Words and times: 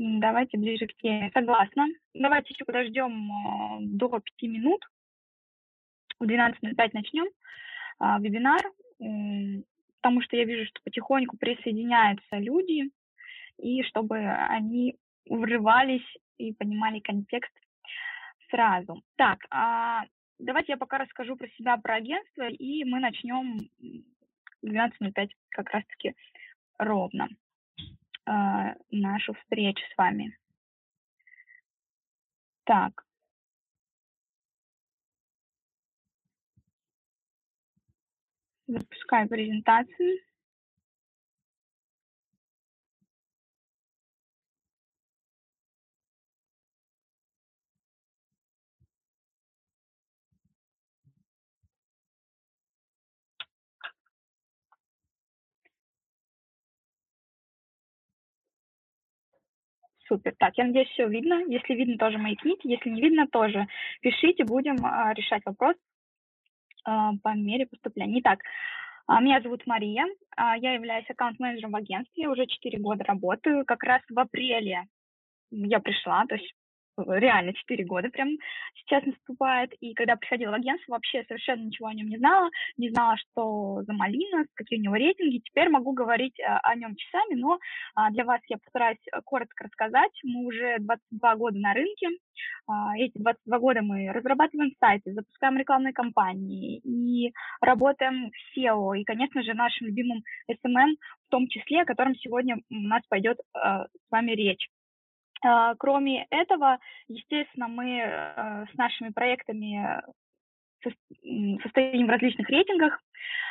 Давайте 0.00 0.58
ближе 0.58 0.86
к 0.86 0.94
теме. 0.96 1.30
Согласна. 1.34 1.86
Давайте 2.14 2.54
еще 2.54 2.64
подождем 2.64 3.30
э, 3.30 3.78
до 3.80 4.20
пяти 4.20 4.46
минут. 4.46 4.80
В 6.20 6.24
12.05 6.24 6.90
начнем 6.92 7.26
а, 7.98 8.18
вебинар, 8.18 8.60
потому 8.98 10.22
что 10.22 10.36
я 10.36 10.44
вижу, 10.44 10.66
что 10.66 10.80
потихоньку 10.82 11.36
присоединяются 11.36 12.38
люди, 12.38 12.90
и 13.58 13.82
чтобы 13.84 14.18
они 14.18 14.96
врывались 15.28 16.06
и 16.38 16.52
понимали 16.52 17.00
контекст 17.00 17.52
сразу. 18.50 19.02
Так, 19.16 19.44
а 19.50 20.04
давайте 20.38 20.72
я 20.72 20.76
пока 20.76 20.98
расскажу 20.98 21.36
про 21.36 21.48
себя, 21.50 21.76
про 21.76 21.96
агентство, 21.96 22.48
и 22.48 22.84
мы 22.84 23.00
начнем 23.00 23.58
12.05 24.64 25.28
как 25.50 25.70
раз-таки 25.70 26.14
ровно 26.78 27.28
нашу 28.90 29.34
встречу 29.34 29.82
с 29.92 29.98
вами. 29.98 30.36
Так. 32.64 33.04
Запускаю 38.66 39.28
презентацию. 39.28 40.27
Супер. 60.08 60.34
Так, 60.38 60.56
я 60.56 60.64
надеюсь, 60.64 60.88
все 60.88 61.06
видно. 61.06 61.42
Если 61.48 61.74
видно, 61.74 61.98
тоже 61.98 62.18
маякните. 62.18 62.68
Если 62.68 62.90
не 62.90 63.00
видно, 63.00 63.26
тоже 63.28 63.66
пишите. 64.00 64.44
Будем 64.44 64.76
а, 64.84 65.12
решать 65.12 65.42
вопрос 65.44 65.76
а, 66.84 67.12
по 67.22 67.34
мере 67.36 67.66
поступления. 67.66 68.20
Итак, 68.20 68.40
а, 69.06 69.20
меня 69.20 69.40
зовут 69.40 69.66
Мария. 69.66 70.06
Я 70.36 70.72
являюсь 70.74 71.08
аккаунт-менеджером 71.10 71.72
в 71.72 71.76
агентстве. 71.76 72.28
Уже 72.28 72.46
4 72.46 72.78
года 72.78 73.04
работаю. 73.04 73.64
Как 73.66 73.82
раз 73.82 74.02
в 74.08 74.18
апреле 74.18 74.84
я 75.50 75.80
пришла, 75.80 76.24
то 76.26 76.34
есть 76.34 76.52
реально 77.06 77.52
4 77.52 77.84
года 77.84 78.08
прям 78.10 78.30
сейчас 78.74 79.04
наступает. 79.04 79.72
И 79.80 79.94
когда 79.94 80.16
приходила 80.16 80.52
в 80.52 80.54
агентство, 80.54 80.92
вообще 80.92 81.24
совершенно 81.24 81.62
ничего 81.62 81.88
о 81.88 81.94
нем 81.94 82.08
не 82.08 82.18
знала, 82.18 82.48
не 82.76 82.90
знала, 82.90 83.16
что 83.16 83.82
за 83.82 83.92
Малина, 83.92 84.44
какие 84.54 84.78
у 84.78 84.82
него 84.82 84.96
рейтинги. 84.96 85.38
Теперь 85.38 85.68
могу 85.68 85.92
говорить 85.92 86.38
о, 86.40 86.58
о 86.58 86.74
нем 86.74 86.94
часами, 86.96 87.34
но 87.34 87.58
а, 87.94 88.10
для 88.10 88.24
вас 88.24 88.40
я 88.48 88.58
постараюсь 88.58 88.98
коротко 89.24 89.64
рассказать. 89.64 90.12
Мы 90.24 90.46
уже 90.46 90.76
22 90.80 91.36
года 91.36 91.58
на 91.58 91.74
рынке. 91.74 92.08
А, 92.66 92.96
эти 92.96 93.18
22 93.18 93.58
года 93.58 93.82
мы 93.82 94.10
разрабатываем 94.12 94.72
сайты, 94.80 95.12
запускаем 95.12 95.58
рекламные 95.58 95.92
кампании 95.92 96.78
и 96.78 97.32
работаем 97.60 98.30
в 98.30 98.58
SEO. 98.58 98.98
И, 98.98 99.04
конечно 99.04 99.42
же, 99.42 99.54
нашим 99.54 99.86
любимым 99.86 100.22
SMM 100.50 100.96
в 101.26 101.30
том 101.30 101.46
числе, 101.48 101.82
о 101.82 101.86
котором 101.86 102.14
сегодня 102.16 102.56
у 102.70 102.74
нас 102.74 103.02
пойдет 103.08 103.38
а, 103.52 103.84
с 103.84 104.10
вами 104.10 104.32
речь. 104.32 104.68
А, 105.42 105.74
кроме 105.76 106.26
этого, 106.30 106.78
естественно, 107.08 107.68
мы 107.68 107.98
э, 107.98 108.66
с 108.72 108.76
нашими 108.76 109.10
проектами 109.10 110.02
состоим 111.62 112.06
в 112.06 112.10
различных 112.10 112.48
рейтингах, 112.48 113.00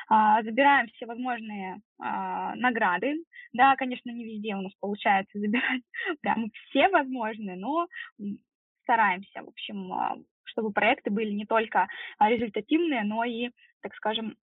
а, 0.10 0.42
забираем 0.44 0.88
все 0.88 1.06
возможные 1.06 1.82
а, 2.00 2.56
награды. 2.56 3.16
Да, 3.52 3.76
конечно, 3.76 4.10
не 4.10 4.24
везде 4.24 4.56
у 4.56 4.62
нас 4.62 4.72
получается 4.80 5.38
забирать 5.38 5.82
прямо 6.22 6.48
все 6.70 6.88
возможные, 6.90 7.58
но 7.58 7.88
стараемся, 8.84 9.44
в 9.44 9.50
общем, 9.50 10.26
чтобы 10.46 10.72
проекты 10.72 11.10
были 11.10 11.32
не 11.32 11.46
только 11.46 11.88
результативные, 12.20 13.04
но 13.04 13.26
и, 13.26 13.50
так 13.82 13.94
скажем, 13.96 14.38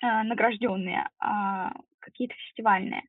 награжденные, 0.00 1.08
какие-то 2.02 2.34
фестивальные. 2.34 3.02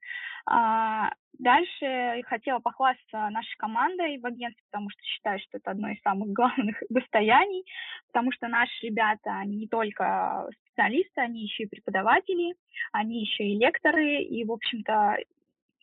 А, 0.45 1.11
дальше 1.39 2.21
хотела 2.25 2.59
похвастаться 2.59 3.29
нашей 3.29 3.55
командой 3.57 4.17
в 4.19 4.25
агентстве, 4.25 4.63
потому 4.71 4.89
что 4.89 5.03
считаю, 5.03 5.39
что 5.39 5.57
это 5.57 5.71
одно 5.71 5.89
из 5.89 6.01
самых 6.01 6.29
главных 6.29 6.81
достояний, 6.89 7.65
потому 8.07 8.31
что 8.31 8.47
наши 8.47 8.85
ребята, 8.85 9.37
они 9.39 9.57
не 9.57 9.67
только 9.67 10.49
специалисты, 10.61 11.21
они 11.21 11.43
еще 11.43 11.63
и 11.63 11.69
преподаватели, 11.69 12.55
они 12.91 13.21
еще 13.21 13.43
и 13.43 13.57
лекторы, 13.57 14.21
и, 14.21 14.43
в 14.45 14.51
общем-то, 14.51 15.17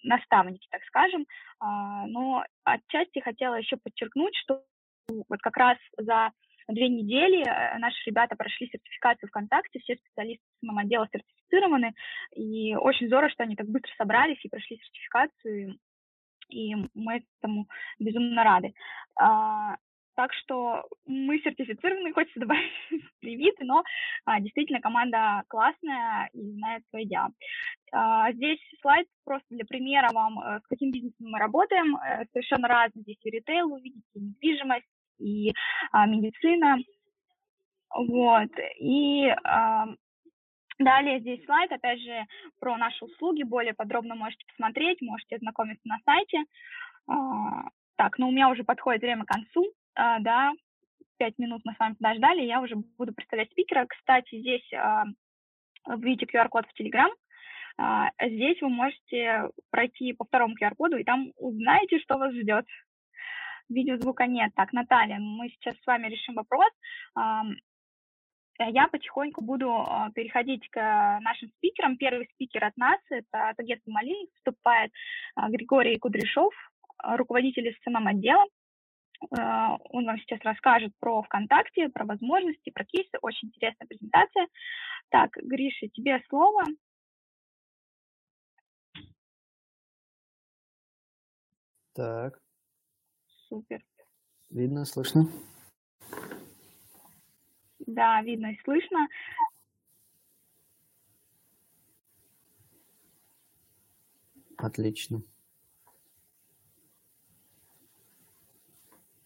наставники, 0.02 0.66
так 0.70 0.82
скажем. 0.84 1.26
А, 1.58 2.06
но 2.06 2.44
отчасти 2.64 3.20
хотела 3.20 3.56
еще 3.56 3.76
подчеркнуть, 3.76 4.36
что 4.36 4.62
вот 5.28 5.40
как 5.40 5.56
раз 5.56 5.78
за 5.96 6.30
две 6.68 6.88
недели 6.88 7.42
э, 7.42 7.78
наши 7.78 7.96
ребята 8.06 8.36
прошли 8.36 8.68
сертификацию 8.68 9.28
ВКонтакте, 9.28 9.80
все 9.80 9.96
специалисты 9.96 10.44
самого 10.60 10.82
отдела 10.82 11.08
сертифицированы, 11.12 11.94
и 12.34 12.74
очень 12.76 13.06
здорово, 13.06 13.30
что 13.30 13.44
они 13.44 13.56
так 13.56 13.68
быстро 13.68 13.90
собрались 13.96 14.44
и 14.44 14.48
прошли 14.48 14.78
сертификацию, 14.78 15.78
и 16.48 16.74
мы 16.94 17.22
этому 17.40 17.66
безумно 17.98 18.44
рады. 18.44 18.74
А, 19.16 19.76
так 20.20 20.34
что 20.34 20.84
мы 21.06 21.38
сертифицированы, 21.38 22.12
хочется 22.14 22.40
добавить 22.40 22.70
привиты, 23.20 23.64
но 23.64 23.82
а, 24.26 24.40
действительно 24.40 24.80
команда 24.80 25.44
классная 25.48 26.28
и 26.34 26.52
знает 26.52 26.82
свое 26.90 27.06
дело. 27.06 27.30
А, 27.92 28.30
здесь 28.32 28.60
слайд 28.82 29.06
просто 29.24 29.46
для 29.50 29.64
примера 29.64 30.10
вам, 30.12 30.38
э, 30.40 30.60
с 30.60 30.66
каким 30.68 30.92
бизнесом 30.92 31.30
мы 31.30 31.38
работаем. 31.38 31.96
Э, 31.96 32.26
совершенно 32.32 32.68
разные 32.68 33.02
здесь 33.02 33.18
и 33.22 33.30
ритейл, 33.30 33.72
увидите, 33.72 34.02
и 34.14 34.20
недвижимость, 34.20 34.86
и 35.20 35.52
а, 35.92 36.06
медицина. 36.06 36.78
Вот. 37.94 38.50
И 38.78 39.28
а, 39.44 39.86
далее 40.78 41.20
здесь 41.20 41.44
слайд, 41.44 41.70
опять 41.72 42.00
же, 42.00 42.26
про 42.58 42.76
наши 42.76 43.04
услуги. 43.04 43.42
Более 43.42 43.74
подробно 43.74 44.14
можете 44.14 44.44
посмотреть, 44.46 45.00
можете 45.02 45.36
ознакомиться 45.36 45.86
на 45.86 45.98
сайте. 46.04 46.38
А, 47.06 47.68
так, 47.96 48.18
ну 48.18 48.28
у 48.28 48.32
меня 48.32 48.48
уже 48.48 48.64
подходит 48.64 49.02
время 49.02 49.24
к 49.24 49.28
концу, 49.28 49.66
а, 49.94 50.20
да, 50.20 50.52
пять 51.18 51.38
минут 51.38 51.60
мы 51.64 51.74
с 51.74 51.78
вами 51.78 51.94
подождали, 51.94 52.40
я 52.40 52.60
уже 52.62 52.76
буду 52.96 53.12
представлять 53.12 53.50
спикера. 53.50 53.86
Кстати, 53.86 54.40
здесь 54.40 54.72
а, 54.72 55.04
видите 55.96 56.26
QR-код 56.26 56.66
в 56.66 56.80
Telegram, 56.80 57.10
а, 57.76 58.10
здесь 58.22 58.60
вы 58.62 58.70
можете 58.70 59.50
пройти 59.70 60.12
по 60.12 60.24
второму 60.24 60.54
QR-коду, 60.54 60.96
и 60.96 61.04
там 61.04 61.32
узнаете, 61.36 61.98
что 61.98 62.16
вас 62.16 62.32
ждет. 62.32 62.64
Видеозвука 63.70 64.26
нет. 64.26 64.52
Так, 64.54 64.72
Наталья, 64.72 65.18
мы 65.18 65.48
сейчас 65.48 65.74
с 65.76 65.86
вами 65.86 66.08
решим 66.08 66.34
вопрос. 66.34 66.70
Я 68.58 68.88
потихоньку 68.88 69.40
буду 69.40 69.70
а, 69.72 70.10
переходить 70.10 70.68
к 70.68 71.18
нашим 71.22 71.48
спикерам. 71.56 71.96
Первый 71.96 72.28
спикер 72.34 72.64
от 72.64 72.76
нас, 72.76 73.00
это 73.08 73.48
от 73.48 73.58
агентства 73.58 73.90
Малин, 73.90 74.26
вступает 74.36 74.92
а, 75.34 75.48
Григорий 75.48 75.96
Кудряшов, 75.98 76.52
руководитель 77.02 77.74
СММ-отдела. 77.82 78.44
А, 79.38 79.76
он 79.90 80.04
вам 80.04 80.18
сейчас 80.18 80.40
расскажет 80.42 80.92
про 81.00 81.22
ВКонтакте, 81.22 81.88
про 81.88 82.04
возможности, 82.04 82.68
про 82.70 82.84
кейсы. 82.84 83.16
Очень 83.22 83.48
интересная 83.48 83.86
презентация. 83.86 84.46
Так, 85.08 85.30
Гриша, 85.36 85.88
тебе 85.88 86.22
слово. 86.28 86.64
Так. 91.94 92.40
Супер. 93.50 93.84
Видно, 94.48 94.84
слышно? 94.84 95.28
Да, 97.80 98.22
видно 98.22 98.52
и 98.52 98.60
слышно. 98.62 99.08
Отлично. 104.56 105.22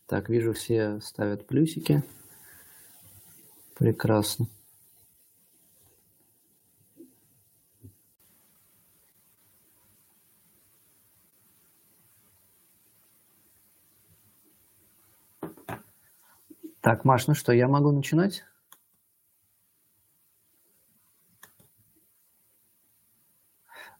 Так, 0.07 0.31
вижу, 0.31 0.55
все 0.55 1.01
ставят 1.01 1.47
плюсики. 1.47 2.03
Прекрасно. 3.75 4.47
Так, 16.85 17.07
Маш, 17.07 17.27
ну 17.29 17.35
что, 17.35 17.51
я 17.55 17.67
могу 17.67 17.93
начинать? 17.93 18.45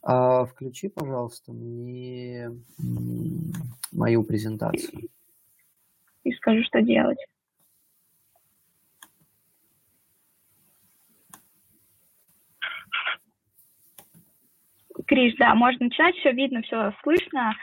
А, 0.03 0.45
включи, 0.45 0.89
пожалуйста, 0.89 1.51
мне 1.51 2.51
мою 3.91 4.23
презентацию. 4.23 5.09
И 6.23 6.31
скажу, 6.33 6.61
что 6.65 6.83
делать. 6.83 7.17
Криш, 15.07 15.35
да, 15.39 15.55
можно 15.55 15.85
начинать, 15.85 16.15
все 16.17 16.33
видно, 16.33 16.61
все 16.61 16.93
слышно. 17.01 17.55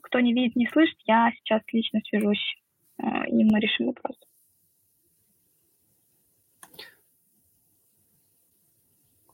Кто 0.00 0.20
не 0.20 0.32
видит, 0.32 0.56
не 0.56 0.66
слышит, 0.68 0.96
я 1.04 1.30
сейчас 1.32 1.60
лично 1.70 2.00
свяжусь, 2.08 2.62
э, 2.96 3.26
и 3.28 3.44
мы 3.44 3.60
решим 3.60 3.88
вопрос. 3.88 4.16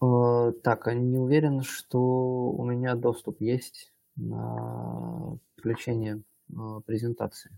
Э, 0.02 0.52
так, 0.62 0.86
а 0.88 0.94
не 0.94 1.18
уверен, 1.18 1.62
что 1.62 2.00
у 2.50 2.64
меня 2.64 2.94
доступ 2.94 3.40
есть 3.40 3.92
на 4.16 5.38
включение 5.56 6.22
э, 6.50 6.80
презентации. 6.86 7.50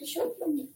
Немножко 0.00 0.30
перещелкнул. 0.30 0.68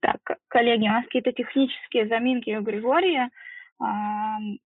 Так, 0.00 0.38
коллеги, 0.48 0.84
у 0.84 0.92
нас 0.92 1.04
какие-то 1.04 1.32
технические 1.32 2.06
заминки 2.06 2.54
у 2.54 2.62
Григория, 2.62 3.30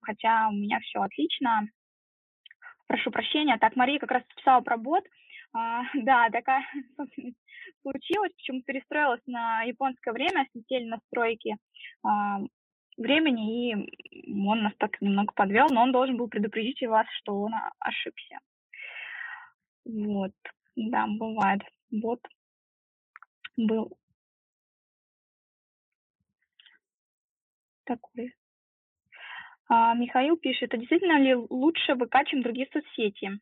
хотя 0.00 0.48
у 0.48 0.52
меня 0.52 0.78
все 0.80 1.00
отлично. 1.02 1.68
Прошу 2.86 3.10
прощения. 3.10 3.58
Так, 3.58 3.74
Мария 3.74 3.98
как 3.98 4.12
раз 4.12 4.22
писала 4.36 4.60
про 4.60 4.76
бот. 4.76 5.04
А, 5.52 5.82
да, 5.94 6.30
такая 6.30 6.64
случилось, 7.82 8.32
почему 8.36 8.62
перестроилась 8.62 9.22
на 9.26 9.62
японское 9.62 10.12
время, 10.12 10.46
слетели 10.52 10.84
настройки 10.84 11.56
времени, 12.96 13.72
и 13.72 14.32
он 14.46 14.62
нас 14.62 14.72
так 14.78 15.00
немного 15.00 15.32
подвел, 15.32 15.66
но 15.70 15.82
он 15.82 15.92
должен 15.92 16.16
был 16.16 16.28
предупредить 16.28 16.82
вас, 16.82 17.06
что 17.18 17.40
он 17.40 17.52
ошибся. 17.78 18.38
Вот, 19.84 20.32
да, 20.76 21.06
бывает. 21.06 21.62
Вот 21.90 22.20
был 23.56 23.96
такой. 27.84 28.34
А, 29.68 29.94
Михаил 29.94 30.36
пишет, 30.36 30.74
а 30.74 30.76
действительно 30.76 31.18
ли 31.18 31.34
лучше 31.34 31.94
ВК, 31.94 32.26
чем 32.26 32.42
другие 32.42 32.68
соцсети? 32.72 33.40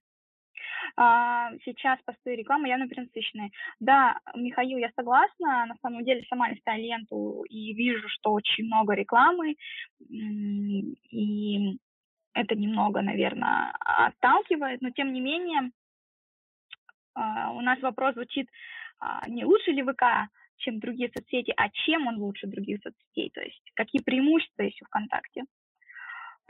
А, 0.96 1.50
сейчас 1.64 1.98
посты 2.04 2.36
рекламы 2.36 2.68
явно 2.68 2.88
перенасыщенные. 2.88 3.50
Да, 3.80 4.18
Михаил, 4.34 4.78
я 4.78 4.90
согласна, 4.96 5.66
на 5.66 5.76
самом 5.82 6.04
деле 6.04 6.24
сама 6.28 6.50
листаю 6.50 6.82
ленту 6.82 7.44
и 7.48 7.72
вижу, 7.74 8.08
что 8.08 8.32
очень 8.32 8.64
много 8.64 8.94
рекламы, 8.94 9.56
и 10.08 11.78
это 12.34 12.54
немного, 12.54 13.02
наверное, 13.02 13.72
отталкивает, 13.80 14.80
но 14.80 14.90
тем 14.90 15.12
не 15.12 15.20
менее 15.20 15.70
а, 17.14 17.50
у 17.52 17.60
нас 17.60 17.80
вопрос 17.80 18.14
звучит, 18.14 18.48
а, 18.98 19.28
не 19.28 19.44
лучше 19.44 19.70
ли 19.70 19.82
ВК, 19.82 20.30
чем 20.56 20.78
другие 20.78 21.10
соцсети, 21.14 21.52
а 21.56 21.68
чем 21.70 22.06
он 22.06 22.18
лучше 22.18 22.46
других 22.46 22.80
соцсетей, 22.82 23.30
то 23.30 23.40
есть 23.40 23.70
какие 23.74 24.02
преимущества 24.02 24.62
есть 24.62 24.80
у 24.82 24.86
ВКонтакте. 24.86 25.44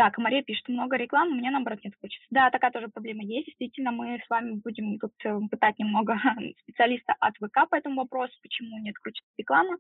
Так, 0.03 0.19
Мария 0.19 0.43
пишет, 0.43 0.69
много 0.69 0.97
рекламы, 0.97 1.37
мне 1.37 1.53
наоборот 1.53 1.79
нет 1.85 1.95
хочется. 2.01 2.27
Да, 2.31 2.51
такая 2.51 2.73
тоже 2.73 2.89
проблема 2.89 3.23
есть. 3.23 3.47
Действительно, 3.47 3.93
мы 3.93 4.19
с 4.19 4.29
вами 4.29 4.55
будем 4.55 4.99
тут 4.99 5.13
э, 5.25 5.39
пытать 5.49 5.79
немного 5.79 6.19
специалиста 6.63 7.15
от 7.21 7.37
ВК 7.37 7.71
по 7.71 7.77
этому 7.77 8.01
вопросу, 8.01 8.37
почему 8.43 8.81
не 8.81 8.91
откручивается 8.91 9.33
реклама. 9.39 9.79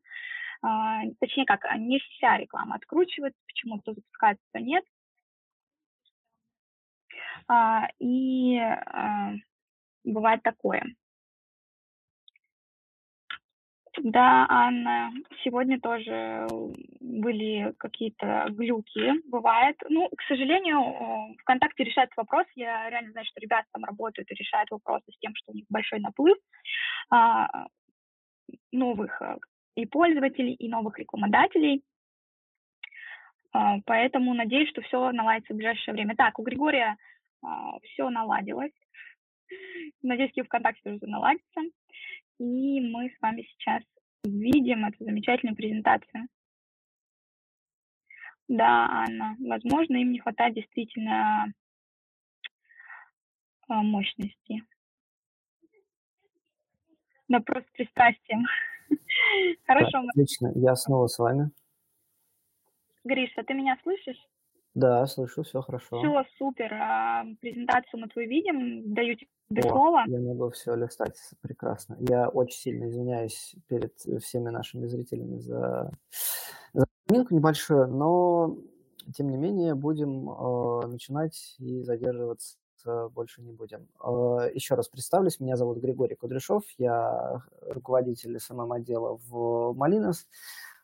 А, 0.62 1.00
точнее 1.18 1.44
как, 1.44 1.64
не 1.76 1.98
вся 1.98 2.38
реклама 2.38 2.76
откручивается, 2.76 3.40
почему 3.48 3.80
то 3.80 3.94
запускается, 3.94 4.44
то 4.52 4.60
нет. 4.60 4.84
А, 7.48 7.88
и 7.98 8.58
а, 8.58 9.32
бывает 10.04 10.44
такое. 10.44 10.84
Да, 13.98 14.46
Анна, 14.48 15.12
сегодня 15.44 15.78
тоже 15.78 16.46
были 17.00 17.74
какие-то 17.78 18.46
глюки, 18.48 19.12
бывает. 19.28 19.76
Ну, 19.88 20.08
к 20.08 20.22
сожалению, 20.28 21.34
ВКонтакте 21.40 21.84
решает 21.84 22.10
вопрос. 22.16 22.46
Я 22.54 22.88
реально 22.88 23.10
знаю, 23.12 23.26
что 23.26 23.40
ребята 23.40 23.66
там 23.72 23.84
работают 23.84 24.30
и 24.30 24.34
решают 24.34 24.70
вопросы 24.70 25.04
с 25.12 25.18
тем, 25.18 25.34
что 25.34 25.52
у 25.52 25.54
них 25.54 25.66
большой 25.68 26.00
наплыв 26.00 26.38
а, 27.10 27.66
новых 28.72 29.20
а, 29.20 29.36
и 29.74 29.84
пользователей, 29.84 30.54
и 30.54 30.68
новых 30.68 30.98
рекламодателей. 30.98 31.82
А, 33.52 33.76
поэтому 33.84 34.32
надеюсь, 34.32 34.70
что 34.70 34.80
все 34.80 35.12
наладится 35.12 35.52
в 35.52 35.56
ближайшее 35.56 35.92
время. 35.94 36.16
Так, 36.16 36.38
у 36.38 36.42
Григория 36.42 36.96
а, 37.42 37.78
все 37.80 38.08
наладилось. 38.08 38.72
Надеюсь, 40.02 40.32
и 40.34 40.42
ВКонтакте 40.42 40.80
тоже 40.82 40.98
наладится. 41.02 41.60
И 42.42 42.80
мы 42.80 43.08
с 43.08 43.22
вами 43.22 43.42
сейчас 43.42 43.84
видим 44.24 44.84
эту 44.84 45.04
замечательную 45.04 45.54
презентацию. 45.54 46.26
Да, 48.48 48.88
Анна, 48.90 49.36
возможно, 49.38 49.94
им 49.98 50.10
не 50.10 50.18
хватает 50.18 50.54
действительно 50.54 51.52
а, 53.68 53.82
мощности. 53.84 54.64
Да, 57.28 57.38
просто 57.38 57.70
пристрастием. 57.74 58.44
Хорошо. 59.64 59.98
Отлично, 60.08 60.50
я 60.56 60.74
снова 60.74 61.06
с 61.06 61.20
вами. 61.20 61.52
Гриша, 63.04 63.44
ты 63.44 63.54
меня 63.54 63.78
слышишь? 63.84 64.20
Да, 64.74 65.06
слышу, 65.06 65.42
все 65.42 65.60
хорошо. 65.60 65.98
Все, 65.98 66.24
супер. 66.38 66.72
А, 66.72 67.24
презентацию 67.40 68.00
мы 68.00 68.08
твою 68.08 68.28
видим. 68.28 68.94
Даю 68.94 69.16
тебе 69.16 69.62
слово. 69.62 70.04
Я 70.06 70.20
могу 70.20 70.50
все 70.50 70.74
листать 70.74 71.18
прекрасно. 71.42 71.96
Я 72.00 72.28
очень 72.28 72.58
сильно 72.58 72.88
извиняюсь 72.88 73.54
перед 73.68 73.94
всеми 74.22 74.48
нашими 74.48 74.86
зрителями 74.86 75.38
за, 75.38 75.90
за 76.72 76.86
минку 77.10 77.34
небольшую, 77.34 77.88
но 77.88 78.56
тем 79.14 79.28
не 79.28 79.36
менее 79.36 79.74
будем 79.74 80.30
э, 80.30 80.86
начинать 80.86 81.56
и 81.58 81.82
задерживаться 81.82 82.56
больше 83.10 83.42
не 83.42 83.52
будем. 83.52 83.88
Э, 84.02 84.50
еще 84.54 84.74
раз 84.74 84.88
представлюсь, 84.88 85.38
меня 85.38 85.56
зовут 85.56 85.78
Григорий 85.78 86.14
Кудряшов, 86.14 86.62
я 86.78 87.42
руководитель 87.60 88.38
СММ-отдела 88.38 89.18
в 89.28 89.74
Малинос. 89.74 90.26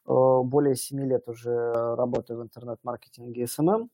Э, 0.09 0.41
более 0.43 0.75
7 0.75 1.01
лет 1.07 1.29
уже 1.29 1.73
работаю 1.97 2.41
в 2.41 2.43
интернет-маркетинге 2.43 3.45
SMM. 3.45 3.89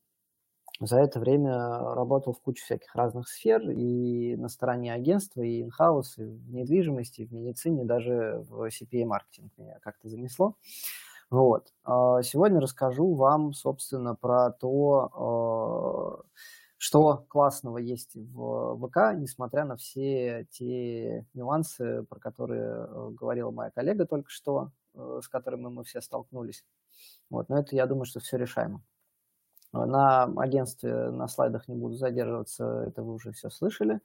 За 0.81 0.99
это 0.99 1.21
время 1.21 1.79
работал 1.95 2.33
в 2.33 2.41
куче 2.41 2.65
всяких 2.65 2.95
разных 2.97 3.29
сфер, 3.29 3.71
и 3.71 4.37
на 4.37 4.49
стороне 4.49 4.93
агентства, 4.93 5.43
и 5.43 5.63
инхаус, 5.63 6.19
и 6.19 6.25
в 6.25 6.53
недвижимости, 6.53 7.23
и 7.23 7.27
в 7.27 7.33
медицине, 7.33 7.85
даже 7.85 8.45
в 8.49 8.69
CPA-маркетинг 8.69 9.53
меня 9.57 9.79
как-то 9.81 10.09
занесло. 10.09 10.57
Вот. 11.31 11.73
А 11.85 12.23
сегодня 12.23 12.61
расскажу 12.61 13.15
вам, 13.15 13.53
собственно, 13.55 14.15
про 14.15 14.51
то, 14.51 16.23
э, 16.25 16.39
что 16.79 17.25
классного 17.29 17.79
есть 17.79 18.15
в 18.15 18.77
ВК, 18.87 19.17
несмотря 19.17 19.65
на 19.65 19.77
все 19.77 20.47
те 20.51 21.27
нюансы, 21.35 22.05
про 22.05 22.21
которые 22.21 22.87
э, 22.89 23.11
говорила 23.11 23.51
моя 23.51 23.71
коллега 23.71 24.07
только 24.07 24.31
что, 24.31 24.71
с 24.95 25.29
которыми 25.29 25.69
мы 25.69 25.85
все 25.85 26.01
столкнулись. 26.01 26.65
Вот, 27.31 27.49
но 27.49 27.59
это, 27.59 27.75
я 27.75 27.87
думаю, 27.87 28.05
что 28.05 28.21
все 28.21 28.37
решаемо. 28.37 28.83
Э, 29.75 29.85
на 29.85 30.25
агентстве, 30.25 31.11
на 31.11 31.29
слайдах 31.29 31.69
не 31.69 31.77
буду 31.77 31.97
задерживаться, 31.97 32.85
это 32.87 33.03
вы 33.03 33.15
уже 33.15 33.33
все 33.33 33.51
слышали. 33.51 34.01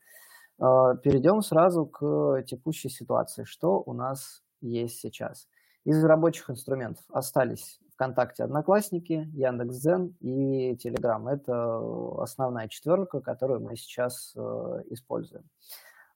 Э, 0.59 0.95
перейдем 1.03 1.41
сразу 1.41 1.85
к 1.85 2.43
текущей 2.43 2.89
ситуации. 2.89 3.43
Что 3.43 3.81
у 3.85 3.93
нас 3.93 4.43
есть 4.61 4.99
сейчас? 4.99 5.47
Из 5.85 6.03
рабочих 6.03 6.49
инструментов 6.49 7.03
остались 7.09 7.79
ВКонтакте 7.93 8.43
Одноклассники, 8.43 9.29
Яндекс.Дзен 9.33 10.15
и 10.19 10.75
Телеграм. 10.77 11.27
Это 11.27 12.21
основная 12.21 12.67
четверка, 12.67 13.21
которую 13.21 13.61
мы 13.61 13.75
сейчас 13.75 14.35
используем. 14.89 15.45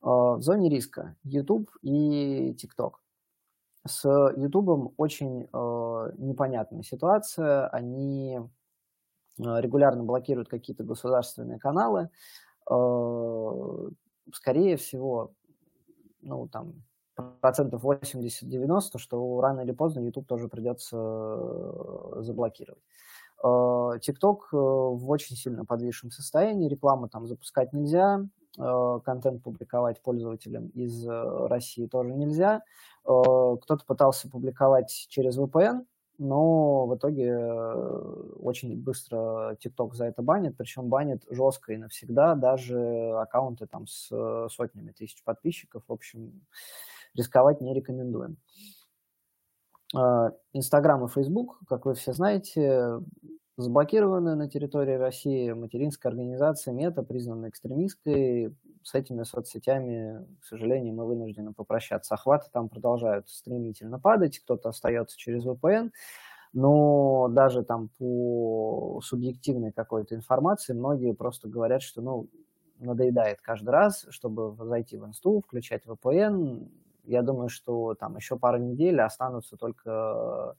В 0.02 0.42
зоне 0.42 0.70
риска 0.70 1.16
YouTube 1.24 1.72
и 1.82 2.52
TikTok. 2.52 2.96
С 3.86 4.08
YouTube 4.38 4.94
очень 4.98 5.44
э, 5.52 6.12
непонятная 6.18 6.84
ситуация. 6.84 7.68
Они 7.68 8.40
э, 8.40 8.42
регулярно 9.38 10.04
блокируют 10.04 10.48
какие-то 10.48 10.84
государственные 10.84 11.60
каналы. 11.60 12.10
Э, 12.70 13.90
скорее 14.34 14.78
всего, 14.78 15.34
ну, 16.22 16.48
там, 16.48 16.84
процентов 17.42 17.84
80-90, 17.84 18.98
что 18.98 19.42
рано 19.42 19.62
или 19.62 19.72
поздно 19.72 20.00
YouTube 20.00 20.28
тоже 20.28 20.48
придется 20.48 20.98
э, 20.98 22.22
заблокировать. 22.22 22.82
TikTok 23.44 24.38
э, 24.54 24.56
в 24.56 25.10
очень 25.10 25.36
сильно 25.36 25.66
подвисшем 25.66 26.12
состоянии, 26.12 26.70
рекламу 26.70 27.10
там 27.10 27.28
запускать 27.28 27.74
нельзя, 27.74 28.26
контент 28.56 29.44
публиковать 29.44 30.02
пользователям 30.02 30.68
из 30.70 31.06
России 31.08 31.88
тоже 31.88 32.14
нельзя. 32.14 32.64
Кто-то 33.04 33.84
пытался 33.86 34.30
публиковать 34.30 35.08
через 35.10 35.38
VPN, 35.38 35.86
но 36.20 36.86
в 36.86 36.96
итоге 36.96 37.36
очень 38.40 38.78
быстро 38.82 39.58
TikTok 39.64 39.94
за 39.94 40.06
это 40.06 40.22
банит, 40.22 40.56
причем 40.56 40.88
банит 40.88 41.26
жестко 41.30 41.74
и 41.74 41.78
навсегда, 41.78 42.36
даже 42.36 43.14
аккаунты 43.18 43.66
там 43.66 43.88
с 43.88 44.08
сотнями 44.50 44.92
тысяч 44.92 45.24
подписчиков. 45.24 45.84
В 45.88 45.92
общем, 45.92 46.46
рисковать 47.16 47.62
не 47.62 47.74
рекомендуем. 47.74 48.38
Инстаграм 50.54 51.04
и 51.06 51.08
Фейсбук, 51.08 51.60
как 51.68 51.86
вы 51.86 51.94
все 51.96 52.14
знаете, 52.14 53.00
заблокированы 53.58 54.36
на 54.36 54.50
территории 54.50 54.96
России. 54.96 55.52
Материнская 55.52 56.12
организация 56.12 56.74
МЕТА 56.74 57.04
признана 57.04 57.50
экстремистской. 57.50 58.56
С 58.84 58.96
этими 58.96 59.24
соцсетями, 59.24 60.26
к 60.42 60.46
сожалению, 60.46 60.94
мы 60.94 61.06
вынуждены 61.06 61.54
попрощаться. 61.54 62.16
Охваты 62.16 62.48
там 62.52 62.68
продолжают 62.68 63.30
стремительно 63.30 64.00
падать, 64.00 64.40
кто-то 64.40 64.70
остается 64.70 65.18
через 65.18 65.46
VPN. 65.46 65.92
Но 66.52 67.30
даже 67.30 67.64
там 67.64 67.90
по 67.98 69.00
субъективной 69.04 69.72
какой-то 69.72 70.16
информации 70.16 70.74
многие 70.74 71.14
просто 71.14 71.48
говорят, 71.48 71.82
что 71.82 72.02
ну, 72.02 72.28
надоедает 72.80 73.42
каждый 73.42 73.70
раз, 73.70 74.06
чтобы 74.10 74.56
зайти 74.66 74.98
в 74.98 75.06
инсту, 75.06 75.42
включать 75.42 75.86
VPN, 75.86 76.70
я 77.06 77.22
думаю, 77.22 77.50
что 77.50 77.96
там 77.96 78.16
еще 78.16 78.38
пару 78.38 78.58
недель 78.60 79.02
останутся 79.02 79.58
только 79.58 80.56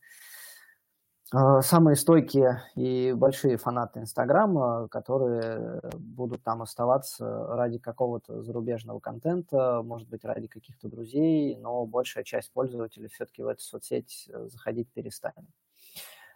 самые 1.33 1.97
стойкие 1.97 2.63
и 2.77 3.13
большие 3.17 3.57
фанаты 3.57 4.01
Инстаграма, 4.01 4.89
которые 4.89 5.81
будут 5.95 6.43
там 6.43 6.63
оставаться 6.63 7.47
ради 7.49 7.79
какого-то 7.79 8.43
зарубежного 8.43 9.01
контента, 9.01 9.83
может 9.83 10.09
быть, 10.09 10.25
ради 10.25 10.47
каких-то 10.47 10.89
друзей, 10.89 11.57
но 11.57 11.87
большая 11.87 12.25
часть 12.25 12.53
пользователей 12.53 13.09
все-таки 13.09 13.43
в 13.43 13.49
эту 13.49 13.63
соцсеть 13.63 14.29
э, 14.33 14.49
заходить 14.49 14.89
перестанет. 14.93 15.49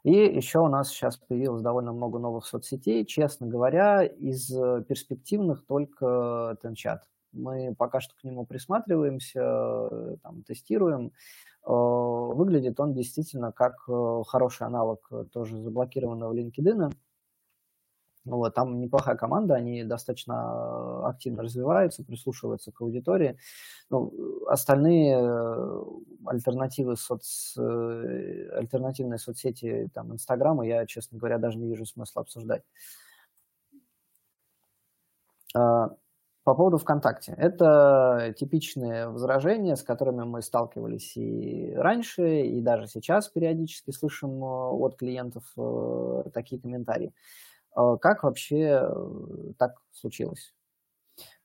И 0.04 0.12
еще 0.12 0.60
у 0.60 0.68
нас 0.68 0.88
сейчас 0.88 1.16
появилось 1.16 1.62
довольно 1.62 1.92
много 1.92 2.18
новых 2.18 2.46
соцсетей. 2.46 3.04
Честно 3.04 3.46
говоря, 3.46 4.04
из 4.04 4.48
перспективных 4.86 5.66
только 5.66 6.56
Тенчат. 6.62 7.02
Мы 7.32 7.74
пока 7.76 8.00
что 8.00 8.14
к 8.16 8.24
нему 8.24 8.46
присматриваемся, 8.46 9.40
э, 9.40 10.16
там, 10.22 10.42
тестируем. 10.44 11.12
Э, 11.64 11.70
выглядит 11.70 12.80
он 12.80 12.94
действительно 12.94 13.52
как 13.52 13.76
э, 13.88 14.22
хороший 14.26 14.66
аналог 14.66 15.10
тоже 15.32 15.60
заблокированного 15.60 16.32
LinkedIn. 16.34 16.92
Вот, 18.24 18.54
там 18.54 18.78
неплохая 18.80 19.16
команда, 19.16 19.54
они 19.54 19.84
достаточно 19.84 21.08
активно 21.08 21.42
развиваются, 21.42 22.04
прислушиваются 22.04 22.72
к 22.72 22.82
аудитории. 22.82 23.38
Ну, 23.88 24.12
остальные 24.46 25.16
альтернативы 26.26 26.96
соц... 26.96 27.56
альтернативные 27.56 29.18
соцсети, 29.18 29.88
там, 29.94 30.12
Инстаграма, 30.12 30.66
я, 30.66 30.84
честно 30.84 31.18
говоря, 31.18 31.38
даже 31.38 31.58
не 31.58 31.68
вижу 31.68 31.86
смысла 31.86 32.20
обсуждать. 32.20 32.64
По 36.48 36.54
поводу 36.54 36.78
ВКонтакте. 36.78 37.34
Это 37.36 38.32
типичные 38.34 39.10
возражения, 39.10 39.76
с 39.76 39.82
которыми 39.82 40.24
мы 40.24 40.40
сталкивались 40.40 41.14
и 41.14 41.74
раньше, 41.76 42.40
и 42.40 42.62
даже 42.62 42.86
сейчас 42.86 43.28
периодически 43.28 43.90
слышим 43.90 44.42
э, 44.42 44.46
от 44.46 44.96
клиентов 44.96 45.44
э, 45.58 46.30
такие 46.32 46.58
комментарии. 46.58 47.12
Э, 47.76 47.98
как 48.00 48.22
вообще 48.22 48.82
так 49.58 49.74
случилось? 49.92 50.54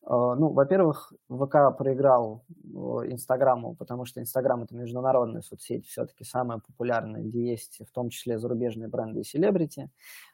Ну, 0.06 0.54
во-первых, 0.54 1.12
ВК 1.30 1.78
проиграл 1.78 2.46
Инстаграму, 2.64 3.76
потому 3.76 4.06
что 4.06 4.22
Инстаграм– 4.22 4.64
это 4.64 4.74
международная 4.74 5.42
соцсеть, 5.42 5.86
все-таки 5.86 6.24
самая 6.24 6.60
популярная, 6.60 7.22
где 7.22 7.46
есть 7.46 7.82
в 7.86 7.92
том 7.92 8.10
числе 8.10 8.40
зарубежные 8.40 8.88
бренды 8.88 9.22
и 9.22 9.24
селебрити. 9.24 9.90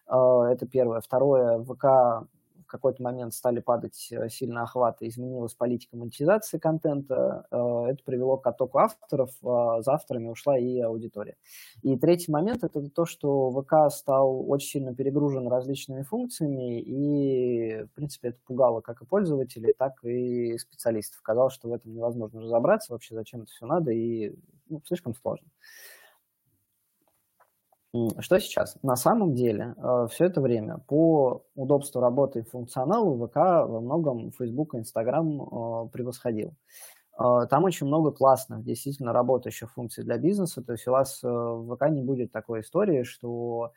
Это 0.07 0.67
первое. 0.71 1.01
Второе, 1.01 1.63
ВК 1.63 2.27
какой-то 2.69 3.03
момент 3.03 3.33
стали 3.33 3.59
падать 3.59 4.07
э, 4.11 4.29
сильно 4.29 4.63
охваты, 4.63 5.07
изменилась 5.07 5.53
политика 5.53 5.97
монетизации 5.97 6.57
контента, 6.57 7.45
э, 7.51 7.91
это 7.91 8.03
привело 8.03 8.37
к 8.37 8.47
оттоку 8.47 8.79
авторов, 8.79 9.31
а 9.43 9.81
за 9.81 9.93
авторами 9.93 10.27
ушла 10.27 10.57
и 10.57 10.79
аудитория. 10.79 11.35
И 11.81 11.97
третий 11.97 12.31
момент– 12.31 12.63
это 12.63 12.89
то, 12.89 13.05
что 13.05 13.51
ВК 13.51 13.93
стал 13.93 14.49
очень 14.49 14.69
сильно 14.69 14.95
перегружен 14.95 15.47
различными 15.47 16.03
функциями, 16.03 16.79
и, 16.81 17.83
в 17.83 17.91
принципе, 17.95 18.29
это 18.29 18.39
пугало 18.45 18.81
как 18.81 19.01
и 19.01 19.05
пользователей, 19.05 19.73
так 19.77 20.03
и 20.03 20.57
специалистов. 20.57 21.21
Казалось, 21.21 21.53
что 21.53 21.69
в 21.69 21.73
этом 21.73 21.93
невозможно 21.93 22.41
разобраться 22.41 22.93
вообще, 22.93 23.15
зачем 23.15 23.41
это 23.41 23.51
все 23.51 23.65
надо, 23.65 23.91
и 23.91 24.33
ну, 24.69 24.81
слишком 24.85 25.15
сложно. 25.15 25.47
Что 28.19 28.39
сейчас? 28.39 28.77
На 28.83 28.95
самом 28.95 29.33
деле, 29.33 29.73
э, 29.77 30.07
все 30.11 30.25
это 30.25 30.41
время 30.41 30.77
по 30.87 31.43
удобству 31.55 31.99
работы 31.99 32.39
и 32.39 32.43
функционалу 32.43 33.27
ВК 33.27 33.35
во 33.35 33.81
многом 33.81 34.31
Facebook 34.31 34.75
и 34.75 34.77
Instagram 34.79 35.41
э, 35.41 35.89
превосходил. 35.91 36.53
Э, 37.19 37.47
там 37.49 37.63
очень 37.63 37.87
много 37.87 38.11
классных, 38.11 38.63
действительно 38.63 39.11
работающих 39.11 39.71
функций 39.73 40.03
для 40.03 40.17
бизнеса. 40.19 40.61
То 40.61 40.73
есть 40.73 40.87
у 40.87 40.91
вас 40.91 41.23
в 41.23 41.75
ВК 41.75 41.89
не 41.89 42.03
будет 42.03 42.31
такой 42.31 42.61
истории, 42.61 43.01
что 43.01 43.71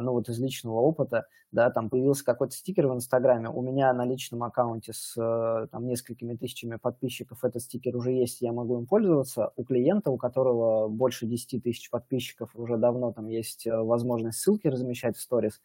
ну 0.00 0.12
вот 0.12 0.28
из 0.28 0.38
личного 0.38 0.80
опыта, 0.80 1.26
да, 1.52 1.70
там 1.70 1.90
появился 1.90 2.24
какой-то 2.24 2.54
стикер 2.54 2.88
в 2.88 2.94
Инстаграме, 2.94 3.48
у 3.50 3.60
меня 3.60 3.92
на 3.92 4.06
личном 4.06 4.42
аккаунте 4.42 4.92
с 4.94 5.14
э, 5.16 5.66
там 5.70 5.86
несколькими 5.86 6.34
тысячами 6.34 6.76
подписчиков 6.76 7.44
этот 7.44 7.62
стикер 7.62 7.96
уже 7.96 8.12
есть, 8.12 8.40
я 8.40 8.52
могу 8.52 8.78
им 8.78 8.86
пользоваться. 8.86 9.52
У 9.56 9.64
клиента, 9.64 10.10
у 10.10 10.16
которого 10.16 10.88
больше 10.88 11.26
10 11.26 11.62
тысяч 11.62 11.90
подписчиков, 11.90 12.50
уже 12.54 12.78
давно 12.78 13.12
там 13.12 13.26
есть 13.26 13.66
э, 13.66 13.76
возможность 13.76 14.38
ссылки 14.38 14.66
размещать 14.66 15.16
в 15.16 15.20
сторис, 15.20 15.60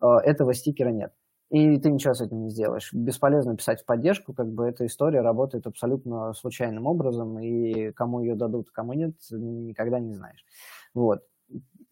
э, 0.00 0.06
этого 0.24 0.54
стикера 0.54 0.90
нет. 0.90 1.12
И 1.50 1.78
ты 1.78 1.90
ничего 1.90 2.12
с 2.12 2.20
этим 2.20 2.42
не 2.42 2.50
сделаешь. 2.50 2.92
Бесполезно 2.92 3.56
писать 3.56 3.82
в 3.82 3.86
поддержку, 3.86 4.34
как 4.34 4.52
бы 4.52 4.66
эта 4.66 4.84
история 4.84 5.22
работает 5.22 5.66
абсолютно 5.66 6.34
случайным 6.34 6.86
образом, 6.86 7.38
и 7.38 7.90
кому 7.92 8.20
ее 8.20 8.34
дадут, 8.34 8.70
кому 8.70 8.92
нет, 8.92 9.14
никогда 9.30 9.98
не 9.98 10.12
знаешь. 10.12 10.44
Вот 10.92 11.20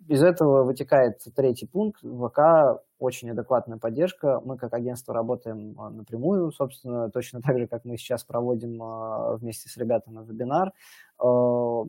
из 0.09 0.23
этого 0.23 0.65
вытекает 0.65 1.21
третий 1.35 1.67
пункт. 1.67 2.01
ВК 2.01 2.81
очень 2.99 3.31
адекватная 3.31 3.79
поддержка. 3.79 4.41
Мы 4.45 4.57
как 4.57 4.73
агентство 4.73 5.13
работаем 5.15 5.79
а, 5.81 5.91
напрямую, 5.91 6.51
собственно, 6.53 7.11
точно 7.11 7.43
так 7.43 7.59
же, 7.59 7.67
как 7.67 7.85
мы 7.85 7.97
сейчас 7.97 8.25
проводим 8.25 8.83
а, 8.83 9.37
вместе 9.37 9.69
с 9.69 9.77
ребятами 9.77 10.25
вебинар. 10.25 10.73
А, 11.19 11.85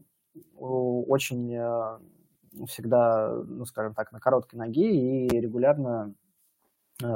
очень 0.55 1.57
всегда, 2.67 3.31
ну, 3.45 3.65
скажем 3.65 3.93
так, 3.93 4.11
на 4.11 4.19
короткой 4.19 4.59
ноге 4.59 5.25
и 5.25 5.27
регулярно 5.39 6.13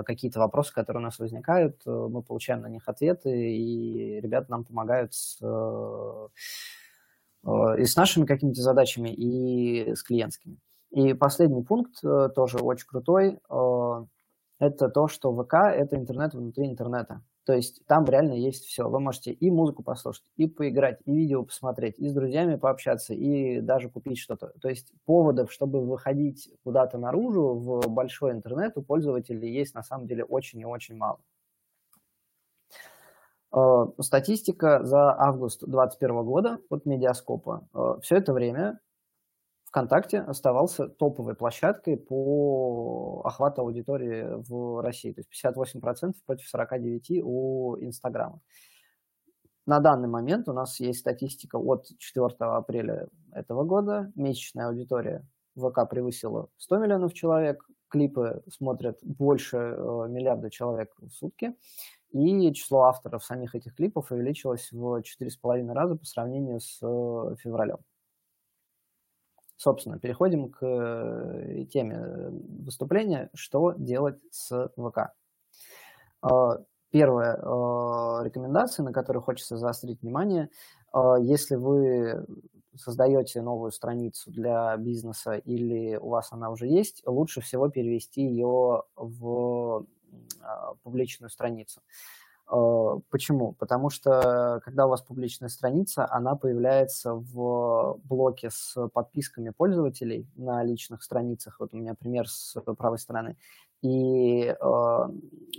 какие-то 0.06 0.40
вопросы, 0.40 0.74
которые 0.74 1.02
у 1.02 1.04
нас 1.04 1.18
возникают, 1.20 1.82
мы 1.86 2.22
получаем 2.22 2.62
на 2.62 2.68
них 2.68 2.88
ответы, 2.88 3.30
и 3.30 4.20
ребята 4.22 4.52
нам 4.52 4.64
помогают 4.64 5.14
с, 5.14 5.40
и 7.44 7.86
с 7.86 7.96
нашими 7.96 8.26
какими-то 8.26 8.62
задачами, 8.62 9.10
и 9.10 9.96
с 9.96 10.04
клиентскими. 10.04 10.58
И 10.92 11.14
последний 11.14 11.64
пункт, 11.64 12.04
э, 12.04 12.30
тоже 12.36 12.58
очень 12.58 12.88
крутой, 12.88 13.40
э, 13.50 14.06
это 14.60 14.90
то, 14.90 15.08
что 15.08 15.34
ВК– 15.34 15.54
это 15.76 15.96
интернет 15.96 16.34
внутри 16.34 16.68
интернета. 16.68 17.22
То 17.46 17.54
есть 17.54 17.82
там 17.88 18.06
реально 18.06 18.34
есть 18.34 18.66
все. 18.66 18.88
Вы 18.88 19.00
можете 19.00 19.32
и 19.32 19.50
музыку 19.50 19.84
послушать, 19.84 20.26
и 20.36 20.48
поиграть, 20.48 21.00
и 21.06 21.12
видео 21.12 21.44
посмотреть, 21.44 21.98
и 21.98 22.08
с 22.08 22.14
друзьями 22.14 22.58
пообщаться, 22.58 23.14
и 23.14 23.62
даже 23.62 23.90
купить 23.90 24.20
что-то. 24.20 24.54
То 24.62 24.70
есть 24.70 24.92
поводов, 25.06 25.52
чтобы 25.52 25.84
выходить 25.84 26.54
куда-то 26.64 26.98
наружу 27.00 27.56
в 27.56 27.88
большой 27.88 28.34
интернет 28.34 28.74
у 28.78 28.84
пользователей 28.84 29.52
есть 29.52 29.74
на 29.74 29.82
самом 29.82 30.08
деле 30.08 30.24
очень 30.24 30.60
и 30.60 30.66
очень 30.66 30.96
мало. 30.98 31.20
Э, 33.56 33.86
статистика 34.00 34.84
за 34.84 35.12
август 35.18 35.62
2021 35.62 36.24
года 36.24 36.60
от 36.70 36.86
Медиаскопа. 36.86 37.68
Все 38.04 38.18
это 38.18 38.34
время 38.34 38.80
ВКонтакте 39.72 40.20
оставался 40.20 40.90
топовой 40.90 41.34
площадкой 41.34 41.96
по 41.96 43.22
охвату 43.24 43.62
аудитории 43.62 44.28
в 44.50 44.82
России. 44.82 45.14
То 45.14 45.22
есть 45.22 45.30
58% 45.32 46.14
против 46.26 46.54
49% 46.54 47.22
у 47.24 47.78
Инстаграма. 47.80 48.42
На 49.66 49.80
данный 49.80 50.10
момент 50.10 50.50
у 50.50 50.54
нас 50.54 50.82
есть 50.82 51.00
статистика 51.00 51.56
от 51.56 51.88
4 51.98 52.28
апреля 52.40 53.08
этого 53.32 53.64
года. 53.64 54.12
Месячная 54.16 54.68
аудитория 54.68 55.26
ВК 55.56 55.90
превысила 55.90 56.50
100 56.58 56.78
миллионов 56.80 57.14
человек. 57.14 57.66
Клипы 57.88 58.44
смотрят 58.50 59.00
больше 59.04 59.58
э, 59.58 60.08
миллиарда 60.10 60.50
человек 60.50 60.94
в 60.98 61.10
сутки. 61.12 61.56
и 62.12 62.54
число 62.54 62.84
авторов 62.84 63.24
самих 63.24 63.56
этих 63.56 63.76
клипов 63.76 64.12
увеличилось 64.12 64.70
в 64.74 65.02
4,5 65.02 65.72
раза 65.72 65.96
по 65.96 66.06
сравнению 66.06 66.60
с 66.60 66.80
э, 66.82 67.36
февралем. 67.42 67.78
Собственно, 69.62 70.00
переходим 70.00 70.50
к 70.50 70.66
э, 70.66 71.66
теме 71.66 72.32
выступления, 72.66 73.30
что 73.36 73.76
делать 73.78 74.18
с 74.32 74.72
ВК. 74.76 75.14
Первая 76.90 77.36
рекомендация, 78.24 78.84
на 78.84 78.92
которую 78.92 79.22
хочется 79.22 79.58
заострить 79.58 80.02
внимание, 80.02 80.50
если 81.20 81.58
вы 81.58 82.26
создаете 82.76 83.44
новую 83.44 83.72
страницу 83.72 84.32
для 84.32 84.76
бизнеса 84.78 85.34
или 85.34 85.96
у 85.96 86.10
вас 86.10 86.32
она 86.32 86.50
уже 86.50 86.66
есть, 86.66 87.04
лучше 87.06 87.42
всего 87.42 87.70
перевести 87.70 88.24
ее 88.24 88.82
в 88.96 89.86
публичную 90.82 91.30
страницу. 91.30 91.82
А, 92.52 93.00
почему? 93.10 93.54
Потому 93.54 93.90
что 93.90 94.62
когда 94.66 94.86
у 94.86 94.90
вас 94.90 95.02
публичная 95.02 95.50
страница, 95.50 96.06
она 96.12 96.36
появляется 96.36 97.14
в 97.14 98.00
блоке 98.04 98.50
с 98.52 98.76
подписками 98.90 99.52
пользователей 99.52 100.28
на 100.36 100.62
личных 100.64 101.02
страницах. 101.02 101.60
Вот 101.60 101.74
у 101.74 101.78
меня 101.78 101.96
пример 101.96 102.28
с 102.28 102.60
правой 102.78 103.00
стороны 103.00 103.38
и 103.82 104.44
э, 104.44 104.56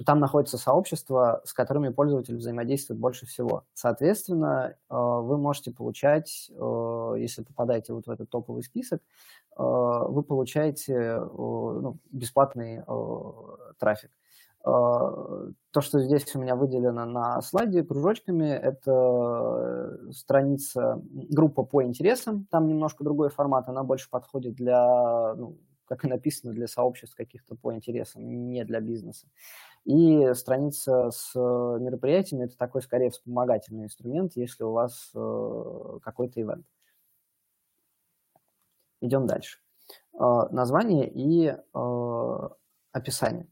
там 0.07 0.21
находится 0.21 0.57
сообщество, 0.57 1.43
с 1.45 1.53
которыми 1.53 1.89
пользователь 1.89 2.37
взаимодействует 2.37 3.01
больше 3.01 3.27
всего. 3.27 3.65
Соответственно, 3.75 4.75
э, 4.75 4.95
вы 4.95 5.39
можете 5.39 5.73
получать, 5.73 6.49
э, 6.51 7.15
если 7.19 7.43
попадаете 7.43 7.93
вот 7.93 8.07
в 8.07 8.11
этот 8.11 8.31
топовый 8.31 8.63
список, 8.63 9.01
э, 9.01 9.63
вы 9.63 10.23
получаете 10.23 10.95
э, 10.95 11.19
ну, 11.19 11.99
бесплатный 12.13 12.85
э, 12.87 13.33
трафик. 13.81 14.13
Э, 14.65 15.51
то, 15.71 15.81
что 15.81 16.01
здесь 16.01 16.35
у 16.35 16.41
меня 16.41 16.55
выделено 16.57 17.05
на 17.05 17.41
слайде 17.43 17.83
кружочками, 17.83 18.49
это 18.49 20.11
страница, 20.13 21.01
группа 21.03 21.65
по 21.65 21.83
интересам, 21.83 22.47
там 22.51 22.67
немножко 22.69 23.05
другой 23.05 23.31
формат, 23.31 23.69
она 23.69 23.83
больше 23.83 24.09
подходит 24.11 24.55
для 24.55 25.35
ну, 25.35 25.59
как 25.93 26.07
и 26.07 26.09
написано 26.09 26.55
для 26.55 26.69
сообществ 26.69 27.15
каких-то 27.15 27.55
по 27.55 27.75
интересам, 27.75 28.23
не 28.49 28.65
для 28.65 28.81
бизнеса. 28.81 29.27
И 29.85 30.33
страница 30.33 31.11
с 31.11 31.33
э, 31.35 31.39
мероприятиями– 31.39 32.45
это 32.47 32.57
такой, 32.57 32.81
скорее, 32.81 33.11
вспомогательный 33.11 33.85
инструмент, 33.85 34.33
если 34.35 34.65
у 34.65 34.73
вас 34.73 35.11
э, 35.15 35.99
какой-то 36.03 36.41
ивент. 36.41 36.65
Идем 39.03 39.27
дальше. 39.27 39.59
Э, 40.15 40.49
название 40.51 41.11
и 41.11 41.55
описание. 42.93 43.52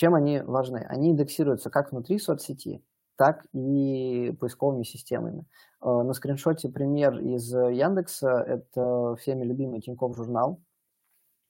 Чем 0.00 0.14
они 0.14 0.40
важны? 0.40 0.78
Они 0.88 1.10
индексируются 1.10 1.68
как 1.68 1.92
внутри 1.92 2.18
соцсети, 2.18 2.82
так 3.16 3.44
и 3.52 4.34
поисковыми 4.40 4.82
системами. 4.82 5.44
Э, 5.82 6.02
на 6.02 6.14
скриншоте 6.14 6.70
пример 6.70 7.18
из 7.18 7.52
Яндекса, 7.52 8.40
это 8.40 9.16
всеми 9.20 9.44
любимый 9.44 9.82
Тинькофф 9.82 10.16
журнал. 10.16 10.62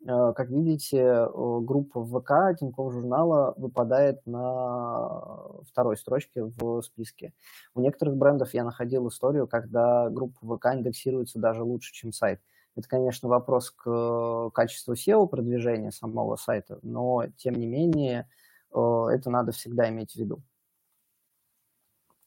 Э, 0.05 0.33
как 0.35 0.49
видите, 0.49 1.29
группа 1.33 2.05
ВК 2.05 2.59
Тинькофф 2.59 2.93
журнала 2.93 3.55
выпадает 3.57 4.21
на 4.27 5.61
второй 5.69 5.97
строчке 5.97 6.43
в 6.43 6.83
списке. 6.83 7.33
У 7.75 7.81
некоторых 7.81 8.17
брендов 8.17 8.53
я 8.53 8.65
находил 8.65 9.07
историю, 9.07 9.47
когда 9.47 10.11
группа 10.11 10.57
ВК 10.57 10.75
индексируется 10.75 11.39
даже 11.39 11.63
лучше, 11.63 11.93
чем 11.93 12.13
сайт. 12.13 12.41
Это, 12.77 12.89
конечно, 12.89 13.29
вопрос 13.29 13.71
к 13.71 14.50
качеству 14.55 14.95
SEO 14.95 15.27
продвижения 15.27 15.91
самого 15.91 16.37
сайта, 16.37 16.79
но, 16.83 17.27
тем 17.37 17.55
не 17.55 17.67
менее, 17.67 18.29
э, 18.73 19.07
это 19.12 19.29
надо 19.31 19.53
всегда 19.53 19.88
иметь 19.88 20.12
в 20.12 20.16
виду. 20.16 20.42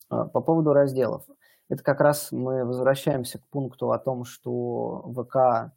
А, 0.09 0.25
по 0.25 0.41
поводу 0.41 0.73
разделов. 0.73 1.23
Это 1.69 1.81
как 1.83 2.01
раз 2.01 2.31
мы 2.31 2.65
возвращаемся 2.65 3.39
к 3.39 3.47
пункту 3.47 3.91
о 3.91 3.99
том, 3.99 4.25
что 4.25 5.11
ВК 5.15 5.73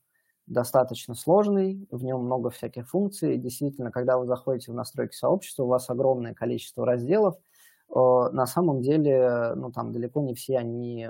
достаточно 0.46 1.14
сложный, 1.14 1.86
в 1.90 2.04
нем 2.04 2.24
много 2.24 2.50
всяких 2.50 2.88
функций. 2.88 3.36
Действительно, 3.38 3.90
когда 3.90 4.18
вы 4.18 4.26
заходите 4.26 4.72
в 4.72 4.74
настройки 4.74 5.14
сообщества, 5.14 5.64
у 5.64 5.68
вас 5.68 5.88
огромное 5.90 6.34
количество 6.34 6.84
разделов. 6.84 7.36
На 7.88 8.46
самом 8.46 8.82
деле, 8.82 9.54
ну, 9.54 9.72
там 9.72 9.92
далеко 9.92 10.20
не 10.20 10.34
все 10.34 10.58
они 10.58 11.08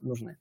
нужны. 0.00 0.38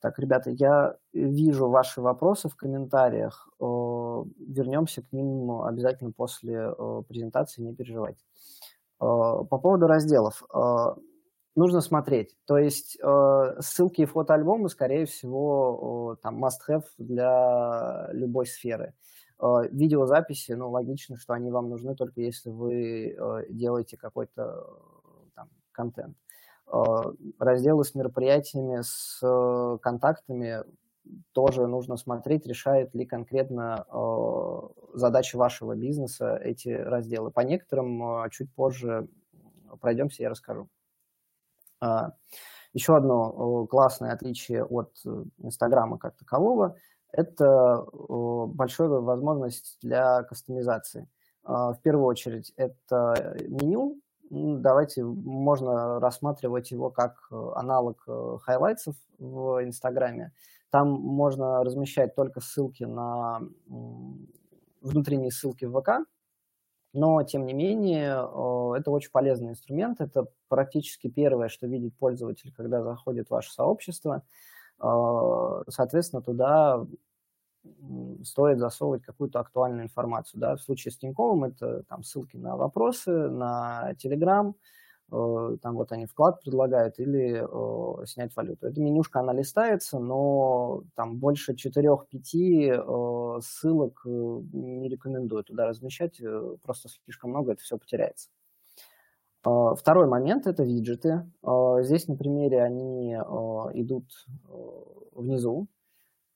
Так, 0.00 0.18
ребята, 0.18 0.50
я 0.50 0.96
вижу 1.12 1.68
ваши 1.68 2.00
вопросы 2.00 2.48
в 2.48 2.54
комментариях. 2.54 3.48
Вернемся 3.58 5.02
к 5.02 5.12
ним 5.12 5.62
обязательно 5.62 6.12
после 6.12 6.72
презентации, 7.08 7.62
не 7.62 7.74
переживайте. 7.74 8.24
По 8.98 9.44
поводу 9.44 9.86
разделов. 9.88 10.42
Нужно 11.56 11.80
смотреть. 11.80 12.36
То 12.44 12.58
есть 12.58 12.96
ссылки 13.60 14.02
и 14.02 14.06
фотоальбомы, 14.06 14.68
скорее 14.68 15.06
всего, 15.06 16.16
там 16.22 16.44
must-have 16.44 16.84
для 16.98 18.08
любой 18.12 18.46
сферы. 18.46 18.94
Видеозаписи, 19.40 20.52
ну, 20.52 20.70
логично, 20.70 21.16
что 21.16 21.32
они 21.32 21.50
вам 21.50 21.68
нужны 21.70 21.96
только 21.96 22.20
если 22.20 22.50
вы 22.50 23.16
делаете 23.50 23.96
какой-то 23.96 24.64
там 25.34 25.48
контент. 25.72 26.16
Разделы 27.38 27.84
с 27.84 27.94
мероприятиями, 27.94 28.82
с 28.82 29.78
контактами 29.82 30.64
тоже 31.32 31.66
нужно 31.66 31.96
смотреть, 31.96 32.46
решает 32.46 32.94
ли 32.94 33.06
конкретно 33.06 33.86
э, 33.90 34.60
задачи 34.94 35.36
вашего 35.36 35.74
бизнеса 35.74 36.36
эти 36.36 36.68
разделы. 36.68 37.30
По 37.30 37.40
некоторым 37.40 38.24
э, 38.24 38.30
чуть 38.30 38.52
позже 38.52 39.08
пройдемся, 39.80 40.22
я 40.22 40.30
расскажу. 40.30 40.68
А, 41.80 42.12
еще 42.72 42.96
одно 42.96 43.66
классное 43.66 44.12
отличие 44.12 44.64
от 44.64 44.92
Инстаграма 45.38 45.98
как 45.98 46.16
такового– 46.16 46.76
это 47.12 47.86
большая 47.94 48.88
возможность 48.88 49.78
для 49.80 50.22
кастомизации. 50.24 51.08
А, 51.42 51.72
в 51.72 51.80
первую 51.80 52.06
очередь 52.06 52.52
это 52.56 53.36
меню. 53.48 54.00
Давайте 54.30 55.04
можно 55.04 56.00
рассматривать 56.00 56.70
его 56.70 56.90
как 56.90 57.28
аналог 57.30 58.06
highlights 58.42 58.85
ов 58.85 58.94
в 59.18 59.64
Инстаграме. 59.64 60.32
Там 60.70 60.90
можно 60.90 61.64
размещать 61.64 62.14
только 62.14 62.40
ссылки 62.40 62.84
на 62.84 63.40
внутренние 64.82 65.30
ссылки 65.30 65.64
в 65.64 65.80
ВК, 65.80 66.06
но, 66.92 67.22
тем 67.22 67.46
не 67.46 67.54
менее, 67.54 68.12
это 68.78 68.90
очень 68.90 69.10
полезный 69.10 69.50
инструмент. 69.50 70.00
Это 70.00 70.26
практически 70.48 71.08
первое, 71.08 71.48
что 71.48 71.66
видит 71.66 71.96
пользователь, 71.96 72.52
когда 72.54 72.82
заходит 72.82 73.28
в 73.28 73.30
ваше 73.30 73.52
сообщество. 73.52 74.22
Соответственно, 74.78 76.22
туда 76.22 76.86
стоит 78.24 78.58
засовывать 78.58 79.02
какую-то 79.02 79.40
актуальную 79.40 79.84
информацию. 79.84 80.40
Да? 80.40 80.56
В 80.56 80.62
случае 80.62 80.92
с 80.92 80.98
Тиньковым 80.98 81.44
это 81.44 81.82
там, 81.84 82.02
ссылки 82.02 82.36
на 82.36 82.56
вопросы, 82.56 83.10
на 83.10 83.92
Telegram, 84.02 84.54
Э, 85.10 85.56
там 85.62 85.76
вот 85.76 85.92
они 85.92 86.06
вклад 86.06 86.40
предлагают 86.40 86.98
или 86.98 87.42
э, 87.42 88.06
снять 88.06 88.34
валюту. 88.36 88.66
Эта 88.66 88.80
менюшка, 88.80 89.20
она 89.20 89.32
листается, 89.32 89.98
но 89.98 90.82
там 90.94 91.16
больше 91.16 91.54
4-5 91.54 93.38
э, 93.38 93.40
ссылок 93.40 94.02
не 94.04 94.88
рекомендую 94.88 95.44
туда 95.44 95.66
размещать, 95.66 96.20
просто 96.62 96.88
слишком 97.04 97.30
много, 97.30 97.52
это 97.52 97.62
все 97.62 97.78
потеряется. 97.78 98.28
Второй 99.40 100.08
момент– 100.08 100.46
это 100.48 100.64
виджеты. 100.64 101.24
Здесь 101.80 102.08
на 102.08 102.16
примере 102.16 102.60
они 102.60 103.14
идут 103.14 104.04
внизу, 105.12 105.68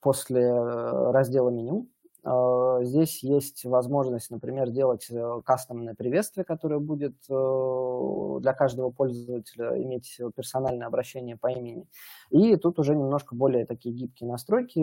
после 0.03 0.51
раздела 0.51 1.49
меню. 1.49 1.87
Э, 2.25 2.79
здесь 2.83 3.21
есть 3.21 3.65
возможность, 3.65 4.31
например, 4.31 4.69
делать 4.69 5.07
э, 5.09 5.41
кастомное 5.45 5.93
приветствие, 5.93 6.45
которое 6.45 6.79
будет 6.79 7.15
э, 7.29 8.39
для 8.39 8.53
каждого 8.53 8.91
пользователя 8.91 9.81
иметь 9.81 10.19
персональное 10.35 10.87
обращение 10.87 11.35
по 11.35 11.51
имени. 11.51 11.85
И 12.29 12.55
тут 12.55 12.79
уже 12.79 12.95
немножко 12.95 13.35
более 13.35 13.65
такие 13.65 13.93
гибкие 13.93 14.29
настройки. 14.29 14.81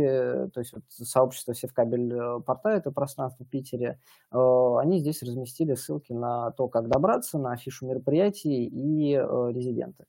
То 0.53 0.61
есть 0.61 0.73
вот 0.75 0.83
сообщество 0.89 1.55
Севкабель 1.55 2.43
порта, 2.43 2.71
это 2.71 2.91
пространство 2.93 3.45
в 3.45 3.49
Питере, 3.49 3.99
они 4.31 4.99
здесь 4.99 5.23
разместили 5.23 5.75
ссылки 5.75 6.13
на 6.13 6.51
то, 6.53 6.69
как 6.69 6.89
добраться, 6.89 7.39
на 7.39 7.53
афишу 7.53 7.87
мероприятий 7.87 8.67
и 8.67 9.15
резиденты. 9.17 10.05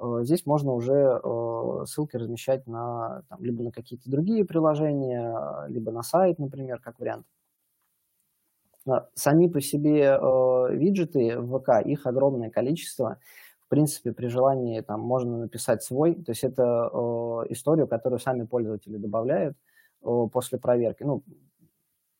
Э, 0.00 0.20
здесь 0.22 0.46
можно 0.46 0.72
уже 0.72 1.20
э, 1.22 1.84
ссылки 1.86 2.16
размещать 2.16 2.66
на, 2.66 3.22
там, 3.28 3.42
либо 3.42 3.62
на 3.62 3.72
какие-то 3.72 4.10
другие 4.10 4.44
приложения, 4.44 5.66
либо 5.68 5.90
на 5.92 6.02
сайт, 6.02 6.38
например, 6.38 6.80
как 6.80 6.98
вариант. 6.98 7.26
Сами 9.14 9.48
по 9.48 9.60
себе 9.60 10.18
э, 10.18 10.74
виджеты 10.74 11.38
в 11.38 11.58
ВК, 11.58 11.86
их 11.86 12.06
огромное 12.06 12.50
количество. 12.50 13.18
В 13.66 13.68
принципе, 13.68 14.12
при 14.12 14.28
желании 14.28 14.80
там 14.80 15.00
можно 15.00 15.36
написать 15.36 15.82
свой. 15.82 16.14
То 16.14 16.32
есть 16.32 16.42
это 16.42 16.90
историю, 17.50 17.86
которую 17.86 18.18
сами 18.18 18.46
пользователи 18.46 18.96
добавляют 18.96 19.58
после 20.00 20.58
проверки. 20.58 21.02
Ну, 21.02 21.22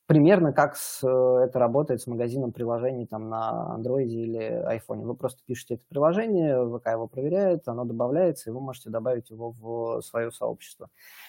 примерно 0.09 0.55
как 0.55 0.75
с, 0.75 1.07
э, 1.07 1.45
это 1.45 1.59
работает 1.59 2.01
с 2.01 2.07
магазином 2.07 2.51
приложений 2.51 3.09
там 3.09 3.29
на 3.29 3.77
Android 3.79 4.07
или 4.07 4.41
iPhone. 4.67 5.03
Вы 5.03 5.15
просто 5.15 5.43
пишете 5.45 5.75
это 5.75 5.85
приложение, 5.87 6.67
ВК 6.67 6.87
его 6.89 7.07
проверяет, 7.07 7.69
оно 7.69 7.85
добавляется, 7.85 8.49
и 8.49 8.53
вы 8.55 8.61
можете 8.61 8.89
добавить 8.89 9.29
его 9.29 9.51
в 9.51 10.01
свое 10.01 10.33
сообщество. 10.33 10.89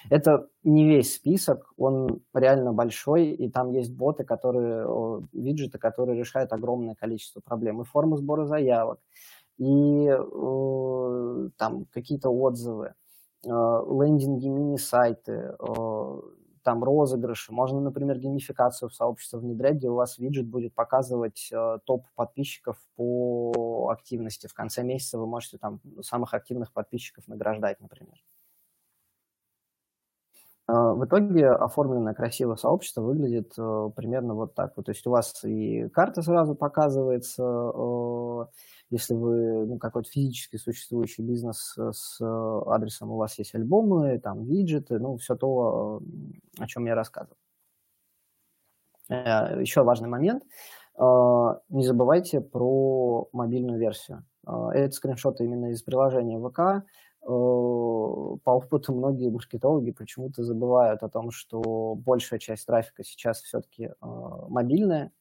Это 0.10 0.48
не 0.64 0.88
весь 0.88 1.14
список, 1.14 1.74
он 1.76 2.22
реально 2.34 2.72
большой, 2.72 3.32
и 3.32 3.52
там 3.52 3.72
есть 3.72 3.92
боты, 3.92 4.24
которые, 4.24 4.88
виджеты, 5.34 5.78
которые 5.78 6.18
решают 6.18 6.54
огромное 6.54 6.96
количество 6.96 7.42
проблем. 7.42 7.82
И 7.82 7.86
формы 7.86 8.16
сбора 8.16 8.46
заявок, 8.46 9.00
и 9.58 10.10
там 11.58 11.86
какие-то 11.92 12.30
отзывы, 12.30 12.94
э, 13.44 13.50
лендинги, 13.50 14.48
мини-сайты, 14.48 15.54
там 16.64 16.84
розыгрыши. 16.84 17.52
Можно, 17.54 17.80
например, 17.82 18.18
геймификацию 18.18 18.90
в 18.90 18.94
сообщество 18.94 19.38
внедрять, 19.38 19.76
где 19.76 19.90
у 19.90 19.96
вас 19.96 20.18
виджет 20.18 20.48
будет 20.48 20.74
показывать 20.74 21.50
э, 21.52 21.80
топ 21.86 22.06
подписчиков 22.16 22.78
по 22.96 23.90
активности. 23.92 24.48
В 24.48 24.54
конце 24.54 24.84
месяца 24.84 25.18
вы 25.18 25.28
можете 25.28 25.58
там 25.58 25.82
самых 26.02 26.34
активных 26.34 26.72
подписчиков 26.74 27.28
награждать, 27.28 27.80
например. 27.80 28.16
Э, 30.68 30.94
в 30.94 31.06
итоге 31.06 31.50
оформленное 31.50 32.14
красивое 32.14 32.56
сообщество 32.56 33.02
выглядит 33.02 33.54
э, 33.58 33.90
примерно 33.96 34.36
вот 34.36 34.54
так. 34.54 34.76
То 34.76 34.84
есть 34.88 35.06
у 35.08 35.12
вас 35.12 35.44
и 35.44 35.88
карта 35.90 36.22
сразу 36.22 36.56
показывается, 36.56 37.44
если 38.90 39.14
вы 39.14 39.66
ну, 39.66 39.78
какой-то 39.78 40.10
физически 40.10 40.58
существующий 40.58 41.22
бизнес 41.22 41.78
с 41.78 42.22
адресом, 42.22 43.12
у 43.12 43.18
вас 43.18 43.38
есть 43.38 43.54
альбомы, 43.56 44.20
там 44.20 44.44
виджеты, 44.46 45.00
ну, 45.00 45.18
все 45.18 45.36
то, 45.36 46.02
о 46.58 46.68
чем 46.68 46.86
я 46.86 46.96
рассказывал. 46.96 47.38
Э, 49.10 49.60
Еще 49.60 49.84
важный 49.84 50.10
момент. 50.10 50.44
Э, 50.98 51.56
не 51.70 51.86
забывайте 51.86 52.42
про 52.42 53.28
мобильную 53.32 53.80
версию. 53.80 54.26
Э, 54.48 54.70
это 54.74 54.92
скриншоты 54.96 55.44
именно 55.44 55.72
из 55.72 55.82
приложения 55.84 56.40
ВК. 56.40 56.86
По 57.22 58.40
опыту 58.46 58.96
многие 58.96 59.30
маркетологи 59.30 59.92
почему-то 59.92 60.42
забывают 60.42 61.04
о 61.04 61.10
том, 61.10 61.32
что 61.32 61.96
большая 61.96 62.40
часть 62.40 62.66
трафика 62.66 63.04
сейчас 63.04 63.42
все-таки 63.42 63.92
мобильная, 64.00 65.08
Э, 65.08 65.19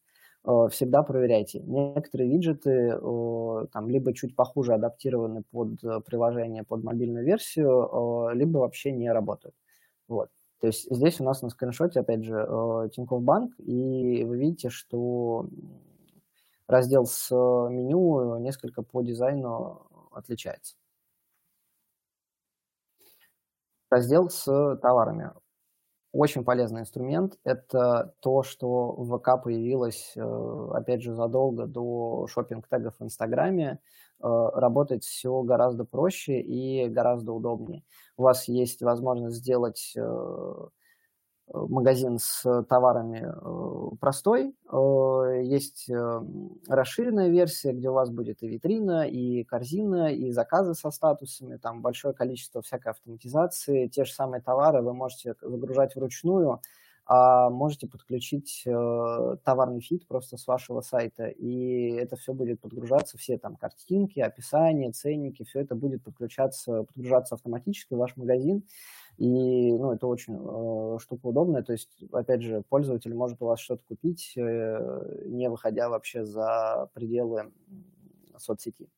всегда 0.70 1.02
проверяйте. 1.02 1.60
Некоторые 1.60 2.30
виджеты 2.30 2.70
э, 2.70 3.66
там 3.72 3.90
либо 3.90 4.14
чуть 4.14 4.34
похуже 4.34 4.72
адаптированы 4.74 5.42
под 5.50 5.84
э, 5.84 6.00
приложение, 6.00 6.64
под 6.64 6.84
мобильную 6.84 7.24
версию, 7.24 8.30
либо 8.32 8.58
вообще 8.58 8.92
не 8.92 9.12
работают. 9.12 9.54
Вот. 10.08 10.30
То 10.60 10.66
есть 10.68 10.90
здесь 10.90 11.20
у 11.20 11.24
нас 11.24 11.42
на 11.42 11.50
скриншоте, 11.50 12.00
опять 12.00 12.24
же, 12.24 12.34
Тинькофф 12.94 13.22
Банк, 13.22 13.54
и 13.58 14.24
вы 14.24 14.38
видите, 14.38 14.70
что 14.70 15.46
раздел 16.66 17.06
с 17.06 17.30
меню 17.30 18.38
несколько 18.38 18.82
по 18.82 19.02
дизайну 19.02 19.86
отличается. 20.12 20.74
Раздел 23.90 24.28
с 24.30 24.44
товарами. 24.82 25.30
Очень 26.18 26.42
полезный 26.42 26.80
инструмент. 26.80 27.38
Это 27.44 28.12
то, 28.18 28.42
что 28.42 28.90
в 28.90 29.18
ВК 29.18 29.40
появилось, 29.40 30.14
э, 30.16 30.68
опять 30.72 31.00
же, 31.00 31.14
задолго 31.14 31.66
до 31.66 32.26
шопинг-тегов 32.26 32.96
в 32.98 33.04
Инстаграме. 33.04 33.78
Э, 34.20 34.48
работать 34.52 35.04
все 35.04 35.42
гораздо 35.42 35.84
проще 35.84 36.40
и 36.40 36.88
гораздо 36.88 37.30
удобнее. 37.32 37.84
У 38.16 38.24
вас 38.24 38.48
есть 38.48 38.82
возможность 38.82 39.36
сделать 39.36 39.92
э, 39.96 40.66
магазин 41.52 42.18
с 42.18 42.64
товарами 42.64 43.26
э, 43.26 43.96
простой. 44.00 44.54
Э, 44.70 45.42
есть 45.44 45.88
э, 45.88 46.22
расширенная 46.68 47.28
версия, 47.28 47.72
где 47.72 47.88
у 47.88 47.94
вас 47.94 48.10
будет 48.10 48.42
и 48.42 48.48
витрина, 48.48 49.08
и 49.08 49.44
корзина, 49.44 50.12
и 50.12 50.30
заказы 50.30 50.74
со 50.74 50.90
статусами, 50.90 51.56
там 51.56 51.82
большое 51.82 52.14
количество 52.14 52.62
всякой 52.62 52.92
автоматизации. 52.92 53.88
Те 53.88 54.04
же 54.04 54.12
самые 54.12 54.40
товары 54.40 54.82
вы 54.82 54.92
можете 54.92 55.34
загружать 55.40 55.94
вручную, 55.96 56.60
а 57.10 57.48
можете 57.48 57.86
подключить 57.86 58.64
товарный 58.64 59.80
фит 59.80 60.06
просто 60.06 60.36
с 60.36 60.46
вашего 60.46 60.82
сайта, 60.82 61.28
и 61.28 61.92
это 61.92 62.16
все 62.16 62.34
будет 62.34 62.60
подгружаться, 62.60 63.16
все 63.16 63.38
там 63.38 63.56
картинки, 63.56 64.20
описания, 64.20 64.92
ценники, 64.92 65.42
все 65.44 65.60
это 65.60 65.74
будет 65.74 66.02
подключаться, 66.02 66.82
подгружаться 66.82 67.36
автоматически 67.36 67.94
в 67.94 67.96
ваш 67.96 68.14
магазин, 68.18 68.62
и, 69.18 69.72
ну, 69.72 69.92
это 69.92 70.06
очень 70.06 70.36
э, 70.36 70.98
штука 71.00 71.26
удобная. 71.26 71.62
То 71.62 71.72
есть, 71.72 72.02
опять 72.12 72.42
же, 72.42 72.62
пользователь 72.68 73.14
может 73.14 73.42
у 73.42 73.46
вас 73.46 73.58
что-то 73.60 73.82
купить, 73.88 74.32
э, 74.36 75.22
не 75.26 75.50
выходя 75.50 75.88
вообще 75.88 76.24
за 76.24 76.88
пределы 76.94 77.52
соцсети. 78.36 78.88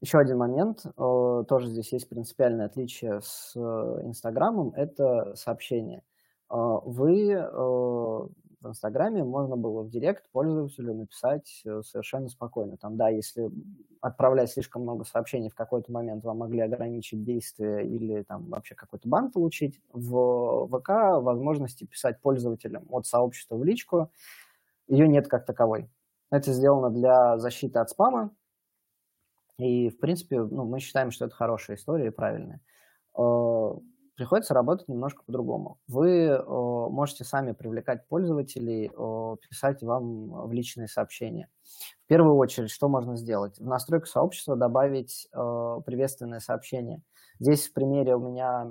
Еще 0.00 0.18
один 0.18 0.38
момент, 0.38 0.84
э, 0.84 1.44
тоже 1.48 1.68
здесь 1.68 1.92
есть 1.92 2.08
принципиальное 2.08 2.66
отличие 2.66 3.20
с 3.22 3.56
Инстаграмом, 3.56 4.72
это 4.74 5.34
сообщение. 5.36 6.02
Э, 6.50 6.78
вы 6.84 7.30
э, 7.30 8.26
в 8.64 8.68
Инстаграме 8.70 9.22
можно 9.22 9.56
было 9.56 9.82
в 9.82 9.90
директ 9.90 10.28
пользователю 10.30 10.94
написать 10.94 11.62
э, 11.64 11.82
совершенно 11.82 12.28
спокойно. 12.28 12.76
Там, 12.76 12.96
да, 12.96 13.10
если 13.10 13.50
отправлять 14.00 14.50
слишком 14.50 14.82
много 14.82 15.04
сообщений 15.04 15.50
в 15.50 15.54
какой-то 15.54 15.92
момент, 15.92 16.24
вам 16.24 16.38
могли 16.38 16.60
ограничить 16.60 17.22
действие 17.22 17.86
или 17.86 18.22
там 18.22 18.48
вообще 18.48 18.74
какой-то 18.74 19.08
бан 19.08 19.30
получить. 19.30 19.80
В 19.92 20.66
ВК 20.68 20.88
возможности 21.22 21.84
писать 21.84 22.20
пользователям 22.20 22.86
от 22.90 23.06
сообщества 23.06 23.56
в 23.56 23.64
личку, 23.64 24.10
ее 24.88 25.06
нет 25.06 25.28
как 25.28 25.44
таковой. 25.44 25.90
Это 26.30 26.52
сделано 26.52 26.90
для 26.90 27.38
защиты 27.38 27.78
от 27.78 27.90
спама, 27.90 28.30
и, 29.58 29.88
в 29.88 29.98
принципе, 29.98 30.42
ну, 30.42 30.64
мы 30.64 30.80
считаем, 30.80 31.10
что 31.10 31.26
это 31.26 31.34
хорошая 31.34 31.76
история 31.76 32.08
и 32.08 32.10
правильная. 32.10 32.60
Приходится 34.16 34.54
работать 34.54 34.88
немножко 34.88 35.24
по-другому. 35.24 35.78
Вы 35.88 36.26
э, 36.26 36.44
можете 36.46 37.24
сами 37.24 37.52
привлекать 37.52 38.06
пользователей, 38.06 38.90
э, 38.96 39.36
писать 39.48 39.82
вам 39.82 40.46
в 40.46 40.52
личные 40.52 40.86
сообщения. 40.86 41.48
В 42.04 42.06
первую 42.06 42.36
очередь, 42.36 42.70
что 42.70 42.88
можно 42.88 43.16
сделать? 43.16 43.58
В 43.58 43.66
настройку 43.66 44.06
сообщества 44.06 44.54
добавить 44.56 45.26
э, 45.32 45.80
приветственное 45.84 46.38
сообщение. 46.38 47.02
Здесь 47.40 47.66
в 47.66 47.72
примере 47.72 48.14
у 48.14 48.20
меня 48.20 48.70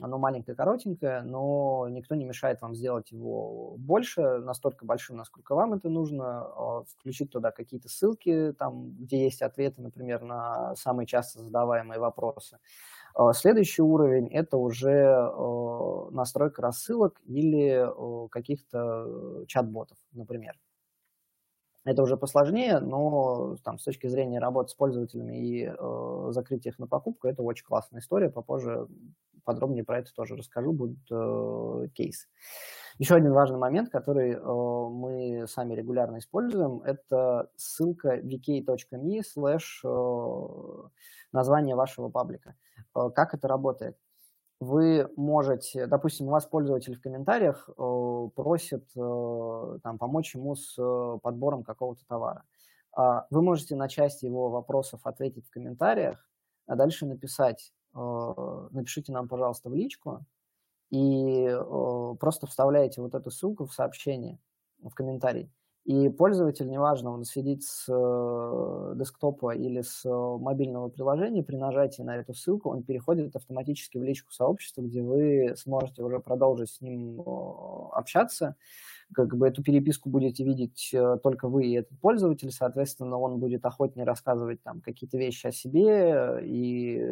оно 0.00 0.18
маленькое, 0.18 0.56
коротенькое, 0.56 1.22
но 1.22 1.86
никто 1.90 2.14
не 2.14 2.24
мешает 2.24 2.62
вам 2.62 2.74
сделать 2.74 3.10
его 3.10 3.76
больше, 3.76 4.38
настолько 4.38 4.86
большим, 4.86 5.16
насколько 5.16 5.54
вам 5.54 5.74
это 5.74 5.90
нужно, 5.90 6.46
э, 6.46 6.84
включить 6.88 7.30
туда 7.30 7.50
какие-то 7.50 7.88
ссылки, 7.88 8.54
там, 8.58 8.92
где 8.92 9.24
есть 9.24 9.42
ответы, 9.42 9.82
например, 9.82 10.22
на 10.22 10.74
самые 10.76 11.06
часто 11.06 11.40
задаваемые 11.40 12.00
вопросы. 12.00 12.58
А, 13.14 13.32
следующий 13.32 13.82
уровень– 13.82 14.28
это 14.32 14.56
уже 14.56 14.90
э, 14.90 16.10
настройка 16.10 16.62
рассылок 16.62 17.20
или 17.24 17.86
э, 17.86 18.28
каких-то 18.28 19.44
чат-ботов, 19.46 19.98
например. 20.12 20.54
Это 21.84 22.02
уже 22.02 22.16
посложнее, 22.16 22.78
но 22.78 23.56
там, 23.64 23.78
с 23.78 23.84
точки 23.84 24.06
зрения 24.06 24.38
работы 24.38 24.70
с 24.70 24.74
пользователями 24.74 25.36
и 25.36 25.64
э, 25.66 26.26
закрытия 26.30 26.72
их 26.72 26.78
на 26.78 26.86
покупку, 26.86 27.26
это 27.26 27.42
очень 27.42 27.64
классная 27.64 28.00
история. 28.00 28.28
Попозже 28.28 28.86
подробнее 29.44 29.84
про 29.84 29.98
это 29.98 30.12
тоже 30.14 30.36
расскажу, 30.36 30.72
будут 30.72 30.98
э, 31.10 31.88
кейсы. 31.94 32.28
Еще 32.98 33.14
один 33.14 33.32
важный 33.32 33.58
момент, 33.58 33.88
который 33.88 34.32
э, 34.32 34.38
мы 34.38 35.46
сами 35.48 35.74
регулярно 35.74 36.18
используем, 36.18 36.82
это 36.82 37.50
ссылка 37.56 38.18
vk.me 38.18 39.22
slash 39.22 39.80
э, 39.84 40.88
название 41.32 41.76
вашего 41.76 42.10
паблика. 42.10 42.56
Э, 42.94 43.08
как 43.14 43.32
это 43.32 43.48
работает? 43.48 43.96
Вы 44.60 45.08
можете, 45.16 45.86
допустим, 45.86 46.28
у 46.28 46.30
вас 46.32 46.44
пользователь 46.44 46.94
в 46.94 47.00
комментариях 47.00 47.66
э, 47.66 48.28
просит 48.34 48.84
э, 48.94 49.78
там, 49.82 49.96
помочь 49.98 50.34
ему 50.34 50.54
с 50.54 50.74
э, 50.78 51.18
подбором 51.22 51.62
какого-то 51.64 52.04
товара. 52.06 52.44
Э, 52.96 53.22
вы 53.30 53.40
можете 53.40 53.74
на 53.74 53.88
часть 53.88 54.22
его 54.22 54.50
вопросов 54.50 55.00
ответить 55.04 55.46
в 55.46 55.50
комментариях, 55.50 56.28
а 56.66 56.76
дальше 56.76 57.06
написать, 57.06 57.72
э, 57.94 58.68
напишите 58.70 59.12
нам, 59.12 59.28
пожалуйста, 59.28 59.70
в 59.70 59.74
личку, 59.74 60.26
и 60.90 61.46
э, 61.46 62.14
просто 62.20 62.46
вставляете 62.46 63.00
вот 63.00 63.14
эту 63.14 63.30
ссылку 63.30 63.64
в 63.64 63.72
сообщение, 63.72 64.38
в 64.82 64.92
комментарий. 64.92 65.50
И 65.90 66.08
пользователь, 66.08 66.68
неважно, 66.68 67.10
он 67.10 67.24
сидит 67.24 67.64
с 67.64 67.86
э, 67.88 68.92
десктопа 68.94 69.56
или 69.56 69.80
с 69.80 70.08
мобильного 70.08 70.88
приложения, 70.88 71.42
при 71.42 71.56
нажатии 71.56 72.02
на 72.02 72.16
эту 72.16 72.32
ссылку 72.32 72.70
он 72.70 72.84
переходит 72.84 73.34
автоматически 73.34 73.98
в 73.98 74.04
личку 74.04 74.30
сообщества, 74.30 74.82
где 74.82 75.02
вы 75.02 75.54
сможете 75.56 76.04
уже 76.04 76.20
продолжить 76.20 76.70
с 76.70 76.80
ним 76.80 77.20
общаться, 77.92 78.54
как 79.12 79.36
бы 79.36 79.48
эту 79.48 79.64
переписку 79.64 80.10
будете 80.10 80.44
видеть 80.44 80.90
э, 80.92 81.18
только 81.24 81.48
вы 81.48 81.66
и 81.66 81.72
этот 81.72 81.98
пользователь, 81.98 82.52
соответственно, 82.52 83.18
он 83.18 83.40
будет 83.40 83.64
охотнее 83.64 84.06
рассказывать 84.06 84.62
там 84.62 84.82
какие-то 84.82 85.18
вещи 85.18 85.48
о 85.48 85.52
себе, 85.52 86.38
и 86.44 87.04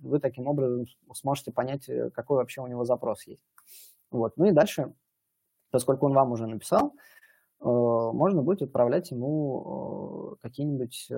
вы 0.00 0.18
таким 0.20 0.48
образом 0.48 0.84
сможете 1.14 1.50
понять, 1.50 1.88
э, 1.88 2.10
какой 2.10 2.36
вообще 2.36 2.60
у 2.60 2.66
него 2.66 2.84
запрос 2.84 3.26
есть. 3.26 3.48
Вот. 4.10 4.36
Ну 4.36 4.44
и 4.44 4.52
дальше 4.52 4.92
поскольку 5.72 6.06
он 6.06 6.12
вам 6.12 6.30
уже 6.30 6.46
написал, 6.46 6.94
можно 7.62 8.42
будет 8.42 8.62
отправлять 8.62 9.10
ему 9.10 10.36
какие-нибудь 10.42 11.08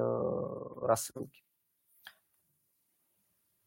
рассылки. 0.82 1.44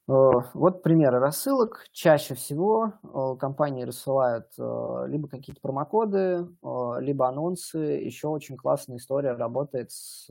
Э, 0.09 0.13
вот 0.53 0.83
примеры 0.83 1.19
рассылок. 1.19 1.85
Чаще 1.91 2.33
всего 2.35 2.93
э, 3.03 3.37
компании 3.39 3.83
рассылают 3.83 4.47
э, 4.57 5.05
либо 5.07 5.27
какие-то 5.27 5.61
промокоды, 5.61 6.47
либо 6.99 7.27
анонсы. 7.27 7.77
Еще 7.77 8.27
очень 8.27 8.55
классная 8.55 8.97
история 8.97 9.33
работает 9.33 9.91
с 9.91 10.29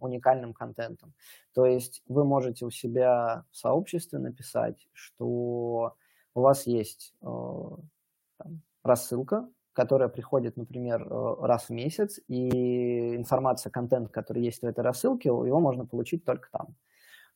уникальным 0.00 0.52
контентом. 0.52 1.12
То 1.54 1.66
есть 1.66 2.02
вы 2.06 2.24
можете 2.24 2.66
у 2.66 2.70
себя 2.70 3.44
в 3.50 3.56
сообществе 3.56 4.18
написать, 4.20 4.86
что 4.92 5.94
у 6.34 6.40
вас 6.40 6.66
есть 6.68 7.14
рассылка, 8.84 9.48
которая 9.78 10.08
приходит, 10.08 10.56
например, 10.56 11.06
раз 11.08 11.68
в 11.68 11.70
месяц, 11.70 12.18
и 12.26 13.14
информация, 13.14 13.70
контент, 13.70 14.10
который 14.10 14.42
есть 14.42 14.60
в 14.60 14.66
этой 14.66 14.80
рассылке, 14.80 15.28
его 15.28 15.60
можно 15.60 15.86
получить 15.86 16.24
только 16.24 16.48
там. 16.50 16.74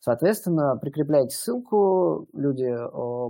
Соответственно, 0.01 0.75
прикрепляете 0.75 1.37
ссылку, 1.37 2.27
люди 2.33 2.69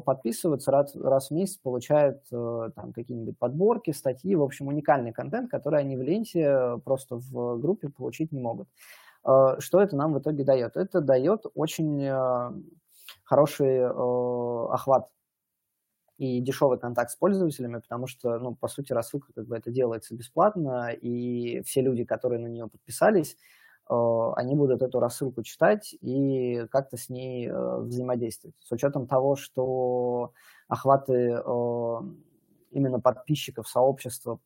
подписываются, 0.03 0.71
раз, 0.71 0.95
раз 0.95 1.29
в 1.29 1.31
месяц 1.35 1.57
получают 1.57 2.23
э, 2.31 2.71
там 2.75 2.91
какие-нибудь 2.91 3.37
подборки, 3.37 3.91
статьи, 3.91 4.33
в 4.33 4.41
общем, 4.41 4.67
уникальный 4.67 5.13
контент, 5.13 5.51
который 5.51 5.81
они 5.81 5.95
в 5.95 6.01
ленте 6.01 6.79
просто 6.83 7.17
в 7.17 7.59
группе 7.59 7.89
получить 7.89 8.31
не 8.31 8.39
могут. 8.39 8.67
Э, 9.23 9.57
что 9.59 9.79
это 9.79 9.95
нам 9.95 10.13
в 10.13 10.19
итоге 10.19 10.43
дает? 10.43 10.75
Это 10.75 11.01
дает 11.01 11.45
очень 11.53 12.01
э, 12.03 12.51
хороший 13.23 13.85
охват 13.85 15.09
и 16.17 16.39
дешевый 16.41 16.79
контакт 16.79 17.11
с 17.11 17.15
пользователями, 17.15 17.79
потому 17.79 18.07
что, 18.07 18.39
ну, 18.39 18.55
по 18.55 18.67
сути, 18.67 18.93
рассылка 18.93 19.33
как 19.33 19.47
бы 19.47 19.57
это 19.57 19.71
делается 19.71 20.15
бесплатно, 20.15 20.89
и 20.91 21.61
все 21.63 21.81
люди, 21.81 22.03
которые 22.03 22.39
на 22.39 22.47
нее 22.47 22.67
подписались, 22.67 23.37
Э, 23.89 24.31
они 24.35 24.55
будут 24.55 24.81
эту 24.81 24.99
рассылку 24.99 25.43
читать 25.43 25.95
и 26.01 26.65
как-то 26.71 26.97
с 26.97 27.09
ней 27.09 27.47
э, 27.47 27.77
взаимодействовать. 27.79 28.55
С 28.61 28.71
учетом 28.71 29.07
того, 29.07 29.35
что 29.35 30.31
охваты 30.67 31.13
э, 31.13 31.99
именно 32.71 32.99
подписчиков 32.99 33.67
сообщества 33.67 34.39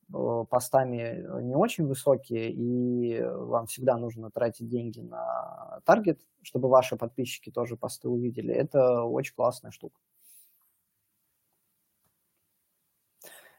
постами 0.49 1.25
не 1.43 1.55
очень 1.55 1.87
высокие, 1.87 2.51
и 2.51 3.21
вам 3.23 3.67
всегда 3.67 3.97
нужно 3.97 4.31
тратить 4.31 4.67
деньги 4.67 4.99
на 4.99 5.79
таргет, 5.85 6.19
чтобы 6.41 6.67
ваши 6.67 6.97
подписчики 6.97 7.51
тоже 7.51 7.77
посты 7.77 8.09
увидели, 8.09 8.53
это 8.53 9.03
очень 9.03 9.33
классная 9.33 9.71
штука. 9.71 9.97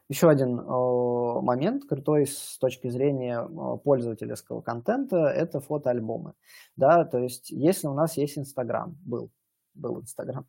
Еще 0.08 0.30
один 0.30 0.58
э, 0.58 1.40
момент 1.42 1.84
крутой 1.84 2.26
с 2.26 2.56
точки 2.58 2.88
зрения 2.88 3.40
э, 3.42 3.78
пользовательского 3.84 4.62
контента– 4.62 5.16
это 5.36 5.60
фотоальбомы. 5.60 6.32
Да, 6.76 7.04
то 7.04 7.18
есть 7.18 7.50
если 7.50 7.88
у 7.88 7.92
нас 7.92 8.16
есть 8.16 8.38
Инстаграм, 8.38 8.96
был, 9.04 9.30
был 9.74 10.00
Инстаграм, 10.00 10.46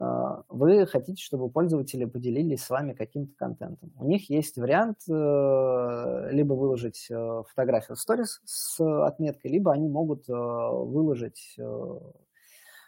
э, 0.00 0.42
вы 0.48 0.86
хотите, 0.86 1.20
чтобы 1.20 1.50
пользователи 1.50 2.04
поделились 2.04 2.62
с 2.62 2.70
вами 2.70 2.92
каким-то 2.92 3.34
контентом. 3.36 3.92
У 3.96 4.04
них 4.04 4.30
есть 4.30 4.56
вариант 4.56 4.98
либо 5.08 6.52
выложить 6.54 7.08
фотографию 7.48 7.96
в 7.96 8.00
сторис 8.00 8.40
с 8.44 8.78
отметкой, 8.80 9.50
либо 9.50 9.72
они 9.72 9.88
могут 9.88 10.28
выложить 10.28 11.58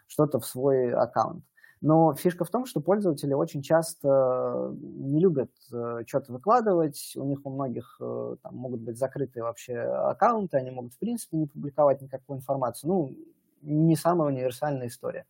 что-то 0.06 0.38
в 0.38 0.46
свой 0.46 0.94
аккаунт. 0.94 1.44
Но 1.82 2.14
фишка 2.14 2.44
в 2.44 2.50
том, 2.50 2.64
что 2.64 2.80
пользователи 2.80 3.34
очень 3.34 3.60
часто 3.60 4.72
не 4.80 5.18
любят 5.18 5.50
э, 5.72 6.04
что-то 6.06 6.32
выкладывать, 6.32 7.12
у 7.16 7.24
них 7.24 7.40
у 7.42 7.50
многих 7.50 7.96
э, 8.00 8.36
там, 8.40 8.54
могут 8.54 8.82
быть 8.82 8.96
закрытые 8.96 9.42
вообще 9.42 9.78
аккаунты, 9.80 10.58
они 10.58 10.70
могут 10.70 10.94
в 10.94 10.98
принципе 11.00 11.36
не 11.36 11.46
публиковать 11.46 12.00
никакую 12.00 12.38
информацию. 12.38 12.88
Ну, 12.88 13.16
не 13.62 13.96
самая 13.96 14.28
универсальная 14.28 14.86
история. 14.86 15.26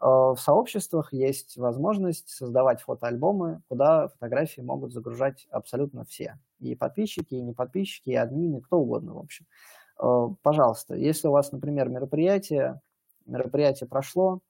Э, 0.00 0.06
в 0.06 0.36
сообществах 0.36 1.12
есть 1.12 1.56
возможность 1.56 2.28
создавать 2.28 2.80
фотоальбомы, 2.80 3.60
куда 3.66 4.06
фотографии 4.06 4.60
могут 4.60 4.92
загружать 4.92 5.48
абсолютно 5.50 6.04
все. 6.04 6.38
И 6.60 6.76
подписчики, 6.76 7.34
и 7.34 7.42
не 7.42 7.54
подписчики, 7.54 8.10
и 8.10 8.14
админы, 8.14 8.60
кто 8.60 8.78
угодно, 8.78 9.14
в 9.14 9.18
общем. 9.18 9.46
Пожалуйста, 10.42 10.94
если 10.94 11.26
у 11.26 11.32
вас, 11.32 11.50
например, 11.50 11.88
мероприятие, 11.88 12.80
мероприятие 13.26 13.88
прошло, 13.88 14.42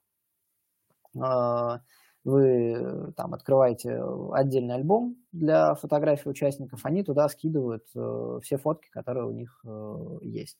вы 2.25 3.13
там 3.15 3.33
открываете 3.33 4.03
отдельный 4.33 4.75
альбом 4.75 5.15
для 5.31 5.73
фотографий 5.75 6.29
участников, 6.29 6.81
они 6.85 7.03
туда 7.03 7.29
скидывают 7.29 7.85
э, 7.95 8.39
все 8.43 8.57
фотки, 8.57 8.89
которые 8.91 9.25
у 9.25 9.31
них 9.31 9.59
э, 9.65 10.17
есть. 10.23 10.57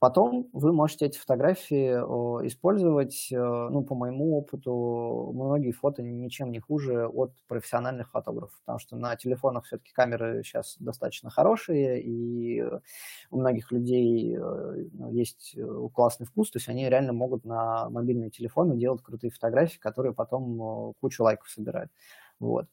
Потом 0.00 0.48
вы 0.52 0.72
можете 0.72 1.06
эти 1.06 1.18
фотографии 1.18 1.90
использовать, 2.46 3.32
э, 3.32 3.36
ну, 3.36 3.82
по 3.82 3.96
моему 3.96 4.38
опыту, 4.38 5.32
многие 5.34 5.72
фото 5.72 6.04
ничем 6.04 6.52
не 6.52 6.60
хуже 6.60 7.08
от 7.08 7.32
профессиональных 7.48 8.12
фотографов, 8.12 8.56
потому 8.60 8.78
что 8.78 8.94
на 8.96 9.16
телефонах 9.16 9.64
все-таки 9.64 9.92
камеры 9.92 10.44
сейчас 10.44 10.76
достаточно 10.78 11.30
хорошие, 11.30 12.00
и 12.00 12.62
у 13.30 13.38
многих 13.40 13.72
людей 13.72 14.36
э, 14.36 14.86
ну, 14.92 15.10
есть 15.10 15.54
э, 15.56 15.88
классный 15.92 16.26
вкус, 16.26 16.52
то 16.52 16.58
есть 16.58 16.68
они 16.68 16.88
реально 16.88 17.12
могут 17.12 17.44
на 17.44 17.90
мобильные 17.90 18.30
телефоны 18.30 18.76
делать 18.76 19.02
крутые 19.02 19.32
фотографии, 19.32 19.78
которые 19.78 20.14
потом 20.14 20.94
кучу 21.00 21.24
лайков 21.24 21.48
собирают. 21.48 21.90
Вот. 22.38 22.66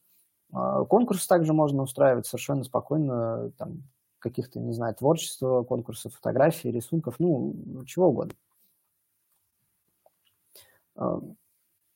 Конкурс 0.52 1.26
также 1.26 1.52
можно 1.52 1.82
устраивать 1.82 2.26
совершенно 2.26 2.62
спокойно, 2.62 3.50
там, 3.58 3.82
каких-то, 4.18 4.60
не 4.60 4.72
знаю, 4.72 4.94
творчества, 4.94 5.62
конкурсов 5.64 6.14
фотографий, 6.14 6.70
рисунков, 6.70 7.16
ну, 7.18 7.84
чего 7.86 8.08
угодно. 8.08 8.34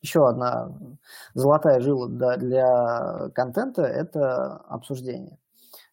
Еще 0.03 0.27
одна 0.27 0.73
золотая 1.35 1.81
жила 1.81 2.09
для 2.37 3.31
контента– 3.35 3.83
это 3.85 4.57
обсуждение. 4.69 5.39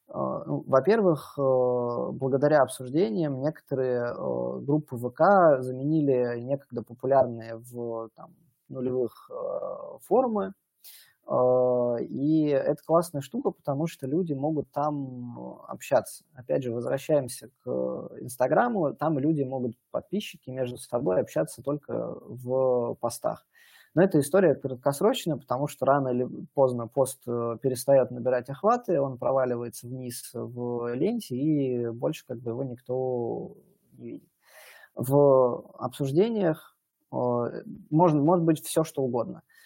А, 0.09 0.43
ну, 0.45 0.63
во-первых, 0.65 1.35
э, 1.37 2.09
благодаря 2.13 2.61
обсуждениям 2.61 3.41
некоторые 3.41 4.05
э, 4.05 4.59
группы 4.61 4.97
ВК 4.97 5.61
заменили 5.61 6.39
некогда 6.39 6.81
популярные 6.81 7.57
в 7.57 8.09
там, 8.15 8.33
нулевых 8.69 9.29
э, 9.29 9.97
форумы, 10.05 10.53
и 11.29 12.47
это 12.47 12.81
классная 12.85 13.21
штука, 13.21 13.51
потому 13.51 13.87
что 13.87 14.07
люди 14.07 14.31
могут 14.31 14.71
там 14.71 15.59
общаться. 15.67 16.23
Опять 16.33 16.63
же, 16.63 16.71
возвращаемся 16.71 17.49
к 17.63 17.67
Инстаграму, 18.21 18.93
там 18.93 19.19
люди 19.19 19.43
могут, 19.43 19.75
подписчики, 19.91 20.49
между 20.49 20.77
собой 20.77 21.19
общаться 21.19 21.61
только 21.61 22.15
в 22.21 22.95
постах. 23.01 23.45
Но 23.93 24.03
эта 24.03 24.19
история 24.19 24.55
краткосрочная, 24.55 25.37
потому 25.37 25.67
что 25.67 25.85
рано 25.85 26.09
или 26.09 26.27
поздно 26.53 26.87
пост 26.87 27.19
э, 27.27 27.57
перестает 27.61 28.11
набирать 28.11 28.47
охваты, 28.47 29.01
он 29.01 29.17
проваливается 29.17 29.87
вниз 29.87 30.29
в 30.33 30.93
ленте, 30.93 31.35
и 31.35 31.89
больше 31.89 32.23
как 32.27 32.39
бы 32.39 32.51
его 32.51 32.63
никто 32.63 33.57
не 33.93 34.11
видит. 34.11 34.29
В 34.93 35.73
обсуждениях 35.79 36.77
э, 37.11 37.15
можно, 37.89 38.21
может 38.21 38.45
быть 38.45 38.63
все, 38.63 38.83
что 38.83 39.01
угодно– 39.01 39.41
Э, 39.51 39.56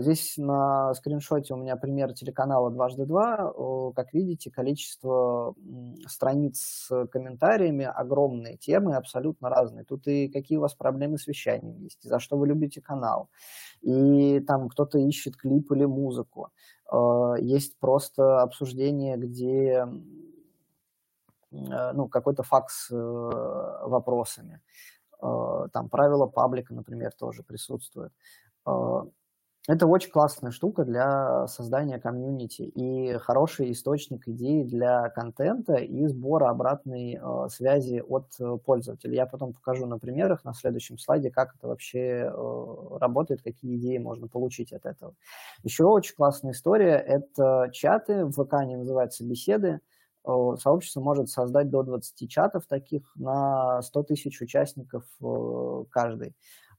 здесь 0.00 0.38
на 0.38 0.94
скриншоте 0.94 1.52
у 1.52 1.58
меня 1.58 1.76
пример 1.76 2.14
телеканала 2.14 2.70
«Дважды 2.70 3.04
два». 3.04 3.52
Э, 3.54 3.92
как 3.94 4.14
видите, 4.14 4.50
количество 4.50 5.54
страниц 6.06 6.60
с 6.60 7.06
комментариями 7.08 7.84
огромные, 7.84 8.56
темы 8.56 8.96
абсолютно 8.96 9.50
разные. 9.50 9.84
Тут 9.84 10.06
и 10.06 10.28
какие 10.28 10.56
у 10.56 10.62
вас 10.62 10.74
проблемы 10.74 11.18
с 11.18 11.26
вещанием 11.26 11.76
есть, 11.76 12.02
за 12.02 12.18
что 12.20 12.38
вы 12.38 12.46
любите 12.46 12.80
канал. 12.80 13.28
И 13.82 14.40
там 14.40 14.68
кто-то 14.70 14.98
ищет 14.98 15.36
клип 15.36 15.70
или 15.72 15.84
музыку. 15.84 16.48
Э, 16.90 17.34
есть 17.38 17.78
просто 17.78 18.40
обсуждение, 18.40 19.16
где 19.16 19.86
ну, 21.50 22.08
какой-то 22.08 22.42
факс 22.42 22.90
вопросами. 22.90 24.60
Там 25.20 25.88
правила 25.88 26.26
паблика, 26.26 26.74
например, 26.74 27.12
тоже 27.12 27.44
присутствуют. 27.44 28.12
Это 29.66 29.86
очень 29.86 30.10
классная 30.10 30.50
штука 30.50 30.84
для 30.84 31.46
создания 31.46 31.98
комьюнити 31.98 32.60
и 32.60 33.16
хороший 33.16 33.72
источник 33.72 34.28
идей 34.28 34.62
для 34.62 35.08
контента 35.08 35.76
и 35.76 36.06
сбора 36.06 36.50
обратной 36.50 37.14
э, 37.14 37.48
связи 37.48 38.02
от 38.06 38.26
э, 38.38 38.58
пользователя. 38.62 39.14
Я 39.14 39.24
потом 39.24 39.54
покажу 39.54 39.86
на 39.86 39.98
примерах 39.98 40.44
на 40.44 40.52
следующем 40.52 40.98
слайде, 40.98 41.30
как 41.30 41.54
это 41.54 41.68
вообще 41.68 42.30
э, 42.30 42.98
работает, 43.00 43.40
какие 43.40 43.76
идеи 43.76 43.96
можно 43.96 44.28
получить 44.28 44.70
от 44.74 44.84
этого. 44.84 45.14
Еще 45.62 45.84
очень 45.84 46.14
классная 46.14 46.52
история– 46.52 46.96
это 46.98 47.70
чаты, 47.72 48.26
в 48.26 48.32
ВК 48.32 48.54
они 48.54 48.76
называются 48.76 49.24
беседы. 49.24 49.80
Сообщество 50.24 51.00
может 51.00 51.28
создать 51.28 51.68
до 51.70 51.82
20 51.82 52.30
чатов 52.30 52.66
таких 52.66 53.12
на 53.14 53.80
100 53.82 54.02
тысяч 54.04 54.40
участников 54.42 55.04
э, 55.22 55.84
каждый. 55.90 56.34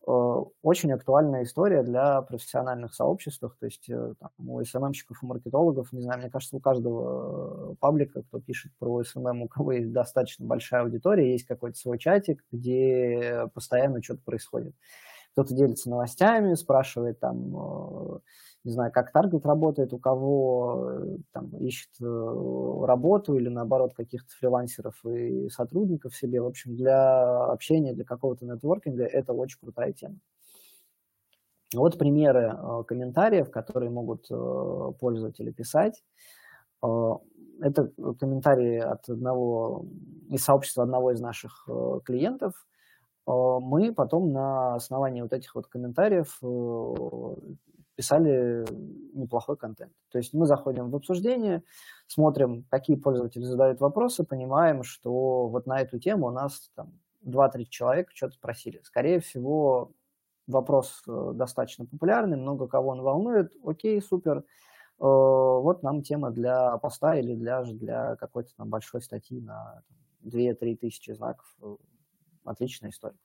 Очень 0.06 0.92
актуальная 0.92 1.44
история 1.44 1.82
для 1.82 2.22
профессиональных 2.22 2.94
сообществ, 2.94 3.40
то 3.42 3.66
есть 3.66 3.88
там, 3.88 4.30
у 4.38 4.64
SMM 4.64 4.79
щиков 4.79 5.22
и 5.22 5.26
маркетологов, 5.26 5.92
не 5.92 6.02
знаю, 6.02 6.20
мне 6.20 6.30
кажется, 6.30 6.56
у 6.56 6.60
каждого 6.60 7.76
паблика, 7.80 8.22
кто 8.22 8.40
пишет 8.40 8.72
про 8.78 9.04
SMM, 9.04 9.42
у 9.42 9.48
кого 9.48 9.72
есть 9.72 9.92
достаточно 9.92 10.46
большая 10.46 10.84
аудитория, 10.84 11.32
есть 11.32 11.48
какой-то 11.48 11.78
свой 11.78 11.98
чатик, 11.98 12.44
где 12.52 13.50
постоянно 13.54 14.04
что-то 14.04 14.22
происходит. 14.24 14.76
Кто-то 15.32 15.54
делится 15.54 15.90
новостями, 15.90 16.54
спрашивает 16.54 17.20
там, 17.20 18.22
не 18.66 18.72
знаю, 18.72 18.92
как 18.92 19.12
таргет 19.12 19.46
работает, 19.46 19.94
у 19.94 20.00
кого 20.00 20.90
э, 20.90 21.18
там, 21.32 21.56
ищет 21.58 21.92
э, 22.02 22.84
работу 22.84 23.36
или, 23.36 23.48
наоборот, 23.48 23.94
каких-то 23.94 24.28
фрилансеров 24.36 25.06
и 25.06 25.50
сотрудников 25.50 26.16
себе. 26.16 26.42
В 26.42 26.48
общем, 26.48 26.76
для 26.76 27.46
общения, 27.46 27.94
для 27.94 28.04
какого-то 28.04 28.44
нетворкинга 28.44 29.06
это 29.06 29.34
очень 29.34 29.60
крутая 29.60 29.94
тема. 29.94 30.16
Вот 31.76 32.00
примеры 32.00 32.58
э, 32.58 32.84
комментариев, 32.88 33.52
которые 33.52 33.92
могут 33.92 34.28
пользователи 35.00 35.52
писать. 35.52 36.04
Это 36.82 37.92
комментарии 38.20 38.80
от 38.80 39.08
одного 39.08 39.86
из 40.30 40.44
сообщества 40.44 40.84
одного 40.84 41.12
из 41.12 41.22
наших 41.22 41.68
клиентов. 42.04 42.54
Мы 43.28 43.94
потом 43.94 44.34
на 44.34 44.76
основании 44.76 45.22
вот 45.22 45.34
этих 45.34 45.56
вот 45.56 45.68
комментариев 45.68 46.38
писали 47.96 48.66
неплохой 49.14 49.58
контент. 49.58 49.94
То 50.12 50.18
есть 50.18 50.34
мы 50.34 50.46
заходим 50.46 50.90
в 50.90 50.96
обсуждение, 50.96 51.64
смотрим, 52.08 52.66
какие 52.70 52.96
пользователи 52.96 53.44
задают 53.44 53.80
вопросы, 53.80 54.24
понимаем, 54.24 54.84
что 54.84 55.48
вот 55.48 55.66
на 55.66 55.82
эту 55.82 56.00
тему 56.00 56.28
у 56.28 56.32
нас 56.32 56.70
там 56.76 56.94
2-3 57.26 57.66
человека 57.66 58.12
что-то 58.14 58.34
спросили. 58.36 58.82
Скорее 58.84 59.20
всего, 59.20 59.92
вопрос 60.48 61.02
э, 61.08 61.32
достаточно 61.34 61.86
популярный, 61.86 62.38
много 62.38 62.68
кого 62.68 62.90
он 62.90 63.02
волнует. 63.02 63.54
Окей, 63.64 64.02
супер. 64.02 64.38
Э, 64.38 64.44
вот 65.00 65.84
нам 65.84 66.02
тема 66.02 66.32
для 66.32 66.78
поста 66.78 67.16
или 67.16 67.36
для, 67.36 67.64
для 67.64 68.16
какой-то 68.18 68.52
там 68.56 68.70
большой 68.70 69.02
статьи 69.02 69.42
на 69.42 69.82
2-3 70.24 70.78
тысячи 70.78 71.12
знаков. 71.12 71.46
Отличная 72.44 72.92
история. 72.92 73.18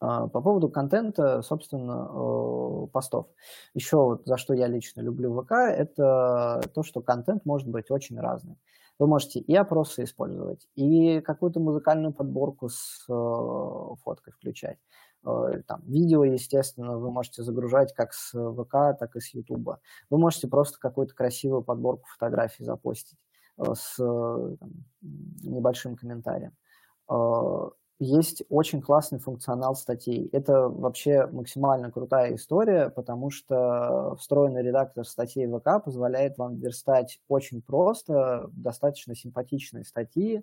А, 0.00 0.28
по 0.28 0.40
поводу 0.40 0.70
контента, 0.70 1.42
собственно, 1.42 2.08
э, 2.10 2.86
постов. 2.90 3.26
Еще 3.74 3.98
вот 3.98 4.22
за 4.24 4.38
что 4.38 4.54
я 4.54 4.66
лично 4.66 5.02
люблю 5.02 5.38
ВК, 5.42 5.52
это 5.52 6.62
то, 6.74 6.82
что 6.82 7.02
контент 7.02 7.44
может 7.44 7.68
быть 7.68 7.90
очень 7.90 8.18
разный. 8.18 8.56
Вы 8.98 9.06
можете 9.06 9.40
и 9.40 9.54
опросы 9.54 10.04
использовать, 10.04 10.66
и 10.74 11.20
какую-то 11.20 11.60
музыкальную 11.60 12.14
подборку 12.14 12.70
с 12.70 13.04
э, 13.08 13.94
фоткой 14.02 14.32
включать. 14.32 14.78
Э, 15.26 15.60
там, 15.66 15.82
видео, 15.86 16.24
естественно, 16.24 16.96
вы 16.96 17.10
можете 17.10 17.42
загружать 17.42 17.92
как 17.94 18.14
с 18.14 18.32
ВК, 18.32 18.98
так 18.98 19.16
и 19.16 19.20
с 19.20 19.34
Ютуба. 19.34 19.80
Вы 20.08 20.16
можете 20.16 20.48
просто 20.48 20.78
какую-то 20.78 21.14
красивую 21.14 21.62
подборку 21.62 22.06
фотографий 22.08 22.64
запостить 22.64 23.18
с 23.58 23.96
там, 23.98 24.70
небольшим 25.42 25.94
комментарием 25.94 26.52
есть 28.00 28.42
очень 28.48 28.80
классный 28.80 29.18
функционал 29.18 29.76
статей. 29.76 30.30
Это 30.32 30.68
вообще 30.68 31.26
максимально 31.26 31.92
крутая 31.92 32.34
история, 32.34 32.88
потому 32.88 33.30
что 33.30 34.16
встроенный 34.18 34.62
редактор 34.62 35.06
статей 35.06 35.46
ВК 35.46 35.84
позволяет 35.84 36.38
вам 36.38 36.56
верстать 36.56 37.20
очень 37.28 37.60
просто, 37.60 38.48
достаточно 38.52 39.14
симпатичные 39.14 39.84
статьи, 39.84 40.42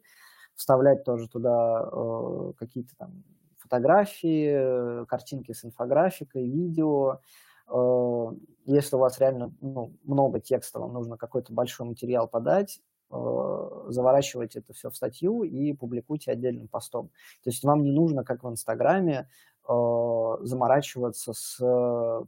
вставлять 0.54 1.04
тоже 1.04 1.28
туда 1.28 1.90
э, 1.92 2.54
какие-то 2.60 2.96
там 2.96 3.24
фотографии, 3.58 5.06
картинки 5.06 5.52
с 5.52 5.66
инфографикой, 5.66 6.48
видео. 6.48 7.22
Э, 7.70 8.32
если 8.66 8.96
у 8.96 9.00
вас 9.00 9.20
реально 9.20 9.52
ну, 9.62 9.94
много 10.04 10.40
текста, 10.40 10.80
вам 10.80 10.94
нужно 10.94 11.18
какой-то 11.18 11.52
большой 11.54 11.88
материал 11.88 12.28
подать, 12.28 12.80
Э, 12.80 12.97
заворачивайте 13.10 14.60
это 14.60 14.74
все 14.74 14.90
в 14.90 14.96
статью 14.96 15.44
и 15.44 15.74
публикуйте 15.74 16.32
отдельным 16.32 16.68
постом. 16.68 17.10
То 17.44 17.50
есть 17.50 17.64
вам 17.64 17.84
не 17.84 17.92
нужно, 17.92 18.24
как 18.24 18.44
в 18.44 18.50
Инстаграме, 18.50 19.30
э, 19.68 20.38
заморачиваться 20.42 21.34
с 21.34 21.58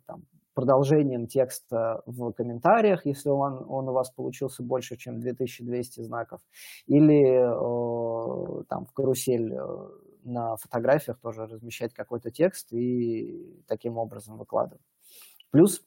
там, 0.06 0.26
продолжением 0.54 1.28
текста 1.28 2.02
в 2.06 2.32
комментариях, 2.34 3.06
если 3.06 3.30
он, 3.30 3.66
он 3.68 3.90
у 3.90 3.94
вас 3.94 4.10
получился 4.10 4.64
больше, 4.64 4.98
чем 4.98 5.20
2200 5.20 6.02
знаков, 6.02 6.42
или 6.86 7.24
э, 7.26 8.64
там 8.70 8.86
в 8.86 8.94
карусель 8.94 9.56
на 10.24 10.58
фотографиях 10.58 11.20
тоже 11.20 11.46
размещать 11.46 11.94
какой-то 11.94 12.32
текст 12.32 12.72
и 12.72 13.64
таким 13.68 13.98
образом 13.98 14.38
выкладывать. 14.38 14.82
Плюс 15.52 15.82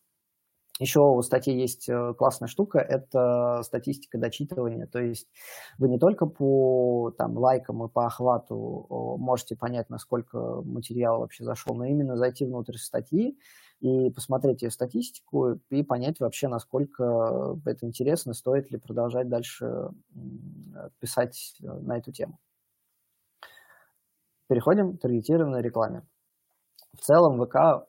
еще 0.82 1.00
у 1.00 1.22
статьи 1.22 1.54
есть 1.54 1.88
э, 1.88 2.14
классная 2.14 2.48
штука, 2.48 2.78
это 2.78 3.62
статистика 3.62 4.18
дочитывания. 4.18 4.86
То 4.86 5.00
есть 5.00 5.28
вы 5.78 5.88
не 5.88 5.98
только 5.98 6.26
по 6.26 7.12
там, 7.16 7.36
лайкам 7.38 7.84
и 7.84 7.88
по 7.88 8.06
охвату 8.06 8.86
можете 9.18 9.56
понять, 9.56 9.88
насколько 9.90 10.38
материал 10.62 11.20
вообще 11.20 11.44
зашел, 11.44 11.74
но 11.74 11.84
именно 11.84 12.16
зайти 12.16 12.44
внутрь 12.44 12.76
статьи 12.76 13.38
и 13.80 14.10
посмотреть 14.10 14.62
ее 14.62 14.70
статистику 14.70 15.60
и 15.70 15.82
понять 15.82 16.20
вообще, 16.20 16.48
насколько 16.48 17.56
это 17.64 17.86
интересно, 17.86 18.32
стоит 18.32 18.70
ли 18.70 18.78
продолжать 18.78 19.28
дальше 19.28 19.90
писать 21.00 21.56
э, 21.62 21.66
на 21.66 21.98
эту 21.98 22.12
тему. 22.12 22.38
Переходим 24.48 24.96
к 24.96 25.00
таргетированной 25.00 25.62
рекламе. 25.62 26.06
В 26.94 27.00
целом 27.00 27.42
ВК 27.42 27.88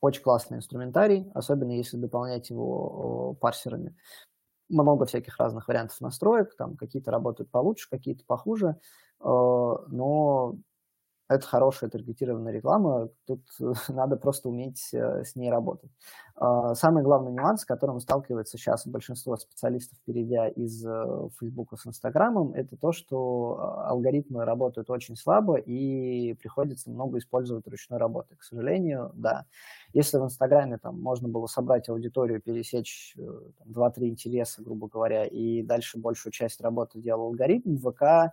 очень 0.00 0.22
классный 0.22 0.58
инструментарий, 0.58 1.30
особенно 1.34 1.72
если 1.72 1.96
дополнять 1.96 2.50
его 2.50 3.34
парсерами. 3.40 3.96
Много 4.68 5.06
всяких 5.06 5.38
разных 5.38 5.68
вариантов 5.68 6.00
настроек, 6.00 6.54
там 6.56 6.76
какие-то 6.76 7.10
работают 7.10 7.50
получше, 7.50 7.88
какие-то 7.90 8.24
похуже, 8.26 8.76
но 9.20 10.56
это 11.28 11.46
хорошая 11.46 11.90
таргетированная 11.90 12.52
реклама, 12.52 13.10
тут 13.26 13.42
надо 13.88 14.16
просто 14.16 14.48
уметь 14.48 14.88
э, 14.92 15.24
с 15.24 15.36
ней 15.36 15.50
работать. 15.50 15.90
А, 16.40 16.74
самый 16.74 17.02
главный 17.02 17.32
нюанс, 17.32 17.62
с 17.62 17.64
которым 17.64 17.98
сталкивается 17.98 18.56
сейчас 18.56 18.86
большинство 18.86 19.36
специалистов, 19.36 19.98
перейдя 20.06 20.48
из 20.48 20.84
э, 20.86 21.28
Facebook 21.40 21.78
с 21.78 21.86
Инстаграмом, 21.86 22.52
это 22.52 22.76
то, 22.76 22.92
что 22.92 23.58
а, 23.58 23.88
алгоритмы 23.90 24.44
работают 24.44 24.88
очень 24.88 25.16
слабо 25.16 25.56
и 25.56 26.34
приходится 26.34 26.90
много 26.90 27.18
использовать 27.18 27.66
ручной 27.66 27.98
работы. 27.98 28.36
К 28.36 28.44
сожалению, 28.44 29.10
да. 29.14 29.46
Если 29.92 30.16
в 30.18 30.24
Инстаграме 30.24 30.78
там 30.78 31.00
можно 31.00 31.28
было 31.28 31.46
собрать 31.46 31.88
аудиторию, 31.88 32.40
пересечь 32.40 33.16
2-3 33.66 33.92
э, 33.96 34.06
интереса, 34.06 34.62
грубо 34.62 34.88
говоря, 34.88 35.26
и 35.26 35.62
дальше 35.62 35.98
большую 35.98 36.32
часть 36.32 36.60
работы 36.60 37.00
делал 37.00 37.26
алгоритм, 37.26 37.74
в 37.76 37.90
ВК 37.90 38.32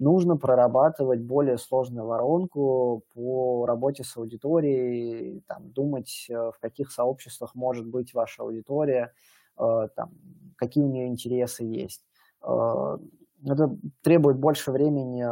нужно 0.00 0.36
прорабатывать 0.36 1.20
более 1.20 1.58
сложную 1.58 2.06
воронку 2.06 3.04
по 3.14 3.66
работе 3.66 4.02
с 4.02 4.16
аудиторией, 4.16 5.42
там, 5.46 5.70
думать, 5.70 6.26
э, 6.28 6.34
в 6.34 6.58
каких 6.58 6.90
сообществах 6.90 7.54
может 7.54 7.86
быть 7.86 8.14
ваша 8.14 8.42
аудитория, 8.42 9.12
э, 9.58 9.88
там, 9.94 10.10
какие 10.56 10.82
у 10.82 10.88
нее 10.88 11.06
интересы 11.06 11.64
есть. 11.64 12.02
Э, 12.42 12.98
это 13.44 13.76
требует 14.02 14.38
больше 14.38 14.70
времени 14.70 15.22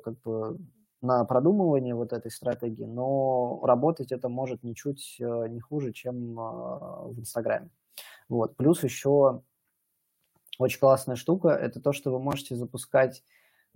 как 0.00 0.20
бы, 0.22 0.58
на 1.02 1.24
продумывание 1.24 1.94
вот 1.94 2.12
этой 2.14 2.30
стратегии, 2.30 2.84
но 2.84 3.60
работать 3.62 4.10
это 4.10 4.28
может 4.30 4.62
ничуть 4.62 5.16
не 5.18 5.60
хуже, 5.60 5.92
чем 5.92 6.34
в 6.34 7.14
Инстаграме. 7.18 7.68
Вот. 8.30 8.56
Плюс 8.56 8.82
еще 8.82 9.42
очень 10.58 10.80
классная 10.80 11.16
штука– 11.16 11.48
это 11.50 11.80
то, 11.80 11.92
что 11.92 12.10
вы 12.10 12.18
можете 12.18 12.56
запускать 12.56 13.22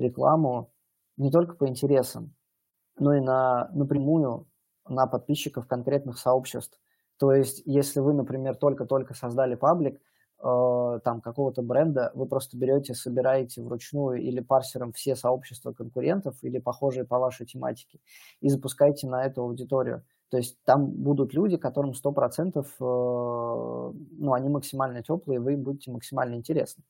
рекламу 0.01 0.73
не 1.17 1.31
только 1.31 1.55
по 1.55 1.69
интересам, 1.69 2.35
но 2.99 3.15
и 3.15 3.21
на, 3.21 3.71
напрямую 3.73 4.47
на 4.89 5.07
подписчиков 5.07 5.67
конкретных 5.67 6.19
сообществ. 6.19 6.79
То 7.19 7.33
есть, 7.33 7.63
если 7.67 8.01
вы, 8.01 8.15
например, 8.15 8.57
только-только 8.57 9.15
создали 9.15 9.55
паблик, 9.55 10.01
э, 10.43 11.01
там 11.05 11.21
какого-то 11.21 11.63
бренда, 11.63 12.11
вы 12.15 12.27
просто 12.27 12.57
берете, 12.57 12.95
собираете 12.95 13.63
вручную 13.63 14.23
или 14.23 14.41
парсером 14.41 14.93
все 14.93 15.15
сообщества 15.15 15.73
конкурентов 15.73 16.37
или 16.43 16.59
похожие 16.59 17.05
по 17.05 17.19
вашей 17.19 17.47
тематике 17.47 18.01
и 18.41 18.49
запускаете 18.49 19.07
на 19.07 19.25
эту 19.25 19.43
аудиторию. 19.43 20.03
То 20.31 20.39
есть 20.39 20.59
там 20.65 20.87
будут 20.87 21.35
люди, 21.35 21.57
которым 21.57 21.93
100%, 21.93 22.65
э, 22.81 22.83
ну, 22.83 24.33
они 24.33 24.49
максимально 24.49 25.03
теплые, 25.03 25.41
вы 25.41 25.57
будете 25.57 25.91
максимально 25.91 26.37
интересны. 26.37 26.85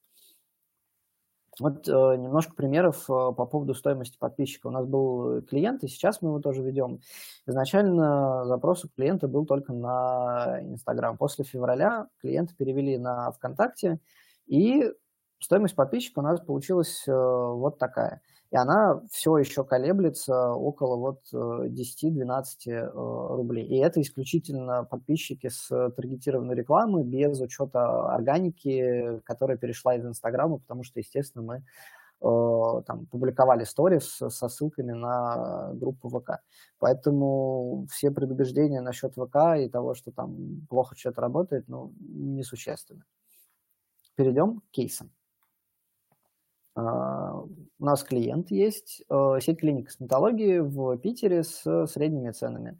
Вот 1.59 1.89
э, 1.89 1.93
немножко 1.93 2.55
примеров 2.55 3.05
э, 3.05 3.09
по 3.09 3.47
поводу 3.47 3.75
стоимости 3.75 4.17
подписчика. 4.19 4.69
У 4.69 4.71
нас 4.71 4.87
был 4.87 5.43
клиент, 5.43 5.83
и 5.83 5.89
сейчас 5.89 6.23
мы 6.23 6.31
его 6.31 6.41
тоже 6.41 6.63
ведем. 6.63 7.01
Изначально 7.47 8.45
запрос 8.47 8.85
у 8.85 8.89
клиента 8.89 9.29
был 9.29 9.47
только 9.47 9.73
на 9.73 10.59
Инстаграм. 10.63 11.17
После 11.17 11.45
февраля 11.45 12.07
клиента 12.21 12.55
перевели 12.57 12.97
на 12.99 13.33
ВКонтакте, 13.33 13.99
и 14.47 14.91
стоимость 15.41 15.75
подписчика 15.75 16.21
у 16.21 16.23
нас 16.23 16.41
получилась 16.41 17.05
э, 17.07 17.13
вот 17.13 17.79
такая. 17.79 18.21
И 18.51 18.57
она 18.57 19.01
все 19.13 19.39
еще 19.39 19.63
колеблется 19.63 20.51
около 20.51 20.97
вот 20.97 21.21
10-12 21.33 22.91
рублей. 23.37 23.65
И 23.67 23.77
это 23.79 24.01
исключительно 24.01 24.85
подписчики 24.85 25.49
с 25.49 25.69
таргетированной 25.69 26.57
рекламы 26.57 27.05
без 27.05 27.41
учета 27.41 28.13
органики, 28.13 29.21
которая 29.25 29.57
перешла 29.57 29.95
из 29.95 30.05
Инстаграма, 30.05 30.59
потому 30.59 30.83
что, 30.83 30.99
естественно, 30.99 31.45
мы 31.45 31.63
Э, 32.23 32.83
там, 32.87 33.07
публиковали 33.07 33.65
сторис 33.65 34.19
со 34.29 34.49
ссылками 34.49 34.93
на 34.93 35.73
группу 35.75 36.11
ВК. 36.11 36.43
Поэтому 36.79 37.87
все 37.91 38.11
предубеждения 38.11 38.83
насчет 38.83 39.15
ВК 39.15 39.57
и 39.59 39.71
того, 39.71 39.95
что 39.95 40.13
там 40.13 40.67
плохо 40.69 40.95
что-то 40.97 41.23
работает, 41.23 41.65
ну, 41.69 41.95
несущественны. 41.99 43.05
Перейдем 44.17 44.61
к 44.61 44.71
кейсам. 44.71 45.11
Э, 47.81 47.83
у 47.83 47.85
нас 47.85 48.05
клиент 48.05 48.51
есть, 48.51 49.03
э, 49.09 49.39
сеть 49.41 49.61
клиник 49.61 49.87
косметологии 49.87 50.59
в 50.59 50.97
Питере 50.99 51.43
с 51.43 51.87
средними 51.87 52.31
ценами. 52.31 52.79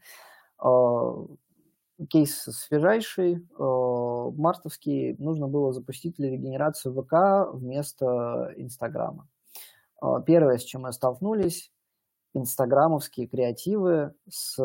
Кейс 2.09 2.35
свежайший, 2.45 3.47
мартовский, 3.59 5.17
нужно 5.19 5.49
было 5.49 5.73
запустить 5.73 6.17
для 6.17 6.31
регенерации 6.31 6.91
ВК 6.91 7.53
вместо 7.55 8.55
Инстаграма. 8.57 9.29
Первое, 10.25 10.57
с 10.57 10.65
чем 10.65 10.83
мы 10.83 10.93
столкнулись, 10.93 11.71
инстаграмовские 12.33 13.27
креативы 13.27 14.15
с 14.31 14.57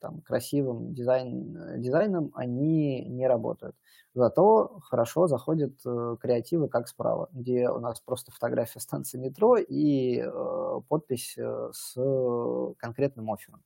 там, 0.00 0.20
красивым 0.22 0.94
дизайн, 0.94 1.80
дизайном, 1.80 2.32
они 2.34 3.04
не 3.04 3.28
работают. 3.28 3.76
Зато 4.18 4.80
хорошо 4.82 5.28
заходят 5.28 5.74
э, 5.86 6.16
креативы 6.20 6.68
как 6.68 6.88
справа, 6.88 7.28
где 7.30 7.70
у 7.70 7.78
нас 7.78 8.00
просто 8.00 8.32
фотография 8.32 8.80
станции 8.80 9.16
метро 9.16 9.56
и 9.56 10.18
э, 10.18 10.80
подпись 10.88 11.38
э, 11.38 11.70
с 11.72 11.94
конкретным 12.78 13.30
оффером. 13.30 13.62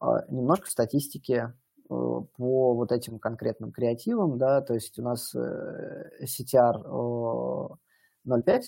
Э, 0.00 0.20
немножко 0.28 0.70
статистики 0.70 1.52
по 1.88 2.28
вот 2.74 2.92
этим 2.92 3.18
конкретным 3.18 3.72
креативам, 3.72 4.38
да, 4.38 4.60
то 4.60 4.74
есть 4.74 4.96
у 5.00 5.02
нас 5.02 5.34
CTR 5.34 6.84
0.5 6.84 8.62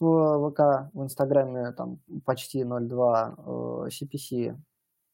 в 0.00 0.50
ВК, 0.50 0.90
в 0.92 1.04
Инстаграме 1.04 1.70
там 1.70 2.00
почти 2.24 2.62
0.2, 2.62 3.88
CPC 3.90 4.56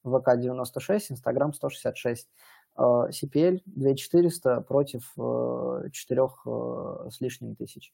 ВК 0.04 0.38
96, 0.38 1.12
Инстаграм 1.12 1.52
166, 1.52 2.30
CPL 2.80 3.60
2400 3.66 4.62
против 4.62 5.12
4 5.14 6.28
с 7.10 7.20
лишним 7.20 7.54
тысяч. 7.54 7.92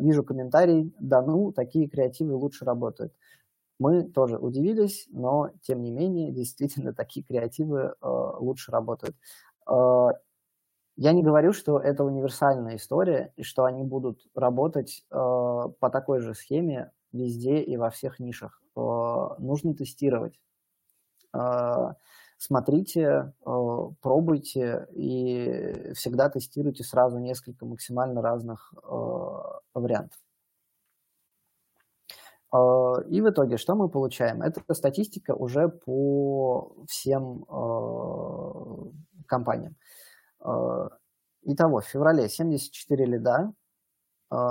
Вижу 0.00 0.24
комментарий, 0.24 0.92
да 0.98 1.22
ну, 1.22 1.52
такие 1.52 1.88
креативы 1.88 2.34
лучше 2.34 2.64
работают. 2.64 3.12
Мы 3.78 4.04
тоже 4.04 4.38
удивились, 4.38 5.06
но 5.10 5.50
тем 5.62 5.82
не 5.82 5.90
менее, 5.90 6.32
действительно, 6.32 6.92
такие 6.92 7.24
креативы 7.24 7.94
э, 8.00 8.06
лучше 8.38 8.72
работают. 8.72 9.16
Э, 9.68 10.08
я 10.96 11.12
не 11.12 11.22
говорю, 11.22 11.52
что 11.52 11.78
это 11.78 12.04
универсальная 12.04 12.76
история 12.76 13.32
и 13.36 13.42
что 13.42 13.64
они 13.64 13.84
будут 13.84 14.26
работать 14.34 15.04
э, 15.10 15.14
по 15.14 15.90
такой 15.90 16.20
же 16.20 16.34
схеме 16.34 16.90
везде 17.12 17.58
и 17.58 17.76
во 17.76 17.90
всех 17.90 18.18
нишах. 18.18 18.62
Э, 18.76 18.80
нужно 19.38 19.74
тестировать. 19.74 20.40
Э, 22.36 22.38
смотрите, 22.38 23.32
э, 23.44 23.90
пробуйте 24.00 24.86
и 24.92 25.92
всегда 25.94 26.28
тестируйте 26.28 26.84
сразу 26.84 27.18
несколько 27.18 27.66
максимально 27.66 28.22
разных 28.22 28.72
э, 28.74 28.88
вариантов. 29.74 30.18
А, 32.52 33.00
и 33.08 33.20
в 33.20 33.30
итоге 33.30 33.56
что 33.56 33.74
мы 33.74 33.88
получаем? 33.88 34.42
Это 34.42 34.62
статистика 34.74 35.34
уже 35.34 35.68
по 35.68 36.72
всем 36.88 37.44
компаниям. 39.26 39.74
Итого, 41.42 41.80
в 41.80 41.84
феврале 41.84 42.28
74 42.28 43.04
лида, 43.04 43.52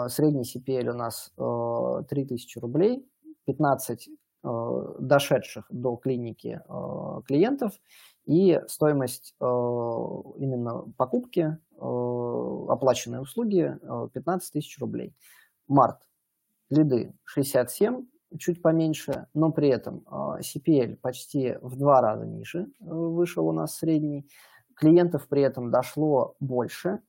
средний 0.10 0.44
CPL 0.44 0.90
у 0.90 0.94
нас 0.94 1.32
3000 2.10 2.60
рублей, 2.60 3.10
15 3.46 4.10
Э, 4.48 4.96
дошедших 5.00 5.66
до 5.70 5.96
клиники 5.96 6.62
э, 6.64 7.22
клиентов, 7.26 7.74
и 8.26 8.62
стоимость 8.68 9.34
э, 9.40 9.44
именно 9.44 10.86
покупки 10.98 11.58
оплаченной 11.78 13.22
услуги 13.22 13.76
15 14.14 14.54
тысяч 14.54 14.80
рублей. 14.80 15.16
Март. 15.68 15.98
Лиды 16.70 17.14
67, 17.26 18.06
чуть 18.38 18.62
поменьше, 18.62 19.28
но 19.34 19.52
при 19.52 19.70
этом 19.70 20.06
CPL 20.08 20.96
почти 20.98 21.58
в 21.62 21.76
два 21.76 22.02
раза 22.02 22.26
ниже 22.26 22.68
вышел 22.80 23.48
у 23.48 23.52
нас 23.52 23.76
средний. 23.76 24.30
Клиентов 24.76 25.28
при 25.28 25.42
этом 25.42 25.70
дошло 25.70 26.36
больше. 26.40 27.02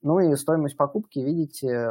Ну 0.00 0.20
и 0.20 0.34
стоимость 0.36 0.76
покупки, 0.76 1.18
видите, 1.18 1.90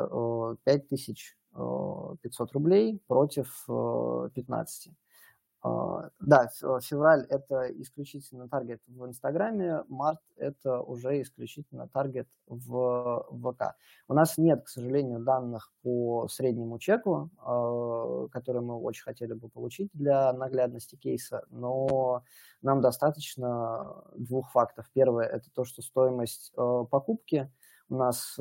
5000 0.63 1.37
Э, 1.55 2.15
500 2.21 2.51
рублей 2.53 2.99
против 3.07 3.65
э, 3.69 4.29
15. 4.33 4.91
Э, 5.65 6.09
да, 6.19 6.49
февраль– 6.81 7.27
это 7.29 7.69
исключительно 7.79 8.49
таргет 8.49 8.81
в 8.87 9.05
Инстаграме, 9.05 9.83
март– 9.87 10.19
это 10.35 10.81
уже 10.81 11.21
исключительно 11.21 11.87
таргет 11.87 12.27
в 12.47 13.27
ВК. 13.29 13.75
У 14.07 14.13
нас 14.15 14.39
нет, 14.39 14.63
к 14.63 14.67
сожалению, 14.67 15.19
данных 15.19 15.71
по 15.83 16.27
среднему 16.27 16.79
чеку, 16.79 17.29
который 18.31 18.61
мы 18.61 18.75
очень 18.75 19.03
хотели 19.03 19.33
бы 19.33 19.47
получить 19.47 19.91
для 19.93 20.33
наглядности 20.33 20.95
кейса, 20.95 21.45
но 21.49 22.23
нам 22.63 22.81
достаточно 22.81 24.03
двух 24.15 24.51
фактов. 24.51 24.89
Первое– 24.93 25.25
это 25.27 25.51
то, 25.53 25.65
что 25.65 25.83
стоимость 25.83 26.51
покупки 26.55 27.51
у 27.89 27.95
нас 27.95 28.37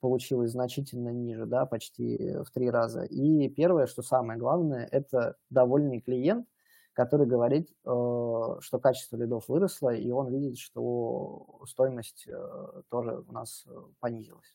получилось 0.00 0.52
значительно 0.52 1.10
ниже, 1.10 1.46
да, 1.46 1.66
почти 1.66 2.36
в 2.44 2.50
три 2.50 2.70
раза. 2.70 3.02
И 3.04 3.48
первое, 3.48 3.86
что 3.86 4.02
самое 4.02 4.38
главное, 4.38 4.88
это 4.90 5.36
довольный 5.50 6.00
клиент, 6.00 6.46
который 6.92 7.26
говорит, 7.26 7.70
э, 7.70 7.72
что 7.84 8.78
качество 8.78 9.16
лидов 9.16 9.48
выросло, 9.48 9.94
и 9.94 10.10
он 10.10 10.28
видит, 10.28 10.58
что 10.58 11.60
стоимость 11.66 12.26
э, 12.26 12.82
тоже 12.90 13.24
у 13.26 13.32
нас 13.32 13.64
э, 13.66 13.70
понизилась. 14.00 14.54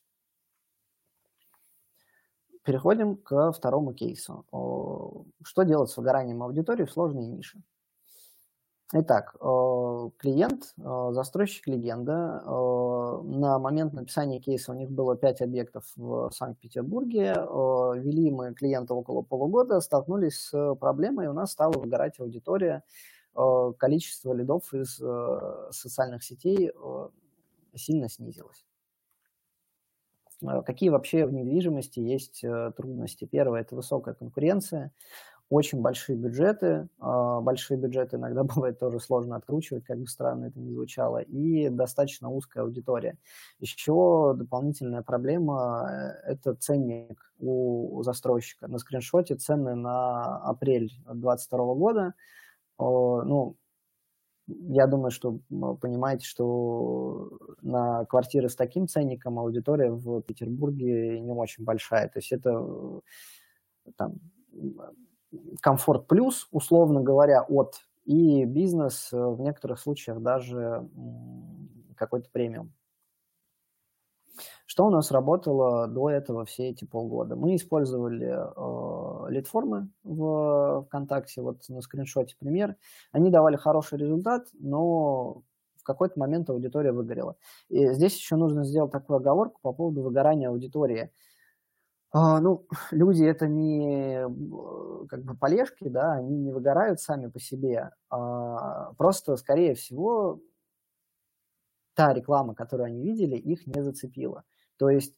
Переходим 2.62 3.16
к 3.16 3.52
второму 3.52 3.94
кейсу. 3.94 4.44
Что 5.44 5.62
делать 5.62 5.88
с 5.88 5.96
выгоранием 5.96 6.42
аудитории 6.42 6.84
в 6.84 6.90
сложной 6.90 7.24
нише? 7.24 7.62
Итак, 8.92 9.34
э, 9.40 10.10
клиент, 10.16 10.72
э, 10.78 11.08
застройщик 11.10 11.66
легенда. 11.66 12.40
Э, 12.46 13.20
на 13.24 13.58
момент 13.58 13.92
написания 13.94 14.38
кейса 14.38 14.70
у 14.70 14.76
них 14.76 14.92
было 14.92 15.16
5 15.16 15.42
объектов 15.42 15.84
в 15.96 16.30
Санкт-Петербурге. 16.30 17.34
Вели 17.34 18.30
мы 18.30 18.54
клиента 18.54 18.94
около 18.94 19.22
полугода, 19.22 19.80
столкнулись 19.80 20.38
с 20.38 20.74
проблемой, 20.76 21.26
у 21.26 21.32
нас 21.32 21.50
стала 21.50 21.72
выгорать 21.72 22.20
аудитория. 22.20 22.84
Количество 23.78 24.32
лидов 24.32 24.72
из 24.72 25.02
социальных 25.70 26.22
сетей 26.22 26.72
сильно 27.74 28.08
снизилось. 28.08 28.64
Какие 30.64 30.90
вообще 30.90 31.26
в 31.26 31.32
недвижимости 31.32 31.98
есть 32.00 32.44
трудности? 32.76 33.24
Первое– 33.24 33.60
это 33.62 33.74
высокая 33.74 34.14
конкуренция 34.14 34.92
очень 35.48 35.80
большие 35.80 36.16
бюджеты. 36.16 36.88
А, 36.98 37.40
большие 37.40 37.78
бюджеты 37.78 38.16
иногда 38.16 38.44
бывает 38.44 38.78
тоже 38.78 39.00
сложно 39.00 39.36
откручивать, 39.36 39.84
как 39.84 39.98
бы 39.98 40.06
странно 40.06 40.46
это 40.46 40.58
ни 40.58 40.72
звучало, 40.72 41.18
и 41.18 41.68
достаточно 41.68 42.30
узкая 42.30 42.64
аудитория. 42.64 43.16
Еще 43.60 44.34
дополнительная 44.36 45.02
проблема 45.02 45.88
это 46.24 46.54
ценник 46.54 47.32
у 47.38 48.02
застройщика. 48.02 48.68
На 48.68 48.78
скриншоте 48.78 49.36
цены 49.36 49.74
на 49.74 50.38
апрель 50.38 50.92
2022 51.04 51.74
года, 51.74 52.14
ну, 52.78 53.56
я 54.46 54.86
думаю, 54.86 55.10
что 55.10 55.40
понимаете, 55.80 56.24
что 56.24 57.30
на 57.62 58.04
квартиры 58.04 58.48
с 58.48 58.54
таким 58.54 58.86
ценником 58.86 59.38
аудитория 59.40 59.90
в 59.90 60.22
Петербурге 60.22 61.20
не 61.20 61.32
очень 61.32 61.64
большая. 61.64 62.08
То 62.08 62.18
есть 62.20 62.30
это 62.30 62.64
там 63.96 64.14
комфорт 65.60 66.06
плюс, 66.06 66.48
условно 66.50 67.00
говоря, 67.02 67.42
от 67.42 67.80
и 68.04 68.44
бизнес 68.44 69.12
э, 69.12 69.16
в 69.16 69.40
некоторых 69.40 69.80
случаях 69.80 70.20
даже 70.20 70.88
какой-то 71.96 72.30
премиум. 72.30 72.72
Что 74.66 74.86
у 74.86 74.90
нас 74.90 75.10
работало 75.10 75.86
до 75.86 76.10
этого 76.10 76.44
все 76.44 76.68
эти 76.68 76.84
полгода? 76.84 77.36
Мы 77.36 77.56
использовали 77.56 78.26
э, 78.26 79.30
лид-формы 79.30 79.88
в 80.04 80.84
ВКонтакте, 80.86 81.40
вот 81.40 81.68
на 81.68 81.80
скриншоте 81.80 82.36
пример. 82.38 82.76
Они 83.12 83.30
давали 83.30 83.56
хороший 83.56 83.98
результат, 83.98 84.48
но 84.54 85.42
в 85.76 85.82
какой-то 85.82 86.18
момент 86.18 86.50
аудитория 86.50 86.92
выгорела. 86.92 87.36
И 87.68 87.92
здесь 87.92 88.16
еще 88.16 88.36
нужно 88.36 88.64
сделать 88.64 88.92
такую 88.92 89.18
оговорку 89.18 89.60
по 89.62 89.72
поводу 89.72 90.02
выгорания 90.02 90.48
аудитории. 90.48 91.10
А, 92.12 92.40
ну, 92.40 92.66
люди 92.90 93.24
это 93.24 93.46
не 93.46 94.22
как 95.08 95.22
бы 95.24 95.36
полежки, 95.36 95.88
да, 95.88 96.14
они 96.14 96.36
не 96.38 96.52
выгорают 96.52 97.00
сами 97.00 97.28
по 97.28 97.38
себе. 97.38 97.90
А 98.10 98.92
просто, 98.94 99.36
скорее 99.36 99.74
всего, 99.74 100.40
та 101.94 102.12
реклама, 102.12 102.54
которую 102.54 102.86
они 102.86 103.02
видели, 103.02 103.36
их 103.36 103.66
не 103.66 103.82
зацепила. 103.82 104.44
То 104.78 104.88
есть 104.90 105.14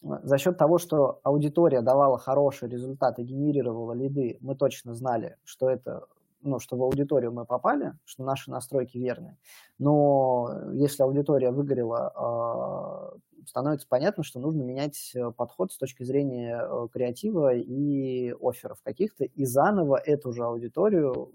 за 0.00 0.38
счет 0.38 0.58
того, 0.58 0.78
что 0.78 1.20
аудитория 1.22 1.80
давала 1.80 2.18
хороший 2.18 2.68
результат 2.68 3.18
и 3.18 3.24
генерировала 3.24 3.92
лиды, 3.92 4.38
мы 4.40 4.54
точно 4.54 4.94
знали, 4.94 5.36
что 5.44 5.68
это 5.70 6.06
ну, 6.44 6.60
что 6.60 6.76
в 6.76 6.82
аудиторию 6.82 7.32
мы 7.32 7.44
попали, 7.44 7.94
что 8.04 8.22
наши 8.22 8.50
настройки 8.50 8.98
верны. 8.98 9.36
Но 9.78 10.70
если 10.72 11.02
аудитория 11.02 11.50
выгорела, 11.50 12.12
а, 12.14 13.14
становится 13.48 13.88
понятно, 13.88 14.22
что 14.22 14.40
нужно 14.40 14.62
менять 14.62 15.12
э, 15.14 15.30
подход 15.32 15.72
с 15.72 15.76
точки 15.76 16.02
зрения 16.02 16.60
э, 16.60 16.88
креатива 16.92 17.54
и 17.54 18.34
офферов 18.40 18.80
каких-то, 18.82 19.24
и 19.24 19.44
заново 19.44 19.96
эту 19.96 20.32
же 20.32 20.44
аудиторию 20.44 21.32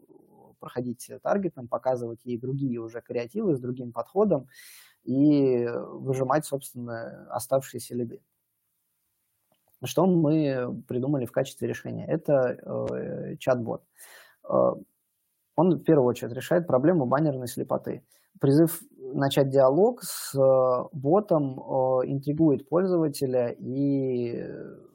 проходить 0.59 1.09
таргетом, 1.21 1.67
показывать 1.67 2.25
ей 2.25 2.37
другие 2.37 2.79
уже 2.79 3.01
креативы 3.01 3.55
с 3.55 3.59
другим 3.59 3.91
подходом 3.91 4.47
и 5.03 5.67
выжимать, 5.67 6.45
собственно, 6.45 7.27
оставшиеся 7.31 7.95
лиды. 7.95 8.21
Что 9.83 10.05
мы 10.05 10.83
придумали 10.87 11.25
в 11.25 11.31
качестве 11.31 11.67
решения? 11.67 12.05
Это 12.05 12.57
э, 12.61 13.37
чат-бот. 13.37 13.83
Э, 15.59 15.61
он 15.61 15.75
в 15.75 15.83
первую 15.83 16.07
очередь 16.07 16.33
решает 16.33 16.67
проблему 16.67 17.05
баннерной 17.05 17.47
слепоты. 17.47 18.03
Призыв 18.39 18.81
начать 19.13 19.49
диалог 19.49 20.01
с 20.03 20.33
э, 20.35 20.83
ботом 20.93 21.59
э, 21.59 22.05
интригует 22.05 22.69
пользователя 22.69 23.49
и 23.49 24.45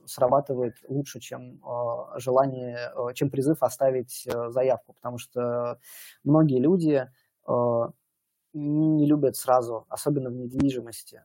срабатывает 0.07 0.75
лучше, 0.89 1.21
чем 1.21 1.61
э, 1.63 2.19
желание, 2.19 2.79
чем 3.15 3.31
призыв 3.31 3.63
оставить 3.63 4.27
заявку, 4.49 4.95
потому 4.95 5.19
что 5.19 5.79
многие 6.23 6.61
люди 6.61 7.07
не 8.55 9.07
любят 9.07 9.37
сразу, 9.37 9.85
особенно 9.89 10.31
в 10.31 10.35
недвижимости, 10.35 11.23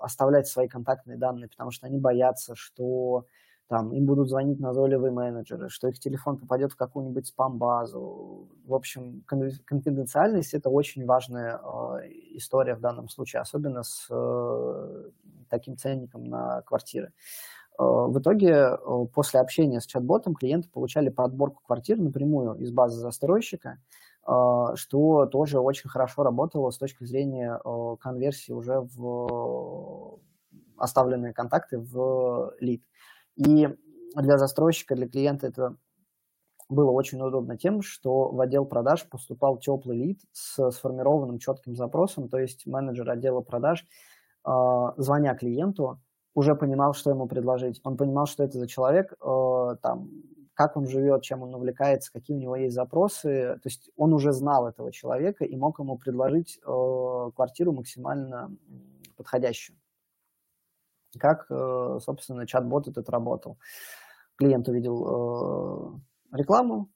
оставлять 0.00 0.46
свои 0.46 0.68
контактные 0.68 1.18
данные, 1.18 1.48
потому 1.48 1.70
что 1.72 1.86
они 1.86 1.98
боятся, 1.98 2.54
что 2.54 3.26
там 3.74 3.90
им 3.92 4.06
будут 4.06 4.28
звонить 4.28 4.60
назойливые 4.60 5.10
менеджеры, 5.10 5.68
что 5.68 5.88
их 5.88 5.98
телефон 5.98 6.38
попадет 6.38 6.70
в 6.70 6.76
какую-нибудь 6.76 7.26
спам-базу. 7.26 8.48
В 8.64 8.72
общем, 8.72 9.24
конфиденциальность– 9.26 10.54
это 10.54 10.70
очень 10.70 11.04
важная 11.04 11.58
э, 11.58 12.06
история 12.36 12.76
в 12.76 12.80
данном 12.80 13.08
случае, 13.08 13.42
особенно 13.42 13.82
с 13.82 14.06
э, 14.08 15.10
таким 15.50 15.76
ценником 15.76 16.22
на 16.22 16.62
квартиры. 16.62 17.08
Э, 17.76 17.82
в 17.82 18.16
итоге, 18.16 18.50
э, 18.50 19.06
после 19.12 19.40
общения 19.40 19.80
с 19.80 19.86
чат-ботом, 19.86 20.36
клиенты 20.36 20.68
получали 20.70 21.08
подборку 21.08 21.60
квартир 21.66 21.98
напрямую 21.98 22.54
из 22.60 22.70
базы 22.70 23.00
застройщика, 23.00 23.78
э, 24.24 24.32
что 24.76 25.26
тоже 25.26 25.58
очень 25.58 25.90
хорошо 25.90 26.22
работало 26.22 26.70
с 26.70 26.78
точки 26.78 27.02
зрения 27.02 27.60
конверсии 27.98 28.52
уже 28.52 28.78
в 28.78 30.20
оставленные 30.76 31.32
контакты 31.32 31.80
в 31.80 32.54
лид. 32.60 32.84
И 33.36 33.68
для 34.14 34.38
застройщика, 34.38 34.94
для 34.94 35.08
клиента 35.08 35.46
это 35.46 35.76
было 36.68 36.90
очень 36.90 37.20
удобно 37.20 37.56
тем, 37.58 37.82
что 37.82 38.30
в 38.30 38.40
отдел 38.40 38.64
продаж 38.64 39.06
поступал 39.08 39.58
теплый 39.58 39.98
лид 39.98 40.20
с 40.32 40.70
сформированным 40.70 41.38
четким 41.38 41.76
запросом, 41.76 42.28
то 42.28 42.38
есть 42.38 42.66
менеджер 42.66 43.10
отдела 43.10 43.40
продаж, 43.40 43.84
а, 44.44 44.94
звоня 44.96 45.34
клиенту, 45.34 46.00
уже 46.34 46.56
понимал, 46.56 46.94
что 46.94 47.10
ему 47.10 47.26
предложить. 47.26 47.80
Он 47.84 47.96
понимал, 47.96 48.26
что 48.26 48.42
это 48.44 48.58
за 48.58 48.66
человек, 48.66 49.14
а, 49.20 49.76
там, 49.76 50.10
как 50.54 50.76
он 50.76 50.86
живет, 50.86 51.22
чем 51.22 51.42
он 51.42 51.54
увлекается, 51.54 52.12
какие 52.12 52.36
у 52.36 52.40
него 52.40 52.56
есть 52.56 52.74
запросы. 52.74 53.58
То 53.62 53.66
есть 53.66 53.90
он 53.96 54.12
уже 54.12 54.32
знал 54.32 54.66
этого 54.66 54.92
человека 54.92 55.44
и 55.44 55.56
мог 55.56 55.78
ему 55.78 55.98
предложить 55.98 56.60
а, 56.64 57.30
квартиру 57.32 57.72
максимально 57.72 58.56
подходящую 59.16 59.78
как, 61.18 61.46
э, 61.50 61.98
собственно, 62.02 62.46
чат-бот 62.46 62.88
этот 62.88 63.08
работал. 63.08 63.58
Клиент 64.36 64.68
увидел 64.68 66.00
э, 66.32 66.36
рекламу, 66.36 66.90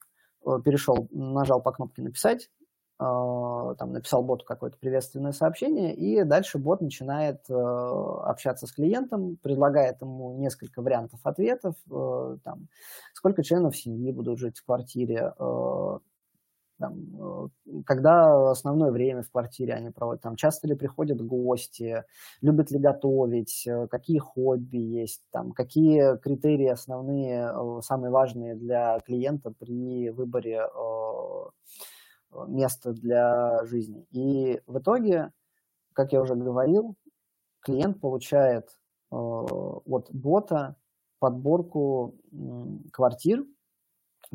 э, 0.46 0.58
перешел, 0.64 1.08
нажал 1.10 1.62
по 1.62 1.72
кнопке 1.72 2.02
«Написать», 2.02 2.50
там 3.00 3.92
написал 3.92 4.24
боту 4.24 4.44
какое-то 4.44 4.76
приветственное 4.76 5.30
сообщение, 5.30 5.94
и 5.94 6.24
дальше 6.24 6.58
бот 6.58 6.80
начинает 6.80 7.48
общаться 7.48 8.66
с 8.66 8.72
клиентом, 8.72 9.36
предлагает 9.40 10.00
ему 10.00 10.36
несколько 10.36 10.82
вариантов 10.82 11.20
ответов, 11.22 11.76
там, 11.88 12.66
сколько 13.14 13.44
членов 13.44 13.76
семьи 13.76 14.10
будут 14.10 14.40
жить 14.40 14.58
в 14.58 14.64
квартире, 14.64 15.32
там, 16.78 16.94
э, 17.18 17.48
когда 17.84 18.50
основное 18.50 18.90
время 18.90 19.22
в 19.22 19.30
квартире 19.30 19.74
они 19.74 19.90
проводят, 19.90 20.22
там, 20.22 20.36
часто 20.36 20.68
ли 20.68 20.74
приходят 20.74 21.20
гости, 21.20 22.04
любят 22.40 22.70
ли 22.70 22.78
готовить, 22.78 23.66
э, 23.66 23.88
какие 23.88 24.18
хобби 24.18 24.78
есть, 24.78 25.22
там, 25.30 25.52
какие 25.52 26.16
критерии 26.18 26.68
основные, 26.68 27.52
э, 27.52 27.80
самые 27.82 28.10
важные 28.10 28.54
для 28.54 28.98
клиента 29.00 29.50
при 29.50 30.10
выборе 30.10 30.68
места 32.46 32.92
для 32.92 33.64
жизни. 33.64 34.06
И 34.10 34.60
в 34.66 34.78
итоге, 34.78 35.32
как 35.94 36.12
я 36.12 36.20
уже 36.20 36.34
говорил, 36.34 36.94
клиент 37.60 38.00
получает 38.00 38.68
от 39.10 40.10
бота 40.12 40.76
подборку 41.18 42.14
квартир, 42.92 43.46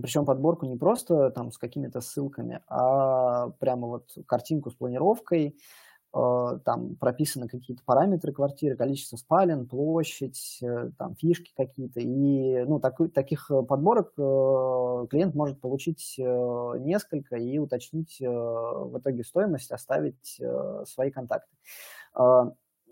причем 0.01 0.25
подборку 0.25 0.65
не 0.65 0.75
просто 0.75 1.29
там 1.31 1.51
с 1.51 1.57
какими-то 1.57 2.01
ссылками, 2.01 2.61
а 2.67 3.49
прямо 3.59 3.87
вот 3.87 4.17
картинку 4.25 4.71
с 4.71 4.75
планировкой, 4.75 5.55
э, 6.15 6.59
там 6.65 6.95
прописаны 6.95 7.47
какие-то 7.47 7.83
параметры 7.85 8.33
квартиры, 8.33 8.75
количество 8.75 9.17
спален, 9.17 9.67
площадь, 9.67 10.59
э, 10.63 10.89
там 10.97 11.15
фишки 11.15 11.51
какие-то. 11.55 11.99
И 11.99 12.63
ну, 12.65 12.79
так, 12.79 12.97
таких 13.13 13.51
подборок 13.67 14.13
э, 14.17 15.07
клиент 15.09 15.35
может 15.35 15.61
получить 15.61 16.15
несколько 16.17 17.35
и 17.35 17.59
уточнить 17.59 18.17
в 18.19 18.97
итоге 18.97 19.23
стоимость, 19.23 19.71
оставить 19.71 20.41
свои 20.85 21.11
контакты 21.11 21.55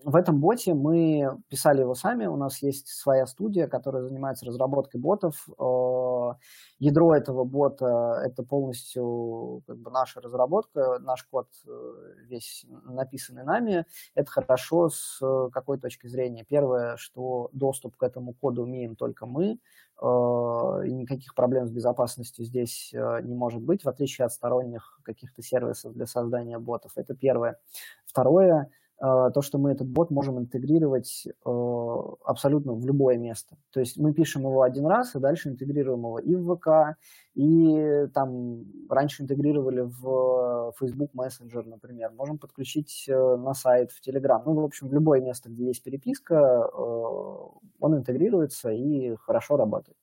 в 0.04 0.16
этом 0.16 0.40
боте 0.40 0.74
мы 0.74 1.38
писали 1.50 1.82
его 1.82 1.96
сами. 1.96 2.26
У 2.26 2.36
нас 2.36 2.62
есть 2.62 2.88
своя 2.88 3.26
студия, 3.26 3.68
которая 3.68 4.04
занимается 4.04 4.46
разработкой 4.46 5.00
ботов. 5.00 5.48
Э, 6.32 6.42
ядро 6.80 7.16
этого 7.16 7.44
бота– 7.44 8.22
это 8.26 8.44
полностью 8.44 9.64
как 9.68 9.78
бы, 9.78 9.92
наша 9.92 10.22
разработка, 10.22 11.00
наш 11.00 11.24
код 11.24 11.48
э, 11.68 12.14
весь 12.28 12.66
написанный 12.86 13.44
нами. 13.44 13.86
Это 14.16 14.32
хорошо 14.32 14.90
с 14.90 15.20
какой 15.52 15.78
точки 15.80 16.08
зрения? 16.08 16.44
Первое, 16.44 16.98
что 16.98 17.50
доступ 17.54 17.96
к 17.98 18.04
этому 18.04 18.34
коду 18.34 18.66
имеем 18.66 18.96
только 18.96 19.26
мы, 19.26 19.60
э, 20.02 20.06
и 20.86 20.94
никаких 20.94 21.36
проблем 21.36 21.68
с 21.68 21.72
безопасностью 21.72 22.46
здесь 22.46 22.92
не 22.94 23.36
может 23.36 23.62
быть, 23.62 23.84
в 23.84 23.90
отличие 23.90 24.26
от 24.26 24.34
сторонних 24.34 25.00
каких-то 25.04 25.42
сервисов 25.42 25.94
для 25.94 26.08
создания 26.08 26.60
ботов. 26.60 26.94
Это 26.96 27.16
первое. 27.16 27.60
Второе– 28.06 28.70
Э, 28.81 28.81
то, 29.02 29.42
что 29.42 29.58
мы 29.58 29.72
этот 29.72 29.88
бот 29.88 30.12
можем 30.12 30.38
интегрировать 30.38 31.26
э, 31.26 31.32
абсолютно 32.24 32.74
в 32.74 32.86
любое 32.86 33.18
место. 33.18 33.58
То 33.72 33.80
есть 33.80 33.98
мы 33.98 34.14
пишем 34.14 34.44
его 34.44 34.62
один 34.62 34.86
раз, 34.86 35.16
и 35.16 35.20
дальше 35.20 35.50
интегрируем 35.50 36.02
его 36.02 36.20
и 36.20 36.36
в 36.36 36.56
ВК, 36.56 36.98
и 37.34 38.08
там 38.14 38.64
раньше 38.90 39.24
интегрировали 39.24 39.82
в 39.82 40.74
Facebook 40.80 41.16
Messenger, 41.16 41.68
например. 41.68 42.12
Можем 42.16 42.38
подключить 42.38 43.06
э, 43.08 43.36
на 43.38 43.56
сайт, 43.56 43.92
в 43.92 44.08
Telegram. 44.08 44.40
Ну, 44.46 44.54
в 44.62 44.66
общем, 44.66 44.88
в 44.88 44.94
любое 44.94 45.20
место, 45.20 45.50
где 45.50 45.66
есть 45.66 45.82
переписка, 45.82 46.68
он 46.68 47.96
интегрируется 47.98 48.70
и 48.70 49.16
хорошо 49.16 49.58
работает. 49.58 49.98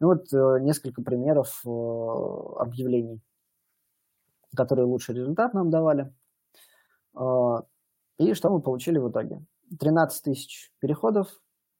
Ну 0.00 0.06
вот 0.06 0.32
несколько 0.62 1.02
примеров 1.02 1.60
объявлений, 1.66 3.20
которые 4.56 4.86
лучший 4.86 5.16
результат 5.16 5.52
нам 5.52 5.68
давали. 5.68 6.14
И 8.18 8.34
что 8.34 8.50
мы 8.50 8.60
получили 8.60 8.98
в 8.98 9.10
итоге? 9.10 9.44
13 9.78 10.24
тысяч 10.24 10.72
переходов, 10.80 11.28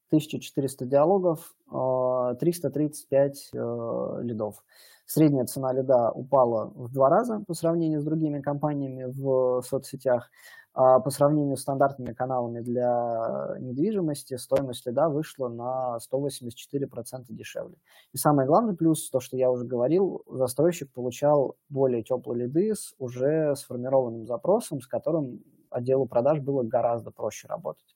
1400 0.07 0.85
диалогов, 0.85 1.53
335 1.69 3.49
э, 3.53 3.57
э, 3.57 4.23
лидов. 4.23 4.63
Средняя 5.05 5.45
цена 5.45 5.73
лида 5.73 6.11
упала 6.11 6.71
в 6.75 6.91
два 6.91 7.09
раза 7.09 7.43
по 7.45 7.53
сравнению 7.53 8.01
с 8.01 8.05
другими 8.05 8.41
компаниями 8.41 9.05
в 9.05 9.61
соцсетях. 9.63 10.29
А 10.73 10.99
по 10.99 11.09
сравнению 11.09 11.57
с 11.57 11.61
стандартными 11.61 12.13
каналами 12.13 12.61
для 12.61 13.55
недвижимости 13.59 14.37
стоимость 14.37 14.85
лида 14.85 15.09
вышла 15.09 15.49
на 15.49 15.97
184% 15.97 17.25
дешевле. 17.29 17.75
И 18.13 18.17
самый 18.17 18.45
главный 18.45 18.75
плюс, 18.75 19.09
то, 19.09 19.19
что 19.19 19.35
я 19.35 19.51
уже 19.51 19.65
говорил, 19.65 20.23
застройщик 20.27 20.91
получал 20.93 21.57
более 21.69 22.03
теплые 22.03 22.45
лиды 22.45 22.75
с 22.75 22.93
уже 22.99 23.55
сформированным 23.55 24.25
запросом, 24.25 24.79
с 24.79 24.87
которым 24.87 25.43
отделу 25.69 26.05
продаж 26.05 26.39
было 26.39 26.63
гораздо 26.63 27.11
проще 27.11 27.47
работать. 27.47 27.95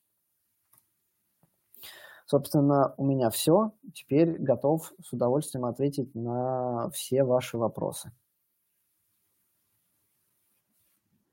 Собственно, 2.25 2.93
у 2.97 3.05
меня 3.05 3.29
все. 3.29 3.73
Теперь 3.93 4.37
готов 4.39 4.93
с 5.03 5.11
удовольствием 5.11 5.65
ответить 5.65 6.15
на 6.15 6.89
все 6.91 7.23
ваши 7.23 7.57
вопросы. 7.57 8.11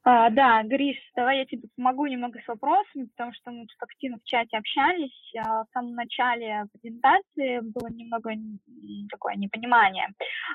А, 0.03 0.31
да, 0.31 0.63
Гриш, 0.63 0.97
давай 1.15 1.39
я 1.39 1.45
тебе 1.45 1.69
помогу 1.77 2.07
немного 2.07 2.41
с 2.41 2.49
вопросами, 2.49 3.05
потому 3.17 3.33
что 3.35 3.51
мы 3.51 3.67
тут 3.67 3.77
активно 3.81 4.19
в 4.19 4.25
чате 4.25 4.57
общались. 4.57 5.33
А, 5.37 5.65
в 5.65 5.67
самом 5.75 5.95
начале 5.95 6.65
презентации 6.73 7.61
было 7.61 7.89
немного 7.89 8.33
такое 9.11 9.35
непонимание. 9.37 10.09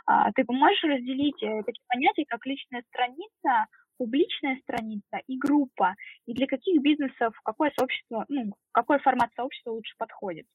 А, 0.08 0.32
ты 0.32 0.44
поможешь 0.46 0.84
разделить 0.84 1.42
э, 1.44 1.62
такие 1.64 1.86
понятия, 1.88 2.26
как 2.28 2.44
личная 2.48 2.84
страница, 2.90 3.68
публичная 3.98 4.60
страница 4.64 5.18
и 5.28 5.38
группа, 5.38 5.96
и 6.26 6.34
для 6.34 6.48
каких 6.48 6.82
бизнесов 6.82 7.34
какое 7.44 7.72
сообщество, 7.78 8.26
ну, 8.28 8.54
какой 8.72 9.00
формат 9.00 9.30
сообщества 9.36 9.72
лучше 9.72 9.96
подходит? 9.98 10.46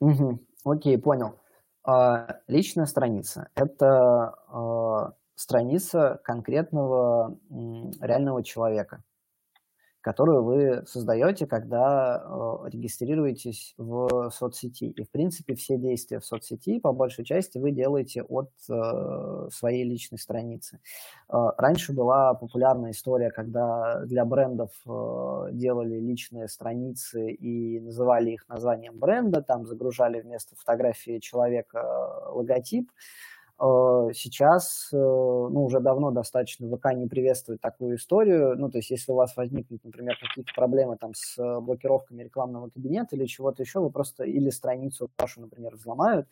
Угу, 0.00 0.38
окей, 0.64 0.98
понял. 0.98 1.38
А, 1.84 2.40
личная 2.48 2.86
страница– 2.86 3.48
это 3.54 4.34
а, 4.48 5.12
страница 5.34 6.20
конкретного 6.24 7.38
реального 8.00 8.42
человека, 8.42 9.02
которую 10.06 10.44
вы 10.44 10.86
создаете, 10.86 11.48
когда 11.48 12.22
э, 12.24 12.68
регистрируетесь 12.68 13.74
в 13.76 14.30
соцсети. 14.30 14.84
И, 14.84 15.02
в 15.02 15.10
принципе, 15.10 15.56
все 15.56 15.76
действия 15.76 16.20
в 16.20 16.24
соцсети, 16.24 16.78
по 16.78 16.92
большей 16.92 17.24
части, 17.24 17.58
вы 17.58 17.72
делаете 17.72 18.22
от 18.22 18.50
э, 18.70 19.48
своей 19.52 19.82
личной 19.82 20.20
страницы. 20.20 20.78
Э, 21.28 21.48
раньше 21.58 21.92
была 21.92 22.34
популярная 22.34 22.92
история, 22.92 23.32
когда 23.32 24.04
для 24.04 24.24
брендов 24.24 24.70
делали 25.50 25.98
личные 25.98 26.46
страницы 26.46 27.32
и 27.32 27.80
называли 27.80 28.30
их 28.30 28.48
названием 28.48 28.96
бренда, 28.96 29.42
там 29.42 29.66
загружали 29.66 30.20
вместо 30.20 30.54
фотографии 30.54 31.18
человека 31.18 32.30
логотип. 32.30 32.92
Э, 33.58 34.10
сейчас, 34.12 34.90
э, 34.92 34.96
ну, 34.96 35.64
уже 35.64 35.80
давно 35.80 36.10
достаточно 36.10 36.68
ВК 36.76 36.92
не 36.94 37.06
приветствует 37.06 37.60
такую 37.60 37.96
историю. 37.96 38.54
Ну, 38.58 38.70
то 38.70 38.78
есть, 38.78 38.90
если 38.90 39.12
у 39.12 39.14
вас 39.14 39.34
возникнут, 39.36 39.82
например, 39.82 40.16
какие-то 40.20 40.52
проблемы 40.54 40.96
там 40.98 41.14
с 41.14 41.38
э, 41.38 41.60
блокировками 41.60 42.22
рекламного 42.22 42.68
кабинета 42.68 43.16
или 43.16 43.24
чего-то 43.24 43.62
еще, 43.62 43.80
вы 43.80 43.90
просто 43.90 44.24
или 44.24 44.50
страницу 44.50 45.10
вашу, 45.18 45.40
например, 45.40 45.74
взломают, 45.74 46.28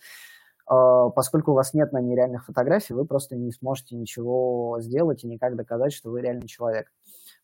поскольку 0.67 1.51
у 1.53 1.55
вас 1.55 1.75
нет 1.75 1.93
на 1.93 2.01
ней 2.01 2.17
реальных 2.17 2.47
фотографий, 2.47 2.95
вы 2.95 3.05
просто 3.05 3.37
не 3.37 3.53
сможете 3.53 3.97
ничего 3.97 4.79
сделать 4.81 5.23
и 5.23 5.27
никак 5.27 5.57
доказать, 5.57 5.93
что 5.93 6.11
вы 6.11 6.23
реальный 6.23 6.49
человек. 6.49 6.91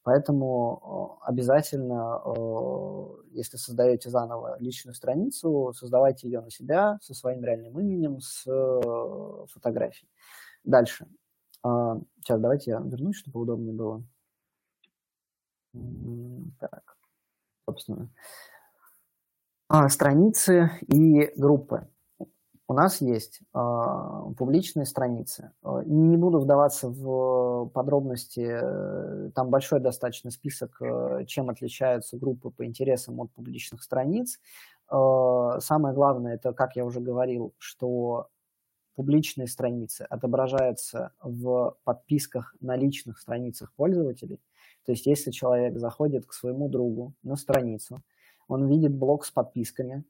Поэтому 0.03 1.19
обязательно, 1.23 2.23
если 3.33 3.59
создаете 3.59 4.09
заново 4.09 4.57
личную 4.59 4.95
страницу, 4.95 5.73
создавайте 5.77 6.27
ее 6.27 6.41
на 6.41 6.51
себя 6.51 6.99
со 7.03 7.13
своим 7.15 7.45
реальным 7.45 7.79
именем, 7.79 8.21
с 8.21 8.47
э, 8.47 9.47
фотографией. 9.53 10.09
Дальше. 10.65 11.07
Сейчас 11.63 12.31
а, 12.31 12.39
давайте 12.39 12.71
я 12.71 12.79
вернусь, 12.79 13.17
чтобы 13.17 13.41
удобнее 13.41 13.75
было. 13.75 14.03
Так, 16.59 16.97
собственно. 17.67 18.09
А, 19.69 19.89
страницы 19.89 20.71
и 20.89 21.31
группы 21.37 21.87
у 22.71 22.73
нас 22.73 23.01
есть 23.01 23.41
э, 23.53 23.59
публичные 24.39 24.87
страницы. 24.87 25.51
А, 25.61 25.83
не 25.83 26.16
буду 26.16 26.39
вдаваться 26.39 26.89
в 26.89 27.68
подробности, 27.75 28.47
э, 28.49 29.31
там 29.35 29.51
большой 29.51 29.81
достаточно 29.81 30.31
список, 30.31 30.81
э, 30.81 31.25
чем 31.27 31.51
отличаются 31.51 32.16
группы 32.16 32.51
по 32.51 32.64
интересам 32.64 33.21
от 33.21 33.33
публичных 33.33 33.83
страниц. 33.83 34.39
Э, 34.89 35.59
самое 35.59 35.97
главное, 35.97 36.35
это, 36.35 36.53
как 36.53 36.77
я 36.77 36.85
уже 36.85 37.01
говорил, 37.01 37.55
что 37.59 38.29
публичные 38.95 39.49
страницы 39.49 40.03
отображаются 40.03 41.11
в 41.21 41.77
подписках 41.83 42.55
на 42.61 42.77
личных 42.77 43.18
страницах 43.18 43.73
пользователей. 43.75 44.41
То 44.87 44.93
есть, 44.93 45.07
если 45.07 45.33
человек 45.33 45.77
заходит 45.77 46.25
к 46.25 46.33
своему 46.33 46.68
другу 46.68 47.14
на 47.25 47.35
страницу, 47.35 48.01
он 48.47 48.68
видит 48.68 48.95
блок 48.95 49.25
с 49.25 49.33
подписками, 49.33 50.05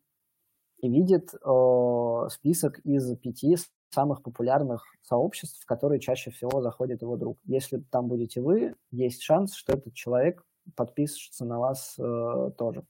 и 0.82 0.88
видит 0.88 1.34
э, 1.34 2.28
список 2.30 2.78
из 2.80 3.16
пяти 3.18 3.56
самых 3.90 4.22
популярных 4.22 4.84
сообществ, 5.02 5.62
в 5.62 5.66
которые 5.66 6.00
чаще 6.00 6.30
всего 6.30 6.62
заходит 6.62 7.02
его 7.02 7.16
друг. 7.16 7.38
Если 7.44 7.78
там 7.90 8.06
будете 8.06 8.40
вы, 8.40 8.74
есть 8.90 9.22
шанс, 9.22 9.54
что 9.54 9.72
этот 9.72 9.94
человек 9.94 10.44
подпишется 10.76 11.44
на 11.44 11.58
вас 11.58 11.96
э, 11.98 12.50
тоже. 12.56 12.84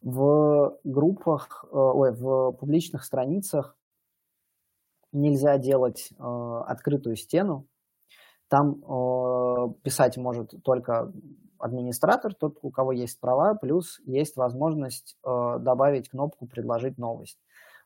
В 0.00 0.78
группах, 0.84 1.64
э, 1.64 1.76
ой, 1.76 2.12
в 2.12 2.52
публичных 2.52 3.04
страницах 3.04 3.76
нельзя 5.12 5.58
делать 5.58 6.10
э, 6.12 6.62
открытую 6.66 7.16
стену. 7.16 7.66
Там 8.48 8.82
э, 8.82 9.74
писать 9.82 10.16
может 10.16 10.54
только 10.64 11.12
администратор, 11.58 12.34
тот, 12.34 12.58
у 12.62 12.70
кого 12.70 12.92
есть 12.92 13.20
права, 13.20 13.54
плюс 13.54 14.00
есть 14.04 14.36
возможность 14.36 15.16
э, 15.24 15.56
добавить 15.60 16.08
кнопку 16.08 16.46
«Предложить 16.46 16.98
новость». 16.98 17.38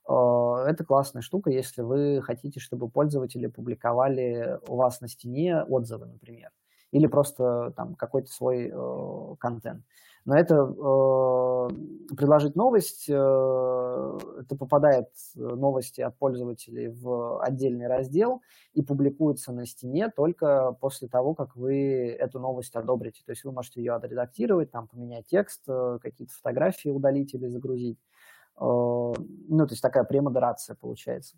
Э, 0.09 0.64
это 0.68 0.85
классная 0.85 1.23
штука, 1.23 1.51
если 1.51 1.83
вы 1.83 2.20
хотите, 2.23 2.61
чтобы 2.61 2.89
пользователи 2.89 3.47
публиковали 3.47 4.59
у 4.68 4.77
вас 4.77 5.01
на 5.01 5.09
стене 5.09 5.62
отзывы, 5.62 6.07
например, 6.07 6.51
или 6.91 7.07
просто 7.07 7.73
там 7.77 7.95
какой-то 7.95 8.31
свой 8.31 8.70
э, 8.73 9.37
контент. 9.39 9.85
Но 10.25 10.37
это 10.37 10.55
э, 10.55 12.14
предложить 12.14 12.55
новость, 12.55 13.07
э, 13.09 13.12
это 13.12 14.57
попадает 14.57 15.09
э, 15.35 15.41
новости 15.41 16.01
от 16.01 16.16
пользователей 16.16 16.89
в 16.89 17.43
отдельный 17.43 17.89
раздел 17.89 18.41
и 18.73 18.83
публикуется 18.83 19.53
на 19.53 19.66
стене 19.66 20.11
только 20.14 20.77
после 20.81 21.09
того, 21.09 21.35
как 21.35 21.57
вы 21.57 22.14
эту 22.18 22.39
новость 22.39 22.77
одобрите. 22.77 23.23
То 23.27 23.33
есть 23.33 23.43
вы 23.43 23.51
можете 23.51 23.81
ее 23.81 23.95
отредактировать, 23.95 24.70
там 24.70 24.87
поменять 24.87 25.27
текст, 25.27 25.62
э, 25.66 25.99
какие-то 26.01 26.33
фотографии 26.33 26.91
удалить 26.91 27.35
или 27.35 27.49
загрузить. 27.49 27.99
Э, 28.57 28.61
ну, 28.61 29.66
то 29.66 29.73
есть 29.73 29.83
такая 29.83 30.05
премодерация 30.05 30.77
получается. 30.77 31.37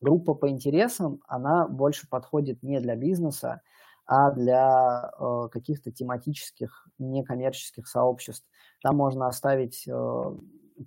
Группа 0.00 0.34
по 0.34 0.48
интересам, 0.48 1.22
она 1.26 1.66
больше 1.66 2.08
подходит 2.08 2.62
не 2.62 2.78
для 2.78 2.94
бизнеса, 2.94 3.62
а 4.06 4.30
для 4.30 5.10
э, 5.18 5.48
каких-то 5.50 5.90
тематических 5.90 6.86
некоммерческих 6.98 7.86
сообществ. 7.88 8.46
Там 8.82 8.96
можно 8.96 9.28
оставить 9.28 9.86
э, 9.86 10.36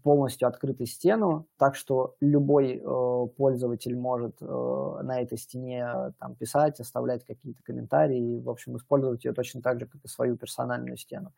полностью 0.04 0.48
открытую 0.48 0.88
стену, 0.88 1.48
так 1.58 1.76
что 1.76 2.16
любой 2.20 2.76
э, 2.76 3.28
пользователь 3.38 3.98
может 3.98 4.42
э, 4.42 4.46
на 4.46 5.22
этой 5.22 5.38
стене 5.38 6.14
там 6.20 6.36
писать, 6.36 6.80
оставлять 6.80 7.26
какие-то 7.26 7.64
комментарии, 7.64 8.38
и, 8.38 8.42
в 8.42 8.50
общем, 8.50 8.78
использовать 8.78 9.24
ее 9.26 9.34
точно 9.34 9.62
так 9.62 9.80
же, 9.80 9.88
как 9.88 10.04
и 10.04 10.08
свою 10.08 10.38
персональную 10.38 10.98
стену. 10.98 11.34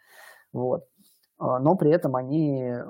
Вот. 0.51 0.86
Э, 1.39 1.57
но 1.59 1.75
при 1.75 1.91
этом 1.91 2.15
они 2.15 2.63
э, 2.63 2.84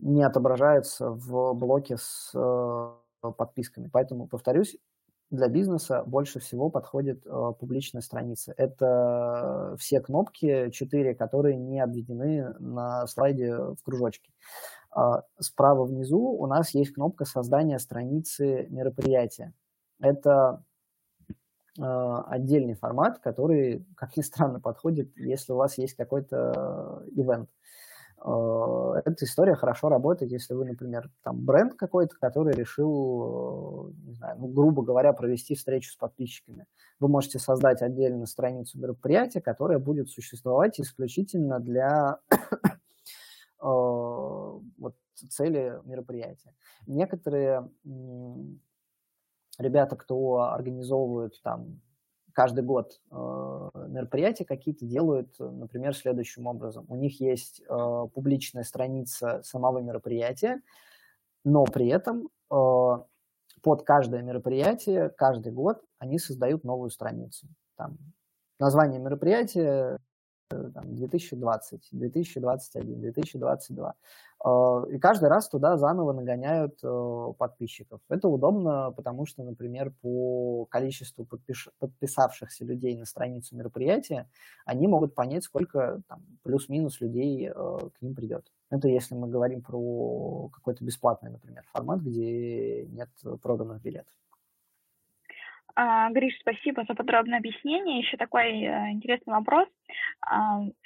не 0.00 0.22
отображаются 0.22 1.10
в 1.10 1.54
блоке 1.54 1.96
с 1.96 2.32
э, 2.34 3.32
подписками. 3.32 3.88
Поэтому, 3.90 4.26
повторюсь, 4.26 4.76
для 5.34 5.48
бизнеса 5.48 6.02
больше 6.06 6.40
всего 6.40 6.70
подходит 6.70 7.26
э, 7.26 7.52
публичная 7.58 8.02
страница. 8.02 8.54
Это 8.56 9.76
все 9.78 10.00
кнопки, 10.00 10.70
четыре, 10.70 11.14
которые 11.14 11.56
не 11.56 11.80
обведены 11.80 12.54
на 12.58 13.06
слайде 13.06 13.54
в 13.56 13.78
кружочке. 13.84 14.30
Э, 14.96 15.22
справа 15.38 15.84
внизу 15.84 16.20
у 16.20 16.46
нас 16.46 16.74
есть 16.74 16.94
кнопка 16.94 17.24
создания 17.24 17.78
страницы 17.78 18.66
мероприятия. 18.70 19.52
Это 20.00 20.64
э, 21.78 21.82
отдельный 21.82 22.74
формат, 22.74 23.18
который, 23.18 23.86
как 23.96 24.16
ни 24.16 24.22
странно, 24.22 24.60
подходит, 24.60 25.16
если 25.16 25.52
у 25.52 25.56
вас 25.56 25.78
есть 25.78 25.94
какой-то 25.94 27.04
ивент. 27.12 27.48
Э, 27.48 27.52
Э, 27.52 27.83
эта 28.24 29.24
история 29.26 29.54
хорошо 29.54 29.90
работает, 29.90 30.32
если 30.32 30.54
вы, 30.54 30.64
например, 30.64 31.10
там 31.22 31.44
бренд 31.44 31.74
какой-то, 31.74 32.16
который 32.16 32.54
решил, 32.54 33.90
э, 33.90 33.92
не 34.06 34.14
знаю, 34.14 34.36
ну, 34.38 34.46
грубо 34.48 34.82
говоря, 34.82 35.12
провести 35.12 35.54
встречу 35.54 35.92
с 35.92 35.96
подписчиками. 35.96 36.66
Вы 37.00 37.08
можете 37.08 37.38
создать 37.38 37.82
отдельную 37.82 38.26
страницу 38.26 38.78
мероприятия, 38.78 39.42
которая 39.42 39.78
будет 39.78 40.08
существовать 40.08 40.80
исключительно 40.80 41.60
для 41.60 42.18
э, 42.30 42.68
вот, 43.60 44.94
цели 45.28 45.78
мероприятия. 45.84 46.54
Некоторые 46.86 47.68
ребята, 49.58 49.96
кто 49.96 50.40
организовывают 50.40 51.42
там 51.42 51.80
каждый 52.34 52.64
год 52.64 53.00
э, 53.10 53.14
мероприятия 53.88 54.44
какие-то 54.44 54.84
делают, 54.84 55.34
например, 55.38 55.96
следующим 55.96 56.46
образом. 56.46 56.84
У 56.88 56.96
них 56.96 57.20
есть 57.20 57.62
э, 57.62 58.06
публичная 58.12 58.64
страница 58.64 59.40
самого 59.42 59.78
мероприятия, 59.78 60.60
но 61.44 61.64
при 61.64 61.88
этом 61.88 62.28
э, 62.50 63.04
под 63.62 63.82
каждое 63.84 64.22
мероприятие, 64.22 65.08
каждый 65.10 65.52
год 65.52 65.82
они 65.98 66.18
создают 66.18 66.64
новую 66.64 66.90
страницу. 66.90 67.46
Там 67.76 67.96
название 68.58 69.00
мероприятия, 69.00 69.98
там, 70.48 70.94
2020, 70.94 71.88
2021, 71.92 73.00
2022. 73.00 73.94
И 74.44 74.98
каждый 74.98 75.30
раз 75.30 75.48
туда 75.48 75.78
заново 75.78 76.12
нагоняют 76.12 76.78
э, 76.82 77.32
подписчиков. 77.38 78.00
Это 78.10 78.28
удобно, 78.28 78.92
потому 78.94 79.24
что, 79.24 79.42
например, 79.42 79.90
по 80.02 80.66
количеству 80.66 81.24
подпиш... 81.24 81.70
подписавшихся 81.78 82.66
людей 82.66 82.94
на 82.94 83.06
страницу 83.06 83.56
мероприятия, 83.56 84.28
они 84.66 84.86
могут 84.86 85.14
понять, 85.14 85.44
сколько 85.44 86.02
там, 86.08 86.20
плюс-минус 86.42 87.00
людей 87.00 87.48
э, 87.48 87.52
к 87.52 88.02
ним 88.02 88.14
придет. 88.14 88.46
Это 88.70 88.88
если 88.88 89.14
мы 89.14 89.28
говорим 89.28 89.62
про 89.62 90.50
какой-то 90.52 90.84
бесплатный, 90.84 91.30
например, 91.30 91.64
формат, 91.72 92.00
где 92.00 92.84
нет 92.84 93.08
проданных 93.40 93.80
билетов. 93.80 94.12
А, 95.74 96.10
Гриш, 96.10 96.38
спасибо 96.40 96.84
за 96.86 96.94
подробное 96.94 97.38
объяснение. 97.38 98.00
Еще 98.00 98.18
такой 98.18 98.62
э, 98.62 98.90
интересный 98.92 99.32
вопрос. 99.32 99.68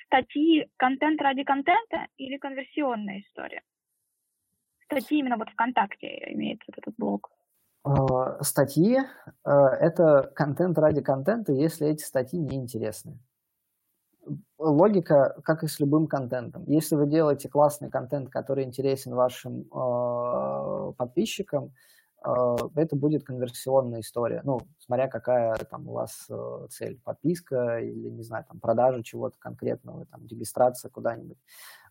Статьи 0.09 0.71
контент 0.79 1.21
ради 1.21 1.45
контента 1.45 2.07
или 2.17 2.39
конверсионная 2.39 3.21
история? 3.21 3.63
Статьи 4.85 5.19
именно 5.19 5.37
вот 5.37 5.51
ВКонтакте 5.51 6.33
имеется 6.33 6.65
вот 6.69 6.79
этот 6.79 6.95
блок. 6.97 7.31
А, 7.85 8.43
статьи 8.43 8.97
э,– 8.97 9.51
это 9.81 10.33
контент 10.35 10.79
ради 10.79 11.03
контента, 11.03 11.53
если 11.53 11.89
эти 11.89 12.03
статьи 12.03 12.39
неинтересны. 12.39 13.19
Логика, 14.59 15.41
как 15.45 15.63
и 15.63 15.67
с 15.67 15.79
любым 15.79 16.07
контентом. 16.07 16.65
Если 16.67 16.97
вы 16.97 17.07
делаете 17.07 17.51
классный 17.51 17.91
контент, 17.91 18.31
который 18.31 18.65
интересен 18.65 19.15
вашим 19.15 19.67
э, 19.71 20.93
подписчикам, 20.97 21.75
это 22.23 22.97
будет 22.97 23.25
конверсионная 23.25 24.01
история. 24.01 24.43
Ну, 24.45 24.61
смотря 24.79 25.09
какая 25.09 25.55
там 25.71 25.89
у 25.89 25.93
вас 25.93 26.27
э, 26.29 26.67
цель, 26.71 27.01
подписка 27.05 27.79
или, 27.79 28.09
не 28.09 28.23
знаю, 28.23 28.45
там 28.49 28.59
продажа 28.61 29.03
чего-то 29.03 29.37
конкретного, 29.39 30.07
там 30.07 30.27
регистрация 30.27 30.91
куда-нибудь. 30.91 31.39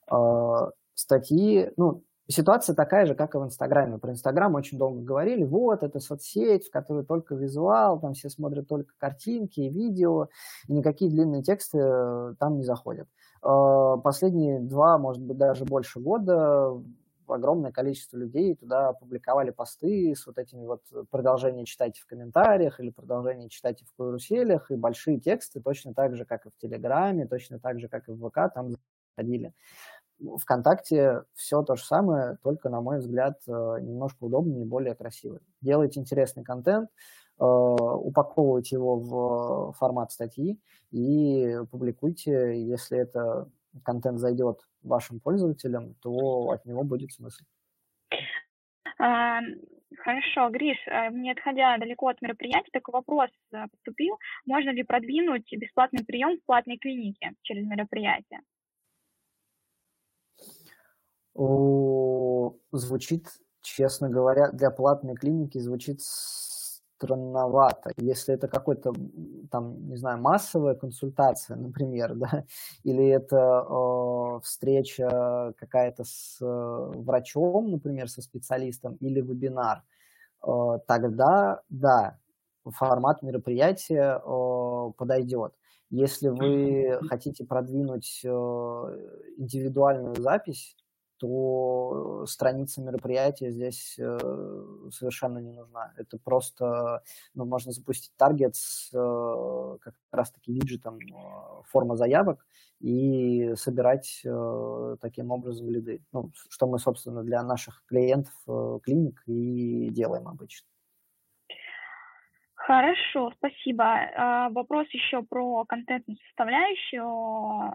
А, 0.09 0.71
статьи, 0.93 1.71
ну, 1.77 2.03
ситуация 2.27 2.75
такая 2.75 3.05
же, 3.05 3.15
как 3.15 3.35
и 3.35 3.37
в 3.37 3.43
Инстаграме. 3.43 3.97
Про 3.99 4.11
Инстаграм 4.11 4.53
очень 4.55 4.77
долго 4.77 5.01
говорили, 5.01 5.43
вот, 5.43 5.83
это 5.83 5.99
соцсеть, 5.99 6.67
в 6.67 6.71
которой 6.71 7.05
только 7.05 7.35
визуал, 7.35 7.99
там 7.99 8.13
все 8.13 8.29
смотрят 8.29 8.67
только 8.67 8.93
картинки, 8.97 9.61
видео, 9.61 10.27
и 10.67 10.73
никакие 10.73 11.09
длинные 11.09 11.43
тексты 11.43 11.79
э, 11.79 12.35
там 12.39 12.57
не 12.57 12.63
заходят. 12.63 13.07
А, 13.41 13.97
последние 13.97 14.59
два, 14.59 14.97
может 14.97 15.21
быть, 15.21 15.37
даже 15.37 15.65
больше 15.65 15.99
года 15.99 16.73
огромное 17.33 17.71
количество 17.71 18.17
людей 18.17 18.55
туда 18.55 18.93
публиковали 18.93 19.51
посты 19.51 20.13
с 20.15 20.25
вот 20.25 20.37
этими 20.37 20.65
вот 20.65 20.81
продолжение 21.09 21.65
читайте 21.65 22.01
в 22.01 22.05
комментариях 22.05 22.79
или 22.79 22.89
продолжение 22.89 23.49
читайте 23.49 23.85
в 23.85 23.93
каруселях, 23.95 24.71
и 24.71 24.75
большие 24.75 25.19
тексты 25.19 25.61
точно 25.61 25.93
так 25.93 26.15
же, 26.15 26.25
как 26.25 26.45
и 26.45 26.49
в 26.49 26.57
Телеграме, 26.57 27.27
точно 27.27 27.59
так 27.59 27.79
же, 27.79 27.87
как 27.87 28.07
и 28.07 28.11
в 28.11 28.29
ВК, 28.29 28.53
там 28.53 28.73
заходили. 29.15 29.53
ВКонтакте 30.39 31.23
все 31.33 31.61
то 31.63 31.75
же 31.75 31.83
самое, 31.83 32.37
только, 32.43 32.69
на 32.69 32.81
мой 32.81 32.99
взгляд, 32.99 33.39
э, 33.47 33.51
немножко 33.51 34.23
удобнее 34.23 34.63
и 34.63 34.67
более 34.67 34.95
красиво. 34.95 35.39
Делайте 35.61 35.99
интересный 35.99 36.43
контент, 36.43 36.89
э, 37.39 37.43
упаковывайте 37.43 38.75
его 38.77 38.95
в 38.95 39.73
формат 39.73 40.11
статьи 40.11 40.59
и 40.91 41.59
публикуйте, 41.69 42.59
если 42.63 42.97
это 42.97 43.49
контент 43.83 44.19
зайдет 44.19 44.59
вашим 44.83 45.19
пользователям, 45.19 45.95
то 46.01 46.49
от 46.51 46.65
него 46.65 46.83
будет 46.83 47.11
смысл. 47.11 47.43
А, 48.99 49.39
хорошо, 49.97 50.49
Гриш, 50.49 50.77
а, 50.87 51.09
не 51.09 51.31
отходя 51.31 51.77
далеко 51.77 52.07
от 52.07 52.21
мероприятия, 52.21 52.69
такой 52.71 52.93
вопрос 52.93 53.29
а, 53.53 53.67
поступил. 53.67 54.17
Можно 54.45 54.71
ли 54.71 54.83
продвинуть 54.83 55.47
бесплатный 55.51 56.03
прием 56.03 56.37
в 56.37 56.45
платной 56.45 56.77
клинике 56.77 57.33
через 57.43 57.67
мероприятие? 57.67 58.41
Звучит, 62.71 63.27
честно 63.61 64.09
говоря, 64.09 64.49
для 64.51 64.71
платной 64.71 65.15
клиники 65.15 65.59
звучит 65.59 66.01
странновато. 66.97 67.91
Если 67.97 68.33
это 68.33 68.47
какой-то, 68.47 68.93
там, 69.51 69.87
не 69.87 69.97
знаю, 69.97 70.19
массовая 70.19 70.75
консультация, 70.75 71.55
например, 71.57 72.15
да, 72.15 72.43
или 72.83 73.07
это 73.07 73.65
э, 73.69 74.39
встреча 74.43 75.53
какая-то 75.57 76.03
с 76.03 76.37
э, 76.41 76.45
врачом, 76.95 77.71
например, 77.71 78.09
со 78.09 78.21
специалистом, 78.21 78.95
или 78.95 79.21
вебинар, 79.21 79.83
э, 80.45 80.79
тогда, 80.87 81.61
да, 81.69 82.17
формат 82.65 83.21
мероприятия 83.21 84.19
э, 84.23 84.91
подойдет. 84.97 85.53
Если 85.89 86.27
вы 86.29 86.99
хотите 87.07 87.45
продвинуть 87.45 88.21
э, 88.25 88.27
индивидуальную 89.37 90.15
запись, 90.15 90.75
то 91.17 92.25
страница 92.27 92.81
мероприятия 92.81 93.51
здесь 93.51 93.95
э, 93.97 94.17
совершенно 94.91 95.39
не 95.39 95.51
нужна. 95.51 95.93
Это 95.97 96.17
просто, 96.17 97.03
ну, 97.33 97.45
можно 97.45 97.71
запустить 97.71 98.11
таргет 98.17 98.55
с 98.55 98.89
э, 98.93 99.77
как 99.81 99.95
раз-таки 100.11 100.53
виджетом 100.53 100.99
э, 100.99 101.63
форма 101.65 101.95
заявок 101.95 102.45
и 102.79 103.53
собирать 103.55 104.23
таким 105.01 105.31
образом 105.31 105.67
лиды. 105.69 106.03
Ну, 106.11 106.31
что 106.49 106.67
мы, 106.67 106.77
собственно, 106.77 107.23
для 107.23 107.41
наших 107.41 107.83
клиентов, 107.87 108.33
клиник 108.83 109.23
и 109.25 109.89
делаем 109.89 110.27
обычно. 110.27 110.67
Хорошо, 112.67 113.31
спасибо. 113.37 113.85
А, 113.85 114.49
вопрос 114.49 114.87
еще 114.89 115.23
про 115.23 115.63
контентную 115.63 116.17
составляющую. 116.27 117.05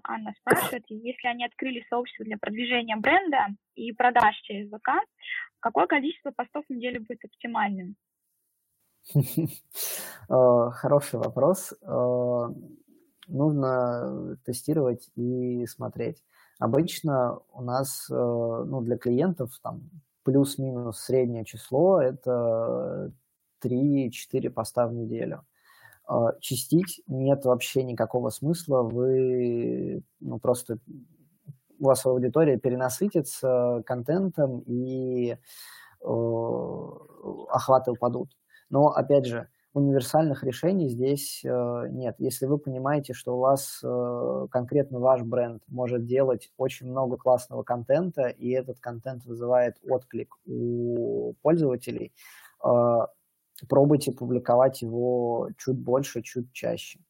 Анна 0.05 0.35
спрашивает, 0.41 0.85
если 0.91 1.29
они 1.29 1.47
открыли 1.47 1.83
сообщество 1.89 2.27
для 2.27 2.37
продвижения 2.37 2.97
бренда 2.97 3.47
и 3.75 3.93
продаж 3.93 4.37
через 4.43 4.69
ВК, 4.69 4.91
какое 5.61 5.87
количество 5.87 6.31
постов 6.31 6.67
в 6.69 6.73
неделю 6.75 7.07
будет 7.09 7.25
оптимальным? 7.25 7.97
Э, 9.17 10.71
хороший 10.73 11.21
вопрос. 11.21 11.73
Э, 11.81 12.49
нужно 13.29 14.37
тестировать 14.45 15.09
и 15.17 15.65
смотреть. 15.65 16.23
Обычно 16.59 17.39
у 17.55 17.63
нас 17.63 18.11
ну, 18.11 18.83
для 18.83 18.99
клиентов 18.99 19.53
там 19.63 19.89
плюс-минус 20.23 20.99
среднее 21.01 21.47
число– 21.47 21.99
это 22.03 23.11
3-4 23.63 24.51
поста 24.51 24.87
в 24.87 24.95
неделю. 24.95 25.45
А, 26.05 26.33
чистить 26.41 27.03
нет 27.07 27.45
вообще 27.45 27.83
никакого 27.83 28.31
смысла, 28.31 28.83
вы 28.83 30.03
ну, 30.21 30.39
просто 30.39 30.79
у 31.79 31.87
вас 31.87 32.05
аудитория 32.07 32.59
перенасытится 32.59 33.83
контентом 33.87 34.61
и 34.67 35.33
э, 35.33 35.37
охваты 37.49 37.91
упадут. 37.91 38.37
Но, 38.71 38.89
опять 38.89 39.27
же, 39.27 39.49
универсальных 39.75 40.45
решений 40.45 40.89
здесь 40.89 41.43
э, 41.45 41.87
нет. 41.91 42.17
Если 42.19 42.47
вы 42.47 42.59
понимаете, 42.59 43.15
что 43.15 43.37
у 43.37 43.41
вас 43.41 43.81
э, 43.83 44.47
конкретно 44.51 45.01
ваш 45.01 45.23
бренд 45.23 45.63
может 45.69 46.07
делать 46.07 46.51
очень 46.57 46.89
много 46.89 47.17
классного 47.17 47.63
контента, 47.63 48.29
и 48.29 48.51
этот 48.51 48.79
контент 48.81 49.25
вызывает 49.25 49.77
отклик 49.89 50.37
у 50.47 51.35
пользователей, 51.43 52.13
э, 52.65 52.99
пробуйте 53.69 54.13
публиковать 54.13 54.83
его 54.83 55.51
чуть 55.59 55.79
больше, 55.79 56.23
чуть 56.23 56.53
чаще. 56.53 57.01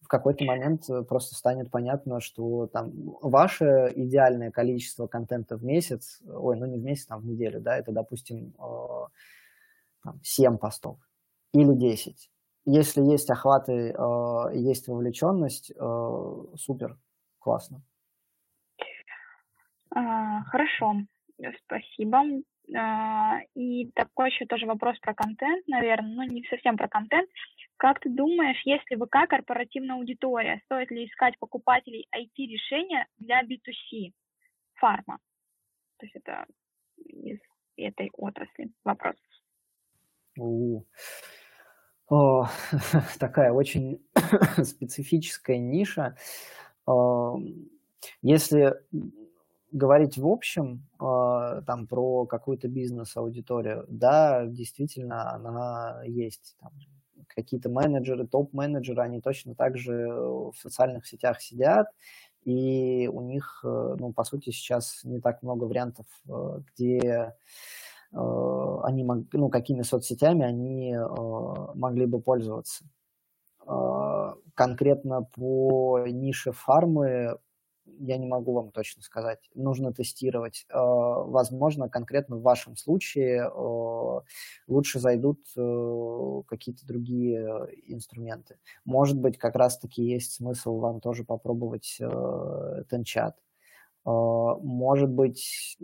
В 0.00 0.08
какой-то 0.08 0.44
момент 0.44 0.88
э, 0.88 1.02
просто 1.02 1.34
станет 1.34 1.70
понятно, 1.70 2.20
что 2.20 2.66
там 2.66 2.92
ваше 3.20 3.92
идеальное 3.94 4.50
количество 4.50 5.06
контента 5.06 5.56
в 5.56 5.64
месяц, 5.64 6.22
ой, 6.26 6.56
ну 6.56 6.66
не 6.66 6.78
в 6.78 6.82
месяц, 6.82 7.06
там 7.06 7.20
в 7.20 7.26
неделю, 7.26 7.60
да, 7.60 7.76
это, 7.76 7.92
допустим, 7.92 8.54
э, 8.58 9.06
там, 10.02 10.20
7 10.22 10.56
постов 10.56 10.98
или 11.52 11.74
10. 11.74 12.30
Если 12.64 13.02
есть 13.02 13.30
охваты, 13.30 13.94
э, 13.96 14.50
есть 14.54 14.88
вовлеченность, 14.88 15.72
супер, 16.56 16.98
классно. 17.38 17.82
А, 19.90 20.42
хорошо, 20.44 20.94
спасибо. 21.64 22.22
А, 22.76 23.38
и 23.54 23.90
такой 23.92 24.30
еще 24.30 24.44
тоже 24.46 24.66
вопрос 24.66 24.98
про 24.98 25.14
контент, 25.14 25.66
наверное, 25.68 26.14
ну 26.14 26.22
не 26.22 26.44
совсем 26.44 26.76
про 26.76 26.88
контент. 26.88 27.28
Как 27.76 28.00
ты 28.00 28.10
думаешь, 28.10 28.60
если 28.64 28.96
ВК 28.96 29.28
корпоративная 29.28 29.96
аудитория, 29.96 30.60
стоит 30.64 30.90
ли 30.90 31.06
искать 31.06 31.38
покупателей 31.38 32.08
IT-решения 32.14 33.06
для 33.18 33.42
B2C 33.42 34.12
фарма? 34.74 35.18
То 35.98 36.06
есть 36.06 36.16
это 36.16 36.46
из 36.96 37.38
этой 37.76 38.10
отрасли 38.12 38.70
вопрос. 38.84 39.16
У, 40.38 40.82
О, 42.08 42.48
такая 43.18 43.52
очень 43.52 44.04
специфическая 44.62 45.58
ниша. 45.58 46.16
Если 48.22 48.74
говорить 49.72 50.16
в 50.18 50.26
общем 50.26 50.86
э, 51.00 51.62
там 51.66 51.86
про 51.86 52.26
какую-то 52.26 52.68
бизнес-аудиторию, 52.68 53.84
да, 53.88 54.46
действительно, 54.46 55.32
она 55.34 56.02
есть. 56.04 56.56
Там, 56.60 56.72
какие-то 57.26 57.68
менеджеры, 57.68 58.26
топ-менеджеры, 58.26 59.02
они 59.02 59.20
точно 59.20 59.54
так 59.54 59.76
же 59.76 60.08
в 60.08 60.54
социальных 60.56 61.06
сетях 61.06 61.40
сидят 61.40 61.88
и 62.44 63.08
у 63.12 63.20
них, 63.20 63.60
ну, 63.62 64.12
по 64.14 64.24
сути, 64.24 64.50
сейчас 64.50 65.00
не 65.04 65.20
так 65.20 65.42
много 65.42 65.64
вариантов, 65.64 66.06
где 66.26 67.34
они, 68.12 69.06
ну, 69.32 69.50
какими 69.50 69.82
соцсетями 69.82 70.46
они 70.46 70.96
могли 71.74 72.06
бы 72.06 72.20
пользоваться. 72.20 72.84
Конкретно 74.54 75.22
по 75.22 76.06
нише 76.06 76.52
фармы 76.52 77.38
я 77.98 78.16
не 78.16 78.26
могу 78.26 78.52
вам 78.52 78.70
точно 78.70 79.02
сказать. 79.02 79.38
Нужно 79.54 79.92
тестировать. 79.92 80.66
Э, 80.70 80.76
возможно, 80.76 81.88
конкретно 81.88 82.36
в 82.36 82.42
вашем 82.42 82.76
случае 82.76 83.50
э, 83.52 84.20
лучше 84.68 85.00
зайдут 85.00 85.40
э, 85.56 86.42
какие-то 86.46 86.86
другие 86.86 87.68
инструменты. 87.86 88.58
Может 88.84 89.18
быть, 89.18 89.38
как 89.38 89.56
раз-таки 89.56 90.02
есть 90.02 90.32
смысл 90.32 90.78
вам 90.78 91.00
тоже 91.00 91.24
попробовать 91.24 91.98
Тенчат. 92.90 93.36
Может 94.04 95.10
быть, 95.10 95.76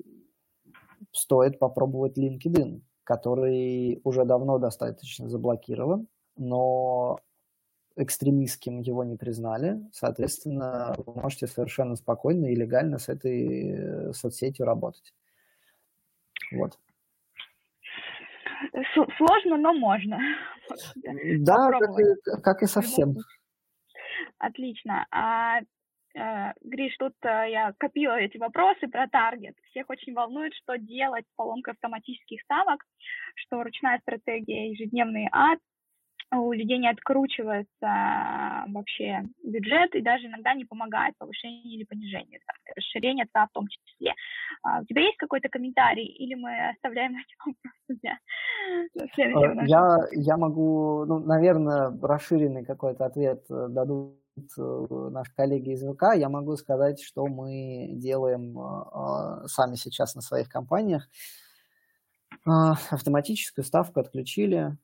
стоит 1.13 1.59
попробовать 1.59 2.17
LinkedIn, 2.17 2.81
который 3.05 4.01
уже 4.05 4.25
давно 4.25 4.59
достаточно 4.59 5.29
заблокирован, 5.29 6.09
но 6.37 7.21
экстремистским 7.97 8.81
его 8.81 9.05
не 9.05 9.17
признали, 9.17 9.81
соответственно, 9.93 10.95
вы 10.99 11.21
можете 11.21 11.47
совершенно 11.47 11.97
спокойно 11.97 12.47
и 12.47 12.57
легально 12.57 12.99
с 12.99 13.09
этой 13.09 13.71
э, 13.71 14.13
соцсетью 14.13 14.67
работать. 14.67 15.15
Вот. 16.53 16.79
Сложно, 19.17 19.57
но 19.59 19.75
можно. 19.75 20.19
Да, 21.41 21.71
как 21.71 21.99
и, 22.01 22.43
как 22.43 22.63
и 22.63 22.67
совсем. 22.67 23.17
Отлично. 24.39 25.07
А, 25.11 25.61
э, 26.15 26.53
Гриш, 26.63 26.97
тут 26.99 27.15
э, 27.23 27.51
я 27.51 27.73
копила 27.79 28.19
эти 28.19 28.39
вопросы 28.39 28.89
про 28.89 29.07
таргет. 29.09 29.55
Всех 29.71 29.89
очень 29.91 30.15
волнует, 30.15 30.55
что 30.55 30.77
делать 30.77 31.25
с 31.27 31.37
поломкой 31.37 31.75
автоматических 31.75 32.41
ставок, 32.43 32.85
что 33.37 33.63
ручная 33.63 33.99
стратегия, 34.01 34.71
ежедневный 34.71 35.29
ад, 35.33 35.59
у 36.41 36.53
людей 36.53 36.79
не 36.79 36.89
откручивается 36.89 37.69
а, 37.83 38.65
вообще 38.69 39.23
бюджет 39.43 39.95
и 39.95 40.01
даже 40.01 40.27
иногда 40.27 40.55
не 40.55 40.65
помогает 40.65 41.17
повышение 41.19 41.77
или 41.77 41.85
понижение, 41.85 42.41
там, 42.47 42.57
расширение 42.77 43.27
ЦА 43.33 43.47
в 43.47 43.53
том 43.53 43.67
числе. 43.69 44.15
А, 44.63 44.81
у 44.81 44.85
тебя 44.85 45.03
есть 45.03 45.17
какой-то 45.17 45.49
комментарий 45.49 46.07
или 46.07 46.35
мы 46.35 46.71
оставляем 46.71 47.13
эти 47.17 47.35
вопросы 47.39 48.01
для 48.03 48.19
следующего 49.15 49.63
а, 49.63 49.67
я, 49.67 49.99
я 50.13 50.37
могу, 50.37 51.05
ну, 51.07 51.21
наверное, 51.21 51.97
расширенный 52.03 52.65
какой-то 52.65 53.07
ответ 53.07 53.45
э, 53.51 53.69
дадут 53.69 54.19
э, 54.59 54.87
наши 55.11 55.35
коллеги 55.35 55.71
из 55.71 55.83
ВК. 55.83 56.15
Я 56.17 56.29
могу 56.29 56.57
сказать, 56.57 57.01
что 57.03 57.27
мы 57.27 57.91
делаем 57.95 58.59
э, 58.59 59.47
сами 59.49 59.77
сейчас 59.77 60.15
на 60.15 60.23
своих 60.23 60.49
компаниях. 60.49 61.09
Автоматическую 62.47 63.65
ставку 63.65 64.01
отключили, 64.01 64.77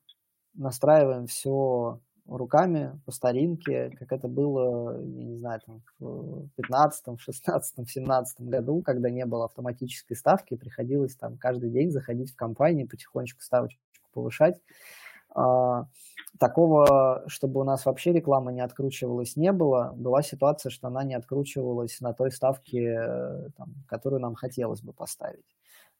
настраиваем 0.53 1.27
все 1.27 1.99
руками 2.27 2.99
по 3.05 3.11
старинке, 3.11 3.89
как 3.99 4.11
это 4.11 4.27
было, 4.27 5.01
я 5.01 5.23
не 5.25 5.37
знаю, 5.37 5.61
там, 5.65 5.81
в 5.99 6.47
15, 6.55 7.19
16, 7.19 7.89
17 7.89 8.41
году, 8.41 8.81
когда 8.81 9.09
не 9.09 9.25
было 9.25 9.45
автоматической 9.45 10.15
ставки, 10.15 10.55
приходилось 10.55 11.15
там 11.15 11.37
каждый 11.37 11.69
день 11.71 11.91
заходить 11.91 12.31
в 12.31 12.35
компанию, 12.35 12.87
потихонечку 12.87 13.41
ставочку 13.41 13.81
повышать. 14.13 14.61
А, 15.33 15.85
такого, 16.39 17.23
чтобы 17.27 17.61
у 17.61 17.63
нас 17.63 17.85
вообще 17.85 18.11
реклама 18.11 18.51
не 18.51 18.61
откручивалась, 18.61 19.35
не 19.35 19.51
было. 19.51 19.93
Была 19.95 20.21
ситуация, 20.21 20.69
что 20.69 20.87
она 20.87 21.03
не 21.03 21.15
откручивалась 21.15 21.99
на 22.01 22.13
той 22.13 22.31
ставке, 22.31 23.51
там, 23.57 23.73
которую 23.87 24.21
нам 24.21 24.35
хотелось 24.35 24.81
бы 24.81 24.93
поставить. 24.93 25.45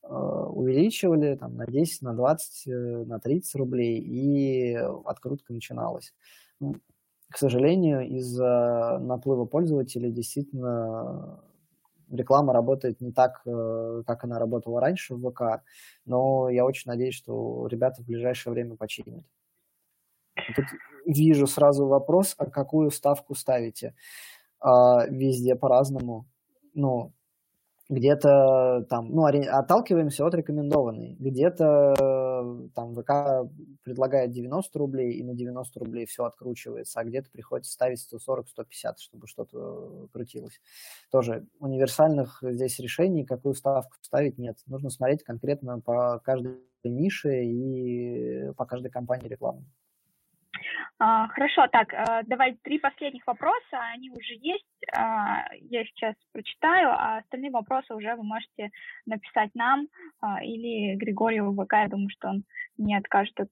Э, 0.04 0.08
увеличивали 0.14 1.36
там, 1.36 1.56
на 1.56 1.68
10, 1.68 2.02
на 2.02 2.14
20, 2.14 2.68
э, 2.68 3.04
на 3.06 3.20
30 3.20 3.56
рублей, 3.56 4.00
и 4.00 4.74
открутка 5.06 5.54
начиналась. 5.54 6.14
К 6.60 7.38
сожалению, 7.38 8.08
из-за 8.18 8.98
наплыва 9.00 9.46
пользователей 9.46 10.12
действительно 10.12 11.40
реклама 12.10 12.52
работает 12.52 13.00
не 13.00 13.12
так, 13.12 13.42
э, 13.46 14.04
как 14.06 14.24
она 14.24 14.40
работала 14.40 14.82
раньше 14.82 15.16
в 15.16 15.30
ВК, 15.30 15.64
но 16.06 16.50
я 16.50 16.66
очень 16.66 16.90
надеюсь, 16.90 17.16
что 17.16 17.68
ребята 17.68 18.02
в 18.02 18.06
ближайшее 18.06 18.54
время 18.54 18.76
починят. 18.76 19.24
Тут 20.56 20.66
вижу 21.06 21.46
сразу 21.48 21.86
вопрос, 21.86 22.34
а 22.38 22.48
какую 22.48 22.90
ставку 22.90 23.36
ставите? 23.36 23.94
А, 24.60 25.06
везде 25.08 25.56
по-разному. 25.56 26.26
Ну, 26.74 27.14
где-то 27.92 28.86
там, 28.90 29.10
ну, 29.10 29.26
отталкиваемся 29.26 30.26
от 30.26 30.34
рекомендованной. 30.34 31.18
Где-то 31.20 32.70
там 32.74 32.96
ВК 32.96 33.52
предлагает 33.84 34.32
90 34.32 34.80
рублей, 34.80 35.14
и 35.14 35.24
на 35.24 35.34
90 35.34 35.80
рублей 35.80 36.06
все 36.06 36.24
откручивается, 36.24 37.00
а 37.00 37.04
где-то 37.04 37.30
приходится 37.30 37.74
ставить 37.74 38.00
140-150, 38.00 38.94
чтобы 38.98 39.28
что-то 39.28 40.08
крутилось. 40.14 40.62
Тоже 41.12 41.46
универсальных 41.60 42.42
здесь 42.42 42.80
решений, 42.80 43.26
какую 43.26 43.56
ставку 43.56 43.98
ставить, 44.02 44.38
нет. 44.38 44.58
Нужно 44.68 44.90
смотреть 44.90 45.24
конкретно 45.24 45.82
по 45.82 46.20
каждой 46.24 46.58
нише 46.86 47.44
и 47.44 48.54
по 48.54 48.66
каждой 48.66 48.90
компании 48.90 49.28
рекламы. 49.28 49.66
А, 51.04 51.28
хорошо, 51.30 51.68
так, 51.72 51.92
э, 51.94 52.22
давай 52.28 52.60
три 52.62 52.78
последних 52.78 53.26
вопроса, 53.26 53.80
они 53.92 54.12
уже 54.12 54.36
есть, 54.40 54.68
а, 54.96 55.48
я 55.60 55.84
сейчас 55.86 56.14
прочитаю, 56.32 56.90
а 56.92 57.18
остальные 57.18 57.50
вопросы 57.50 57.96
уже 57.96 58.16
вы 58.16 58.22
можете 58.22 58.70
написать 59.08 59.50
нам 59.56 59.88
а, 60.20 60.44
или 60.44 60.96
Григорию 60.98 61.54
ВК, 61.54 61.74
я 61.74 61.88
думаю, 61.88 62.10
что 62.10 62.30
он 62.30 62.44
не 62.78 62.96
откажет 62.96 63.34
от 63.40 63.50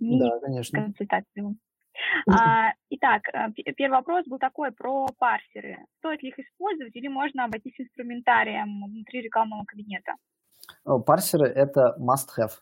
да, 0.00 0.40
конечно. 0.40 0.82
консультации. 0.82 1.44
А, 2.30 2.72
итак, 2.90 3.22
э, 3.32 3.72
первый 3.76 3.96
вопрос 3.96 4.24
был 4.26 4.38
такой 4.38 4.70
про 4.70 5.06
парсеры. 5.18 5.78
Стоит 5.98 6.22
ли 6.22 6.28
их 6.28 6.38
использовать 6.38 6.94
или 6.94 7.08
можно 7.08 7.44
обойтись 7.44 7.74
инструментарием 7.80 8.84
внутри 8.84 9.22
рекламного 9.22 9.64
кабинета? 9.64 10.14
Парсеры– 10.84 11.46
это 11.56 11.96
must-have. 11.98 12.52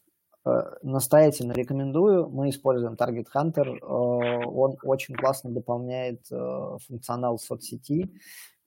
Э, 0.47 0.77
настоятельно 0.83 1.53
рекомендую. 1.53 2.29
Мы 2.29 2.51
используем 2.51 2.95
Target 2.95 3.27
Hunter. 3.35 3.79
Э, 3.81 4.47
он 4.47 4.77
очень 4.83 5.15
классно 5.15 5.51
дополняет 5.51 6.21
э, 6.31 6.77
функционал 6.87 7.39
соцсети 7.39 8.13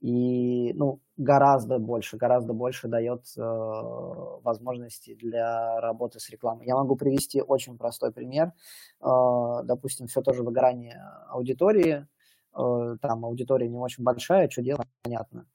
и 0.01 0.73
ну, 0.73 0.99
гораздо 1.17 1.79
больше, 1.79 2.17
гораздо 2.17 2.53
больше 2.53 2.87
дает 2.87 3.25
возможностей 3.35 5.13
для 5.13 5.81
работы 5.81 6.21
с 6.21 6.29
рекламой. 6.29 6.67
Я 6.67 6.75
могу 6.75 6.95
привести 6.95 7.41
очень 7.41 7.77
простой 7.77 8.13
пример. 8.13 8.53
допустим, 9.01 10.07
все 10.07 10.21
тоже 10.21 10.43
выгорание 10.43 11.03
аудитории. 11.27 12.07
там 12.53 13.25
аудитория 13.25 13.67
не 13.67 13.77
очень 13.77 14.05
большая, 14.05 14.49
что 14.49 14.61
делать, 14.61 14.87
понятно. 15.03 15.47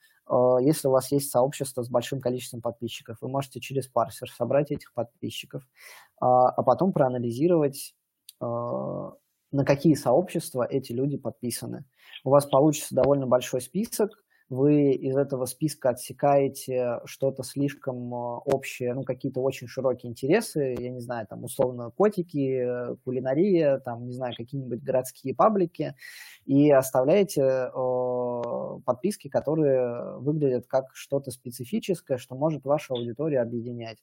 Если 0.63 0.89
у 0.89 0.91
вас 0.91 1.13
есть 1.13 1.31
сообщество 1.31 1.83
с 1.83 1.91
большим 1.91 2.21
количеством 2.21 2.63
подписчиков, 2.63 3.19
вы 3.21 3.29
можете 3.29 3.61
через 3.61 3.89
парсер 3.89 4.31
собрать 4.31 4.71
этих 4.71 4.93
подписчиков, 4.95 5.63
а, 6.21 6.49
а 6.49 6.63
потом 6.63 6.93
проанализировать, 6.93 7.95
э, 8.41 8.45
на 8.45 9.65
какие 9.65 9.95
сообщества 9.95 10.67
эти 10.69 10.93
люди 10.93 11.17
подписаны. 11.17 11.85
У 12.25 12.31
вас 12.31 12.47
получится 12.47 12.95
довольно 12.95 13.27
большой 13.27 13.61
список, 13.61 14.24
вы 14.49 14.93
из 14.93 15.17
этого 15.17 15.47
списка 15.47 15.91
отсекаете 15.91 17.01
что-то 17.07 17.43
слишком 17.43 18.15
э, 18.15 18.17
общее, 18.45 18.95
ну, 18.95 19.03
какие-то 19.03 19.41
очень 19.41 19.69
широкие 19.69 20.11
интересы, 20.11 20.77
я 20.79 20.91
не 20.91 21.01
знаю, 21.01 21.27
там, 21.27 21.45
условно, 21.45 21.91
котики, 21.91 22.97
кулинария, 23.05 23.79
там, 23.79 24.07
не 24.07 24.13
знаю, 24.13 24.35
какие-нибудь 24.37 24.83
городские 24.83 25.35
паблики, 25.35 25.95
и 26.45 26.71
оставляете 26.71 27.43
э, 27.43 28.79
подписки, 28.85 29.29
которые 29.29 30.19
выглядят 30.19 30.67
как 30.67 30.95
что-то 30.95 31.31
специфическое, 31.31 32.19
что 32.19 32.35
может 32.35 32.65
вашу 32.65 32.95
аудиторию 32.95 33.43
объединять. 33.43 33.99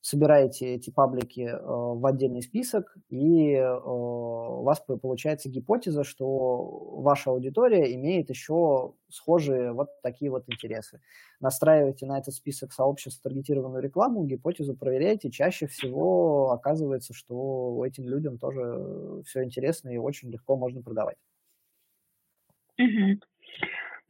Собираете 0.00 0.74
эти 0.74 0.90
паблики 0.90 1.40
э, 1.40 1.58
в 1.58 2.06
отдельный 2.06 2.42
список, 2.42 2.96
и 3.08 3.52
э, 3.54 3.80
у 3.80 4.62
вас 4.62 4.80
получается 4.80 5.48
гипотеза, 5.48 6.04
что 6.04 7.00
ваша 7.02 7.30
аудитория 7.30 7.92
имеет 7.94 8.30
еще 8.30 8.94
схожие 9.08 9.72
вот 9.72 9.88
такие 10.02 10.30
вот 10.30 10.44
интересы. 10.46 11.00
Настраиваете 11.40 12.06
на 12.06 12.18
этот 12.18 12.34
список 12.34 12.72
сообществ 12.72 13.20
таргетированную 13.22 13.82
рекламу, 13.82 14.24
гипотезу 14.24 14.76
проверяете, 14.76 15.30
чаще 15.30 15.66
всего 15.66 16.52
оказывается, 16.52 17.12
что 17.12 17.84
этим 17.84 18.08
людям 18.08 18.38
тоже 18.38 19.22
все 19.24 19.42
интересно 19.42 19.88
и 19.88 19.96
очень 19.96 20.30
легко 20.30 20.56
можно 20.56 20.82
продавать. 20.82 21.16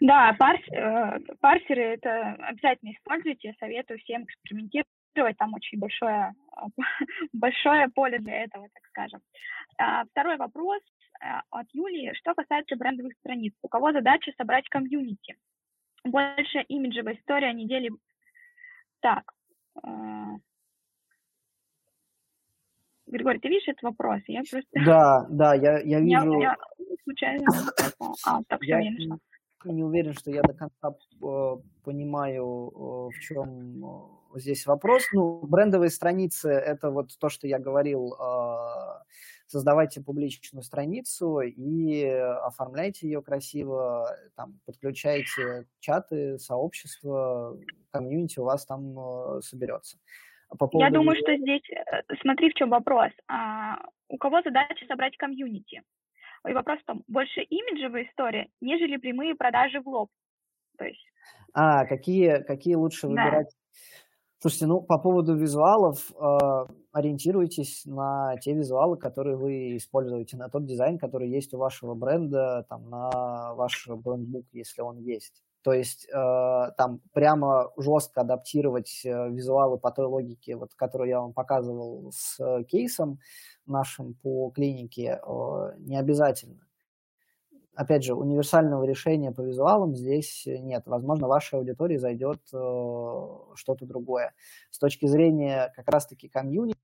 Да, 0.01 0.35
парс, 0.39 0.61
э, 0.73 1.19
парсеры 1.41 1.83
это 1.95 2.35
обязательно 2.41 2.93
используйте, 2.93 3.55
советую 3.59 3.99
всем 4.01 4.25
экспериментировать 4.25 4.87
там 5.37 5.55
очень 5.55 5.79
большое, 5.79 6.33
большое 7.33 7.89
поле 7.89 8.19
для 8.19 8.45
этого, 8.45 8.69
так 8.73 8.85
скажем. 8.89 9.21
А, 9.79 10.05
второй 10.05 10.37
вопрос 10.37 10.81
э, 11.21 11.27
от 11.51 11.67
Юлии. 11.73 12.13
Что 12.15 12.35
касается 12.35 12.77
брендовых 12.77 13.15
страниц, 13.21 13.55
у 13.63 13.69
кого 13.69 13.93
задача 13.93 14.33
собрать 14.37 14.69
комьюнити? 14.69 15.37
больше 16.07 16.61
имиджевая 16.69 17.15
история 17.17 17.53
недели. 17.53 17.91
Так. 19.01 19.25
э, 19.83 19.89
Григорий, 23.07 23.39
ты 23.39 23.49
видишь 23.49 23.69
этот 23.69 23.83
вопрос? 23.83 24.21
Я 24.27 24.43
просто... 24.51 24.85
Да, 24.85 25.27
да, 25.31 25.55
я, 25.55 25.79
я 25.81 25.99
Я, 26.01 26.21
вижу, 26.21 26.41
я 26.41 26.57
случайно... 27.05 27.45
попала. 27.99 28.15
А, 28.25 28.41
так, 28.49 28.61
все, 28.63 28.71
я 28.71 28.81
я 28.81 28.91
нашла. 28.91 29.19
Не 29.65 29.83
уверен, 29.83 30.13
что 30.13 30.31
я 30.31 30.43
до 30.43 30.53
конца 30.53 30.91
э, 30.91 31.57
понимаю, 31.85 32.45
э, 32.45 33.17
в 33.17 33.21
чем 33.21 33.85
э, 34.35 34.39
здесь 34.39 34.67
вопрос. 34.67 35.05
Ну, 35.13 35.41
брендовые 35.47 35.91
страницы– 35.91 36.51
это 36.51 36.91
вот 36.91 37.17
то, 37.19 37.29
что 37.29 37.47
я 37.47 37.59
говорил, 37.59 38.15
э, 38.15 39.03
создавайте 39.47 40.03
публичную 40.03 40.63
страницу 40.63 41.41
и 41.41 42.05
оформляйте 42.05 43.07
ее 43.07 43.23
красиво, 43.23 44.09
там, 44.35 44.59
подключайте 44.67 45.67
чаты, 45.81 46.39
сообщества, 46.39 47.57
комьюнити 47.93 48.41
у 48.41 48.45
вас 48.45 48.67
там 48.67 48.99
э, 48.99 49.41
соберется. 49.43 49.99
А 50.49 50.57
По 50.57 50.65
Я 50.67 50.69
поводу 50.69 50.95
думаю, 50.95 51.17
что 51.17 51.37
здесь, 51.37 51.69
э, 51.71 52.03
смотри, 52.21 52.51
в 52.51 52.55
чем 52.55 52.71
вопрос. 52.71 53.11
А, 53.29 53.79
у 54.09 54.19
кого 54.19 54.43
задача 54.43 54.87
собрать 54.87 55.17
комьюнити? 55.17 55.83
И 56.49 56.53
вопрос 56.53 56.81
в 56.81 56.85
том, 56.85 57.03
больше 57.09 57.41
имиджевая 57.41 58.05
история, 58.05 58.49
нежели 58.61 58.97
прямые 58.97 59.35
продажи 59.35 59.81
в 59.81 59.89
лоб. 59.89 60.11
То 60.79 60.85
есть, 60.85 61.05
А, 61.53 61.85
какие, 61.87 62.43
какие 62.43 62.75
лучше 62.75 63.03
да. 63.03 63.09
выбирать? 63.09 63.57
Слушайте, 64.39 64.67
ну, 64.67 64.83
по 64.83 64.99
поводу 64.99 65.35
визуалов, 65.35 66.11
э, 66.13 66.73
ориентируйтесь 66.93 67.87
на 67.87 68.37
те 68.37 68.53
визуалы, 68.53 68.99
которые 68.99 69.37
вы 69.37 69.77
используете, 69.77 70.37
на 70.37 70.51
тот 70.51 70.67
дизайн, 70.67 70.99
который 70.99 71.31
есть 71.31 71.55
у 71.55 71.59
вашего 71.59 71.95
бренда, 71.95 72.67
там, 72.69 72.89
на 72.91 73.55
ваш 73.55 73.89
брендбук, 73.89 74.45
если 74.53 74.83
он 74.83 74.99
есть. 74.99 75.43
То 75.67 75.73
есть 75.73 76.07
э, 76.09 76.71
там 76.77 77.01
прямо 77.13 77.73
жестко 77.77 78.21
адаптировать 78.21 79.01
э, 79.05 79.31
визуалы 79.31 79.79
по 79.79 79.91
той 79.91 80.07
логике, 80.07 80.55
вот, 80.55 80.75
которую 80.77 81.09
я 81.09 81.21
вам 81.21 81.33
показывал 81.33 82.13
с 82.15 82.39
э, 82.39 82.63
кейсом 82.63 83.19
нашим 83.67 84.15
по 84.15 84.51
клинике, 84.51 85.19
э, 85.21 85.73
не 85.79 85.97
обязательно 85.97 86.61
опять 87.75 88.05
же, 88.05 88.15
универсального 88.15 88.85
решения 88.85 89.33
по 89.33 89.41
визуалам 89.41 89.97
здесь 89.97 90.45
нет. 90.47 90.85
Возможно, 90.87 91.27
вашей 91.27 91.59
аудитории 91.59 91.97
зайдет 91.97 92.41
э, 92.53 92.57
что-то 93.57 93.87
другое. 93.87 94.35
С 94.71 94.79
точки 94.79 95.07
зрения 95.07 95.73
как 95.75 95.89
раз-таки 95.89 96.29
комьюнити, 96.29 96.79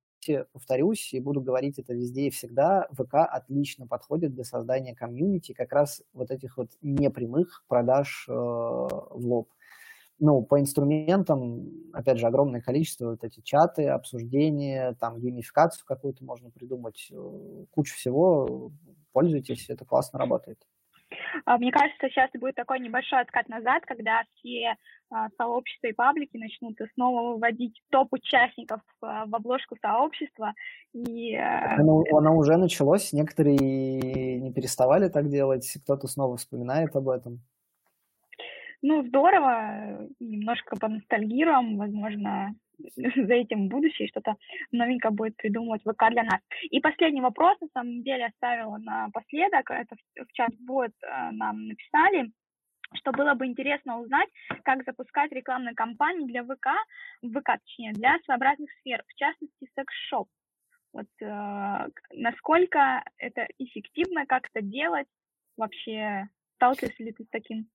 повторюсь, 0.52 1.12
и 1.12 1.20
буду 1.20 1.40
говорить 1.40 1.78
это 1.78 1.94
везде 1.94 2.26
и 2.26 2.30
всегда, 2.30 2.88
ВК 2.92 3.14
отлично 3.14 3.86
подходит 3.86 4.34
для 4.34 4.44
создания 4.44 4.94
комьюнити, 4.94 5.52
как 5.52 5.72
раз 5.72 6.02
вот 6.12 6.30
этих 6.30 6.56
вот 6.56 6.70
непрямых 6.82 7.64
продаж 7.68 8.26
э, 8.28 8.32
в 8.32 9.20
лоб. 9.26 9.48
Ну, 10.18 10.42
по 10.42 10.60
инструментам, 10.60 11.68
опять 11.92 12.18
же, 12.18 12.26
огромное 12.26 12.60
количество, 12.60 13.10
вот 13.10 13.24
эти 13.24 13.40
чаты, 13.40 13.88
обсуждения, 13.88 14.96
там, 15.00 15.18
геймификацию 15.18 15.84
какую-то 15.86 16.24
можно 16.24 16.50
придумать, 16.50 17.08
э, 17.10 17.64
кучу 17.72 17.94
всего, 17.96 18.70
пользуйтесь, 19.12 19.68
это 19.68 19.84
классно 19.84 20.18
работает. 20.18 20.58
А, 21.44 21.58
Мне 21.58 21.70
кажется, 21.72 22.08
сейчас 22.08 22.30
будет 22.34 22.54
такой 22.54 22.80
небольшой 22.80 23.20
откат 23.20 23.48
назад, 23.48 23.84
когда 23.86 24.22
все 24.34 24.76
а, 25.10 25.28
сообщества 25.36 25.88
и 25.88 25.92
паблики 25.92 26.36
начнут 26.36 26.78
снова 26.94 27.34
выводить 27.34 27.80
топ 27.90 28.12
участников 28.12 28.80
а, 29.00 29.26
в 29.26 29.34
обложку 29.34 29.76
сообщества. 29.80 30.54
И 30.92 31.34
э, 31.34 31.74
Оно, 31.76 32.02
оно 32.12 32.36
уже 32.36 32.56
началось, 32.56 33.12
некоторые 33.12 33.58
не 33.58 34.52
переставали 34.52 35.08
так 35.08 35.28
делать, 35.28 35.66
кто-то 35.84 36.06
снова 36.06 36.36
вспоминает 36.36 36.94
об 36.96 37.08
этом. 37.08 37.40
ну, 38.82 39.06
здорово, 39.06 40.08
немножко 40.20 40.76
поностальгируем, 40.76 41.78
возможно, 41.78 42.54
за 42.96 43.34
этим 43.34 43.68
будущее 43.68 44.08
что-то 44.08 44.36
новенькое 44.70 45.12
будет 45.12 45.36
придумывать 45.36 45.82
ВК 45.82 46.10
для 46.10 46.24
нас. 46.24 46.40
И 46.70 46.80
последний 46.80 47.20
вопрос, 47.20 47.58
на 47.60 47.68
самом 47.74 48.02
деле, 48.02 48.26
оставила 48.26 48.78
напоследок, 48.78 49.70
это 49.70 49.96
в 50.16 50.32
чат-бот 50.32 50.92
э, 51.02 51.30
нам 51.32 51.66
написали, 51.66 52.32
что 52.94 53.12
было 53.12 53.34
бы 53.34 53.46
интересно 53.46 54.00
узнать, 54.00 54.28
как 54.64 54.84
запускать 54.84 55.32
рекламные 55.32 55.74
кампании 55.74 56.26
для 56.26 56.44
ВК, 56.44 56.68
ВК, 57.22 57.58
точнее, 57.64 57.92
для 57.92 58.18
своеобразных 58.24 58.70
сфер, 58.80 59.02
в 59.06 59.14
частности, 59.14 59.70
секс-шоп. 59.74 60.28
Вот 60.92 61.06
э, 61.20 61.88
насколько 62.12 63.02
это 63.16 63.46
эффективно, 63.58 64.26
как 64.26 64.48
это 64.52 64.62
делать, 64.64 65.08
вообще 65.56 66.28
сталкиваешься 66.56 67.02
ли 67.02 67.12
ты 67.12 67.24
с 67.24 67.28
таким? 67.28 67.66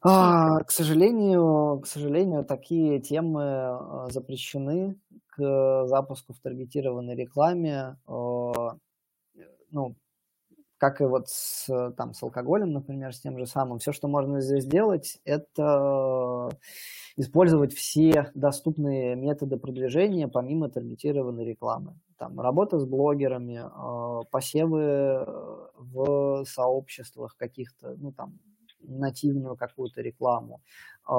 А, 0.00 0.60
к 0.62 0.70
сожалению, 0.70 1.80
к 1.80 1.86
сожалению, 1.86 2.44
такие 2.44 3.00
темы 3.00 3.42
э, 3.42 4.06
запрещены 4.10 4.96
к 5.28 5.86
запуску 5.86 6.32
в 6.34 6.38
таргетированной 6.40 7.16
рекламе. 7.16 7.96
Э, 8.06 8.52
Ну, 9.70 9.96
как 10.78 11.00
и 11.00 11.04
вот 11.04 11.28
с, 11.28 11.68
э, 11.70 11.92
там, 11.96 12.14
с 12.14 12.22
алкоголем, 12.22 12.72
например, 12.72 13.14
с 13.14 13.20
тем 13.20 13.38
же 13.38 13.46
самым. 13.46 13.78
Все, 13.80 13.92
что 13.92 14.08
можно 14.08 14.40
здесь 14.40 14.64
сделать, 14.64 15.20
это 15.24 16.50
использовать 17.16 17.74
все 17.74 18.30
доступные 18.34 19.16
методы 19.16 19.58
продвижения 19.58 20.28
помимо 20.28 20.70
таргетированной 20.70 21.44
рекламы. 21.44 21.98
Там, 22.18 22.40
работа 22.40 22.78
с 22.78 22.84
блогерами, 22.86 23.62
э, 23.64 24.24
посевы 24.30 24.82
э, 24.82 25.26
в 25.78 26.44
сообществах 26.46 27.36
каких-то, 27.36 27.94
ну, 27.98 28.12
там, 28.12 28.38
нативную 28.80 29.56
какую-то 29.56 30.00
рекламу, 30.02 30.62
э, 31.08 31.12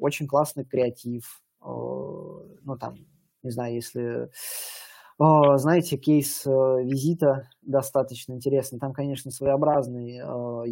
очень 0.00 0.26
классный 0.26 0.64
креатив, 0.64 1.42
э, 1.60 1.64
ну, 1.64 2.76
там, 2.78 2.96
не 3.42 3.50
знаю, 3.50 3.74
если 3.74 4.30
о, 5.18 5.56
знаете, 5.58 5.98
кейс 5.98 6.44
визита 6.46 7.48
достаточно 7.60 8.32
интересный. 8.32 8.80
Там, 8.80 8.92
конечно, 8.92 9.30
своеобразный 9.30 10.16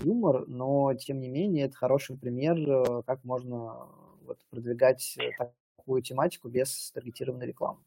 юмор, 0.03 0.47
но, 0.49 0.93
тем 0.95 1.21
не 1.21 1.29
менее, 1.29 1.67
это 1.67 1.77
хороший 1.77 2.19
пример, 2.19 3.03
как 3.05 3.23
можно 3.23 3.87
вот, 4.31 4.39
продвигать 4.49 5.17
э, 5.19 5.31
такую 5.77 6.03
тематику 6.03 6.49
без 6.49 6.93
таргетированной 6.93 7.47
рекламы. 7.47 7.81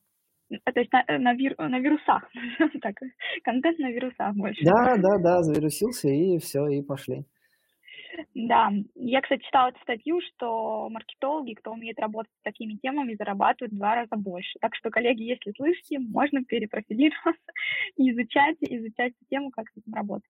А, 0.66 0.72
То 0.74 0.80
есть 0.82 0.92
на, 0.92 1.04
э, 1.08 1.18
на, 1.18 1.34
вир- 1.34 1.56
на 1.58 1.80
вирусах, 1.80 2.30
так, 2.82 2.96
контент 3.44 3.80
на 3.80 3.92
вирусах 3.92 4.36
больше. 4.36 4.64
Да, 4.66 4.98
да, 4.98 5.18
да, 5.18 5.42
завирусился, 5.42 6.10
и 6.10 6.38
все, 6.40 6.68
и 6.68 6.82
пошли. 6.82 7.26
Да, 8.34 8.72
я, 8.96 9.22
кстати, 9.22 9.44
читала 9.44 9.70
эту 9.70 9.80
статью, 9.82 10.22
что 10.22 10.90
маркетологи, 10.90 11.54
кто 11.54 11.72
умеет 11.72 12.00
работать 12.00 12.32
с 12.40 12.44
такими 12.44 12.76
темами, 12.76 13.16
зарабатывают 13.16 13.74
в 13.74 13.78
два 13.78 13.96
раза 13.96 14.16
больше. 14.16 14.58
Так 14.60 14.76
что, 14.76 14.90
коллеги, 14.90 15.24
если 15.24 15.54
слышите, 15.56 16.00
можно 16.00 16.44
перепрофилироваться 16.44 17.52
и 17.98 18.10
изучать, 18.12 18.58
изучать 18.62 19.14
эту 19.14 19.26
тему, 19.30 19.52
как 19.52 19.70
с 19.70 19.78
этим 19.78 19.94
работать. 19.94 20.30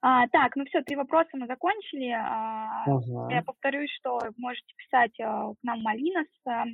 А, 0.00 0.26
так, 0.28 0.56
ну 0.56 0.64
все, 0.64 0.82
три 0.82 0.96
вопроса 0.96 1.30
мы 1.34 1.46
закончили. 1.46 2.10
А, 2.10 2.84
я 3.30 3.42
повторюсь, 3.42 3.90
что 3.92 4.20
можете 4.36 4.74
писать 4.76 5.18
а, 5.20 5.52
к 5.52 5.56
нам 5.62 5.80
Малинос, 5.82 6.26
а, 6.46 6.64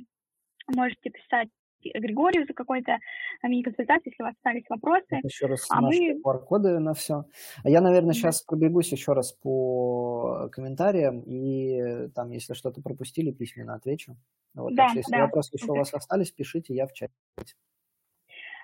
можете 0.75 1.09
писать 1.09 1.49
Григорию 1.83 2.45
за 2.47 2.53
какой-то 2.53 2.97
а, 3.41 3.47
мини-консультацией, 3.47 4.11
если 4.11 4.23
у 4.23 4.25
вас 4.25 4.35
остались 4.35 4.65
вопросы. 4.69 5.19
Еще 5.23 5.45
раз 5.45 5.65
А 5.69 5.81
наши 5.81 5.99
мы- 5.99 6.21
QR-коды 6.21 6.79
на 6.79 6.93
все. 6.93 7.25
А 7.63 7.69
я, 7.69 7.81
наверное, 7.81 8.13
сейчас 8.13 8.41
пробегусь 8.41 8.91
еще 8.91 9.13
раз 9.13 9.33
по 9.33 10.49
комментариям, 10.51 11.21
и 11.25 12.09
там, 12.15 12.31
если 12.31 12.53
что-то 12.53 12.81
пропустили, 12.81 13.31
письменно 13.31 13.75
отвечу. 13.75 14.15
Вот, 14.55 14.75
Да, 14.75 14.83
так 14.83 14.89
что, 14.91 14.99
если 14.99 15.11
да. 15.11 15.21
вопросы 15.25 15.55
еще 15.55 15.71
у 15.71 15.75
вас 15.75 15.93
остались, 15.93 16.31
пишите, 16.31 16.73
я 16.73 16.87
в 16.87 16.93
чате. 16.93 17.13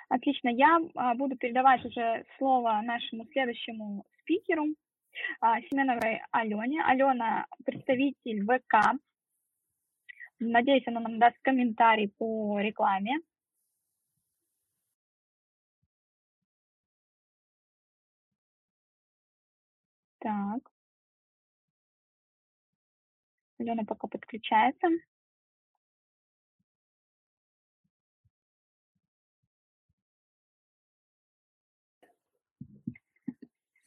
Отлично. 0.09 0.49
Я 0.49 0.80
а, 0.95 1.16
буду 1.16 1.36
передавать 1.38 1.84
уже 1.86 2.26
слово 2.38 2.82
нашему 2.84 3.26
следующему 3.32 4.05
спикеру, 4.22 4.66
Семеновой 5.70 6.22
Алене. 6.32 6.84
Алена– 6.86 7.45
представитель 7.66 8.43
ВК. 8.43 8.99
Надеюсь, 10.51 10.87
она 10.87 10.99
нам 10.99 11.19
даст 11.19 11.37
комментарий 11.41 12.09
по 12.09 12.59
рекламе. 12.59 13.19
Так. 20.19 20.71
Алена 23.59 23.83
пока 23.85 24.07
подключается. 24.07 24.87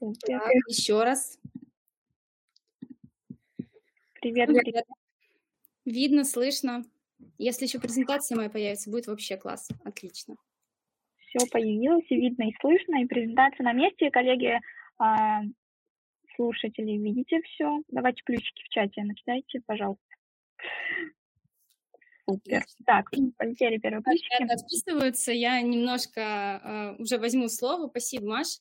Так, 0.00 0.52
еще 0.68 1.02
раз. 1.02 1.38
Привет, 4.20 4.48
Привет. 4.48 4.84
Видно, 5.89 6.24
слышно. 6.24 6.84
Если 7.39 7.64
еще 7.64 7.80
презентация 7.80 8.36
моя 8.36 8.51
появится, 8.51 8.91
будет 8.91 9.07
вообще 9.07 9.39
класс. 9.39 9.70
Отлично. 9.84 10.36
Все 11.16 11.47
появилось, 11.51 12.05
и 12.11 12.16
видно, 12.16 12.45
и 12.45 12.55
слышно, 12.61 13.03
и 13.03 13.07
презентация 13.07 13.64
на 13.64 13.72
месте. 13.72 14.11
Коллеги, 14.11 14.61
а, 14.99 15.41
слушатели 16.36 16.93
видите 16.93 17.41
все. 17.43 17.82
Давайте 17.89 18.22
плюсики 18.24 18.62
в 18.64 18.68
чате 18.68 19.03
накидайте, 19.03 19.62
пожалуйста. 19.64 20.05
Супер. 22.28 22.64
Так, 22.84 23.11
полетели 23.39 23.78
первые 23.78 24.03
плюсики. 24.03 24.43
Ребята 24.43 24.62
отписываются. 24.62 25.32
Я 25.32 25.62
немножко 25.62 26.20
э, 26.99 27.03
уже 27.03 27.16
возьму 27.16 27.49
слово. 27.49 27.89
Спасибо, 27.89 28.26
Маш. 28.26 28.59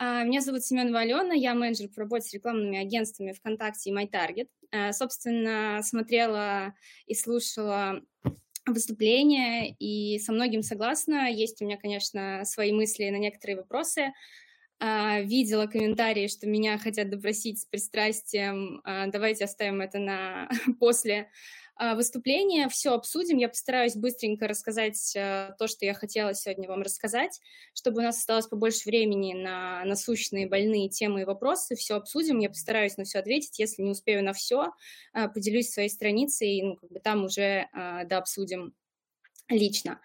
Uh, 0.00 0.24
меня 0.24 0.40
зовут 0.40 0.62
Семенова 0.62 1.00
Алена, 1.00 1.34
я 1.34 1.54
менеджер 1.54 1.88
по 1.88 2.02
работе 2.02 2.28
с 2.28 2.32
рекламными 2.32 2.78
агентствами 2.78 3.32
ВКонтакте 3.32 3.90
и 3.90 3.92
MyTarget. 3.92 4.46
Uh, 4.74 4.92
собственно, 4.92 5.80
смотрела 5.82 6.74
и 7.06 7.14
слушала 7.14 8.02
выступление, 8.66 9.74
и 9.78 10.18
со 10.18 10.32
многим 10.32 10.62
согласна. 10.62 11.30
Есть 11.30 11.62
у 11.62 11.64
меня, 11.64 11.78
конечно, 11.78 12.42
свои 12.44 12.72
мысли 12.72 13.08
на 13.08 13.16
некоторые 13.16 13.56
вопросы. 13.56 14.12
Uh, 14.80 15.24
видела 15.24 15.66
комментарии, 15.66 16.28
что 16.28 16.46
меня 16.46 16.78
хотят 16.78 17.10
допросить 17.10 17.60
с 17.60 17.64
пристрастием. 17.64 18.82
Давайте 18.84 19.44
оставим 19.44 19.80
это 19.80 19.98
на 19.98 20.48
после 20.78 21.20
а, 21.20 21.28
выступление, 21.94 22.68
все 22.68 22.92
обсудим. 22.92 23.38
Я 23.38 23.48
постараюсь 23.48 23.94
быстренько 23.94 24.48
рассказать 24.48 25.14
э, 25.14 25.54
то, 25.58 25.68
что 25.68 25.84
я 25.86 25.94
хотела 25.94 26.34
сегодня 26.34 26.68
вам 26.68 26.82
рассказать, 26.82 27.40
чтобы 27.72 28.00
у 28.00 28.02
нас 28.02 28.18
осталось 28.18 28.46
побольше 28.46 28.88
времени 28.88 29.34
на 29.34 29.84
насущные 29.84 30.48
больные 30.48 30.88
темы 30.88 31.22
и 31.22 31.24
вопросы. 31.24 31.76
Все 31.76 31.94
обсудим, 31.94 32.40
я 32.40 32.48
постараюсь 32.48 32.96
на 32.96 33.04
все 33.04 33.20
ответить. 33.20 33.58
Если 33.58 33.82
не 33.82 33.90
успею 33.90 34.24
на 34.24 34.32
все, 34.32 34.72
а, 35.12 35.28
поделюсь 35.28 35.70
своей 35.70 35.88
страницей, 35.88 36.56
и 36.56 36.62
ну, 36.62 36.76
как 36.76 36.90
бы 36.90 37.00
там 37.00 37.24
уже 37.24 37.68
а, 37.72 38.04
да, 38.04 38.18
обсудим 38.18 38.74
лично. 39.48 40.00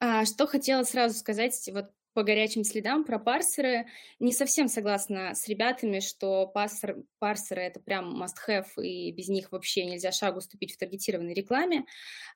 Что 0.00 0.46
хотела 0.46 0.84
сразу 0.84 1.18
сказать 1.18 1.68
вот 1.72 1.90
по 2.18 2.24
горячим 2.24 2.64
следам 2.64 3.04
про 3.04 3.20
парсеры. 3.20 3.86
Не 4.18 4.32
совсем 4.32 4.66
согласна 4.66 5.36
с 5.36 5.46
ребятами, 5.46 6.00
что 6.00 6.48
парсер, 6.48 6.96
парсеры— 7.20 7.62
это 7.62 7.78
прям 7.78 8.20
must-have, 8.20 8.66
и 8.82 9.12
без 9.12 9.28
них 9.28 9.52
вообще 9.52 9.84
нельзя 9.84 10.10
шагу 10.10 10.40
ступить 10.40 10.74
в 10.74 10.78
таргетированной 10.78 11.32
рекламе. 11.32 11.84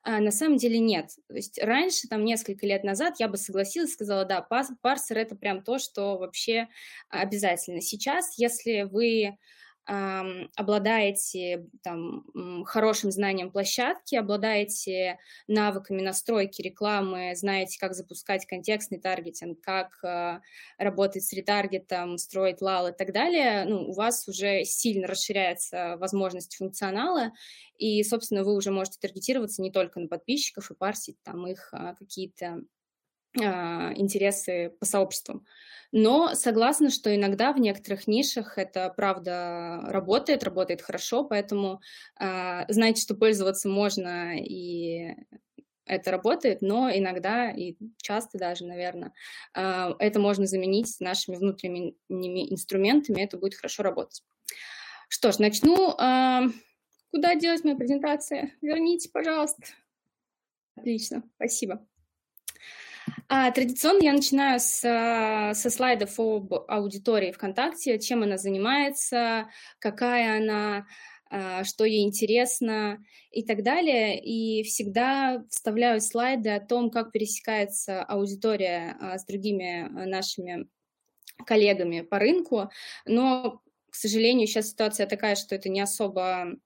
А 0.05 0.21
на 0.21 0.31
самом 0.31 0.57
деле 0.57 0.79
нет. 0.79 1.09
То 1.27 1.35
есть 1.35 1.61
раньше, 1.61 2.07
там 2.07 2.25
несколько 2.25 2.65
лет 2.65 2.85
назад, 2.85 3.15
я 3.19 3.27
бы 3.27 3.37
согласилась, 3.37 3.95
сказала, 3.95 4.25
да, 4.25 4.41
парсер— 4.41 5.19
это 5.19 5.35
прям 5.35 5.65
то, 5.65 5.81
что 5.81 6.17
вообще 6.17 6.69
обязательно. 7.09 7.81
Сейчас, 7.81 8.39
если 8.39 8.83
вы 8.83 9.37
обладаете 9.85 11.67
там, 11.83 12.25
хорошим 12.65 13.11
знанием 13.11 13.51
площадки, 13.51 14.15
обладаете 14.15 15.19
навыками 15.49 16.03
настройки 16.03 16.63
рекламы, 16.63 17.33
знаете, 17.35 17.79
как 17.81 17.95
запускать 17.95 18.47
контекстный 18.47 19.01
таргетинг, 19.01 19.61
как 19.61 20.03
э, 20.05 20.41
работать 20.79 21.25
с 21.25 21.33
ретаргетом, 21.33 22.17
строить 22.19 22.63
лал 22.63 22.89
и 22.89 22.93
так 22.93 23.13
далее, 23.13 23.65
ну, 23.65 23.89
у 23.89 23.93
вас 23.93 24.29
уже 24.29 24.65
сильно 24.65 25.09
расширяется 25.09 25.97
возможность 25.99 26.57
функционала, 26.57 27.33
и, 27.77 28.05
собственно, 28.05 28.45
вы 28.45 28.55
уже 28.55 28.71
можете 28.71 28.99
таргетироваться 29.01 29.63
не 29.63 29.73
только 29.73 29.99
на 29.99 30.07
подписчиков 30.07 30.71
и 30.71 30.75
парсить 30.75 31.17
там 31.25 31.47
их 31.49 31.71
а, 31.73 31.95
какие-то 31.95 32.63
интересы 33.35 34.75
по 34.79 34.85
сообществам. 34.85 35.47
Но 35.93 36.35
согласна, 36.35 36.91
что 36.91 37.15
иногда 37.15 37.53
в 37.53 37.61
некоторых 37.61 38.07
нишах 38.07 38.57
это 38.57 38.93
правда 38.97 39.81
работает, 39.89 40.43
работает 40.43 40.81
хорошо, 40.81 41.23
поэтому 41.23 41.83
э, 42.19 42.65
знайте, 42.69 43.03
что 43.03 43.15
пользоваться 43.15 43.69
можно 43.69 44.39
и 44.39 45.15
это 45.85 46.11
работает, 46.11 46.63
но 46.63 46.91
иногда 46.91 47.51
и 47.51 47.77
часто 47.99 48.39
даже, 48.39 48.65
наверное, 48.65 49.13
э, 49.55 49.93
это 49.99 50.19
можно 50.19 50.47
заменить 50.47 50.97
нашими 50.99 51.37
внутренними 51.37 52.51
инструментами, 52.51 53.21
это 53.21 53.37
будет 53.37 53.57
хорошо 53.57 53.83
работать. 53.83 54.23
Что 55.09 55.31
ж, 55.31 55.39
начну. 55.41 55.91
Э, 55.99 56.49
куда 57.11 57.35
делать 57.35 57.65
моя 57.65 57.77
презентация? 57.77 58.51
Верните, 58.63 59.11
пожалуйста. 59.13 59.65
Отлично, 60.75 61.23
спасибо. 61.37 61.87
А, 63.29 63.51
традиционно 63.51 64.03
я 64.03 64.13
начинаю 64.13 64.61
с, 64.61 64.85
а, 64.85 65.55
со 65.55 65.71
слайдов 65.71 66.19
об 66.19 66.53
аудитории 66.69 67.33
ВКонтакте, 67.33 67.99
чем 67.99 68.23
она 68.23 68.37
занимается, 68.37 69.49
какая 69.79 70.39
она, 70.39 70.87
а, 71.31 71.65
что 71.65 71.85
ей 71.85 72.05
интересно 72.05 73.03
и 73.31 73.43
так 73.43 73.63
далее. 73.63 74.21
И 74.23 74.63
всегда 74.65 75.45
вставляю 75.49 76.01
слайды 76.01 76.51
о 76.51 76.61
том, 76.61 76.91
как 76.91 77.13
пересекается 77.13 78.03
аудитория 78.03 78.97
а, 79.01 79.19
с 79.19 79.25
другими 79.25 79.89
нашими 80.07 80.69
коллегами 81.47 82.03
по 82.03 82.19
рынку. 82.19 82.71
Но, 83.07 83.63
к 83.91 83.95
сожалению, 83.95 84.47
сейчас 84.47 84.71
ситуация 84.71 85.07
такая, 85.07 85.37
что 85.37 85.55
это 85.55 85.69
не 85.69 85.81
особо 85.81 86.57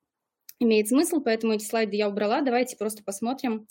имеет 0.58 0.88
смысл, 0.88 1.20
поэтому 1.20 1.52
эти 1.52 1.64
слайды 1.64 1.96
я 1.96 2.08
убрала. 2.08 2.40
Давайте 2.40 2.76
просто 2.76 3.02
посмотрим, 3.04 3.68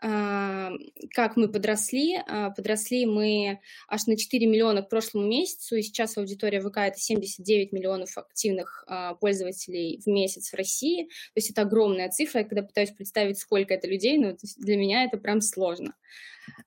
как 0.00 1.36
мы 1.36 1.48
подросли. 1.48 2.22
А, 2.26 2.50
подросли 2.50 3.04
мы 3.04 3.60
аж 3.88 4.06
на 4.06 4.16
4 4.16 4.46
миллиона 4.46 4.82
к 4.82 4.88
прошлому 4.88 5.26
месяцу, 5.26 5.76
и 5.76 5.82
сейчас 5.82 6.16
аудитория 6.16 6.60
ВК– 6.60 6.76
это 6.78 6.98
79 6.98 7.72
миллионов 7.72 8.16
активных 8.16 8.84
а, 8.86 9.14
пользователей 9.14 10.00
в 10.04 10.08
месяц 10.08 10.52
в 10.52 10.54
России. 10.54 11.04
То 11.04 11.36
есть 11.36 11.50
это 11.50 11.62
огромная 11.62 12.08
цифра. 12.08 12.40
Я 12.40 12.46
когда 12.46 12.62
пытаюсь 12.62 12.90
представить, 12.92 13.38
сколько 13.38 13.74
это 13.74 13.86
людей, 13.88 14.16
но 14.16 14.30
ну, 14.30 14.36
для 14.56 14.76
меня 14.76 15.04
это 15.04 15.18
прям 15.18 15.42
сложно. 15.42 15.94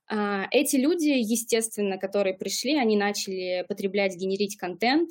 А, 0.06 0.46
эти 0.52 0.76
люди, 0.76 1.08
естественно, 1.08 1.98
которые 1.98 2.34
пришли, 2.34 2.76
они 2.76 2.96
начали 2.96 3.64
потреблять, 3.68 4.16
генерить 4.16 4.56
контент, 4.56 5.10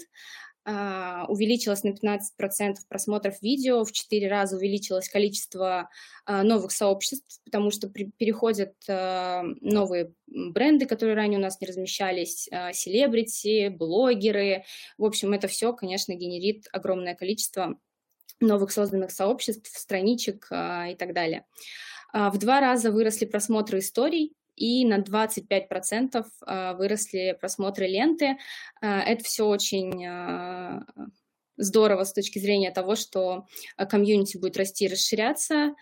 увеличилось 0.66 1.84
на 1.84 1.89
15% 1.89 2.76
просмотров 2.88 3.41
видео, 3.41 3.84
в 3.84 3.91
4 3.91 4.28
раза 4.30 4.55
увеличилось 4.55 5.09
количество 5.09 5.89
uh, 6.28 6.41
новых 6.41 6.72
сообществ, 6.72 7.41
потому 7.43 7.70
что 7.70 7.89
переходят 7.89 8.74
uh, 8.88 9.43
новые 9.61 10.14
бренды, 10.28 10.86
которые 10.86 11.16
ранее 11.16 11.39
у 11.39 11.41
нас 11.41 11.59
не 11.59 11.68
размещались, 11.68 12.49
селебрити, 12.74 13.68
блогеры. 13.70 14.64
В 14.97 15.05
общем, 15.05 15.34
это 15.34 15.47
все, 15.47 15.74
конечно, 15.74 16.14
генерит 16.14 16.68
огромное 16.72 17.16
количество 17.16 17.78
новых 18.39 18.72
созданных 18.72 19.11
сообществ, 19.11 19.68
страничек 19.68 20.45
и 20.45 20.95
так 20.97 21.14
далее. 21.14 21.45
В 22.14 22.38
два 22.38 22.61
раза 22.61 22.91
выросли 22.91 23.26
просмотры 23.26 23.80
историй, 23.80 24.34
и 24.56 24.86
на 24.86 24.99
25% 24.99 26.26
а, 26.45 26.74
выросли 26.74 27.38
просмотры 27.39 27.88
ленты. 27.88 28.38
А, 28.82 29.01
это 29.01 29.24
все 29.24 29.45
очень 29.45 30.06
а, 30.06 30.86
здорово 31.58 32.04
с 32.04 32.14
точки 32.14 32.39
зрения 32.39 32.72
того, 32.72 32.95
что 32.95 33.45
комьюнити 33.89 34.38
будет 34.38 34.58
расти 34.58 34.86
и 34.86 34.89
расширяться, 34.89 35.74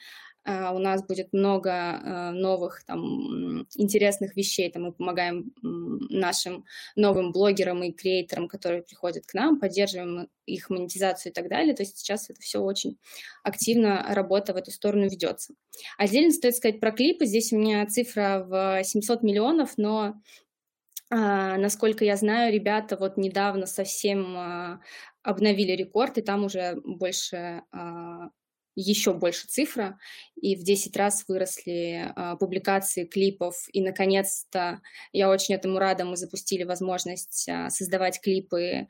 у 0.43 0.79
нас 0.79 1.05
будет 1.05 1.33
много 1.33 1.69
uh, 1.69 2.31
новых 2.31 2.83
там 2.85 3.67
интересных 3.75 4.35
вещей, 4.35 4.71
там 4.71 4.83
мы 4.83 4.91
помогаем 4.91 5.53
нашим 5.61 6.65
новым 6.95 7.31
блогерам 7.31 7.83
и 7.83 7.91
креаторам, 7.91 8.47
которые 8.47 8.81
приходят 8.81 9.25
к 9.27 9.35
нам, 9.35 9.59
поддерживаем 9.59 10.29
их 10.47 10.69
монетизацию 10.71 11.31
и 11.31 11.35
так 11.35 11.47
далее. 11.47 11.75
То 11.75 11.83
есть 11.83 11.99
сейчас 11.99 12.29
это 12.29 12.41
все 12.41 12.59
очень 12.59 12.97
активно 13.43 14.03
работа 14.09 14.53
в 14.53 14.57
эту 14.57 14.71
сторону 14.71 15.03
ведется. 15.03 15.53
Отдельно 15.97 16.31
стоит 16.31 16.55
сказать 16.55 16.79
про 16.79 16.91
клипы. 16.91 17.25
Здесь 17.25 17.53
у 17.53 17.57
меня 17.57 17.85
цифра 17.85 18.43
в 18.47 18.83
700 18.83 19.23
миллионов, 19.23 19.77
но 19.77 20.15
Uh, 21.13 21.57
насколько 21.57 22.05
я 22.05 22.15
знаю, 22.15 22.53
ребята 22.53 22.95
вот 22.95 23.17
недавно 23.17 23.65
совсем 23.65 24.79
обновили 25.23 25.73
рекорд, 25.73 26.17
и 26.17 26.21
там 26.21 26.45
уже 26.45 26.77
больше 26.85 27.63
еще 28.75 29.13
больше 29.13 29.47
цифра, 29.47 29.99
и 30.35 30.55
в 30.55 30.63
10 30.63 30.95
раз 30.97 31.25
выросли 31.27 32.11
э, 32.15 32.37
публикации 32.37 33.05
клипов, 33.05 33.67
и, 33.71 33.81
наконец-то, 33.81 34.81
я 35.11 35.29
очень 35.29 35.55
этому 35.55 35.79
рада, 35.79 36.05
мы 36.05 36.17
запустили 36.17 36.63
возможность 36.63 37.47
э, 37.47 37.69
создавать 37.69 38.21
клипы 38.21 38.87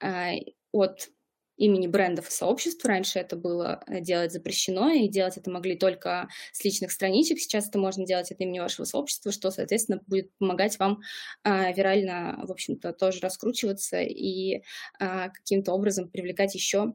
э, 0.00 0.32
от 0.72 1.08
имени 1.56 1.86
брендов 1.86 2.28
и 2.28 2.32
сообществ. 2.32 2.84
Раньше 2.84 3.18
это 3.18 3.36
было 3.36 3.84
делать 3.88 4.32
запрещено, 4.32 4.90
и 4.90 5.08
делать 5.08 5.36
это 5.36 5.50
могли 5.50 5.76
только 5.76 6.28
с 6.52 6.64
личных 6.64 6.90
страничек. 6.90 7.38
Сейчас 7.38 7.68
это 7.68 7.78
можно 7.78 8.04
делать 8.04 8.32
от 8.32 8.40
имени 8.40 8.58
вашего 8.58 8.84
сообщества, 8.84 9.32
что, 9.32 9.50
соответственно, 9.50 10.00
будет 10.06 10.30
помогать 10.38 10.78
вам 10.78 11.00
э, 11.44 11.72
вирально, 11.72 12.40
в 12.44 12.50
общем-то, 12.50 12.92
тоже 12.92 13.20
раскручиваться 13.20 14.00
и 14.00 14.56
э, 14.56 14.60
каким-то 14.98 15.72
образом 15.72 16.08
привлекать 16.08 16.54
еще 16.54 16.94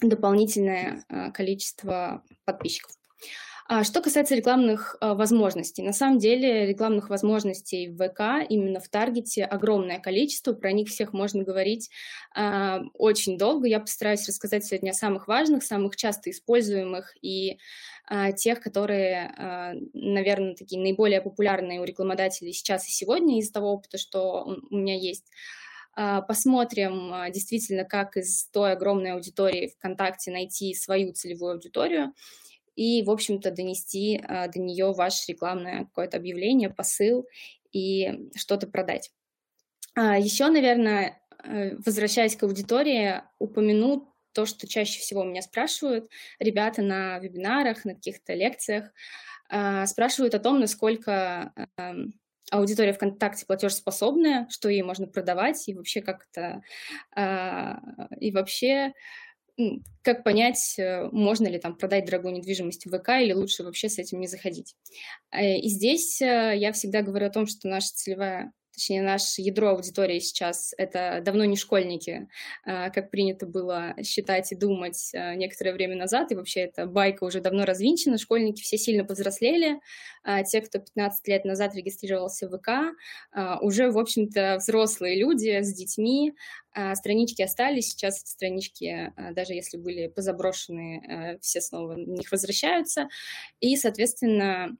дополнительное 0.00 1.04
а, 1.08 1.30
количество 1.30 2.22
подписчиков. 2.44 2.92
А 3.70 3.84
что 3.84 4.00
касается 4.00 4.34
рекламных 4.34 4.96
а, 4.98 5.14
возможностей, 5.14 5.82
на 5.82 5.92
самом 5.92 6.18
деле 6.18 6.64
рекламных 6.64 7.10
возможностей 7.10 7.88
в 7.88 7.98
ВК 7.98 8.48
именно 8.48 8.80
в 8.80 8.88
Таргете 8.88 9.44
огромное 9.44 9.98
количество, 9.98 10.54
про 10.54 10.72
них 10.72 10.88
всех 10.88 11.12
можно 11.12 11.44
говорить 11.44 11.90
э, 12.34 12.78
очень 12.94 13.36
долго. 13.36 13.68
Я 13.68 13.80
постараюсь 13.80 14.26
рассказать 14.26 14.64
сегодня 14.64 14.92
о 14.92 14.94
самых 14.94 15.28
важных, 15.28 15.62
самых 15.62 15.96
часто 15.96 16.30
используемых 16.30 17.14
и 17.20 17.58
э, 18.10 18.32
тех, 18.32 18.60
которые, 18.62 19.34
э, 19.36 19.72
наверное, 19.92 20.54
такие 20.54 20.80
наиболее 20.80 21.20
популярные 21.20 21.82
у 21.82 21.84
рекламодателей 21.84 22.54
сейчас 22.54 22.88
и 22.88 22.90
сегодня 22.90 23.38
из 23.38 23.50
того 23.50 23.74
опыта, 23.74 23.98
что 23.98 24.44
у 24.70 24.74
меня 24.74 24.96
есть. 24.96 25.26
Посмотрим 26.28 27.12
действительно, 27.32 27.84
как 27.84 28.16
из 28.16 28.46
той 28.50 28.72
огромной 28.72 29.12
аудитории 29.12 29.74
ВКонтакте 29.78 30.30
найти 30.30 30.74
свою 30.74 31.12
целевую 31.12 31.54
аудиторию 31.54 32.14
и, 32.76 33.02
в 33.02 33.10
общем-то, 33.10 33.50
донести 33.50 34.22
до 34.28 34.60
нее 34.60 34.92
ваше 34.92 35.32
рекламное 35.32 35.86
какое-то 35.86 36.18
объявление, 36.18 36.70
посыл 36.70 37.26
и 37.72 38.28
что-то 38.36 38.68
продать. 38.68 39.10
Еще, 39.96 40.46
наверное, 40.48 41.20
э, 41.42 41.74
возвращаясь 41.84 42.36
к 42.36 42.44
аудитории, 42.44 43.22
упомяну 43.40 44.14
то, 44.32 44.46
что 44.46 44.68
чаще 44.68 45.00
всего 45.00 45.24
меня 45.24 45.42
спрашивают 45.42 46.08
ребята 46.38 46.82
на 46.82 47.18
вебинарах, 47.18 47.84
на 47.84 47.94
каких-то 47.94 48.34
лекциях, 48.34 48.92
спрашивают 49.86 50.34
о 50.34 50.38
том, 50.38 50.60
насколько 50.60 51.52
эм, 51.78 52.12
аудитория 52.50 52.92
ВКонтакте 52.92 53.46
платежеспособная, 53.46 54.46
что 54.50 54.68
ей 54.68 54.82
можно 54.82 55.06
продавать, 55.06 55.68
и 55.68 55.74
вообще 55.74 56.00
как-то, 56.00 56.62
а, 57.14 57.80
и 58.18 58.30
вообще 58.30 58.92
как 60.02 60.22
понять, 60.22 60.76
э, 60.78 61.08
можно 61.10 61.48
ли 61.48 61.58
там 61.58 61.76
продать 61.76 62.04
дорогую 62.04 62.34
недвижимость 62.34 62.86
в 62.86 62.96
ВК 62.96 63.08
или 63.20 63.32
лучше 63.32 63.64
вообще 63.64 63.88
с 63.88 63.98
этим 63.98 64.20
не 64.20 64.28
заходить. 64.28 64.76
Э, 65.32 65.58
и 65.58 65.68
здесь 65.68 66.22
э, 66.22 66.54
я 66.56 66.72
всегда 66.72 67.02
говорю 67.02 67.26
о 67.26 67.30
том, 67.30 67.46
что 67.46 67.66
наша 67.68 67.88
целевая 67.88 68.52
точнее, 68.78 69.02
наше 69.02 69.42
ядро 69.42 69.70
аудитории 69.70 70.20
сейчас— 70.20 70.72
это 70.78 71.20
давно 71.24 71.44
не 71.44 71.56
школьники, 71.56 72.28
а, 72.64 72.90
как 72.90 73.10
принято 73.10 73.44
было 73.44 73.94
считать 74.04 74.52
и 74.52 74.54
думать 74.54 75.10
а, 75.14 75.34
некоторое 75.34 75.72
время 75.72 75.96
назад, 75.96 76.30
и 76.30 76.36
вообще 76.36 76.60
эта 76.60 76.86
байка 76.86 77.24
уже 77.24 77.40
давно 77.40 77.64
развинчена, 77.64 78.18
школьники 78.18 78.62
все 78.62 78.78
сильно 78.78 79.04
повзрослели, 79.04 79.80
а 80.22 80.44
те, 80.44 80.60
кто 80.60 80.78
15 80.78 81.26
лет 81.26 81.44
назад 81.44 81.74
регистрировался 81.74 82.48
в 82.48 82.56
ВК, 82.56 82.96
уже, 83.62 83.90
в 83.90 83.98
общем-то, 83.98 84.58
взрослые 84.58 85.18
люди 85.18 85.60
с 85.60 85.74
детьми, 85.74 86.34
странички 86.94 87.42
остались, 87.42 87.90
сейчас 87.90 88.22
эти 88.22 88.28
странички, 88.30 89.12
даже 89.32 89.54
если 89.54 89.76
были 89.76 90.06
позаброшены, 90.06 91.38
все 91.40 91.60
снова 91.60 91.94
на 91.94 92.12
них 92.12 92.30
возвращаются, 92.30 93.08
и, 93.60 93.76
соответственно, 93.76 94.76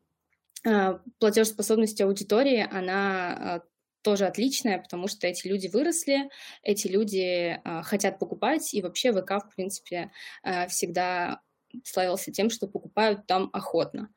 платежеспособность 1.19 2.01
аудитории, 2.01 2.67
она 2.71 3.63
тоже 4.03 4.27
отличная, 4.27 4.79
потому 4.79 5.09
что 5.09 5.27
эти 5.27 5.47
люди 5.47 5.69
выросли, 5.69 6.31
эти 6.63 6.87
люди 6.87 7.61
э, 7.63 7.83
хотят 7.83 8.19
покупать, 8.19 8.73
и 8.75 8.83
вообще 8.83 9.13
ВК, 9.13 9.45
в 9.45 9.55
принципе, 9.55 10.11
э, 10.45 10.69
всегда 10.69 11.41
славился 11.85 12.33
тем, 12.33 12.51
что 12.51 12.67
покупают 12.67 13.27
там 13.27 13.51
охотно. 13.53 14.09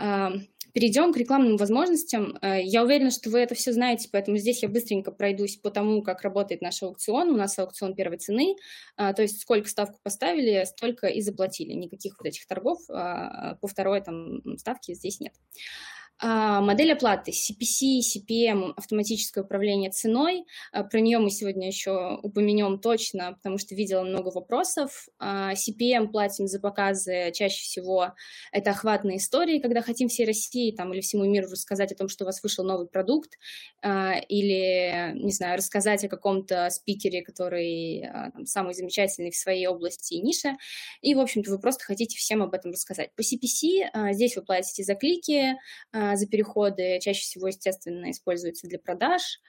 Э, 0.00 0.30
перейдем 0.72 1.12
к 1.12 1.16
рекламным 1.16 1.56
возможностям. 1.56 2.36
Я 2.42 2.82
уверена, 2.82 3.12
что 3.12 3.30
вы 3.30 3.38
это 3.38 3.54
все 3.54 3.72
знаете, 3.72 4.08
поэтому 4.10 4.38
здесь 4.38 4.60
я 4.60 4.68
быстренько 4.68 5.12
пройдусь 5.12 5.56
по 5.56 5.70
тому, 5.70 6.02
как 6.02 6.22
работает 6.22 6.62
наш 6.62 6.82
аукцион. 6.82 7.30
У 7.30 7.36
нас 7.36 7.56
аукцион 7.60 7.94
первой 7.94 8.18
цены, 8.18 8.56
то 8.96 9.22
есть 9.22 9.40
сколько 9.40 9.68
ставку 9.68 10.00
поставили, 10.02 10.64
столько 10.64 11.06
и 11.06 11.20
заплатили. 11.20 11.74
Никаких 11.74 12.18
вот 12.18 12.26
этих 12.26 12.44
торгов 12.48 12.84
по 12.88 13.68
второй 13.68 14.00
там, 14.00 14.58
ставке 14.58 14.94
здесь 14.94 15.20
нет. 15.20 15.34
Модель 16.22 16.92
оплаты 16.92 17.32
CPC, 17.32 17.98
CPM, 18.00 18.72
автоматическое 18.76 19.42
управление 19.42 19.90
ценой. 19.90 20.44
А, 20.72 20.84
про 20.84 21.00
нее 21.00 21.18
мы 21.18 21.30
сегодня 21.30 21.66
еще 21.66 22.18
упомянем 22.22 22.78
точно, 22.78 23.32
потому 23.34 23.58
что 23.58 23.74
видела 23.74 24.02
много 24.04 24.28
вопросов. 24.28 25.08
А, 25.18 25.52
CPM 25.54 26.08
платим 26.08 26.46
за 26.46 26.60
показы 26.60 27.32
чаще 27.34 27.62
всего 27.62 28.12
это 28.52 28.70
охватные 28.70 29.18
истории, 29.18 29.58
когда 29.58 29.82
хотим 29.82 30.08
всей 30.08 30.24
России 30.24 30.70
там, 30.70 30.92
или 30.94 31.00
всему 31.00 31.24
миру 31.24 31.48
рассказать 31.50 31.92
о 31.92 31.96
том, 31.96 32.08
что 32.08 32.24
у 32.24 32.26
вас 32.26 32.42
вышел 32.42 32.64
новый 32.64 32.86
продукт, 32.86 33.32
или, 33.84 35.12
не 35.14 35.32
знаю, 35.32 35.58
рассказать 35.58 36.04
о 36.04 36.08
каком-то 36.08 36.70
спикере, 36.70 37.22
который 37.22 38.08
там, 38.32 38.46
самый 38.46 38.74
замечательный 38.74 39.30
в 39.30 39.36
своей 39.36 39.66
области 39.66 40.14
и 40.14 40.20
нише. 40.20 40.56
И, 41.00 41.14
в 41.14 41.20
общем-то, 41.20 41.50
вы 41.50 41.58
просто 41.58 41.84
хотите 41.84 42.16
всем 42.16 42.42
об 42.42 42.54
этом 42.54 42.70
рассказать. 42.70 43.10
По 43.14 43.20
CPC 43.20 44.12
здесь 44.12 44.36
вы 44.36 44.42
платите 44.42 44.84
за 44.84 44.94
клики, 44.94 45.56
а, 45.92 46.03
за 46.14 46.26
переходы 46.26 46.98
чаще 47.00 47.22
всего, 47.22 47.48
естественно, 47.48 48.10
используются 48.10 48.66
для 48.66 48.78
продаж, 48.78 49.40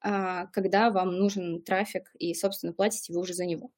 а, 0.00 0.46
когда 0.46 0.90
вам 0.90 1.16
нужен 1.16 1.62
трафик 1.62 2.10
и, 2.18 2.34
собственно, 2.34 2.72
платите 2.72 3.12
вы 3.12 3.20
уже 3.20 3.34
за 3.34 3.44
него. 3.44 3.70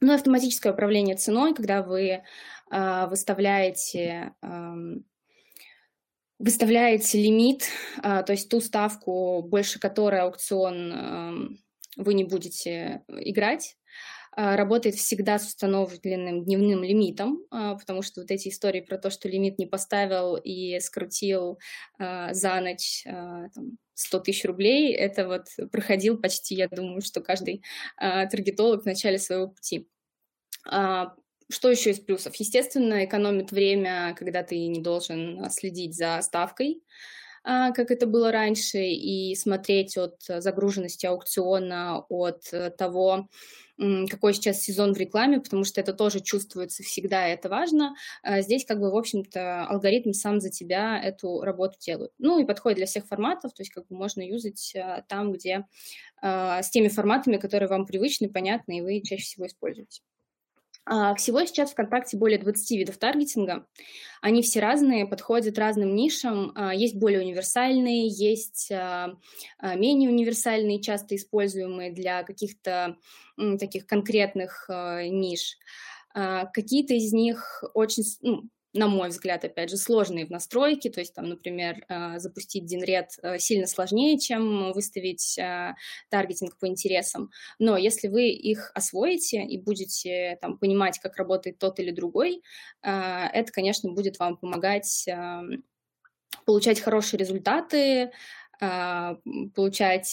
Ну, 0.00 0.12
автоматическое 0.12 0.72
управление 0.72 1.16
ценой, 1.16 1.54
когда 1.54 1.82
вы 1.82 2.22
а, 2.70 3.06
выставляете 3.06 4.34
выставляете 6.40 7.22
лимит, 7.22 7.68
то 8.02 8.26
есть 8.28 8.50
ту 8.50 8.60
ставку, 8.60 9.40
больше 9.42 9.78
которой 9.78 10.20
аукцион 10.20 11.56
вы 11.96 12.14
не 12.14 12.24
будете 12.24 13.02
играть, 13.08 13.76
а, 13.76 13.83
работает 14.36 14.96
всегда 14.96 15.38
с 15.38 15.46
установленным 15.46 16.44
дневным 16.44 16.82
лимитом, 16.82 17.44
а, 17.50 17.76
потому 17.76 18.02
что 18.02 18.20
вот 18.20 18.30
эти 18.30 18.48
истории 18.48 18.80
про 18.80 18.98
то, 18.98 19.10
что 19.10 19.28
лимит 19.28 19.58
не 19.58 19.66
поставил 19.66 20.36
и 20.36 20.80
скрутил 20.80 21.58
а, 21.98 22.34
за 22.34 22.60
ночь 22.60 23.02
там, 23.04 23.78
100 23.94 24.20
тысяч 24.20 24.44
рублей, 24.44 24.92
это 24.92 25.28
вот 25.28 25.46
проходил 25.70 26.18
почти, 26.18 26.56
я 26.56 26.68
думаю, 26.68 27.00
что 27.00 27.20
каждый 27.20 27.62
таргетолог 27.96 28.82
в 28.82 28.86
начале 28.86 29.18
своего 29.18 29.48
пути. 29.48 29.88
Что 30.64 31.70
еще 31.70 31.90
из 31.90 32.00
плюсов? 32.00 32.34
Естественно, 32.34 33.04
экономит 33.04 33.52
время, 33.52 34.16
когда 34.18 34.42
ты 34.42 34.66
не 34.66 34.80
должен 34.80 35.48
следить 35.50 35.94
за 35.94 36.20
ставкой, 36.22 36.82
как 37.44 37.92
это 37.92 38.08
было 38.08 38.32
раньше, 38.32 38.78
и 38.78 39.36
смотреть 39.36 39.96
от 39.96 40.16
загруженности 40.26 41.06
аукциона, 41.06 42.00
от 42.08 42.52
того, 42.76 43.28
какой 43.78 44.34
сейчас 44.34 44.60
сезон 44.60 44.94
в 44.94 44.98
рекламе, 44.98 45.40
потому 45.40 45.64
что 45.64 45.80
это 45.80 45.92
тоже 45.92 46.20
чувствуется 46.20 46.82
всегда, 46.82 47.28
и 47.28 47.32
это 47.32 47.48
важно. 47.48 47.94
А 48.22 48.40
здесь 48.40 48.64
как 48.64 48.80
бы, 48.80 48.90
в 48.90 48.96
общем-то, 48.96 49.66
алгоритм 49.66 50.12
сам 50.12 50.40
за 50.40 50.50
тебя 50.50 51.00
эту 51.02 51.40
работу 51.40 51.78
делает. 51.80 52.12
Ну 52.18 52.38
и 52.38 52.44
подходит 52.44 52.76
для 52.76 52.86
всех 52.86 53.06
форматов, 53.06 53.52
то 53.52 53.62
есть 53.62 53.72
как 53.72 53.86
бы 53.88 53.96
можно 53.96 54.20
юзать 54.22 54.74
а, 54.76 55.02
там, 55.02 55.32
где 55.32 55.66
а, 56.22 56.62
с 56.62 56.70
теми 56.70 56.88
форматами, 56.88 57.36
которые 57.36 57.68
вам 57.68 57.86
привычны, 57.86 58.28
понятны, 58.28 58.78
и 58.78 58.82
вы 58.82 59.02
чаще 59.02 59.24
всего 59.24 59.46
используете. 59.46 60.00
А, 60.86 61.14
всего 61.14 61.44
сейчас 61.44 61.72
ВКонтакте 61.72 62.16
более 62.16 62.38
20 62.38 62.70
видов 62.72 62.98
таргетинга. 62.98 63.66
Они 64.20 64.42
все 64.42 64.60
разные, 64.60 65.06
подходят 65.06 65.58
разным 65.58 65.94
нишам. 65.94 66.52
А, 66.54 66.74
есть 66.74 66.96
более 66.96 67.20
универсальные, 67.20 68.08
есть 68.08 68.70
а, 68.70 69.16
менее 69.62 70.10
универсальные, 70.10 70.82
часто 70.82 71.16
используемые 71.16 71.92
для 71.92 72.22
каких-то 72.22 72.96
таких 73.58 73.86
конкретных 73.86 74.66
ниш. 74.68 75.58
Какие-то 76.12 76.94
из 76.94 77.12
них 77.12 77.64
очень, 77.74 78.04
ну, 78.20 78.44
на 78.74 78.88
мой 78.88 79.08
взгляд, 79.08 79.44
опять 79.44 79.70
же, 79.70 79.76
сложные 79.76 80.26
в 80.26 80.30
настройке, 80.30 80.90
то 80.90 81.00
есть 81.00 81.14
там, 81.14 81.28
например, 81.28 81.84
э, 81.88 82.18
запустить 82.18 82.66
Динред 82.66 83.10
э, 83.22 83.38
сильно 83.38 83.68
сложнее, 83.68 84.18
чем 84.18 84.72
выставить 84.72 85.38
э, 85.38 85.74
таргетинг 86.10 86.58
по 86.58 86.66
интересам, 86.66 87.30
но 87.60 87.76
если 87.76 88.08
вы 88.08 88.30
их 88.30 88.72
освоите 88.74 89.44
и 89.44 89.58
будете 89.58 90.38
там 90.40 90.58
понимать, 90.58 90.98
как 90.98 91.16
работает 91.16 91.58
тот 91.58 91.78
или 91.78 91.92
другой, 91.92 92.42
это, 92.82 93.46
конечно, 93.52 93.92
будет 93.92 94.18
вам 94.18 94.36
помогать 94.36 95.04
эм, 95.06 95.62
получать 96.44 96.80
хорошие 96.80 97.18
результаты, 97.18 98.12
получать 99.54 100.06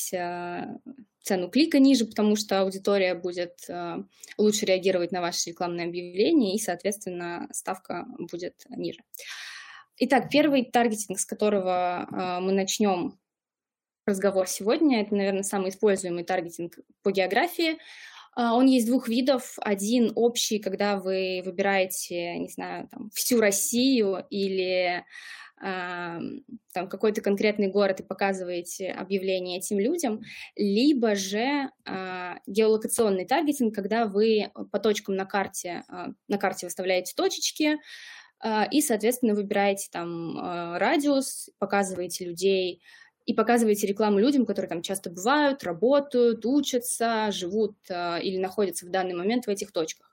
цену 1.23 1.49
клика 1.49 1.79
ниже, 1.79 2.05
потому 2.05 2.35
что 2.35 2.61
аудитория 2.61 3.13
будет 3.13 3.69
э, 3.69 3.97
лучше 4.39 4.65
реагировать 4.65 5.11
на 5.11 5.21
ваши 5.21 5.51
рекламные 5.51 5.87
объявления, 5.87 6.55
и, 6.55 6.59
соответственно, 6.59 7.47
ставка 7.51 8.07
будет 8.17 8.65
ниже. 8.69 9.01
Итак, 9.97 10.29
первый 10.31 10.65
таргетинг, 10.65 11.19
с 11.19 11.25
которого 11.25 12.07
мы 12.41 12.53
начнем 12.53 13.19
разговор 14.07 14.47
сегодня, 14.47 15.01
это, 15.01 15.15
наверное, 15.15 15.43
самый 15.43 15.69
используемый 15.69 16.23
таргетинг 16.23 16.79
по 17.03 17.11
географии. 17.11 17.77
Э, 18.37 18.49
он 18.51 18.65
есть 18.65 18.87
двух 18.87 19.07
видов. 19.07 19.53
Один 19.61 20.11
общий, 20.15 20.59
когда 20.59 20.97
вы 20.97 21.41
выбираете, 21.45 22.37
не 22.37 22.49
знаю, 22.49 22.87
там, 22.89 23.09
всю 23.13 23.39
Россию 23.39 24.25
или 24.29 25.03
там 25.61 26.89
какой-то 26.89 27.21
конкретный 27.21 27.67
город 27.67 27.99
и 27.99 28.03
показываете 28.03 28.89
объявление 28.89 29.59
этим 29.59 29.79
людям, 29.79 30.21
либо 30.55 31.13
же 31.13 31.69
а, 31.85 32.37
геолокационный 32.47 33.25
таргетинг, 33.25 33.75
когда 33.75 34.07
вы 34.07 34.51
по 34.71 34.79
точкам 34.79 35.15
на 35.15 35.25
карте, 35.25 35.83
а, 35.87 36.07
на 36.27 36.37
карте 36.39 36.65
выставляете 36.65 37.13
точечки, 37.15 37.77
а, 38.39 38.65
и, 38.71 38.81
соответственно, 38.81 39.35
выбираете 39.35 39.89
там 39.91 40.77
радиус, 40.77 41.51
показываете 41.59 42.25
людей 42.25 42.81
и 43.31 43.33
показываете 43.33 43.87
рекламу 43.87 44.19
людям, 44.19 44.45
которые 44.45 44.67
там 44.67 44.81
часто 44.81 45.09
бывают, 45.09 45.63
работают, 45.63 46.45
учатся, 46.45 47.29
живут 47.31 47.75
или 47.89 48.37
находятся 48.37 48.85
в 48.85 48.89
данный 48.89 49.13
момент 49.13 49.45
в 49.45 49.49
этих 49.49 49.71
точках. 49.71 50.11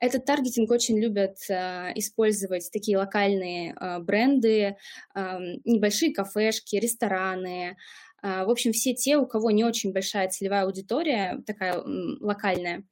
Этот 0.00 0.24
таргетинг 0.24 0.70
очень 0.70 0.98
любят 0.98 1.36
э, 1.50 1.92
использовать 1.94 2.70
такие 2.72 2.96
локальные 2.96 3.74
э, 3.78 3.98
бренды, 3.98 4.76
э, 5.14 5.38
небольшие 5.64 6.12
кафешки, 6.12 6.76
рестораны, 6.76 7.76
В 8.22 8.50
общем, 8.50 8.72
все 8.72 8.92
те, 8.92 9.16
у 9.16 9.26
кого 9.26 9.50
не 9.50 9.64
очень 9.64 9.92
большая 9.92 10.28
целевая 10.28 10.64
аудитория, 10.64 11.42
такая 11.46 11.82
локальная, 12.20 12.78
а, 12.78 12.82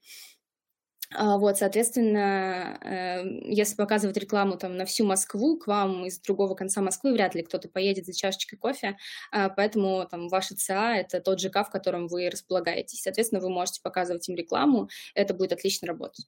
вот, 1.16 1.56
соответственно, 1.56 2.78
эм, 2.82 3.50
если 3.50 3.76
показывать 3.76 4.18
рекламу 4.18 4.58
там 4.58 4.76
на 4.76 4.84
всю 4.84 5.06
Москву, 5.06 5.58
к 5.58 5.66
вам 5.66 6.04
из 6.04 6.20
другого 6.20 6.54
конца 6.54 6.82
Москвы 6.82 7.12
вряд 7.12 7.34
ли 7.34 7.42
кто-то 7.42 7.68
поедет 7.68 8.04
за 8.04 8.14
чашечкой 8.14 8.58
кофе, 8.58 8.98
а, 9.30 9.48
поэтому 9.48 10.06
там 10.10 10.28
ваша 10.28 10.54
ЦА— 10.54 10.96
это 10.96 11.20
тот 11.20 11.40
ЖК, 11.40 11.66
в 11.66 11.70
котором 11.70 12.08
вы 12.08 12.28
располагаетесь. 12.28 13.00
Соответственно, 13.02 13.40
вы 13.40 13.48
можете 13.48 13.80
показывать 13.82 14.28
им 14.28 14.36
рекламу, 14.36 14.88
это 15.14 15.32
будет 15.32 15.52
отлично 15.52 15.88
работать. 15.88 16.26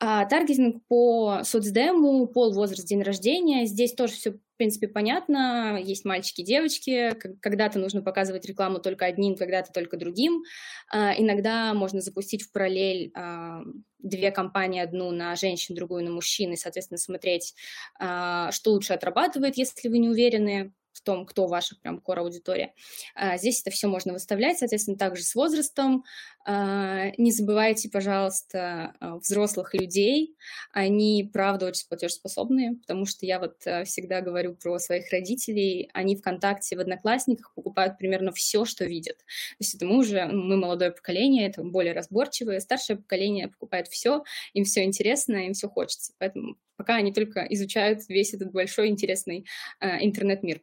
А 0.00 0.26
таргетинг 0.26 0.82
по 0.86 1.40
соцдему, 1.42 2.26
пол, 2.28 2.52
возраст, 2.52 2.86
день 2.86 3.02
рождения. 3.02 3.66
Здесь 3.66 3.94
тоже 3.94 4.12
все, 4.12 4.34
в 4.58 4.64
принципе, 4.68 4.88
понятно. 4.88 5.80
Есть 5.80 6.04
мальчики, 6.04 6.42
девочки. 6.42 7.16
Когда-то 7.40 7.78
нужно 7.78 8.02
показывать 8.02 8.44
рекламу 8.44 8.80
только 8.80 9.04
одним, 9.04 9.36
когда-то 9.36 9.72
только 9.72 9.96
другим. 9.96 10.42
А, 10.90 11.14
иногда 11.16 11.72
можно 11.74 12.00
запустить 12.00 12.42
в 12.42 12.50
параллель 12.50 13.12
а, 13.14 13.60
две 14.00 14.32
компании, 14.32 14.80
одну 14.80 15.12
на 15.12 15.36
женщин, 15.36 15.76
другую 15.76 16.02
на 16.02 16.10
мужчин, 16.10 16.54
и, 16.54 16.56
соответственно, 16.56 16.98
смотреть, 16.98 17.54
а, 18.00 18.50
что 18.50 18.72
лучше 18.72 18.94
отрабатывает, 18.94 19.56
если 19.56 19.88
вы 19.88 19.98
не 19.98 20.08
уверены 20.08 20.72
в 20.98 21.02
том, 21.02 21.26
кто 21.26 21.46
ваша 21.46 21.76
прям 21.76 22.02
core 22.04 22.18
аудитория. 22.18 22.74
А, 23.14 23.36
здесь 23.38 23.60
это 23.60 23.70
все 23.70 23.86
можно 23.88 24.12
выставлять, 24.12 24.58
соответственно, 24.58 24.98
также 24.98 25.22
с 25.22 25.34
возрастом. 25.34 26.04
А, 26.44 27.10
не 27.18 27.30
забывайте, 27.30 27.88
пожалуйста, 27.88 28.94
а, 29.00 29.18
взрослых 29.18 29.74
людей. 29.74 30.36
Они, 30.72 31.28
правда, 31.32 31.66
очень 31.66 31.86
платежеспособные, 31.88 32.76
потому 32.76 33.06
что 33.06 33.26
я 33.26 33.38
вот 33.38 33.58
всегда 33.86 34.20
говорю 34.20 34.56
про 34.56 34.78
своих 34.78 35.10
родителей. 35.12 35.88
Они 35.92 36.16
ВКонтакте, 36.16 36.76
в 36.76 36.80
Одноклассниках 36.80 37.54
покупают 37.54 37.96
примерно 37.98 38.32
все, 38.32 38.64
что 38.64 38.84
видят. 38.84 39.18
То 39.18 39.56
есть 39.60 39.74
это 39.76 39.86
мы 39.86 39.98
уже, 39.98 40.26
мы 40.26 40.56
молодое 40.56 40.90
поколение, 40.90 41.48
это 41.48 41.62
более 41.62 41.92
разборчивое. 41.92 42.60
Старшее 42.60 42.96
поколение 42.96 43.48
покупает 43.48 43.88
все, 43.88 44.24
им 44.52 44.64
все 44.64 44.82
интересно, 44.84 45.46
им 45.46 45.52
все 45.52 45.68
хочется. 45.68 46.12
Поэтому 46.18 46.56
пока 46.76 46.96
они 46.96 47.12
только 47.12 47.46
изучают 47.50 48.08
весь 48.08 48.34
этот 48.34 48.52
большой 48.52 48.88
интересный 48.88 49.46
интернет-мир. 49.80 50.62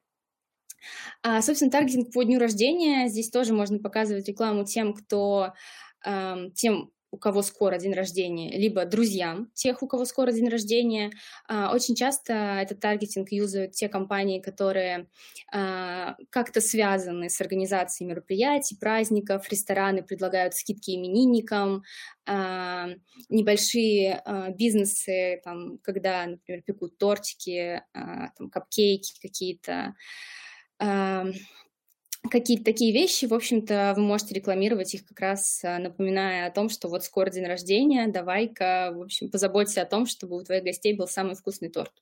А, 1.24 1.42
собственно, 1.42 1.72
таргетинг 1.72 2.12
по 2.14 2.24
дню 2.24 2.40
рождения. 2.40 3.08
Здесь 3.08 3.30
тоже 3.30 3.54
можно 3.54 3.80
показывать 3.80 4.28
рекламу 4.28 4.66
тем, 4.66 4.94
кто, 4.94 5.54
тем, 6.56 6.92
у 7.16 7.18
кого 7.18 7.42
скоро 7.42 7.78
день 7.78 7.94
рождения, 7.94 8.58
либо 8.58 8.86
друзьям 8.86 9.50
тех, 9.54 9.82
у 9.82 9.88
кого 9.88 10.04
скоро 10.04 10.34
день 10.34 10.50
рождения. 10.50 11.12
А, 11.48 11.74
очень 11.74 11.96
часто 11.96 12.34
этот 12.34 12.82
таргетинг 12.82 13.32
юзают 13.32 13.72
те 13.72 13.88
компании, 13.88 14.42
которые 14.42 15.08
а, 15.52 16.18
как-то 16.30 16.60
связаны 16.60 17.30
с 17.30 17.40
организацией 17.40 18.10
мероприятий, 18.10 18.76
праздников, 18.78 19.50
рестораны 19.50 20.04
предлагают 20.04 20.56
скидки 20.56 20.92
именинникам, 20.92 21.84
а, 22.28 22.90
небольшие 23.30 24.22
бизнесы, 24.58 25.40
там, 25.46 25.78
когда, 25.80 26.26
например, 26.26 26.64
пекут 26.64 26.98
тортики, 26.98 27.82
там, 27.94 28.50
капкейки 28.50 29.14
какие-то, 29.22 29.96
какие-то 30.78 32.64
такие 32.64 32.92
вещи, 32.92 33.26
в 33.26 33.34
общем-то, 33.34 33.94
вы 33.96 34.02
можете 34.02 34.34
рекламировать 34.34 34.94
их 34.94 35.06
как 35.06 35.20
раз, 35.20 35.64
а, 35.64 35.80
напоминая 35.80 36.48
о 36.48 36.52
том, 36.52 36.70
что 36.70 36.88
вот 36.88 37.04
скоро 37.04 37.30
день 37.30 37.46
рождения, 37.46 38.08
давай-ка, 38.08 38.92
в 38.96 39.04
общем, 39.04 39.30
позаботься 39.30 39.82
о 39.82 39.86
том, 39.86 40.06
чтобы 40.06 40.38
у 40.38 40.44
твоих 40.44 40.64
гостей 40.64 40.94
был 40.94 41.08
самый 41.08 41.36
вкусный 41.36 41.70
торт. 41.70 41.94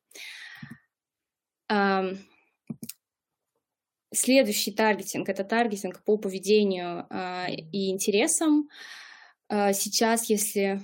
Следующий 4.14 4.72
таргетинг– 4.72 5.28
это 5.30 5.44
таргетинг 5.44 6.04
по 6.04 6.18
поведению 6.18 7.08
а, 7.10 7.48
и 7.50 7.90
интересам. 7.90 8.70
А, 9.50 9.74
сейчас, 9.74 10.30
если, 10.30 10.82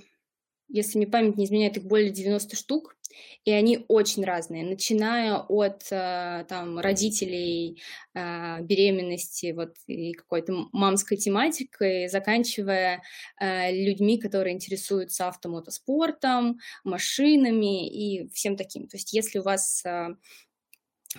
если 0.67 0.97
мне 0.97 1.05
память 1.05 1.37
не 1.37 1.45
изменяет, 1.45 1.77
их 1.77 1.83
более 1.83 2.09
90 2.09 2.55
штук 2.55 2.97
и 3.45 3.51
они 3.51 3.85
очень 3.87 4.23
разные, 4.23 4.63
начиная 4.63 5.35
от 5.35 5.87
э, 5.91 6.45
там 6.47 6.79
родителей, 6.79 7.81
э, 8.13 8.61
беременности, 8.61 9.53
вот 9.53 9.75
и 9.87 10.13
какой-то 10.13 10.67
мамской 10.71 11.17
тематикой, 11.17 12.07
заканчивая 12.09 13.01
э, 13.39 13.71
людьми, 13.71 14.19
которые 14.19 14.53
интересуются 14.53 15.27
автомотоспортом, 15.27 16.59
машинами 16.83 17.87
и 17.87 18.29
всем 18.29 18.55
таким. 18.55 18.87
То 18.87 18.97
есть 18.97 19.13
если 19.13 19.39
у 19.39 19.43
вас 19.43 19.83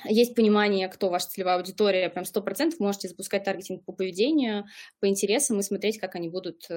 есть 0.05 0.37
понимание, 0.37 0.89
кто 0.89 1.11
ваша 1.11 1.29
целевая 1.29 1.57
аудитория, 1.57 2.09
прям 2.11 2.25
сто 2.25 2.41
процентов 2.43 2.79
можете 2.79 3.09
запускать 3.09 3.43
таргетинг 3.43 3.85
по 3.85 3.93
поведению, 3.93 4.67
по 5.01 5.09
интересам 5.09 5.59
и 5.59 5.65
смотреть, 5.65 5.99
как 5.99 6.15
они 6.15 6.29
будут 6.29 6.69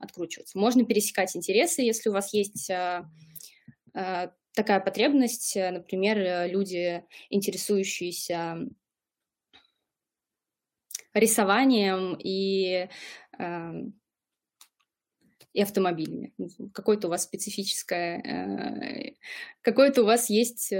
откручиваться. 0.00 0.56
Можно 0.56 0.86
пересекать 0.86 1.36
интересы, 1.36 1.82
если 1.82 2.08
у 2.08 2.14
вас 2.14 2.32
есть 2.32 2.70
такая 4.58 4.80
потребность, 4.80 5.56
э, 5.56 5.70
например, 5.70 6.18
э, 6.18 6.48
люди, 6.48 7.04
интересующиеся 7.30 8.66
рисованием 11.14 12.18
и, 12.18 12.88
эм, 13.38 13.98
и 15.52 15.62
автомобилями. 15.62 16.34
Какое-то 16.74 17.06
у 17.06 17.10
вас 17.10 17.22
специфическое, 17.22 18.18
э, 18.18 19.14
какое-то 19.62 20.02
у 20.02 20.06
вас 20.06 20.28
есть 20.28 20.72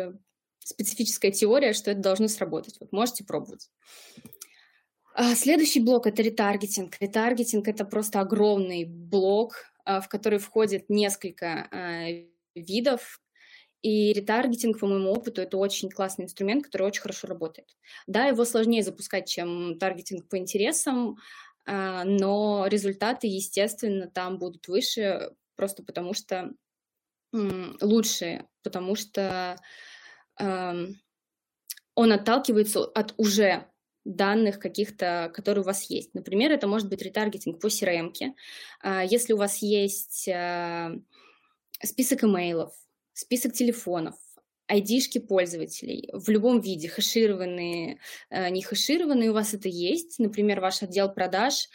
специфическая 0.59 1.31
теория, 1.31 1.73
что 1.73 1.93
это 1.93 2.01
должно 2.01 2.27
сработать. 2.27 2.78
Вот 2.81 2.93
можете 2.93 3.24
пробовать. 3.24 3.70
А 5.15 5.36
следующий 5.36 5.81
блок– 5.81 6.07
это 6.09 6.23
ретаргетинг. 6.23 6.97
Ретаргетинг– 7.01 7.69
это 7.69 7.85
просто 7.85 8.20
огромный 8.20 8.85
блок, 8.85 9.65
в 9.85 10.07
который 10.09 10.39
входит 10.39 10.90
несколько 10.90 11.69
видов 12.59 13.21
и 13.83 14.13
ретаргетинг, 14.13 14.79
по 14.79 14.87
моему 14.87 15.13
опыту, 15.13 15.41
это 15.41 15.57
очень 15.57 15.91
классный 15.91 16.25
инструмент, 16.25 16.65
который 16.65 16.89
очень 16.89 17.03
хорошо 17.03 17.29
работает. 17.29 17.77
Да, 18.07 18.27
его 18.27 18.45
сложнее 18.45 18.83
запускать, 18.83 19.29
чем 19.29 19.79
таргетинг 19.79 20.29
по 20.29 20.37
интересам, 20.37 21.17
а, 21.65 22.05
но 22.05 22.67
результаты, 22.69 23.27
естественно, 23.27 24.09
там 24.09 24.39
будут 24.39 24.69
выше, 24.69 25.33
просто 25.57 25.83
потому 25.83 26.15
что 26.15 26.53
лучше, 27.33 28.47
потому 28.63 28.95
что 28.95 29.59
он 30.39 32.13
отталкивается 32.13 32.85
от 32.85 33.13
уже 33.17 33.67
данных 34.05 34.59
каких-то, 34.59 35.31
которые 35.35 35.63
у 35.63 35.67
вас 35.67 35.91
есть. 35.91 36.15
Например, 36.15 36.53
это 36.53 36.67
может 36.67 36.89
быть 36.89 37.03
ретаргетинг 37.03 37.61
по 37.61 37.67
CRM. 37.67 38.13
-ке. 38.13 38.33
А, 38.81 39.05
если 39.05 39.33
у 39.33 39.37
вас 39.37 39.59
есть 39.59 40.29
а, 40.29 40.93
список 41.83 42.25
имейлов, 42.25 42.73
список 43.13 43.53
телефонов, 43.53 44.15
ID-шки 44.71 45.19
пользователей 45.19 46.11
в 46.13 46.29
любом 46.29 46.61
виде, 46.61 46.89
хэшированные, 46.89 47.99
э, 48.31 48.51
не 48.51 48.63
хэшированные, 48.63 49.31
у 49.31 49.35
вас 49.35 49.55
это 49.55 49.69
есть. 49.69 50.19
Например, 50.19 50.61
ваш 50.61 50.83
отдел 50.83 51.13
продаж 51.13 51.69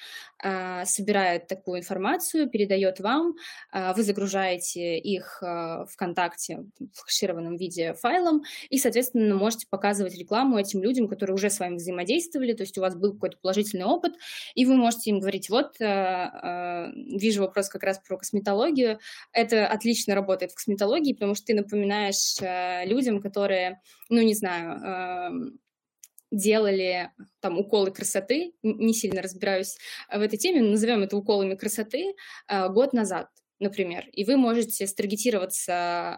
собирает 0.86 1.48
такую 1.48 1.80
информацию, 1.80 2.50
передает 2.50 3.00
вам, 3.00 3.36
а, 3.72 3.94
вы 3.94 4.04
загружаете 4.04 4.98
их 4.98 5.42
а, 5.42 5.86
ВКонтакте 5.86 6.66
в 6.94 7.00
хэшированном 7.00 7.56
виде 7.56 7.94
файлом, 7.94 8.44
и, 8.70 8.78
соответственно, 8.78 9.36
можете 9.36 9.68
показывать 9.70 10.18
рекламу 10.18 10.58
этим 10.58 10.84
людям, 10.84 11.08
которые 11.08 11.36
уже 11.36 11.50
с 11.50 11.60
вами 11.60 11.76
взаимодействовали, 11.76 12.54
то 12.54 12.64
есть 12.64 12.78
у 12.78 12.82
вас 12.82 12.96
был 12.96 13.14
какой-то 13.14 13.38
положительный 13.42 13.86
опыт, 13.86 14.16
и 14.56 14.66
вы 14.66 14.76
можете 14.76 15.12
им 15.12 15.20
говорить, 15.20 15.50
вот, 15.50 15.76
вижу 15.80 17.42
вопрос 17.42 17.70
как 17.70 17.84
раз 17.84 18.00
про 18.00 18.18
косметологию, 18.18 19.00
это 19.32 19.68
отлично 19.68 20.16
работает 20.16 20.52
в 20.52 20.56
косметологии, 20.56 21.14
потому 21.14 21.36
что 21.36 21.48
ты 21.48 21.54
напоминаешь 21.54 22.38
людям, 22.88 23.22
которые, 23.22 23.82
ну, 24.10 24.22
не 24.22 24.34
знаю, 24.34 25.54
делали 26.34 27.12
там 27.40 27.60
уколы 27.60 27.92
красоты, 27.92 28.54
не 28.64 28.94
сильно 28.94 29.22
разбираюсь 29.22 29.78
в 30.12 30.20
этой 30.20 30.38
теме, 30.38 30.62
назовем 30.62 31.04
это 31.04 31.16
уколами 31.16 31.56
красоты, 31.56 32.16
а, 32.48 32.70
год 32.70 32.94
назад 32.94 33.28
например, 33.64 34.08
и 34.12 34.24
вы 34.26 34.38
можете 34.38 34.86
старгетироваться 34.86 35.74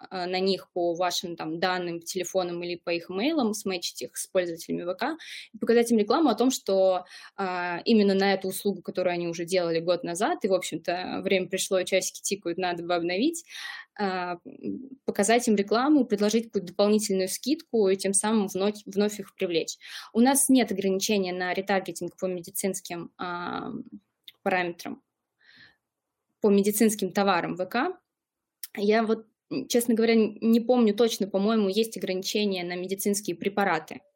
а, 0.09 0.25
на 0.27 0.39
них 0.39 0.69
по 0.73 0.93
вашим 0.93 1.35
там 1.35 1.59
данным, 1.59 2.01
телефонам 2.01 2.61
или 2.63 2.75
по 2.75 2.89
их 2.89 3.09
имейлам, 3.09 3.53
сметчить 3.53 4.01
их 4.01 4.17
с 4.17 4.27
пользователями 4.27 4.91
ВК 4.91 5.19
и 5.53 5.57
показать 5.57 5.91
им 5.91 5.97
рекламу 5.97 6.29
о 6.29 6.35
том, 6.35 6.51
что 6.51 7.05
а, 7.37 7.81
именно 7.85 8.13
на 8.13 8.33
эту 8.33 8.49
услугу, 8.49 8.81
которую 8.81 9.13
они 9.13 9.27
уже 9.27 9.45
делали 9.45 9.79
год 9.79 10.03
назад, 10.03 10.43
и, 10.43 10.47
в 10.47 10.53
общем-то, 10.53 11.21
время 11.23 11.47
пришло, 11.47 11.81
часики 11.83 12.21
тикают, 12.21 12.57
надо 12.57 12.83
бы 12.83 12.95
обновить, 12.95 13.45
а, 13.97 14.39
показать 15.05 15.47
им 15.47 15.55
рекламу, 15.55 16.05
предложить 16.05 16.45
какую-то 16.45 16.67
дополнительную 16.67 17.29
скидку 17.29 17.87
и 17.87 17.95
тем 17.95 18.13
самым 18.13 18.47
вновь, 18.47 18.81
вновь 18.85 19.19
их 19.19 19.33
привлечь. 19.35 19.77
У 20.11 20.19
нас 20.19 20.49
нет 20.49 20.71
ограничения 20.71 21.31
на 21.31 21.53
ретаргетинг 21.53 22.17
по 22.17 22.25
медицинским 22.25 23.11
а, 23.17 23.71
параметрам 24.43 25.01
по 26.45 26.51
медицинским 26.51 27.11
товарам 27.11 27.57
ВК. 27.57 27.97
Я 28.77 29.01
вот, 29.01 29.25
честно 29.67 29.95
говоря, 29.95 30.13
не 30.15 30.59
помню 30.59 30.93
точно, 30.93 31.25
по-моему, 31.27 31.69
есть 31.69 31.97
ограничения 31.97 32.63
на 32.63 32.75
медицинские 32.75 33.35
препараты– 33.35 34.01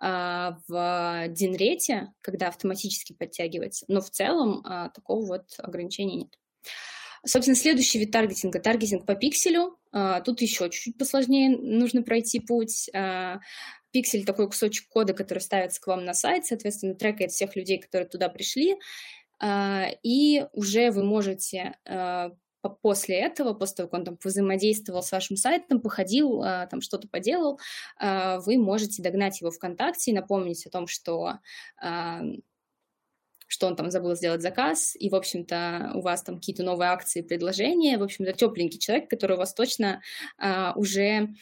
а, 0.00 0.58
в 0.66 1.28
Динрете, 1.28 2.12
когда 2.20 2.48
автоматически 2.48 3.12
подтягивается, 3.12 3.84
но 3.88 4.00
в 4.00 4.10
целом 4.10 4.62
а, 4.64 4.88
такого 4.90 5.24
вот 5.24 5.44
ограничения 5.58 6.16
нет. 6.16 6.38
Собственно, 7.24 7.56
следующий 7.56 7.98
вид 7.98 8.10
таргетинга– 8.12 8.60
таргетинг 8.60 9.06
по 9.06 9.14
пикселю. 9.14 9.78
А, 9.90 10.20
тут 10.20 10.40
еще 10.40 10.70
чуть-чуть 10.70 10.98
посложнее 10.98 11.56
нужно 11.56 12.02
пройти 12.02 12.40
путь. 12.40 12.90
Пиксель– 13.90 14.24
такой 14.26 14.48
кусочек 14.48 14.88
кода, 14.88 15.14
который 15.14 15.38
ставится 15.38 15.80
к 15.80 15.86
вам 15.86 16.04
на 16.04 16.12
сайт, 16.12 16.44
соответственно, 16.44 16.94
трекает 16.94 17.32
всех 17.32 17.56
людей, 17.56 17.78
которые 17.78 18.08
туда 18.08 18.28
пришли, 18.28 18.76
и 19.42 20.46
уже 20.52 20.90
вы 20.90 21.04
можете 21.04 21.76
после 22.82 23.16
этого, 23.20 23.54
после 23.54 23.76
того, 23.76 23.88
как 23.88 23.98
он 24.00 24.04
там 24.04 24.18
взаимодействовал 24.22 25.02
с 25.02 25.12
вашим 25.12 25.36
сайтом, 25.36 25.80
походил, 25.80 26.42
а, 26.42 26.66
там 26.66 26.80
что-то 26.80 27.08
поделал, 27.08 27.60
а, 27.98 28.40
вы 28.40 28.58
можете 28.58 29.02
догнать 29.02 29.40
его 29.40 29.50
ВКонтакте 29.50 30.10
и 30.10 30.14
напомнить 30.14 30.66
о 30.66 30.70
том, 30.70 30.86
что 30.86 31.38
а, 31.80 32.22
что 33.50 33.66
он 33.66 33.76
там 33.76 33.90
забыл 33.90 34.14
сделать 34.14 34.42
заказ, 34.42 34.94
и, 34.94 35.08
в 35.08 35.14
общем-то, 35.14 35.92
у 35.94 36.02
вас 36.02 36.22
там 36.22 36.36
какие-то 36.36 36.62
новые 36.62 36.90
акции, 36.90 37.22
предложения, 37.22 37.96
в 37.96 38.02
общем-то, 38.02 38.34
тепленький 38.34 38.78
человек, 38.78 39.08
который 39.08 39.36
у 39.36 39.38
вас 39.38 39.54
точно 39.54 40.02
уже 40.76 41.34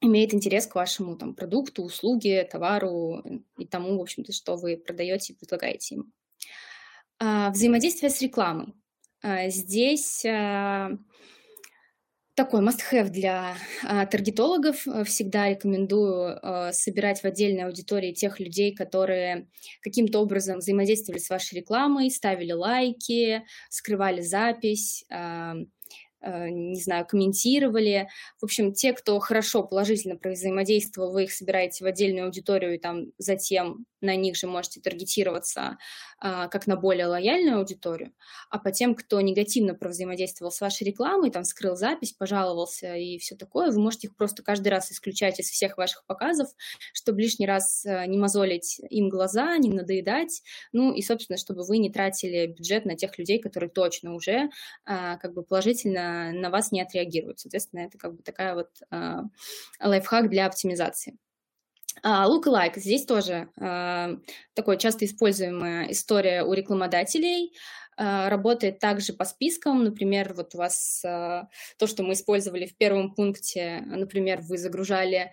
имеет 0.00 0.32
интерес 0.32 0.66
к 0.66 0.74
вашему 0.74 1.14
там 1.16 1.34
продукту, 1.34 1.82
услуге, 1.82 2.48
товару 2.50 3.22
и 3.58 3.66
тому, 3.66 3.98
в 3.98 4.00
общем-то, 4.00 4.32
что 4.32 4.56
вы 4.56 4.78
продаете 4.78 5.34
и 5.34 5.36
предлагаете 5.36 5.96
ему. 5.96 6.04
Взаимодействие 7.18 8.10
с 8.10 8.20
рекламой. 8.20 8.74
А, 9.22 9.48
здесь 9.48 10.24
а, 10.24 10.90
такой 12.34 12.60
must-have 12.60 13.08
для 13.08 13.56
а, 13.82 14.06
таргетологов. 14.06 14.86
Всегда 15.04 15.48
рекомендую 15.48 16.38
собирать 16.72 17.20
в 17.20 17.24
отдельной 17.24 17.64
аудитории 17.64 18.12
тех 18.12 18.38
людей, 18.38 18.74
которые 18.74 19.48
каким-то 19.82 20.20
образом 20.20 20.58
взаимодействовали 20.58 21.18
с 21.18 21.30
вашей 21.30 21.56
рекламой, 21.56 22.10
ставили 22.10 22.52
лайки, 22.52 23.44
скрывали 23.70 24.20
запись, 24.20 25.04
Э, 25.10 25.54
не 26.26 26.80
знаю, 26.80 27.06
комментировали. 27.06 28.08
В 28.40 28.44
общем, 28.44 28.72
те, 28.72 28.92
кто 28.92 29.18
хорошо, 29.18 29.62
положительно 29.62 30.18
взаимодействовал, 30.22 31.12
вы 31.12 31.24
их 31.24 31.32
собираете 31.32 31.84
в 31.84 31.86
отдельную 31.86 32.26
аудиторию, 32.26 32.74
и 32.74 32.78
там 32.78 33.12
затем 33.18 33.86
на 34.00 34.16
них 34.16 34.36
же 34.36 34.46
можете 34.46 34.80
таргетироваться 34.80 35.78
а, 36.18 36.48
как 36.48 36.66
на 36.66 36.76
более 36.76 37.06
лояльную 37.06 37.58
аудиторию. 37.58 38.12
А 38.50 38.58
по 38.58 38.70
тем, 38.70 38.94
кто 38.94 39.20
негативно 39.20 39.76
взаимодействовал 39.80 40.50
с 40.50 40.60
вашей 40.60 40.84
рекламой, 40.84 41.30
там 41.30 41.44
скрыл 41.44 41.76
запись, 41.76 42.12
пожаловался 42.12 42.94
и 42.94 43.18
все 43.18 43.36
такое, 43.36 43.70
вы 43.70 43.80
можете 43.80 44.08
их 44.08 44.16
просто 44.16 44.42
каждый 44.42 44.68
раз 44.68 44.90
исключать 44.90 45.40
из 45.40 45.50
всех 45.50 45.76
ваших 45.76 46.04
показов, 46.06 46.48
чтобы 46.92 47.22
лишний 47.22 47.46
раз 47.46 47.84
э, 47.84 48.06
не 48.06 48.18
мозолить 48.18 48.80
им 48.90 49.08
глаза, 49.08 49.56
не 49.58 49.70
надоедать, 49.70 50.42
ну 50.72 50.92
и, 50.92 51.02
собственно, 51.02 51.36
чтобы 51.36 51.64
вы 51.64 51.78
не 51.78 51.90
тратили 51.90 52.46
бюджет 52.46 52.84
на 52.84 52.96
тех 52.96 53.18
людей, 53.18 53.38
которые 53.38 53.70
точно 53.70 54.14
уже 54.14 54.50
а, 54.84 55.16
как 55.16 55.34
бы 55.34 55.42
положительно 55.42 56.15
на 56.32 56.50
вас 56.50 56.72
не 56.72 56.80
отреагируют. 56.80 57.40
Соответственно, 57.40 57.80
это 57.80 57.98
как 57.98 58.14
бы 58.14 58.22
такая 58.22 58.54
вот 58.54 58.70
а, 58.90 59.24
лайфхак 59.80 60.28
для 60.30 60.46
оптимизации. 60.46 61.16
Uh, 62.04 62.28
look 62.28 62.44
alike. 62.44 62.78
Здесь 62.78 63.06
тоже 63.06 63.48
uh, 63.58 64.20
такой 64.52 64.76
часто 64.76 65.06
используемая 65.06 65.90
история 65.90 66.42
у 66.42 66.52
рекламодателей. 66.52 67.54
Uh, 67.98 68.28
работает 68.28 68.78
также 68.78 69.14
по 69.14 69.24
спискам. 69.24 69.82
Например, 69.82 70.34
вот 70.34 70.54
у 70.54 70.58
вас 70.58 71.00
то, 71.02 71.86
что 71.86 72.02
мы 72.02 72.12
использовали 72.12 72.66
в 72.66 72.76
первом 72.76 73.14
пункте, 73.14 73.82
например, 73.86 74.42
вы 74.42 74.58
загружали 74.58 75.32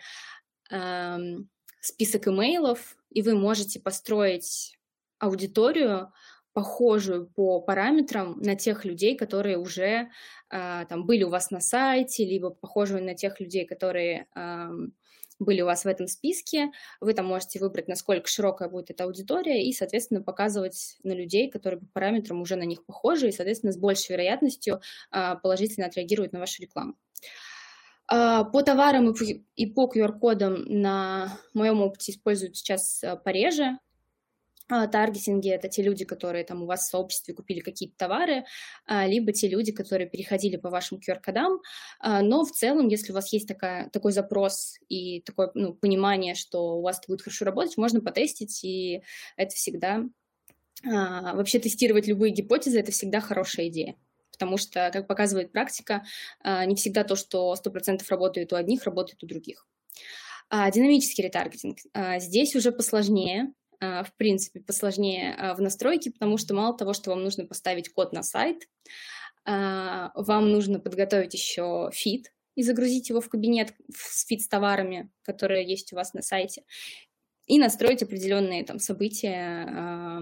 uh, 0.72 1.46
список 1.82 2.30
имейлов, 2.30 2.96
и 3.10 3.22
вы 3.22 3.36
можете 3.36 3.82
построить 3.82 4.78
аудиторию, 5.20 6.14
похожую 6.54 7.28
по 7.28 7.60
параметрам 7.62 8.40
на 8.40 8.56
тех 8.56 8.86
людей, 8.86 9.18
которые 9.18 9.58
уже 9.58 10.10
э, 10.50 10.86
там 10.88 11.06
были 11.06 11.24
у 11.24 11.30
вас 11.30 11.52
на 11.52 11.60
сайте, 11.60 12.26
либо 12.26 12.52
похожую 12.52 13.04
на 13.04 13.16
тех 13.16 13.40
людей, 13.40 13.66
которые 13.66 14.28
э, 14.36 14.70
были 15.40 15.62
у 15.62 15.66
вас 15.66 15.84
в 15.84 15.88
этом 15.88 16.08
списке. 16.08 16.72
Вы 17.02 17.14
там 17.14 17.26
можете 17.26 17.60
выбрать, 17.60 17.88
насколько 17.88 18.28
широкая 18.28 18.70
будет 18.70 18.92
эта 18.92 19.06
аудитория, 19.06 19.68
и, 19.68 19.74
соответственно, 19.74 20.22
показывать 20.22 20.98
на 21.04 21.14
людей, 21.14 21.50
которые 21.50 21.80
по 21.80 21.88
параметрам 21.88 22.40
уже 22.40 22.56
на 22.56 22.64
них 22.64 22.86
похожи, 22.86 23.30
и, 23.30 23.32
соответственно, 23.32 23.74
с 23.74 23.78
большей 23.78 24.12
вероятностью 24.12 24.80
э, 25.12 25.36
положительно 25.42 25.88
отреагируют 25.88 26.34
на 26.34 26.40
вашу 26.40 26.62
рекламу. 26.62 26.96
По 28.06 28.62
товарам 28.64 29.16
и 29.56 29.66
по 29.66 29.90
QR-кодам 29.90 30.66
на 30.66 31.40
моем 31.54 31.82
опыте 31.82 32.12
используют 32.12 32.58
сейчас 32.58 33.02
пореже, 33.24 33.64
а, 33.64 33.78
таргетинге 34.68 35.52
это 35.52 35.68
те 35.68 35.82
люди, 35.82 36.06
которые 36.06 36.44
там 36.44 36.64
у 36.64 36.66
вас 36.66 36.88
в 36.88 36.90
сообществе 36.90 37.34
купили 37.34 37.60
какие-то 37.60 37.96
товары, 37.98 38.46
а, 38.86 39.06
либо 39.06 39.32
те 39.32 39.48
люди, 39.48 39.72
которые 39.72 40.10
переходили 40.10 40.56
по 40.56 40.70
вашим 40.70 41.00
QR-кодам. 41.00 41.60
А, 42.00 42.22
но 42.22 42.46
в 42.46 42.52
целом, 42.52 42.88
если 42.88 43.12
у 43.12 43.16
вас 43.16 43.32
есть 43.34 43.48
такая, 43.48 43.90
такой 43.90 44.12
запрос 44.12 44.78
и 44.90 45.22
такое 45.22 45.52
ну, 45.54 45.74
понимание, 45.74 46.36
что 46.36 46.78
у 46.78 46.82
вас 46.82 47.00
это 47.00 47.08
будет 47.08 47.22
хорошо 47.22 47.46
работать, 47.46 47.78
можно 47.78 48.02
потестить, 48.02 48.64
и 48.64 49.04
это 49.38 49.56
всегда... 49.56 50.04
Вообще 50.86 51.60
тестировать 51.60 52.08
любые 52.08 52.34
гипотезы– 52.34 52.78
это 52.82 52.92
всегда 52.92 53.22
хорошая 53.22 53.70
идея 53.70 53.96
потому 54.32 54.58
что, 54.58 54.90
как 54.92 55.08
показывает 55.08 55.54
практика, 55.54 56.04
не 56.44 56.76
всегда 56.76 57.06
то, 57.06 57.16
что 57.16 57.54
100% 57.54 58.02
работает 58.10 58.52
у 58.52 58.58
одних, 58.58 58.84
работает 58.84 59.24
у 59.24 59.28
других. 59.28 59.66
Динамический 60.52 61.24
ретаргетинг. 61.24 61.78
Здесь 62.18 62.56
уже 62.56 62.74
посложнее, 62.74 63.44
а, 63.44 63.63
в 64.04 64.16
принципе, 64.18 64.60
посложнее 64.60 65.36
а, 65.36 65.56
в 65.56 65.62
настройке, 65.62 66.12
потому 66.12 66.38
что 66.38 66.54
мало 66.54 66.78
того, 66.78 66.94
что 66.94 67.10
вам 67.10 67.24
нужно 67.24 67.46
поставить 67.46 67.92
код 67.94 68.14
на 68.14 68.24
сайт, 68.24 68.68
а, 69.46 70.12
вам 70.16 70.52
нужно 70.52 70.80
подготовить 70.80 71.34
еще 71.34 71.90
фид 71.94 72.34
и 72.56 72.64
загрузить 72.64 73.10
его 73.10 73.22
в 73.22 73.30
кабинет 73.30 73.74
с 73.94 74.26
фит 74.26 74.42
с 74.42 74.48
товарами, 74.48 75.12
которые 75.24 75.66
есть 75.66 75.94
у 75.94 75.96
вас 75.96 76.14
на 76.14 76.22
сайте, 76.22 76.64
и 77.46 77.60
настроить 77.60 78.04
определенные 78.04 78.64
там 78.64 78.80
события 78.80 80.20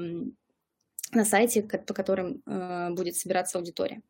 на 1.13 1.25
сайте, 1.25 1.63
по 1.63 1.93
которым 1.93 2.41
э, 2.45 2.89
будет 2.91 3.15
собираться 3.15 3.57
аудитория. 3.57 4.01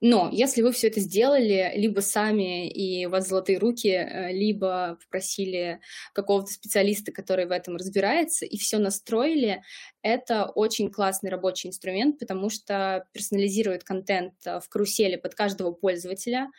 Но 0.00 0.28
если 0.32 0.62
вы 0.62 0.72
все 0.72 0.88
это 0.88 1.00
сделали 1.00 1.72
либо 1.76 2.00
сами 2.00 2.68
и 2.68 3.06
у 3.06 3.10
вас 3.10 3.28
золотые 3.28 3.58
руки, 3.58 3.88
э, 3.88 4.32
либо 4.32 4.98
попросили 5.04 5.80
какого-то 6.12 6.52
специалиста, 6.52 7.12
который 7.12 7.46
в 7.46 7.50
этом 7.50 7.76
разбирается, 7.76 8.44
и 8.46 8.56
все 8.56 8.78
настроили, 8.78 9.62
это 10.02 10.44
очень 10.46 10.90
классный 10.90 11.30
рабочий 11.30 11.68
инструмент, 11.68 12.18
потому 12.18 12.50
что 12.50 13.06
персонализирует 13.12 13.84
контент 13.84 14.34
э, 14.44 14.60
в 14.60 14.68
карусели 14.68 15.16
под 15.16 15.34
каждого 15.34 15.72
пользователя, 15.72 16.50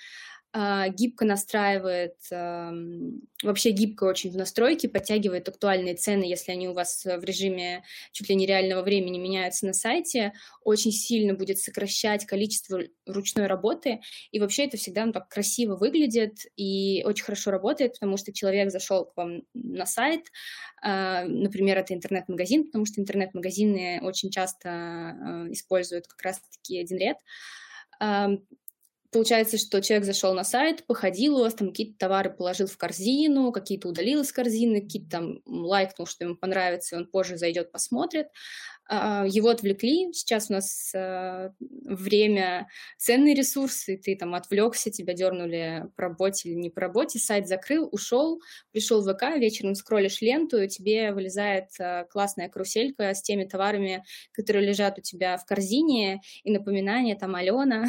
гибко 0.56 1.26
настраивает, 1.26 2.16
вообще 2.32 3.72
гибко 3.72 4.06
очень 4.06 4.32
в 4.32 4.38
настройке, 4.38 4.88
подтягивает 4.88 5.50
актуальные 5.50 5.96
цены, 5.96 6.24
если 6.24 6.52
они 6.52 6.70
у 6.70 6.74
вас 6.74 7.04
в 7.04 7.24
режиме 7.24 7.84
чуть 8.12 8.30
ли 8.30 8.36
не 8.36 8.46
реального 8.46 8.82
времени 8.82 9.18
меняются 9.18 9.66
на 9.66 9.74
сайте, 9.74 10.34
очень 10.64 10.92
сильно 10.92 11.34
будет 11.34 11.60
сокращать 11.60 12.26
количество 12.26 12.80
ручной 13.06 13.48
работы, 13.48 14.00
и 14.32 14.40
вообще 14.40 14.66
это 14.66 14.78
всегда 14.78 15.06
ну, 15.06 15.12
так 15.12 15.28
красиво 15.28 15.76
выглядит 15.76 16.40
и 16.56 17.04
очень 17.06 17.26
хорошо 17.26 17.52
работает, 17.52 17.94
потому 17.94 18.18
что 18.18 18.32
человек 18.32 18.72
зашел 18.72 19.06
к 19.06 19.18
вам 19.18 19.44
на 19.54 19.86
сайт, 19.86 20.22
а, 20.82 21.26
например, 21.26 21.78
это 21.78 21.94
интернет-магазин, 21.94 22.66
потому 22.66 22.86
что 22.86 23.02
интернет-магазины 23.02 24.00
очень 24.04 24.30
часто 24.30 24.70
а, 24.70 25.48
используют 25.50 26.08
как 26.08 26.22
раз-таки 26.22 26.80
один 26.80 26.98
ряд, 26.98 27.18
Получается, 29.16 29.58
что 29.58 29.82
человек 29.82 30.06
зашел 30.06 30.34
на 30.34 30.44
сайт, 30.44 30.86
походил 30.88 31.38
у 31.38 31.40
вас, 31.40 31.54
там 31.54 31.70
какие-то 31.70 31.98
товары 31.98 32.30
положил 32.30 32.68
в 32.68 32.76
корзину, 32.76 33.54
какие-то 33.54 33.88
удалил 33.88 34.20
из 34.20 34.34
корзины, 34.34 34.82
какие-то 34.82 35.10
там 35.10 35.42
лайкнул, 35.46 36.06
что 36.06 36.26
ему 36.26 36.36
понравится, 36.36 36.98
и 36.98 37.00
он 37.00 37.08
позже 37.08 37.38
зайдет, 37.38 37.72
посмотрит. 37.72 38.28
А, 38.88 39.26
его 39.28 39.50
отвлекли. 39.50 40.14
Сейчас 40.14 40.50
у 40.50 40.54
нас 40.54 40.92
а, 40.96 41.52
время 41.60 42.68
ценный 42.98 43.34
ресурс, 43.34 43.90
и 43.90 43.98
ты 43.98 44.16
там 44.16 44.36
отвлекся, 44.36 44.92
тебя 44.92 45.14
дернули 45.14 45.86
по 45.96 46.04
работе 46.04 46.50
или 46.50 46.56
не 46.56 46.70
по 46.70 46.82
работе, 46.82 47.18
сайт 47.18 47.48
закрыл, 47.48 47.90
ушел, 47.92 48.40
пришел 48.72 49.02
в 49.02 49.12
ВК, 49.12 49.38
вечером 49.38 49.74
скроллишь 49.74 50.22
ленту, 50.22 50.62
и 50.62 50.68
тебе 50.68 51.14
вылезает 51.14 51.70
а, 51.80 52.04
классная 52.06 52.48
каруселька 52.48 53.14
с 53.16 53.24
теми 53.24 53.46
товарами, 53.46 54.04
которые 54.32 54.68
лежат 54.68 55.00
у 55.00 55.02
тебя 55.02 55.38
в 55.38 55.46
корзине, 55.46 56.22
и 56.44 56.52
напоминание 56.52 57.16
там 57.16 57.34
Алена, 57.36 57.86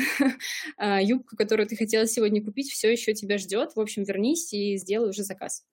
юбка, 1.19 1.37
которую 1.37 1.67
ты 1.69 1.77
хотела 1.77 2.07
сегодня 2.07 2.45
купить, 2.45 2.71
все 2.71 2.91
еще 2.91 3.15
тебя 3.15 3.39
ждет. 3.39 3.75
В 3.75 3.81
общем, 3.81 4.05
вернись 4.05 4.53
и 4.53 4.77
сделай 4.77 5.11
уже 5.11 5.23
заказ. 5.23 5.65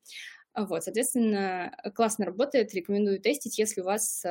Вот, 0.55 0.83
соответственно, 0.83 1.75
классно 1.95 2.25
работает, 2.25 2.73
рекомендую 2.73 3.19
тестить, 3.19 3.57
если 3.57 3.81
у 3.81 3.85
вас 3.85 4.23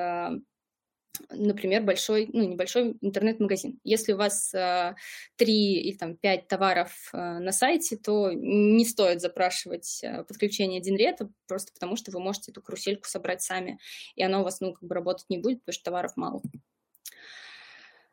например, 1.31 1.83
большой, 1.83 2.29
ну, 2.33 2.43
небольшой 2.49 2.97
интернет-магазин. 3.01 3.79
Если 3.85 4.13
у 4.13 4.17
вас 4.17 4.53
э, 4.55 4.95
три 5.37 5.75
или 5.75 5.97
там 5.97 6.17
пять 6.17 6.49
товаров 6.49 7.11
э, 7.13 7.39
на 7.39 7.53
сайте, 7.53 7.97
то 7.97 8.33
не 8.33 8.85
стоит 8.85 9.21
запрашивать 9.21 10.03
подключение 10.27 10.81
Динрета, 10.81 11.31
просто 11.47 11.73
потому 11.73 11.97
что 11.97 12.11
вы 12.13 12.21
можете 12.21 12.51
эту 12.51 12.63
карусельку 12.63 13.07
собрать 13.07 13.43
сами, 13.43 13.79
и 14.15 14.23
она 14.23 14.41
у 14.41 14.45
вас, 14.45 14.61
ну, 14.61 14.73
как 14.73 14.89
бы 14.89 14.95
работать 14.95 15.27
не 15.29 15.39
будет, 15.39 15.61
потому 15.61 15.75
что 15.75 15.85
товаров 15.85 16.13
мало. 16.17 16.43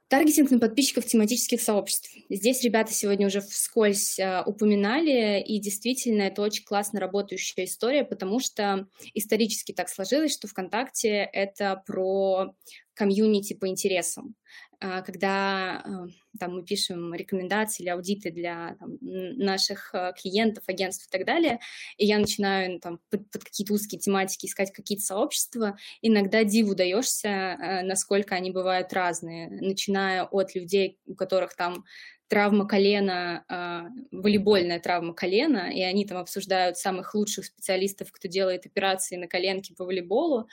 Таргетинг 0.09 0.49
на 0.49 0.57
подписчиков 0.57 1.05
тематических 1.05 1.61
сообществ. 1.61 2.09
Здесь 2.29 2.63
ребята 2.63 2.91
сегодня 2.91 3.27
уже 3.27 3.41
вскользь 3.41 4.17
э, 4.17 4.41
упоминали, 4.43 5.39
и 5.39 5.59
действительно 5.59 6.23
это 6.23 6.41
очень 6.41 6.65
классно 6.65 6.99
работающая 6.99 7.65
история, 7.65 8.03
потому 8.03 8.39
что 8.39 8.87
исторически 9.13 9.71
так 9.71 9.87
сложилось, 9.87 10.33
что 10.33 10.47
ВКонтакте 10.47 11.29
это 11.31 11.83
про 11.85 12.55
комьюнити 12.99 13.53
по 13.53 13.65
интересам. 13.69 14.35
А, 14.81 15.01
когда 15.01 15.81
а, 15.85 16.07
там, 16.37 16.55
мы 16.55 16.63
пишем 16.65 17.13
рекомендации 17.13 17.83
или 17.83 17.89
аудиты 17.89 18.29
для 18.29 18.75
там, 18.77 18.97
наших 19.01 19.95
а, 19.95 20.11
клиентов, 20.11 20.65
агентств 20.67 21.07
и 21.07 21.17
так 21.17 21.25
далее, 21.25 21.59
и 21.97 22.05
я 22.05 22.19
начинаю 22.19 22.73
ну, 22.73 22.79
там, 22.79 22.99
под, 23.09 23.31
под 23.31 23.45
какие-то 23.45 23.73
узкие 23.73 24.01
тематики 24.01 24.47
искать 24.47 24.73
какие-то 24.73 25.05
сообщества, 25.05 25.77
иногда 26.01 26.43
диву 26.43 26.75
даешься, 26.75 27.81
насколько 27.83 28.35
они 28.35 28.51
бывают 28.51 28.91
разные, 28.91 29.49
начиная 29.49 30.25
от 30.25 30.53
людей, 30.55 30.99
у 31.05 31.15
которых 31.15 31.55
там 31.55 31.85
травма 32.29 32.67
колена, 32.67 33.91
волейбольная 34.11 34.79
травма 34.79 35.13
колена, 35.13 35.71
и 35.73 35.81
они 35.81 36.05
там 36.05 36.17
обсуждают 36.17 36.77
самых 36.77 37.13
лучших 37.15 37.45
специалистов, 37.45 38.11
кто 38.11 38.27
делает 38.27 38.65
операции 38.65 39.17
на 39.17 39.27
коленке 39.27 39.73
по 39.75 39.83
волейболу, 39.83 40.47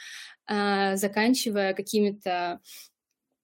заканчивая 0.49 1.75
какими-то 1.75 2.61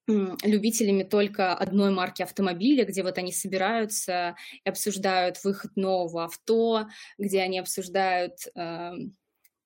любителями 0.08 1.04
только 1.04 1.54
одной 1.54 1.90
марки 1.90 2.22
автомобиля, 2.22 2.84
где 2.84 3.02
вот 3.02 3.18
они 3.18 3.32
собираются 3.32 4.36
и 4.64 4.68
обсуждают 4.68 5.42
выход 5.44 5.76
нового 5.76 6.24
авто, 6.24 6.88
где 7.18 7.40
они 7.40 7.60
обсуждают 7.60 8.48
э, 8.54 8.92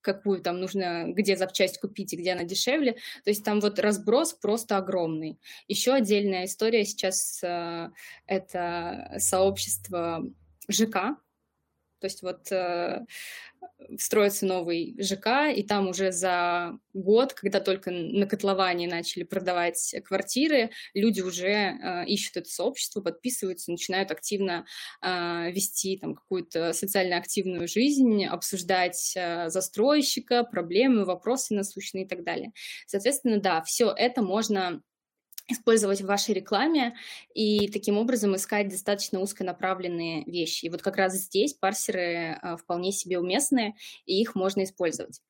какую 0.06 0.40
там 0.40 0.60
нужно, 0.60 1.06
где 1.08 1.36
запчасть 1.36 1.80
купить 1.80 2.12
и 2.12 2.16
где 2.16 2.32
она 2.32 2.44
дешевле. 2.44 2.92
То 3.24 3.30
есть 3.30 3.44
там 3.44 3.60
вот 3.60 3.80
разброс 3.80 4.32
просто 4.32 4.76
огромный. 4.76 5.38
Еще 5.66 5.92
отдельная 5.92 6.44
история 6.44 6.84
сейчас 6.84 7.40
э, 7.42 7.90
это 8.26 9.16
сообщество 9.18 10.24
ЖК, 10.68 11.16
то 11.98 12.06
есть 12.06 12.22
вот 12.22 12.50
э, 12.52 13.04
строится 13.98 14.46
новый 14.46 14.96
ЖК, 14.98 15.52
и 15.54 15.62
там 15.62 15.88
уже 15.88 16.12
за 16.12 16.78
год, 16.92 17.34
когда 17.34 17.60
только 17.60 17.90
на 17.90 18.26
котловании 18.26 18.86
начали 18.86 19.22
продавать 19.22 19.94
квартиры, 20.04 20.70
люди 20.94 21.20
уже 21.20 21.48
э, 21.48 22.04
ищут 22.06 22.36
это 22.38 22.48
сообщество, 22.48 23.00
подписываются, 23.00 23.70
начинают 23.70 24.10
активно 24.10 24.66
э, 25.02 25.50
вести 25.50 25.98
там 25.98 26.14
какую-то 26.14 26.72
социально 26.72 27.16
активную 27.16 27.68
жизнь, 27.68 28.24
обсуждать 28.24 29.14
э, 29.16 29.48
застройщика, 29.48 30.44
проблемы, 30.44 31.04
вопросы 31.04 31.54
насущные 31.54 32.04
и 32.04 32.08
так 32.08 32.24
далее. 32.24 32.52
Соответственно, 32.86 33.40
да, 33.40 33.62
все 33.62 33.92
это 33.96 34.22
можно 34.22 34.82
использовать 35.48 36.00
в 36.00 36.06
вашей 36.06 36.34
рекламе 36.34 36.96
и 37.34 37.68
таким 37.68 37.98
образом 37.98 38.34
искать 38.34 38.68
достаточно 38.68 39.20
узконаправленные 39.20 40.24
вещи. 40.24 40.66
И 40.66 40.70
вот 40.70 40.82
как 40.82 40.96
раз 40.96 41.14
здесь 41.14 41.54
парсеры 41.54 42.38
а, 42.42 42.56
вполне 42.56 42.92
себе 42.92 43.18
уместны, 43.18 43.76
и 44.06 44.20
их 44.20 44.34
можно 44.34 44.64
использовать. 44.64 45.20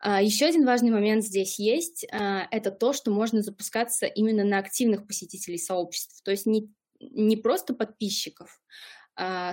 А, 0.00 0.20
еще 0.20 0.46
один 0.46 0.66
важный 0.66 0.90
момент 0.90 1.24
здесь 1.24 1.58
есть, 1.58 2.06
а, 2.10 2.48
это 2.50 2.70
то, 2.70 2.92
что 2.92 3.10
можно 3.10 3.42
запускаться 3.42 4.06
именно 4.06 4.44
на 4.44 4.58
активных 4.58 5.06
посетителей 5.06 5.58
сообществ, 5.58 6.22
то 6.24 6.32
есть 6.32 6.46
не, 6.46 6.68
не 7.00 7.36
просто 7.36 7.74
подписчиков, 7.74 8.60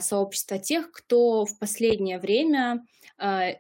сообщества, 0.02 0.58
а 0.58 0.60
тех, 0.60 0.92
кто 0.92 1.46
в 1.46 1.58
последнее 1.58 2.20
время 2.20 2.86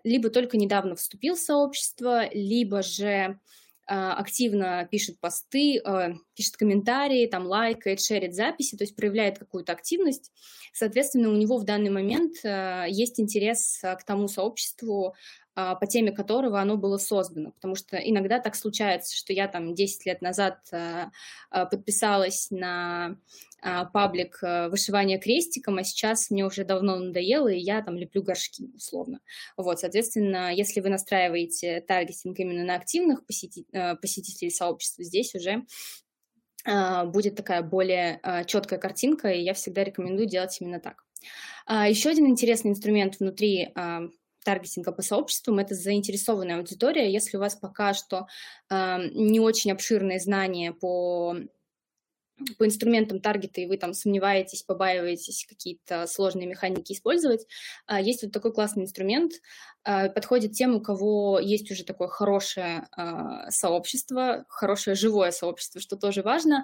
либо 0.03 0.29
только 0.29 0.57
недавно 0.57 0.97
вступил 0.97 1.35
в 1.35 1.39
сообщество, 1.39 2.27
либо 2.33 2.81
же 2.81 3.39
активно 3.85 4.87
пишет 4.89 5.19
посты, 5.19 5.79
а, 5.83 6.13
пишет 6.35 6.55
комментарии, 6.57 7.27
там 7.27 7.45
лайкает, 7.45 7.99
шерит 8.01 8.33
записи, 8.33 8.77
то 8.77 8.83
есть 8.83 8.95
проявляет 8.95 9.39
какую-то 9.39 9.73
активность. 9.73 10.31
Соответственно, 10.73 11.29
у 11.29 11.35
него 11.35 11.57
в 11.57 11.65
данный 11.65 11.89
момент 11.89 12.37
а, 12.45 12.85
есть 12.85 13.19
интерес 13.19 13.79
к 13.81 14.03
тому 14.05 14.27
сообществу, 14.27 15.15
по 15.55 15.85
теме 15.87 16.11
которого 16.11 16.59
оно 16.59 16.77
было 16.77 16.97
создано. 16.97 17.51
Потому 17.51 17.75
что 17.75 17.97
иногда 17.97 18.39
так 18.39 18.55
случается, 18.55 19.15
что 19.15 19.33
я 19.33 19.47
там 19.47 19.75
10 19.75 20.05
лет 20.05 20.21
назад 20.21 20.59
подписалась 21.49 22.47
на 22.49 23.17
а, 23.65 23.85
паблик 23.85 24.39
э, 24.41 24.67
вышивания 24.67 25.17
крестиком, 25.17 25.77
а 25.77 25.85
сейчас 25.85 26.29
мне 26.29 26.45
уже 26.45 26.65
давно 26.65 26.97
надоело, 26.97 27.47
и 27.47 27.57
я 27.57 27.81
там 27.81 27.95
леплю 27.95 28.21
горшки, 28.21 28.69
условно. 28.75 29.21
Вот, 29.55 29.79
соответственно, 29.79 30.53
если 30.53 30.81
вы 30.81 30.89
настраиваете 30.89 31.79
таргетинг 31.79 32.37
именно 32.39 32.65
на 32.65 32.75
активных 32.75 33.25
посети... 33.25 33.65
Э, 33.71 33.95
посетителей 33.95 34.51
сообщества, 34.51 35.05
здесь 35.05 35.33
уже 35.33 35.63
а, 36.65 37.05
будет 37.05 37.37
такая 37.37 37.61
более 37.61 38.19
а, 38.21 38.43
четкая 38.43 38.79
картинка, 38.79 39.29
и 39.29 39.41
я 39.41 39.53
всегда 39.53 39.85
рекомендую 39.85 40.27
делать 40.27 40.57
именно 40.59 40.81
так. 40.81 41.05
Еще 41.69 42.09
один 42.09 42.27
интересный 42.27 42.71
инструмент 42.71 43.17
внутри 43.17 43.73
таргетинга 44.43 44.91
по 44.91 45.01
сообществам, 45.01 45.59
это 45.59 45.75
заинтересованная 45.75 46.57
аудитория. 46.57 47.11
Если 47.11 47.37
у 47.37 47.39
вас 47.39 47.55
пока 47.55 47.93
что 47.93 48.27
не 48.69 49.39
очень 49.39 49.71
обширные 49.71 50.19
знания 50.19 50.71
по 50.73 51.35
по 52.57 52.65
инструментам 52.65 53.19
таргета, 53.19 53.61
и 53.61 53.65
вы 53.65 53.77
там 53.77 53.93
сомневаетесь, 53.93 54.63
побаиваетесь 54.63 55.45
какие-то 55.47 56.07
сложные 56.07 56.47
механики 56.47 56.93
использовать, 56.93 57.45
а, 57.85 58.01
есть 58.01 58.23
вот 58.23 58.31
такой 58.31 58.53
классный 58.53 58.83
инструмент, 58.83 59.33
а, 59.83 60.09
подходит 60.09 60.53
тем, 60.53 60.75
у 60.75 60.81
кого 60.81 61.39
есть 61.39 61.69
уже 61.71 61.83
такое 61.83 62.07
хорошее 62.07 62.87
а, 62.91 63.49
сообщество, 63.51 64.45
хорошее 64.49 64.95
живое 64.95 65.31
сообщество, 65.31 65.79
что 65.79 65.95
тоже 65.95 66.21
важно, 66.21 66.63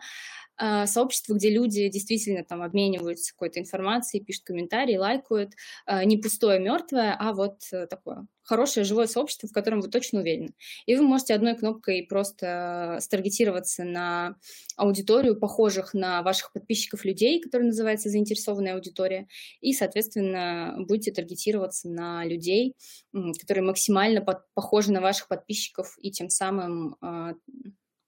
сообщество, 0.87 1.33
где 1.33 1.49
люди 1.49 1.87
действительно 1.89 2.43
там 2.43 2.61
обмениваются 2.61 3.33
какой-то 3.33 3.59
информацией, 3.59 4.23
пишут 4.23 4.43
комментарии, 4.45 4.97
лайкают, 4.97 5.53
а, 5.85 6.03
не 6.03 6.17
пустое, 6.17 6.59
мертвое, 6.59 7.15
а 7.17 7.33
вот 7.33 7.61
э, 7.71 7.87
такое 7.87 8.27
хорошее 8.49 8.83
живое 8.83 9.05
сообщество, 9.05 9.47
в 9.47 9.51
котором 9.53 9.79
вы 9.79 9.89
точно 9.89 10.21
уверены. 10.21 10.55
И 10.87 10.95
вы 10.95 11.03
можете 11.03 11.35
одной 11.35 11.55
кнопкой 11.55 12.03
просто 12.09 12.97
старгетироваться 12.99 13.83
на 13.83 14.37
аудиторию, 14.75 15.39
похожих 15.39 15.93
на 15.93 16.23
ваших 16.23 16.51
подписчиков 16.51 17.05
людей, 17.05 17.39
которые 17.41 17.67
называется 17.67 18.09
заинтересованная 18.09 18.73
аудитория, 18.73 19.27
и, 19.61 19.71
соответственно, 19.73 20.75
будете 20.79 21.11
таргетироваться 21.11 21.89
на 21.89 22.25
людей, 22.25 22.75
которые 23.13 23.63
максимально 23.63 24.21
под, 24.21 24.39
похожи 24.55 24.91
на 24.91 24.99
ваших 24.99 25.27
подписчиков, 25.27 25.95
и 25.99 26.09
тем 26.09 26.29
самым 26.29 26.95
э, 27.03 27.33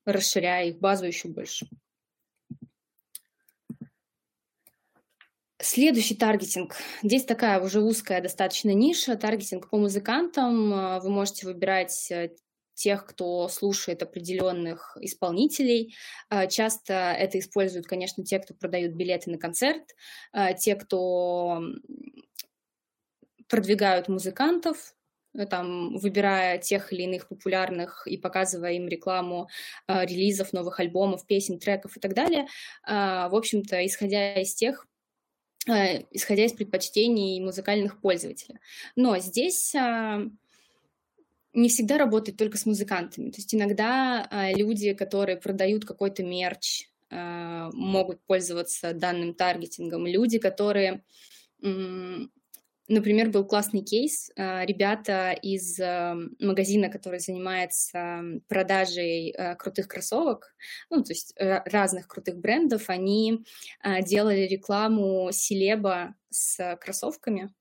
расширяя 0.06 0.70
их 0.70 0.80
базу 0.80 1.06
еще 1.06 1.28
больше. 1.28 1.68
Следующий 5.64 6.16
таргетинг. 6.16 6.76
Здесь 7.04 7.24
такая 7.24 7.62
уже 7.62 7.82
узкая 7.82 8.20
достаточно 8.20 8.72
ниша. 8.72 9.16
Таргетинг 9.16 9.70
по 9.70 9.78
музыкантам. 9.78 10.74
А, 10.74 11.00
вы 11.00 11.10
можете 11.12 11.46
выбирать 11.46 12.10
э, 12.10 12.32
тех, 12.74 13.06
кто 13.06 13.48
слушает 13.48 14.02
определенных 14.02 14.98
исполнителей. 15.00 15.96
А, 16.30 16.48
часто 16.48 16.94
это 16.94 17.38
используют, 17.38 17.86
конечно, 17.86 18.24
те, 18.24 18.40
кто 18.40 18.56
продают 18.56 18.94
билеты 18.94 19.30
на 19.30 19.38
концерт, 19.38 19.84
те, 20.60 20.76
кто 20.76 21.62
продвигают 23.48 24.08
музыкантов, 24.08 24.96
э, 25.36 25.46
там, 25.46 25.96
выбирая 25.98 26.58
тех 26.58 26.92
или 26.92 27.04
иных 27.04 27.28
популярных 27.28 28.08
и 28.08 28.18
показывая 28.18 28.74
им 28.74 28.88
рекламу 28.88 29.48
э, 29.88 30.06
релизов 30.06 30.54
новых 30.54 30.80
альбомов, 30.80 31.28
песен, 31.28 31.60
треков 31.60 31.98
и 31.98 32.00
так 32.00 32.16
далее. 32.16 32.48
Э, 32.88 33.28
в 33.30 33.36
общем-то, 33.36 33.86
исходя 33.86 34.42
из 34.42 34.56
тех 34.56 34.88
Э, 34.88 34.91
исходя 35.68 36.46
из 36.46 36.54
предпочтений 36.54 37.40
музыкальных 37.40 38.00
пользователей. 38.02 38.58
Но 38.96 39.18
здесь 39.20 39.76
а, 39.76 40.22
не 41.54 41.70
всегда 41.70 41.98
работает 41.98 42.38
только 42.38 42.58
с 42.58 42.66
музыкантами. 42.66 43.30
То 43.30 43.38
есть 43.38 43.54
иногда 43.54 44.28
а, 44.30 44.52
люди, 44.52 44.94
которые 44.94 45.38
продают 45.38 45.86
какой-то 45.86 46.24
мерч, 46.24 46.90
а, 47.10 47.70
могут 47.74 48.22
пользоваться 48.26 48.94
данным 48.94 49.34
таргетингом. 49.34 50.08
Люди, 50.08 50.40
которые 50.40 51.04
Например, 52.92 53.30
был 53.30 53.46
классный 53.46 53.84
кейс. 53.84 54.30
А, 54.36 54.66
ребята 54.66 55.32
из 55.32 55.80
а, 55.80 56.18
магазина, 56.42 56.90
который 56.90 57.20
занимается 57.20 58.22
продажей 58.50 59.32
а, 59.32 59.56
крутых 59.56 59.88
кроссовок, 59.88 60.54
ну, 60.90 61.02
то 61.02 61.14
есть 61.14 61.34
разных 61.38 62.10
крутых 62.10 62.38
брендов, 62.38 62.90
они 62.90 63.46
делали 64.02 64.42
рекламу 64.42 65.30
Селеба 65.32 66.16
с 66.30 66.78
кроссовками, 66.82 67.54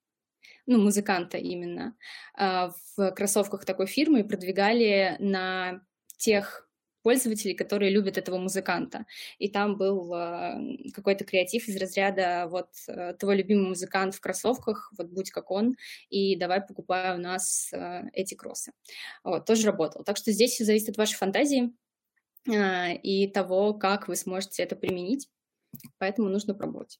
ну, 0.66 0.78
музыканта 0.78 1.38
именно, 1.38 1.96
в 2.36 3.12
кроссовках 3.12 3.64
такой 3.64 3.86
фирмы 3.86 4.20
и 4.20 4.24
продвигали 4.24 5.16
на 5.20 5.80
тех 6.16 6.68
пользователей, 7.02 7.54
которые 7.54 7.90
любят 7.90 8.18
этого 8.18 8.38
музыканта. 8.38 9.06
И 9.38 9.48
там 9.48 9.76
был 9.76 10.12
э, 10.14 10.90
какой-то 10.94 11.24
креатив 11.24 11.68
из 11.68 11.76
разряда 11.76 12.46
вот 12.50 12.68
э, 12.88 13.14
твой 13.14 13.36
любимый 13.36 13.68
музыкант 13.68 14.14
в 14.14 14.20
кроссовках, 14.20 14.92
вот 14.96 15.08
будь 15.08 15.30
как 15.30 15.50
он, 15.50 15.76
и 16.08 16.36
давай 16.36 16.60
покупай 16.60 17.14
у 17.14 17.18
нас 17.18 17.72
э, 17.72 18.02
эти 18.12 18.34
кроссы. 18.34 18.72
Вот, 19.24 19.46
тоже 19.46 19.66
работал. 19.66 20.04
Так 20.04 20.16
что 20.16 20.32
здесь 20.32 20.52
все 20.52 20.64
зависит 20.64 20.90
от 20.90 20.98
вашей 20.98 21.16
фантазии 21.16 21.72
э, 22.48 22.94
и 22.96 23.28
того, 23.28 23.74
как 23.74 24.08
вы 24.08 24.16
сможете 24.16 24.62
это 24.62 24.76
применить. 24.76 25.28
Поэтому 25.98 26.28
нужно 26.28 26.54
пробовать. 26.54 26.98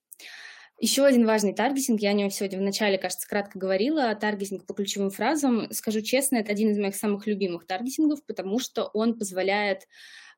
Еще 0.82 1.05
один 1.05 1.27
важный 1.27 1.52
таргетинг, 1.52 2.01
я 2.01 2.11
о 2.11 2.12
нем 2.15 2.31
сегодня 2.31 2.59
в 2.59 2.62
начале, 2.62 2.97
кажется, 2.97 3.28
кратко 3.28 3.59
говорила, 3.59 4.15
таргетинг 4.15 4.65
по 4.65 4.73
ключевым 4.73 5.11
фразам. 5.11 5.70
Скажу 5.73 6.01
честно, 6.01 6.36
это 6.36 6.52
один 6.52 6.70
из 6.70 6.78
моих 6.78 6.97
самых 6.97 7.27
любимых 7.27 7.66
таргетингов, 7.66 8.24
потому 8.24 8.59
что 8.59 8.86
он 8.94 9.19
позволяет 9.19 9.82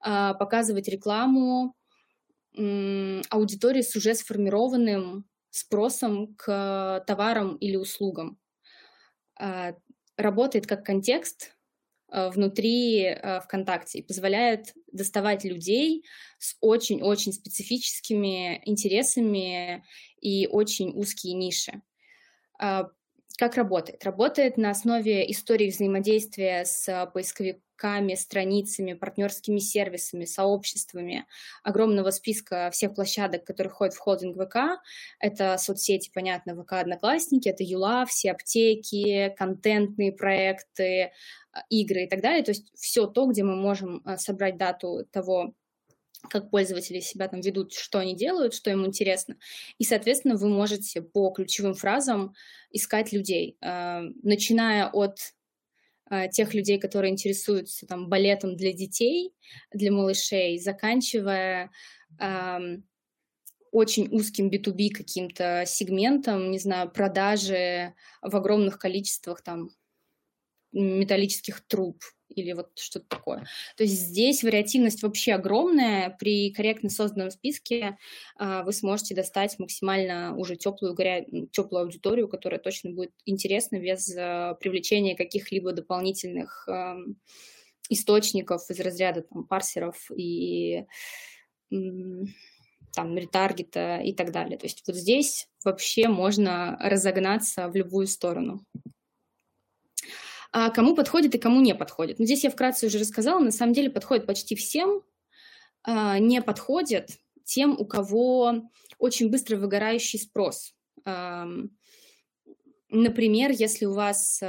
э, 0.05 0.35
показывать 0.37 0.89
рекламу 0.89 1.77
э, 2.59 3.23
аудитории 3.31 3.83
с 3.83 3.95
уже 3.95 4.17
сформированным 4.17 5.27
спросом 5.51 6.35
к 6.35 7.05
товарам 7.07 7.55
или 7.59 7.77
услугам. 7.77 8.37
Э, 9.41 9.75
работает 10.17 10.67
как 10.67 10.85
контекст, 10.85 11.55
Э, 12.13 12.29
внутри 12.29 13.05
э, 13.05 13.41
ВКонтакте 13.41 14.01
и 14.01 14.03
позволяет 14.03 14.75
доставать 14.93 15.45
людей 15.45 16.05
с 16.39 16.57
очень-очень 16.61 17.33
специфическими 17.33 18.63
интересами 18.65 19.85
и 20.21 20.47
очень 20.47 20.93
узкие 20.95 21.35
ниши. 21.35 21.83
А, 22.59 22.91
как 23.39 23.57
работает? 23.57 24.05
Работает 24.05 24.57
на 24.57 24.71
основе 24.71 25.31
истории 25.31 25.71
взаимодействия 25.71 26.65
с 26.65 27.11
поисковиками, 27.13 28.15
страницами, 28.15 28.93
партнерскими 28.93 29.59
сервисами, 29.59 30.27
сообществами, 30.27 31.27
огромного 31.65 32.11
списка 32.11 32.71
всех 32.73 32.95
площадок, 32.95 33.45
которые 33.45 33.73
входят 33.73 33.95
в 33.95 33.99
холдинг 33.99 34.37
ВК. 34.37 34.81
Это 35.19 35.57
соцсети, 35.59 36.11
понятно, 36.15 36.55
ВК 36.63 36.75
Одноклассники, 36.75 37.49
это 37.49 37.65
Юла, 37.65 38.07
все 38.07 38.31
аптеки, 38.31 39.35
контентные 39.37 40.13
проекты, 40.13 41.05
а, 41.05 41.11
игры 41.69 42.05
и 42.05 42.09
так 42.09 42.21
далее. 42.21 42.43
То 42.43 42.51
есть 42.51 42.73
все 42.75 43.07
то, 43.07 43.27
где 43.27 43.43
мы 43.43 43.57
можем 43.57 44.03
а, 44.05 44.17
собрать 44.17 44.57
дату 44.57 45.07
того, 45.11 45.55
как 46.29 46.51
пользователи 46.51 47.01
себя 47.01 47.29
там 47.29 47.41
ведут, 47.41 47.73
что 47.73 47.99
они 47.99 48.15
делают, 48.15 48.55
что 48.55 48.71
им 48.71 48.87
интересно. 48.87 49.37
И, 49.79 49.85
соответственно, 49.85 50.37
вы 50.37 50.49
можете 50.49 51.03
по 51.03 51.31
ключевым 51.31 51.75
фразам 51.75 52.35
искать 52.71 53.13
людей, 53.13 53.57
а, 53.61 54.03
начиная 54.23 54.89
от 54.89 55.19
тех 56.31 56.53
людей, 56.53 56.79
которые 56.79 57.11
интересуются 57.11 57.87
там 57.87 58.11
балетом 58.11 58.55
для 58.55 58.75
детей, 58.75 59.33
для 59.73 59.91
малышей, 59.91 60.59
заканчивая 60.59 61.71
очень 63.73 64.09
узким 64.15 64.51
B2B 64.51 64.91
каким-то 64.91 65.65
сегментом, 65.67 66.51
не 66.51 66.59
знаю, 66.59 66.91
продажи 66.91 67.95
в 68.21 68.37
огромных 68.37 68.79
количествах 68.79 69.41
там 69.41 69.71
металлических 70.73 71.61
труб 71.67 72.03
или 72.35 72.53
вот 72.53 72.71
что-то 72.79 73.07
такое. 73.09 73.47
То 73.77 73.85
есть 73.85 73.95
здесь 73.95 74.43
вариативность 74.43 75.03
вообще 75.03 75.35
огромная. 75.35 76.11
При 76.19 76.51
корректно 76.53 76.91
созданном 76.91 77.31
списке 77.31 77.99
а, 78.37 78.63
вы 78.63 78.73
сможете 78.73 79.15
достать 79.15 79.59
максимально 79.59 80.37
уже 80.37 80.57
теплую, 80.57 80.95
горя... 80.95 81.27
теплую 81.53 81.85
аудиторию, 81.85 82.29
которая 82.29 82.61
точно 82.61 82.93
будет 82.93 83.13
интересна 83.27 83.79
без 83.79 84.15
а, 84.17 84.55
привлечения 84.55 85.15
каких-либо 85.15 85.73
дополнительных 85.73 86.67
а, 86.69 86.97
источников 87.89 88.71
из 88.71 88.81
разряда 88.81 89.23
там, 89.23 89.45
парсеров 89.45 90.11
и 90.17 90.85
там 92.95 93.17
ретаргета 93.17 93.99
и 93.99 94.13
так 94.13 94.33
далее. 94.33 94.59
То 94.59 94.67
есть 94.67 94.83
вот 94.87 94.97
здесь 94.97 95.49
вообще 95.65 96.09
можно 96.09 96.77
разогнаться 96.81 97.69
в 97.69 97.77
любую 97.77 98.07
сторону 98.07 98.65
а 100.53 100.71
кому 100.71 100.95
подходит 100.95 101.35
и 101.35 101.39
кому 101.39 101.61
не 101.61 101.75
подходит. 101.75 102.19
Но 102.19 102.25
здесь 102.25 102.45
я 102.45 102.51
вкратце 102.51 102.87
уже 102.87 102.99
рассказала, 102.99 103.41
на 103.41 103.51
самом 103.51 103.73
деле 103.73 103.91
подходит 103.91 104.27
почти 104.27 104.55
всем, 104.55 105.03
а, 105.83 106.19
не 106.19 106.41
подходит 106.43 107.11
тем, 107.45 107.77
у 107.79 107.85
кого 107.85 108.63
очень 108.99 109.31
быстро 109.31 109.57
выгорающий 109.57 110.19
спрос. 110.19 110.75
Например, 111.05 111.71
если 113.51 113.87
у 113.87 113.95
вас 113.95 114.41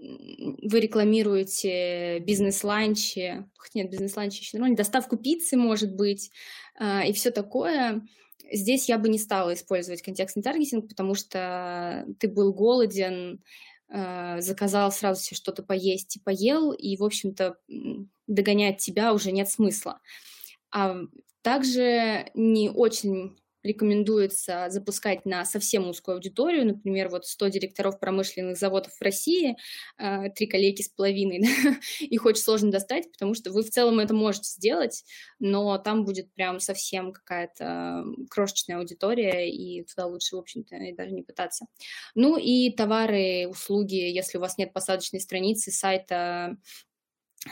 вы 0.00 0.80
рекламируете 0.80 2.20
бизнес-ланчи, 2.20 3.44
нет, 3.74 3.90
бизнес-ланчи 3.90 4.40
еще 4.40 4.56
нормально, 4.56 4.76
доставку 4.76 5.16
пиццы, 5.16 5.56
может 5.56 5.94
быть, 5.94 6.30
а, 6.76 7.04
и 7.04 7.12
все 7.12 7.30
такое, 7.30 8.02
Здесь 8.50 8.88
я 8.88 8.98
бы 8.98 9.08
не 9.08 9.18
стала 9.18 9.54
использовать 9.54 10.02
контекстный 10.02 10.42
таргетинг, 10.42 10.88
потому 10.88 11.14
что 11.14 12.06
ты 12.18 12.28
был 12.28 12.52
голоден, 12.52 13.42
э, 13.88 14.40
заказал 14.40 14.92
сразу 14.92 15.22
себе 15.22 15.36
что-то 15.36 15.62
поесть 15.62 16.16
и 16.16 16.20
поел, 16.20 16.72
и, 16.72 16.96
в 16.96 17.04
общем-то, 17.04 17.56
догонять 18.26 18.78
тебя 18.78 19.12
уже 19.12 19.32
нет 19.32 19.48
смысла. 19.48 20.00
А 20.72 20.96
также 21.42 22.30
не 22.34 22.70
очень 22.70 23.39
рекомендуется 23.62 24.66
запускать 24.70 25.24
на 25.26 25.44
совсем 25.44 25.88
узкую 25.88 26.16
аудиторию, 26.16 26.66
например, 26.66 27.08
вот 27.08 27.26
100 27.26 27.48
директоров 27.48 27.98
промышленных 27.98 28.56
заводов 28.56 28.92
в 28.94 29.02
России, 29.02 29.56
э, 29.98 30.30
три 30.30 30.46
коллеги 30.46 30.82
с 30.82 30.88
половиной, 30.88 31.40
да, 31.64 31.76
их 32.00 32.24
очень 32.24 32.42
сложно 32.42 32.70
достать, 32.70 33.10
потому 33.12 33.34
что 33.34 33.50
вы 33.50 33.62
в 33.62 33.70
целом 33.70 34.00
это 34.00 34.14
можете 34.14 34.48
сделать, 34.50 35.04
но 35.38 35.78
там 35.78 36.04
будет 36.04 36.32
прям 36.34 36.60
совсем 36.60 37.12
какая-то 37.12 38.04
крошечная 38.30 38.78
аудитория, 38.78 39.50
и 39.50 39.84
туда 39.84 40.06
лучше, 40.06 40.36
в 40.36 40.38
общем-то, 40.38 40.76
даже 40.96 41.12
не 41.12 41.22
пытаться. 41.22 41.66
Ну 42.14 42.36
и 42.36 42.70
товары, 42.70 43.46
услуги, 43.48 43.94
если 43.94 44.38
у 44.38 44.40
вас 44.40 44.58
нет 44.58 44.72
посадочной 44.72 45.20
страницы 45.20 45.70
сайта 45.70 46.56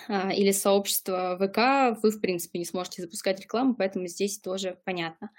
э, 0.09 0.35
или 0.35 0.53
сообщества 0.53 1.37
ВК, 1.37 2.01
вы, 2.03 2.11
в 2.11 2.21
принципе, 2.21 2.59
не 2.59 2.65
сможете 2.65 3.03
запускать 3.03 3.41
рекламу, 3.41 3.75
поэтому 3.75 4.07
здесь 4.07 4.39
тоже 4.39 4.79
понятно. 4.85 5.31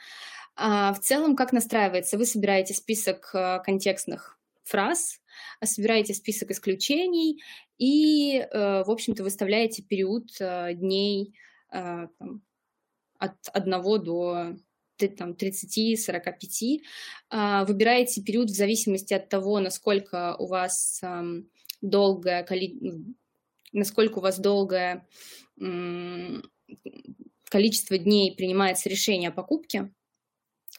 А, 0.62 0.94
в 0.94 1.00
целом, 1.00 1.38
как 1.38 1.54
настраивается? 1.54 2.18
Вы 2.18 2.26
собираете 2.26 2.74
список 2.74 3.32
э, 3.34 3.62
контекстных 3.64 4.38
фраз, 4.66 5.22
собираете 5.64 6.14
список 6.14 6.52
исключений 6.52 7.42
и, 7.78 8.40
э, 8.40 8.84
в 8.84 8.92
общем-то, 8.92 9.24
выставляете 9.24 9.84
период 9.84 10.30
э, 10.42 10.74
дней 10.74 11.34
там, 11.72 12.42
от 13.20 13.36
1 13.54 13.72
до 14.04 14.56
там, 15.18 15.32
30-45. 15.32 16.82
А, 17.30 17.64
выбираете 17.64 18.22
период 18.22 18.50
в 18.50 18.56
зависимости 18.56 19.14
от 19.14 19.30
того, 19.30 19.60
насколько 19.60 20.36
у 20.40 20.48
вас 20.48 21.02
долгое 21.82 22.46
насколько 23.72 24.18
у 24.18 24.22
вас 24.22 24.40
долгое 24.40 25.08
количество 27.50 27.98
дней 27.98 28.36
принимается 28.36 28.90
решение 28.90 29.30
о 29.30 29.34
покупке. 29.34 29.92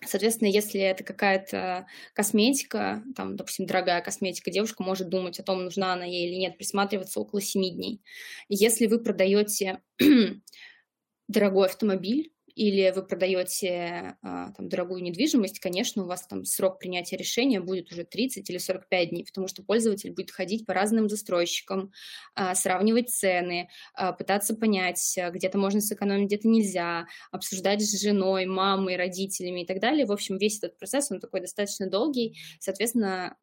Соответственно, 0.04 0.48
если 0.48 0.80
это 0.80 1.04
какая-то 1.04 1.86
косметика, 2.14 3.02
там, 3.14 3.36
допустим, 3.36 3.66
дорогая 3.66 4.00
косметика, 4.00 4.50
девушка 4.50 4.82
может 4.82 5.10
думать 5.10 5.38
о 5.38 5.42
том, 5.42 5.62
нужна 5.64 5.92
она 5.92 6.04
ей 6.06 6.28
или 6.28 6.36
нет, 6.36 6.56
присматриваться 6.56 7.20
около 7.20 7.42
7 7.42 7.62
дней. 7.74 8.02
Если 8.48 8.86
вы 8.86 8.98
продаете 9.00 9.82
дорогой 11.28 11.66
автомобиль, 11.66 12.32
или 12.54 12.92
вы 12.94 13.02
продаете 13.02 14.16
а, 14.22 14.52
там, 14.52 14.68
дорогую 14.68 15.02
недвижимость, 15.02 15.60
конечно, 15.60 16.04
у 16.04 16.06
вас 16.06 16.26
там 16.26 16.44
срок 16.44 16.78
принятия 16.78 17.16
решения 17.16 17.60
будет 17.60 17.90
уже 17.92 18.04
30 18.04 18.48
или 18.48 18.58
45 18.58 19.10
дней, 19.10 19.24
потому 19.24 19.48
что 19.48 19.62
пользователь 19.62 20.12
будет 20.12 20.30
ходить 20.30 20.66
по 20.66 20.74
разным 20.74 21.08
застройщикам, 21.08 21.92
а, 22.34 22.54
сравнивать 22.54 23.10
цены, 23.10 23.68
а, 23.94 24.12
пытаться 24.12 24.54
понять, 24.54 25.18
где-то 25.32 25.58
можно 25.58 25.80
сэкономить, 25.80 26.26
где-то 26.26 26.48
нельзя, 26.48 27.06
обсуждать 27.30 27.82
с 27.82 28.00
женой, 28.00 28.46
мамой, 28.46 28.96
родителями 28.96 29.62
и 29.62 29.66
так 29.66 29.80
далее. 29.80 30.06
В 30.06 30.12
общем, 30.12 30.38
весь 30.38 30.58
этот 30.58 30.78
процесс, 30.78 31.10
он 31.10 31.20
такой 31.20 31.40
достаточно 31.40 31.88
долгий, 31.88 32.38
соответственно, 32.58 33.36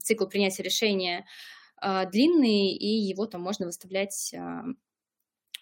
цикл 0.00 0.26
принятия 0.26 0.62
решения 0.62 1.26
длинный, 2.10 2.72
и 2.72 2.86
его 2.86 3.26
там 3.26 3.42
можно 3.42 3.66
выставлять 3.66 4.34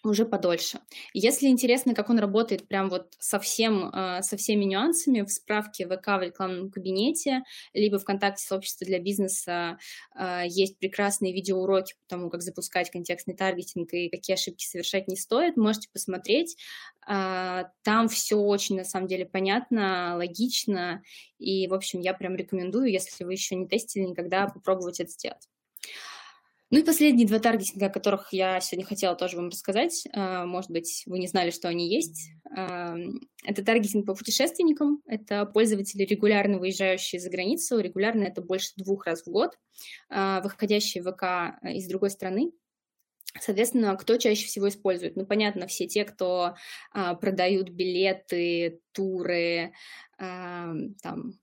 уже 0.09 0.25
подольше. 0.25 0.79
Если 1.13 1.47
интересно, 1.47 1.93
как 1.93 2.09
он 2.09 2.19
работает 2.19 2.67
прям 2.67 2.89
вот 2.89 3.13
совсем, 3.19 3.89
э, 3.89 4.21
со 4.21 4.37
всеми 4.37 4.65
нюансами, 4.65 5.21
в 5.21 5.29
справке 5.31 5.85
ВК 5.87 6.07
в 6.07 6.21
рекламном 6.21 6.71
кабинете, 6.71 7.43
либо 7.73 7.99
ВКонтакте 7.99 8.45
сообщество 8.45 8.85
для 8.85 8.99
бизнеса 8.99 9.77
э, 10.15 10.43
есть 10.47 10.77
прекрасные 10.77 11.33
видеоуроки 11.33 11.93
по 11.93 12.07
тому, 12.07 12.29
как 12.29 12.41
запускать 12.41 12.91
контекстный 12.91 13.35
таргетинг 13.35 13.93
и 13.93 14.09
какие 14.09 14.35
ошибки 14.35 14.65
совершать 14.65 15.07
не 15.07 15.15
стоит. 15.15 15.57
Можете 15.57 15.89
посмотреть. 15.91 16.57
Э, 17.07 17.63
там 17.83 18.09
все 18.09 18.35
очень, 18.35 18.77
на 18.77 18.85
самом 18.85 19.07
деле, 19.07 19.25
понятно, 19.25 20.15
логично. 20.17 21.01
И, 21.39 21.67
в 21.67 21.73
общем, 21.73 22.01
я 22.01 22.13
прям 22.13 22.35
рекомендую, 22.35 22.91
если 22.91 23.23
вы 23.23 23.33
еще 23.33 23.55
не 23.55 23.67
тестили 23.67 24.03
никогда, 24.03 24.47
попробовать 24.47 24.99
это 24.99 25.11
сделать. 25.11 25.47
Ну 26.73 26.79
и 26.79 26.83
последние 26.83 27.27
два 27.27 27.37
таргетинга, 27.37 27.85
о 27.85 27.89
которых 27.91 28.29
я 28.31 28.59
сегодня 28.59 28.83
хотела 28.83 29.15
тоже 29.15 29.37
вам 29.37 29.49
рассказать. 29.49 30.07
А, 30.11 30.47
может 30.47 30.71
быть, 30.71 31.03
вы 31.05 31.19
не 31.19 31.27
знали, 31.27 31.51
что 31.51 31.67
они 31.67 31.87
есть. 31.87 32.31
А, 32.49 32.95
это 33.45 33.63
таргетинг 33.63 34.07
по 34.07 34.15
путешественникам. 34.15 34.99
Это 35.05 35.45
пользователи, 35.45 36.01
регулярно 36.03 36.57
выезжающие 36.57 37.21
за 37.21 37.29
границу. 37.29 37.77
Регулярно 37.77 38.23
это 38.23 38.41
больше 38.41 38.71
двух 38.75 39.05
раз 39.05 39.21
в 39.21 39.27
год, 39.27 39.51
а, 40.09 40.41
выходящие 40.41 41.03
в 41.03 41.11
ВК 41.11 41.63
из 41.63 41.87
другой 41.87 42.09
страны. 42.09 42.51
Соответственно, 43.39 43.95
кто 43.95 44.17
чаще 44.17 44.47
всего 44.47 44.67
использует? 44.67 45.15
Ну, 45.15 45.27
понятно, 45.27 45.67
все 45.67 45.85
те, 45.85 46.05
кто 46.05 46.55
продают 46.91 47.69
билеты, 47.69 48.79
туры, 48.93 49.73
там, 50.17 51.33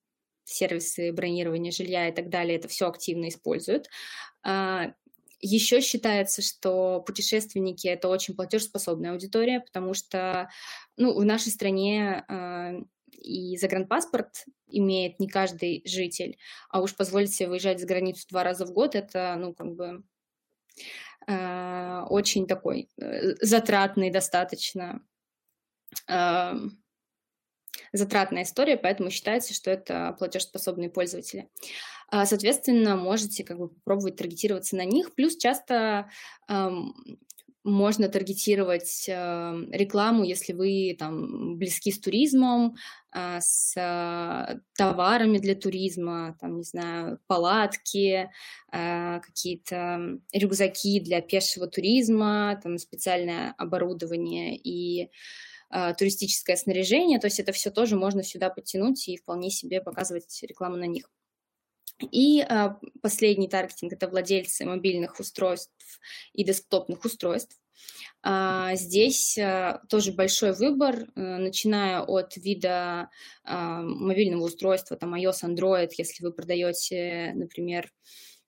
сервисы 0.42 1.12
бронирования 1.12 1.70
жилья 1.70 2.08
и 2.08 2.12
так 2.12 2.30
далее, 2.30 2.58
это 2.58 2.66
все 2.66 2.88
активно 2.88 3.28
используют. 3.28 3.88
Еще 5.40 5.80
считается, 5.80 6.42
что 6.42 7.00
путешественники 7.00 7.86
это 7.86 8.08
очень 8.08 8.34
платежеспособная 8.34 9.12
аудитория, 9.12 9.60
потому 9.60 9.94
что 9.94 10.50
ну, 10.96 11.14
в 11.18 11.24
нашей 11.24 11.50
стране 11.50 12.24
э, 12.28 12.80
и 13.12 13.56
загранпаспорт 13.56 14.44
имеет 14.68 15.18
не 15.18 15.28
каждый 15.28 15.82
житель, 15.86 16.38
а 16.68 16.80
уж 16.80 16.94
позволить 16.94 17.34
себе 17.34 17.48
выезжать 17.48 17.80
за 17.80 17.86
границу 17.86 18.26
два 18.28 18.44
раза 18.44 18.66
в 18.66 18.72
год, 18.72 18.94
это, 18.94 19.36
ну, 19.38 19.54
как 19.54 19.74
бы 19.74 20.02
э, 21.26 22.02
очень 22.08 22.46
такой 22.46 22.88
э, 23.00 23.34
затратный 23.40 24.10
достаточно 24.10 25.00
затратная 27.92 28.44
история, 28.44 28.76
поэтому 28.76 29.10
считается, 29.10 29.54
что 29.54 29.70
это 29.70 30.14
платежеспособные 30.18 30.90
пользователи. 30.90 31.48
А, 32.08 32.26
соответственно, 32.26 32.96
можете 32.96 33.44
как 33.44 33.58
бы 33.58 33.68
попробовать 33.68 34.16
таргетироваться 34.16 34.76
на 34.76 34.84
них. 34.84 35.14
Плюс 35.14 35.36
часто 35.36 36.10
эм, 36.48 36.94
можно 37.62 38.08
таргетировать 38.08 39.04
э, 39.06 39.12
рекламу, 39.70 40.24
если 40.24 40.52
вы 40.54 40.96
там 40.98 41.56
близки 41.58 41.92
с 41.92 42.00
туризмом, 42.00 42.76
э, 43.14 43.38
с 43.40 43.74
э, 43.76 44.60
товарами 44.74 45.38
для 45.38 45.54
туризма, 45.54 46.36
там, 46.40 46.56
не 46.56 46.62
знаю, 46.62 47.20
палатки, 47.26 48.30
э, 48.72 49.20
какие-то 49.20 50.18
рюкзаки 50.32 51.00
для 51.00 51.20
пешего 51.20 51.66
туризма, 51.66 52.58
там 52.62 52.78
специальное 52.78 53.54
оборудование 53.58 54.56
и 54.56 55.02
э, 55.04 55.08
туристическое 55.98 56.56
снаряжение. 56.56 57.20
То 57.20 57.26
есть 57.26 57.40
это 57.40 57.52
все 57.52 57.70
тоже 57.70 57.96
можно 57.96 58.22
сюда 58.22 58.50
подтянуть 58.50 59.08
и 59.08 59.16
вполне 59.16 59.50
себе 59.50 59.80
показывать 59.80 60.42
рекламу 60.42 60.76
на 60.76 60.86
них. 60.86 61.10
И 62.10 62.40
а, 62.40 62.78
последний 63.02 63.48
таргетинг– 63.48 63.92
это 63.94 64.08
владельцы 64.08 64.64
мобильных 64.64 65.20
устройств 65.20 66.00
и 66.32 66.44
десктопных 66.44 67.04
устройств. 67.04 67.56
А, 68.22 68.74
здесь 68.74 69.38
а, 69.38 69.82
тоже 69.88 70.12
большой 70.12 70.52
выбор, 70.52 71.08
а, 71.14 71.38
начиная 71.38 72.00
от 72.00 72.36
вида 72.36 73.10
а, 73.44 73.82
мобильного 73.82 74.44
устройства, 74.44 74.96
там 74.96 75.14
iOS, 75.14 75.44
Android, 75.44 75.90
если 75.96 76.24
вы 76.24 76.32
продаете, 76.32 77.32
например, 77.34 77.92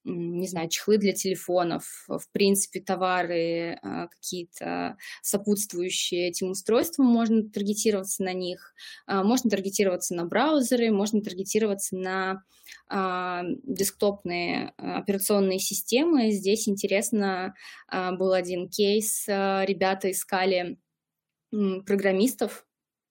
не 0.05 0.49
знаю, 0.49 0.69
чехлы 0.69 0.99
для 0.99 1.12
телефонов, 1.12 2.05
в 2.09 2.24
принципе, 2.33 2.81
товары 2.81 3.79
а, 3.83 4.09
какие-то 4.09 4.97
сопутствующие 5.23 6.29
этим 6.29 6.51
устройствам, 6.51 7.07
можно 7.07 7.49
таргетироваться 7.49 8.23
на 8.23 8.33
них, 8.33 8.74
а, 9.07 9.23
можно 9.23 9.51
таргетироваться 9.51 10.15
на 10.15 10.24
браузеры, 10.24 10.91
можно 10.91 11.23
таргетироваться 11.23 11.97
на 11.97 12.43
а, 12.89 13.43
десктопные 13.62 14.73
операционные 14.77 15.59
системы. 15.59 16.31
Здесь 16.31 16.69
интересно 16.69 17.55
был 17.91 18.33
один 18.33 18.69
кейс, 18.69 19.27
ребята 19.29 20.11
искали 20.11 20.79
программистов, 21.51 22.66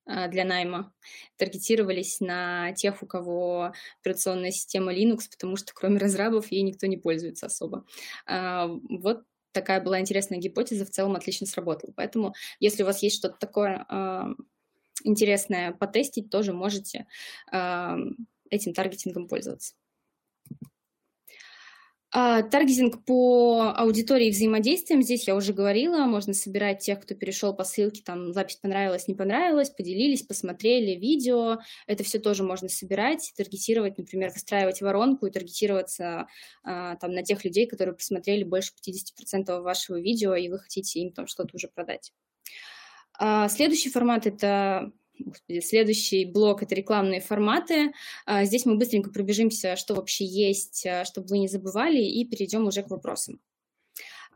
для 0.06 0.45
найма 0.45 0.94
таргетировались 1.38 2.19
на 2.19 2.73
тех, 2.73 3.03
у 3.03 3.06
кого 3.06 3.73
операционная 4.02 4.52
система 4.52 4.94
Linux, 4.94 5.22
потому 5.30 5.56
что 5.56 5.73
кроме 5.73 5.98
разрабов 5.98 6.52
ей 6.52 6.64
никто 6.64 6.88
не 6.88 6.98
пользуется 6.98 7.45
особо. 7.45 7.86
А, 8.26 8.68
вот 8.68 9.23
такая 9.52 9.82
была 9.82 9.99
интересная 9.99 10.40
гипотеза, 10.40 10.86
в 10.86 10.90
целом 10.90 11.15
отлично 11.15 11.45
сработала. 11.45 11.94
Поэтому, 11.95 12.34
если 12.60 12.84
у 12.84 12.86
вас 12.86 13.03
есть 13.03 13.18
что-то 13.18 13.38
такое 13.40 13.86
а, 13.90 14.28
интересное 15.03 15.72
потестить, 15.72 16.30
тоже 16.30 16.53
можете 16.53 17.07
этим 18.49 18.73
таргетингом 18.73 19.28
пользоваться. 19.28 19.73
А, 22.13 22.41
таргетинг 22.43 23.05
по 23.05 23.71
аудитории 23.73 24.27
и 24.27 24.31
взаимодействиям, 24.31 25.01
здесь 25.01 25.27
я 25.27 25.35
уже 25.35 25.53
говорила, 25.53 26.03
можно 26.05 26.33
собирать 26.33 26.79
тех, 26.79 26.99
кто 26.99 27.15
перешел 27.15 27.55
по 27.55 27.63
ссылке, 27.63 28.01
там 28.03 28.33
запись 28.33 28.57
понравилась, 28.57 29.07
не 29.07 29.15
понравилась, 29.15 29.69
поделились, 29.69 30.23
посмотрели 30.23 30.99
видео, 30.99 31.59
это 31.88 32.03
все 32.03 32.19
тоже 32.19 32.43
можно 32.43 32.67
собирать, 32.67 33.31
таргетировать, 33.38 33.97
например, 33.97 34.31
выстраивать 34.33 34.81
воронку 34.81 35.25
и 35.25 35.31
таргетироваться 35.31 36.27
а, 36.63 36.97
там 36.97 37.13
на 37.13 37.23
тех 37.23 37.45
людей, 37.45 37.65
которые 37.65 37.95
посмотрели 37.95 38.43
больше 38.43 38.73
50% 38.85 39.61
вашего 39.61 39.97
видео, 39.97 40.35
и 40.35 40.49
вы 40.49 40.59
хотите 40.59 40.99
им 40.99 41.13
там 41.13 41.27
что-то 41.27 41.55
уже 41.55 41.69
продать. 41.69 42.11
А, 43.17 43.47
следующий 43.47 43.89
формат– 43.89 44.25
это 44.27 44.91
Господи, 45.26 45.60
следующий 45.60 46.26
блок– 46.26 46.64
это 46.64 46.76
рекламные 46.76 47.22
форматы. 47.22 47.93
А, 48.26 48.45
здесь 48.45 48.65
мы 48.65 48.77
быстренько 48.77 49.11
пробежимся, 49.11 49.76
что 49.76 49.95
вообще 49.95 50.26
есть, 50.26 50.85
а, 50.85 51.06
чтобы 51.06 51.27
вы 51.27 51.39
не 51.39 51.48
забывали, 51.48 52.02
и 52.02 52.26
перейдем 52.26 52.68
уже 52.68 52.84
к 52.84 52.89
вопросам. 52.89 53.39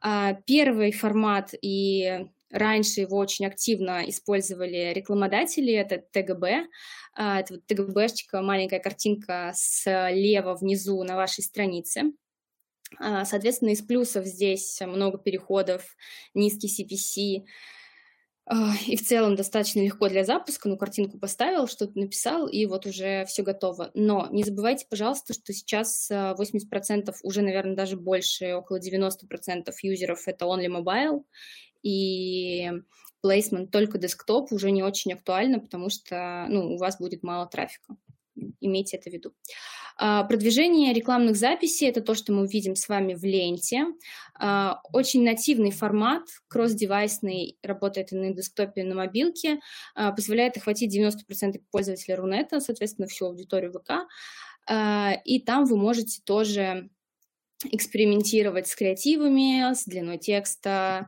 А, 0.01 0.33
первый 0.45 0.91
формат, 0.91 1.53
и 1.61 2.27
раньше 2.51 3.01
его 3.01 3.17
очень 3.17 3.45
активно 3.45 4.07
использовали 4.09 4.93
рекламодатели, 4.93 5.73
это 5.73 5.97
ТГБ. 6.11 6.67
Это 7.17 7.45
вот 7.49 7.65
ТГБшечка, 7.65 8.41
маленькая 8.41 8.79
картинка 8.79 9.53
слева 9.55 10.55
внизу 10.55 11.01
на 11.03 11.15
вашей 11.15 11.43
странице. 11.43 12.11
Соответственно, 12.99 13.69
из 13.69 13.81
плюсов 13.81 14.25
здесь 14.25 14.79
много 14.81 15.17
переходов, 15.17 15.95
низкий 16.33 16.67
CPC, 16.67 17.45
и 18.87 18.95
в 18.95 19.01
целом 19.01 19.35
достаточно 19.35 19.79
легко 19.81 20.07
для 20.07 20.23
запуска, 20.23 20.69
ну, 20.69 20.77
картинку 20.77 21.17
поставил, 21.17 21.67
что-то 21.67 21.97
написал, 21.97 22.47
и 22.47 22.65
вот 22.65 22.85
уже 22.85 23.25
все 23.25 23.43
готово. 23.43 23.91
Но 23.93 24.27
не 24.31 24.43
забывайте, 24.43 24.85
пожалуйста, 24.89 25.33
что 25.33 25.51
сейчас 25.53 26.09
80%, 26.11 27.15
уже, 27.23 27.41
наверное, 27.41 27.75
даже 27.75 27.97
больше, 27.97 28.53
около 28.53 28.79
90% 28.79 29.71
юзеров 29.81 30.27
это 30.27 30.45
only 30.45 30.67
mobile, 30.67 31.23
и 31.81 32.71
placement 33.25 33.67
только 33.67 33.97
десктоп 33.97 34.51
уже 34.51 34.69
не 34.71 34.83
очень 34.83 35.13
актуально, 35.13 35.59
потому 35.59 35.89
что 35.89 36.45
ну, 36.49 36.75
у 36.75 36.77
вас 36.77 36.97
будет 36.99 37.23
мало 37.23 37.47
трафика 37.47 37.95
имейте 38.59 38.97
это 38.97 39.09
в 39.09 39.13
виду. 39.13 39.33
А, 39.33 39.84
продвижение 39.97 40.93
рекламных 40.93 41.35
записей– 41.35 41.87
это 41.89 42.01
то, 42.01 42.15
что 42.15 42.33
мы 42.33 42.47
видим 42.47 42.75
с 42.75 42.89
вами 42.89 43.13
в 43.13 43.23
ленте. 43.23 43.85
А, 44.37 44.81
очень 44.91 45.23
нативный 45.23 45.71
формат, 45.71 46.23
кросс-девайсный, 46.47 47.57
работает 47.63 48.11
и 48.11 48.15
на 48.15 48.33
десктопе, 48.33 48.81
и 48.81 48.83
на 48.83 48.95
мобилке, 48.95 49.59
а, 49.95 50.11
позволяет 50.11 50.57
охватить 50.57 50.91
90% 50.91 51.61
пользователей 51.71 52.15
Рунета, 52.15 52.59
соответственно, 52.59 53.07
всю 53.07 53.27
аудиторию 53.27 53.71
ВК. 53.71 54.07
И 55.25 55.39
там 55.45 55.65
вы 55.65 55.77
можете 55.77 56.21
тоже 56.25 56.89
экспериментировать 57.63 58.67
с 58.67 58.75
креативами, 58.75 59.73
с 59.73 59.85
длиной 59.85 60.17
текста 60.17 61.07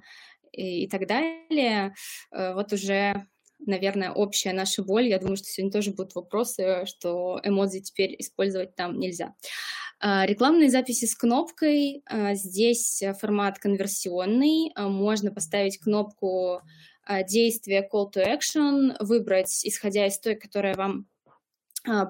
и 0.52 0.88
так 0.88 1.08
далее. 1.08 1.96
Вот 2.32 2.72
уже 2.72 3.28
наверное, 3.60 4.12
общая 4.12 4.54
наша 4.54 4.84
боль. 4.84 5.08
Я 5.08 5.20
думаю, 5.20 5.38
что 5.38 5.48
сегодня 5.48 5.72
тоже 5.72 5.92
будут 5.92 6.16
вопросы, 6.16 6.86
что 6.86 7.40
эмодзи 7.44 7.82
теперь 7.82 8.16
использовать 8.20 8.76
там 8.76 9.00
нельзя. 9.00 9.34
А, 10.00 10.26
рекламные 10.26 10.70
записи 10.70 11.06
с 11.06 11.16
кнопкой. 11.16 12.04
А, 12.06 12.36
здесь 12.36 13.02
формат 13.20 13.60
конверсионный. 13.60 14.72
А, 14.76 14.88
можно 14.88 15.32
поставить 15.32 15.80
кнопку 15.80 16.62
действия 17.30 17.88
call 17.90 18.12
to 18.14 18.22
action, 18.22 18.96
выбрать, 19.00 19.66
исходя 19.66 20.08
из 20.08 20.20
той, 20.20 20.36
которая 20.36 20.76
вам 20.76 21.08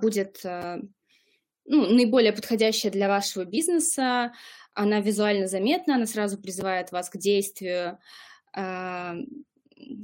будет 0.01 0.41
ну, 0.43 1.93
наиболее 1.93 2.33
подходящая 2.33 2.91
для 2.91 3.07
вашего 3.07 3.45
бизнеса. 3.45 4.33
Она 4.73 4.99
визуально 4.99 5.45
заметна, 5.45 5.95
она 5.95 6.07
сразу 6.07 6.39
призывает 6.39 6.91
вас 6.91 7.11
к 7.11 7.17
действию 7.17 7.99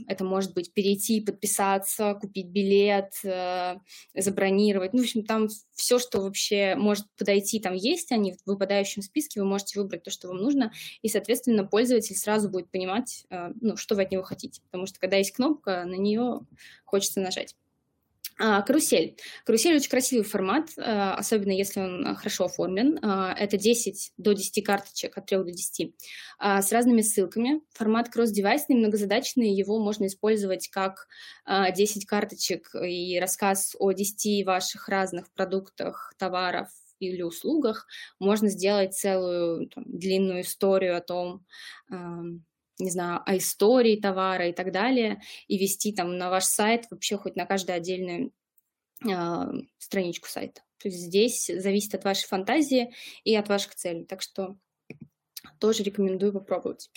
это 0.07 0.23
может 0.23 0.53
быть 0.53 0.73
перейти, 0.73 1.21
подписаться, 1.21 2.15
купить 2.19 2.47
билет, 2.47 3.13
э, 3.23 3.75
забронировать. 4.15 4.93
Ну, 4.93 4.99
в 4.99 5.03
общем, 5.03 5.23
там 5.23 5.47
все, 5.73 5.99
что 5.99 6.21
вообще 6.21 6.75
может 6.75 7.05
подойти, 7.17 7.59
там 7.59 7.73
есть 7.73 8.11
они 8.11 8.33
в 8.33 8.37
выпадающем 8.45 9.01
списке, 9.01 9.41
вы 9.41 9.47
можете 9.47 9.79
выбрать 9.79 10.03
то, 10.03 10.11
что 10.11 10.27
вам 10.27 10.37
нужно, 10.37 10.71
и, 11.01 11.09
соответственно, 11.09 11.65
пользователь 11.65 12.15
сразу 12.15 12.49
будет 12.49 12.69
понимать, 12.69 13.25
э, 13.29 13.51
ну, 13.61 13.77
что 13.77 13.95
вы 13.95 14.03
от 14.03 14.11
него 14.11 14.23
хотите, 14.23 14.61
потому 14.61 14.85
что 14.85 14.99
когда 14.99 15.17
есть 15.17 15.31
кнопка, 15.31 15.85
на 15.85 15.95
нее 15.95 16.41
хочется 16.85 17.19
нажать. 17.19 17.55
А, 18.39 18.61
карусель. 18.61 19.15
Карусель 19.45 19.75
очень 19.75 19.89
красивый 19.89 20.25
формат, 20.25 20.69
а, 20.77 21.15
особенно 21.15 21.51
если 21.51 21.79
он 21.79 22.15
хорошо 22.15 22.45
оформлен. 22.45 22.99
А, 23.01 23.33
это 23.33 23.57
10 23.57 24.11
до 24.17 24.33
10 24.33 24.61
карточек, 24.61 25.17
от 25.17 25.27
3 25.27 25.43
до 25.43 25.51
10, 25.51 25.93
с 26.39 26.71
разными 26.71 27.01
ссылками. 27.01 27.61
Формат 27.73 28.09
кросс-девайсный, 28.09 28.75
многозадачный, 28.75 29.53
его 29.53 29.79
можно 29.79 30.07
использовать 30.07 30.67
как 30.69 31.07
10 31.47 32.05
карточек 32.05 32.75
и 32.75 33.19
рассказ 33.19 33.75
о 33.79 33.91
10 33.91 34.43
ваших 34.45 34.89
разных 34.89 35.31
продуктах, 35.31 36.13
товаров, 36.17 36.69
или 36.99 37.21
услугах, 37.21 37.85
можно 38.19 38.47
сделать 38.47 38.93
целую 38.93 39.67
там, 39.67 39.83
длинную 39.85 40.41
историю 40.41 40.95
о 40.95 41.01
том, 41.01 41.45
не 42.79 42.89
знаю, 42.89 43.21
о 43.25 43.37
истории 43.37 43.99
товара 43.99 44.49
и 44.49 44.53
так 44.53 44.71
далее, 44.71 45.21
и 45.47 45.57
вести 45.57 45.93
там 45.93 46.17
на 46.17 46.29
ваш 46.29 46.45
сайт 46.45 46.85
вообще 46.89 47.17
хоть 47.17 47.35
на 47.35 47.45
каждую 47.45 47.77
отдельную 47.77 48.31
э, 49.07 49.51
страничку 49.77 50.27
сайта. 50.27 50.61
То 50.79 50.89
есть 50.89 50.99
здесь 50.99 51.45
зависит 51.47 51.95
от 51.95 52.03
вашей 52.03 52.27
фантазии 52.27 52.93
и 53.23 53.35
от 53.35 53.47
ваших 53.47 53.75
целей. 53.75 54.05
Так 54.05 54.21
что 54.21 54.57
тоже 55.59 55.83
рекомендую 55.83 56.33
попробовать. 56.33 56.89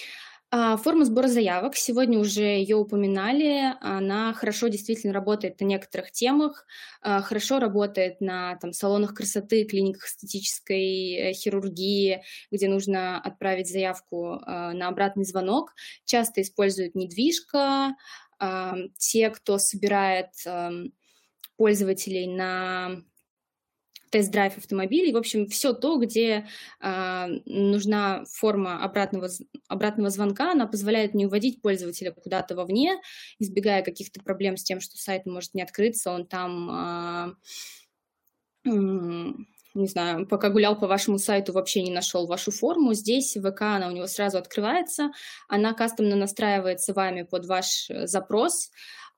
А, 0.53 0.77
форма 0.77 1.05
сбора 1.05 1.27
заявок. 1.27 1.75
Сегодня 1.77 2.19
уже 2.21 2.43
ее 2.43 2.77
упоминали. 2.77 3.75
Она 3.81 4.33
хорошо 4.33 4.69
действительно 4.69 5.13
работает 5.13 5.61
на 5.61 5.65
некоторых 5.65 6.13
темах, 6.13 6.67
а, 7.03 7.21
хорошо 7.21 7.59
работает 7.59 8.21
на 8.21 8.57
там, 8.57 8.73
салонах 8.73 9.15
красоты, 9.15 9.65
клиниках 9.65 10.05
эстетической 10.07 11.15
э, 11.15 11.33
хирургии, 11.33 12.23
где 12.53 12.69
нужно 12.69 13.21
отправить 13.21 13.69
заявку 13.69 14.41
а, 14.43 14.73
на 14.73 14.87
обратный 14.89 15.25
звонок. 15.25 15.75
Часто 16.05 16.43
используют 16.43 16.95
недвижка. 16.95 17.97
Те, 18.99 19.31
кто 19.31 19.57
собирает 19.57 20.29
пользователей 21.57 22.27
на 22.27 23.03
тест-драйв 24.11 24.57
автомобилей, 24.57 25.13
в 25.13 25.17
общем, 25.17 25.47
все 25.47 25.73
то, 25.73 25.99
где 25.99 26.47
э, 26.81 27.27
нужна 27.45 28.25
форма 28.31 28.83
обратного, 28.83 29.29
обратного 29.69 30.11
звонка, 30.11 30.53
она 30.53 30.67
позволяет 30.67 31.15
не 31.15 31.27
уводить 31.27 31.63
пользователя 31.63 32.13
куда-то 32.13 32.55
вовне, 32.55 33.01
избегая 33.39 33.83
каких-то 33.83 34.23
проблем 34.23 34.57
с 34.57 34.63
тем, 34.63 34.81
что 34.81 34.97
сайт 34.97 35.27
может 35.27 35.55
не 35.55 35.63
открыться, 35.63 36.11
он 36.11 36.27
там... 36.27 37.37
Э, 38.65 38.73
не 39.77 39.87
знаю, 39.89 40.27
пока 40.27 40.49
гулял 40.49 40.79
по 40.79 40.87
вашему 40.87 41.19
сайту, 41.19 41.53
вообще 41.53 41.83
не 41.83 41.91
нашел 41.91 42.27
вашу 42.27 42.51
форму. 42.51 42.95
Здесь 42.95 43.37
ВК, 43.37 43.63
она 43.63 43.89
у 43.89 43.91
него 43.91 44.07
сразу 44.07 44.39
открывается, 44.39 45.11
она 45.49 45.75
кастомно 45.75 46.17
настраивается 46.17 46.95
вами 46.95 47.23
под 47.23 47.47
ваш 47.47 47.91
э, 47.91 48.07
запрос, 48.07 48.71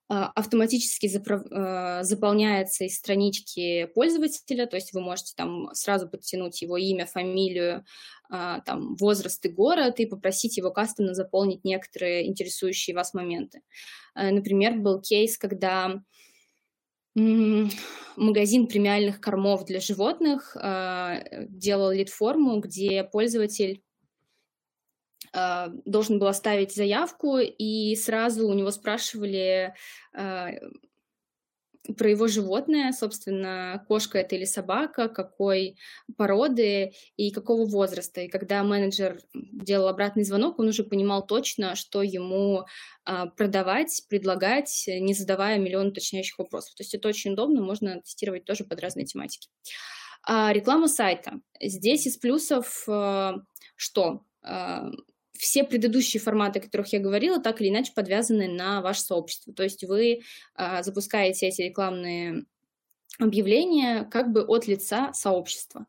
автоматически 0.08 1.06
э, 1.06 2.02
заполняется 2.02 2.84
из 2.84 2.96
странички 2.96 3.86
пользователя, 3.94 4.66
то 4.66 4.76
есть 4.76 4.94
вы 4.94 5.00
можете 5.00 5.34
там 5.36 5.68
сразу 5.74 6.08
подтянуть 6.08 6.62
его 6.62 6.78
имя, 6.78 7.04
фамилию, 7.04 7.84
а, 8.30 8.60
там, 8.60 8.96
возраст 8.96 9.44
и 9.44 9.48
город 9.48 10.00
и 10.00 10.06
попросить 10.06 10.56
его 10.56 10.70
кастомно 10.70 11.14
заполнить 11.14 11.64
некоторые 11.64 12.26
интересующие 12.26 12.94
вас 12.96 13.14
моменты. 13.14 13.62
Э, 14.14 14.30
например, 14.30 14.78
был 14.78 15.00
кейс, 15.00 15.36
когда 15.36 16.02
магазин 17.14 18.68
премиальных 18.68 19.20
кормов 19.20 19.64
для 19.64 19.80
животных 19.80 20.56
а, 20.60 21.20
делал 21.48 21.90
лид-форму, 21.90 22.60
где 22.60 23.02
пользователь 23.02 23.82
а, 23.82 23.87
должен 25.32 26.18
был 26.18 26.26
оставить 26.26 26.74
заявку, 26.74 27.38
и 27.38 27.94
сразу 27.96 28.46
у 28.46 28.54
него 28.54 28.70
спрашивали 28.70 29.74
а, 30.14 30.50
про 31.96 32.10
его 32.10 32.28
животное, 32.28 32.92
собственно, 32.92 33.84
кошка 33.88 34.18
это 34.18 34.36
или 34.36 34.44
собака, 34.44 35.08
какой 35.08 35.78
породы 36.16 36.92
и 37.16 37.30
какого 37.30 37.64
возраста. 37.64 38.20
И 38.20 38.28
когда 38.28 38.62
менеджер 38.62 39.20
делал 39.32 39.88
обратный 39.88 40.24
звонок, 40.24 40.58
он 40.58 40.68
уже 40.68 40.84
понимал 40.84 41.26
точно, 41.26 41.74
что 41.76 42.02
ему 42.02 42.66
а, 43.04 43.26
продавать, 43.26 44.02
предлагать, 44.08 44.84
не 44.86 45.14
задавая 45.14 45.58
миллион 45.58 45.88
уточняющих 45.88 46.38
вопросов. 46.38 46.74
То 46.74 46.82
есть 46.82 46.94
это 46.94 47.08
очень 47.08 47.32
удобно, 47.32 47.62
можно 47.62 48.00
тестировать 48.02 48.44
тоже 48.44 48.64
под 48.64 48.80
разные 48.80 49.06
тематики. 49.06 49.48
А 50.24 50.52
реклама 50.52 50.88
сайта. 50.88 51.40
Здесь 51.60 52.06
из 52.06 52.18
плюсов 52.18 52.86
что? 53.76 54.24
Все 55.38 55.64
предыдущие 55.64 56.20
форматы, 56.20 56.58
о 56.58 56.62
которых 56.62 56.92
я 56.92 56.98
говорила, 56.98 57.40
так 57.40 57.60
или 57.60 57.68
иначе 57.68 57.92
подвязаны 57.94 58.48
на 58.48 58.82
ваше 58.82 59.02
сообщество. 59.02 59.52
То 59.54 59.62
есть 59.62 59.84
вы 59.84 60.20
а, 60.54 60.82
запускаете 60.82 61.46
эти 61.46 61.62
рекламные 61.62 62.44
объявления 63.18 64.04
как 64.04 64.32
бы 64.32 64.42
от 64.42 64.66
лица 64.66 65.12
сообщества. 65.12 65.86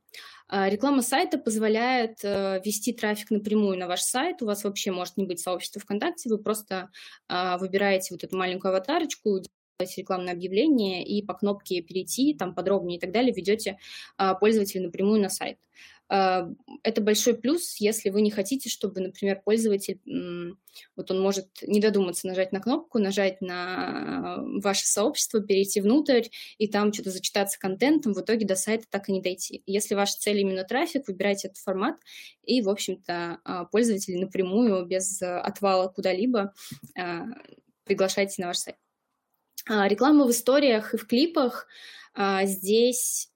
А, 0.48 0.68
реклама 0.68 1.04
сайта 1.04 1.38
позволяет 1.38 2.20
а, 2.24 2.60
вести 2.66 2.92
трафик 2.92 3.30
напрямую 3.30 3.78
на 3.78 3.88
ваш 3.88 4.02
сайт. 4.02 4.42
У 4.42 4.46
вас 4.46 4.64
вообще 4.64 4.92
может 4.92 5.16
не 5.16 5.26
быть 5.26 5.40
сообщества 5.40 5.80
ВКонтакте, 5.80 6.30
вы 6.30 6.40
просто 6.40 6.90
а, 7.28 7.58
выбираете 7.60 8.14
вот 8.14 8.24
эту 8.24 8.36
маленькую 8.36 8.72
аватарочку, 8.72 9.42
делаете 9.80 10.02
рекламное 10.02 10.34
объявление 10.34 11.06
и 11.06 11.24
по 11.24 11.36
кнопке 11.36 11.82
«Перейти», 11.82 12.34
там 12.34 12.56
подробнее 12.56 12.98
и 12.98 13.00
так 13.00 13.12
далее 13.12 13.34
ведете 13.34 13.78
пользователя 14.42 14.82
напрямую 14.82 15.22
на 15.22 15.30
сайт. 15.30 15.58
А, 16.12 16.50
это 16.82 17.02
большой 17.02 17.36
плюс, 17.36 17.76
если 17.78 18.10
вы 18.10 18.22
не 18.22 18.32
хотите, 18.32 18.68
чтобы, 18.68 19.00
например, 19.00 19.42
пользователь, 19.46 20.00
вот 20.96 21.12
он 21.12 21.22
может 21.22 21.48
не 21.62 21.80
додуматься 21.80 22.28
нажать 22.28 22.52
на 22.52 22.60
кнопку, 22.60 22.98
нажать 22.98 23.42
на 23.42 24.38
ваше 24.62 24.88
сообщество, 24.88 25.40
перейти 25.40 25.82
внутрь 25.82 26.24
и 26.58 26.68
там 26.68 26.92
что-то 26.92 27.12
зачитаться 27.12 27.60
контентом, 27.60 28.14
в 28.14 28.22
итоге 28.22 28.46
до 28.46 28.56
сайта 28.56 28.86
так 28.90 29.10
и 29.10 29.12
не 29.12 29.22
дойти. 29.22 29.62
Если 29.68 29.94
ваша 29.94 30.18
цель 30.18 30.40
именно 30.40 30.64
трафик, 30.64 31.08
выбирайте 31.08 31.50
этот 31.50 31.60
формат 31.60 31.98
и, 32.44 32.62
в 32.62 32.70
общем-то, 32.70 33.40
а, 33.44 33.66
пользователей 33.66 34.20
напрямую, 34.20 34.86
без 34.86 35.22
отвала 35.22 35.90
куда-либо 35.90 36.54
а, 36.98 37.26
приглашайте 37.84 38.42
на 38.42 38.48
ваш 38.48 38.58
сайт. 38.58 38.78
Реклама 39.68 40.26
в 40.26 40.32
историях 40.32 40.96
и 40.96 40.98
в 40.98 41.06
клипах. 41.06 41.68
Здесь 42.44 43.29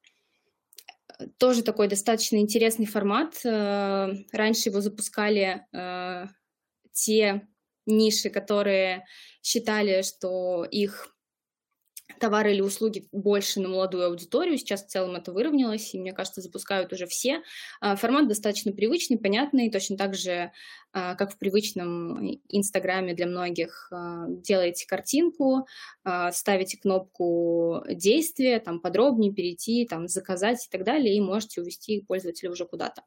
тоже 1.38 1.64
такой 1.64 1.88
достаточно 1.88 2.38
интересный 2.38 2.86
формат. 2.86 3.46
Э, 3.46 4.14
раньше 4.32 4.70
его 4.70 4.82
запускали 4.82 5.66
э, 5.72 6.28
те 6.92 7.48
ниши, 7.86 8.30
которые 8.30 9.06
считали, 9.42 10.02
что 10.02 10.66
их 10.66 11.13
товары 12.20 12.54
или 12.54 12.62
услуги 12.62 13.08
больше 13.12 13.60
на 13.60 13.70
молодую 13.70 14.06
аудиторию. 14.06 14.58
Сейчас 14.58 14.84
в 14.84 14.88
целом 14.88 15.16
это 15.16 15.32
выровнялось, 15.32 15.94
и, 15.94 16.00
мне 16.00 16.14
кажется, 16.14 16.42
запускают 16.42 16.92
уже 16.94 17.06
все. 17.06 17.42
А, 17.82 17.96
формат 17.96 18.28
достаточно 18.28 18.72
привычный, 18.72 19.18
понятный, 19.18 19.70
точно 19.70 19.98
так 19.98 20.16
же, 20.16 20.52
а, 20.92 21.16
как 21.16 21.34
в 21.34 21.38
привычном 21.38 22.40
Инстаграме 22.50 23.14
для 23.14 23.28
многих. 23.28 23.90
А, 23.92 24.26
делаете 24.28 24.88
картинку, 24.88 25.68
ставите 26.32 26.78
кнопку 26.78 27.84
действия, 27.90 28.60
там 28.60 28.80
подробнее 28.80 29.34
перейти, 29.34 29.86
там 29.86 30.08
заказать 30.08 30.66
и 30.66 30.70
так 30.70 30.84
далее, 30.84 31.16
и 31.16 31.22
можете 31.22 31.62
увести 31.62 32.02
пользователя 32.02 32.52
уже 32.52 32.66
куда-то. 32.66 33.04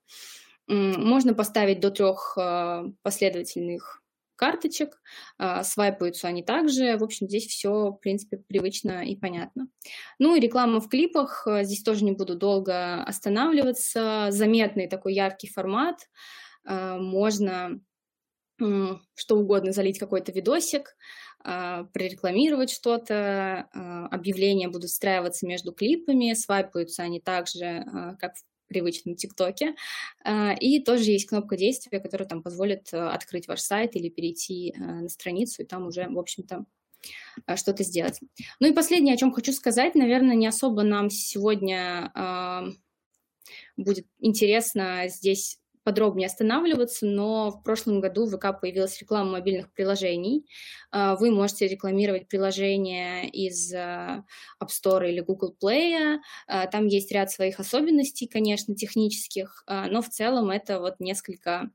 Можно 0.67 1.35
поставить 1.35 1.81
до 1.81 1.91
трех 1.91 2.37
последовательных 3.03 4.03
карточек, 4.37 5.01
а, 5.39 5.65
свайпаются 5.65 6.29
они 6.29 6.43
также. 6.43 6.97
В 6.97 7.05
общем, 7.05 7.29
здесь 7.29 7.47
все, 7.47 7.91
в 7.91 7.99
принципе, 8.01 8.37
привычно 8.37 9.05
и 9.05 9.17
понятно. 9.17 9.69
Ну 10.19 10.37
и 10.37 10.41
реклама 10.41 10.81
в 10.81 10.89
клипах, 10.89 11.47
а, 11.47 11.65
здесь 11.65 11.83
тоже 11.83 12.05
не 12.05 12.13
буду 12.13 12.37
долго 12.37 13.03
останавливаться. 13.03 14.29
Заметный 14.31 14.89
такой 14.89 15.15
яркий 15.15 15.49
формат. 15.49 16.09
А, 16.65 16.99
можно 16.99 17.81
что 18.59 19.37
угодно 19.37 19.73
залить 19.73 19.99
какой-то 19.99 20.33
видосик, 20.33 20.97
прорекламировать 21.43 22.71
что-то, 22.71 23.69
объявления 24.11 24.69
будут 24.69 24.89
встраиваться 24.89 25.47
между 25.47 25.73
клипами, 25.73 26.33
свайпаются 26.33 27.03
они 27.03 27.21
также, 27.21 27.85
как 28.19 28.35
в 28.35 28.43
привычном 28.67 29.17
ТикТоке. 29.17 29.75
А, 30.25 30.53
и 30.53 30.81
тоже 30.81 31.11
есть 31.11 31.27
кнопка 31.27 31.57
действия, 31.57 32.01
которая 32.01 32.29
там 32.29 32.43
позволит 32.43 32.93
э, 32.93 32.99
открыть 32.99 33.49
ваш 33.49 33.61
сайт 33.61 33.97
или 33.97 34.09
перейти 34.09 34.73
э, 34.73 34.79
на 34.79 35.09
страницу, 35.09 35.63
и 35.63 35.67
там 35.67 35.87
уже, 35.87 36.09
в 36.09 36.19
общем-то, 36.19 36.65
э, 37.47 37.57
что-то 37.57 37.85
сделать. 37.85 38.21
Ну 38.61 38.69
и 38.69 38.73
последнее, 38.73 39.15
о 39.15 39.19
чем 39.19 39.33
хочу 39.33 39.53
сказать, 39.53 39.95
наверное, 39.95 40.37
не 40.37 40.47
особо 40.47 40.83
нам 40.83 41.11
сегодня 41.11 42.13
будет 43.77 44.07
интересно 44.19 45.05
здесь 45.07 45.61
подробнее 45.87 46.27
останавливаться, 46.27 47.07
но 47.07 47.53
в 47.53 47.63
прошлом 47.63 48.01
году 48.01 48.27
в 48.27 48.37
ВК 48.37 48.61
появилась 48.61 49.01
реклама 49.01 49.31
мобильных 49.31 49.73
приложений. 49.73 50.45
А, 50.91 51.15
вы 51.15 51.31
можете 51.31 51.69
рекламировать 51.69 52.27
приложения 52.27 53.31
из 53.31 53.73
App 53.73 54.25
Store 54.67 55.09
или 55.09 55.21
Google 55.21 55.57
Play. 55.63 56.19
Там 56.73 56.89
есть 56.89 57.13
ряд 57.13 57.31
своих 57.31 57.61
особенностей, 57.61 58.27
конечно, 58.27 58.75
технических, 58.75 59.63
но 59.69 60.03
в 60.03 60.09
целом 60.09 60.51
это 60.51 60.81
вот 60.81 60.99
несколько 60.99 61.71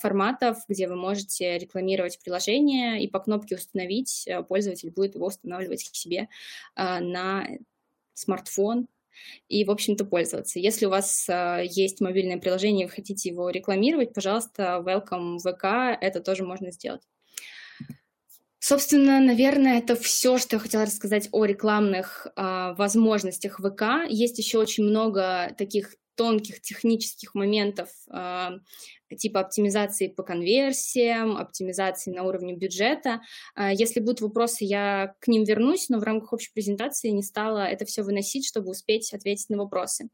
форматов, 0.00 0.58
где 0.68 0.88
вы 0.88 0.96
можете 0.96 1.56
рекламировать 1.56 2.18
приложение, 2.18 3.04
и 3.04 3.08
по 3.08 3.20
кнопке 3.20 3.54
«Установить» 3.54 4.28
пользователь 4.48 4.90
будет 4.90 5.14
его 5.14 5.26
устанавливать 5.26 5.88
к 5.88 5.94
себе 5.94 6.28
на 6.76 7.46
смартфон, 8.14 8.88
и, 9.48 9.64
в 9.64 9.70
общем-то, 9.70 10.04
пользоваться. 10.04 10.58
Если 10.58 10.86
у 10.86 10.90
вас 10.90 11.28
э, 11.28 11.64
есть 11.68 12.00
мобильное 12.00 12.38
приложение 12.38 12.86
и 12.86 12.88
вы 12.88 12.94
хотите 12.94 13.28
его 13.28 13.50
рекламировать, 13.50 14.12
пожалуйста, 14.12 14.82
welcome 14.84 15.38
ВК, 15.38 15.98
это 16.00 16.20
тоже 16.20 16.44
можно 16.44 16.70
сделать. 16.72 17.02
Собственно, 18.58 19.20
наверное, 19.20 19.78
это 19.78 19.94
все, 19.94 20.38
что 20.38 20.56
я 20.56 20.60
хотела 20.60 20.86
рассказать 20.86 21.28
о 21.30 21.44
рекламных 21.44 22.26
э, 22.26 22.74
возможностях 22.76 23.60
ВК. 23.60 24.08
Есть 24.08 24.38
еще 24.38 24.58
очень 24.58 24.84
много 24.84 25.54
таких 25.56 25.94
тонких 26.16 26.60
технических 26.60 27.34
моментов, 27.34 27.88
э, 28.10 28.50
типа 29.16 29.40
оптимизации 29.40 30.08
по 30.08 30.22
конверсиям, 30.22 31.36
оптимизации 31.36 32.10
на 32.10 32.24
уровне 32.24 32.54
бюджета. 32.54 33.20
А, 33.54 33.72
если 33.72 34.00
будут 34.00 34.20
вопросы, 34.20 34.64
я 34.64 35.14
к 35.20 35.28
ним 35.28 35.44
вернусь, 35.44 35.88
но 35.88 35.98
в 35.98 36.02
рамках 36.02 36.32
общей 36.32 36.50
презентации 36.52 37.10
не 37.10 37.22
стала 37.22 37.66
это 37.66 37.84
все 37.84 38.02
выносить, 38.02 38.46
чтобы 38.46 38.70
успеть 38.70 39.12
ответить 39.14 39.50
на 39.50 39.58
вопросы. 39.58 40.08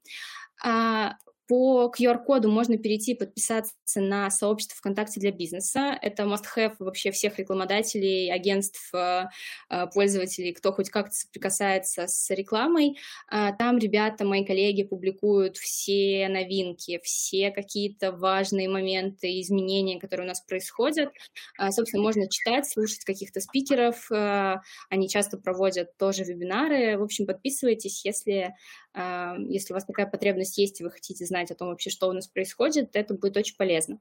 По 1.49 1.93
QR-коду 1.97 2.51
можно 2.51 2.79
перейти 2.79 3.15
подписаться 3.15 3.75
на 3.97 4.31
сообщество 4.31 4.77
ВКонтакте 4.77 5.21
для 5.21 5.33
бизнеса. 5.33 5.99
Это 6.01 6.23
must-have 6.23 6.77
вообще 6.79 7.11
всех 7.11 7.39
рекламодателей, 7.39 8.33
агентств, 8.33 8.95
э, 8.95 9.25
э, 9.69 9.87
пользователей, 9.93 10.53
кто 10.53 10.73
хоть 10.73 10.91
как-то 10.91 11.15
соприкасается 11.15 12.07
с 12.07 12.31
рекламой. 12.31 12.97
А, 13.29 13.53
там 13.53 13.79
ребята, 13.79 14.25
мои 14.25 14.45
коллеги, 14.45 14.85
публикуют 14.85 15.57
все 15.57 16.29
новинки, 16.29 17.01
все 17.03 17.51
какие-то 17.51 18.13
важные 18.13 18.69
моменты, 18.69 19.41
изменения, 19.41 19.99
которые 19.99 20.27
у 20.27 20.29
нас 20.29 20.41
происходят. 20.41 21.11
А, 21.59 21.73
собственно, 21.73 22.03
можно 22.03 22.29
читать, 22.29 22.69
слушать 22.69 23.05
каких-то 23.05 23.41
спикеров. 23.41 24.11
Э, 24.13 24.61
они 24.91 25.09
часто 25.09 25.39
проводят 25.39 25.97
тоже 25.99 26.25
вебинары. 26.25 26.97
В 26.99 27.03
общем, 27.03 27.27
подписывайтесь, 27.27 28.05
если 28.05 28.55
если 28.95 29.73
у 29.73 29.75
вас 29.75 29.85
такая 29.85 30.07
потребность 30.07 30.59
есть, 30.59 30.81
и 30.81 30.85
вы 30.85 30.91
хотите 30.91 31.25
знать 31.25 31.51
о 31.51 31.55
том 31.55 31.69
вообще, 31.69 31.91
что 31.91 32.09
у 32.09 32.13
нас 32.13 32.27
происходит, 32.27 32.95
это 32.95 33.15
будет 33.15 33.37
очень 33.37 33.57
полезно. 33.57 33.99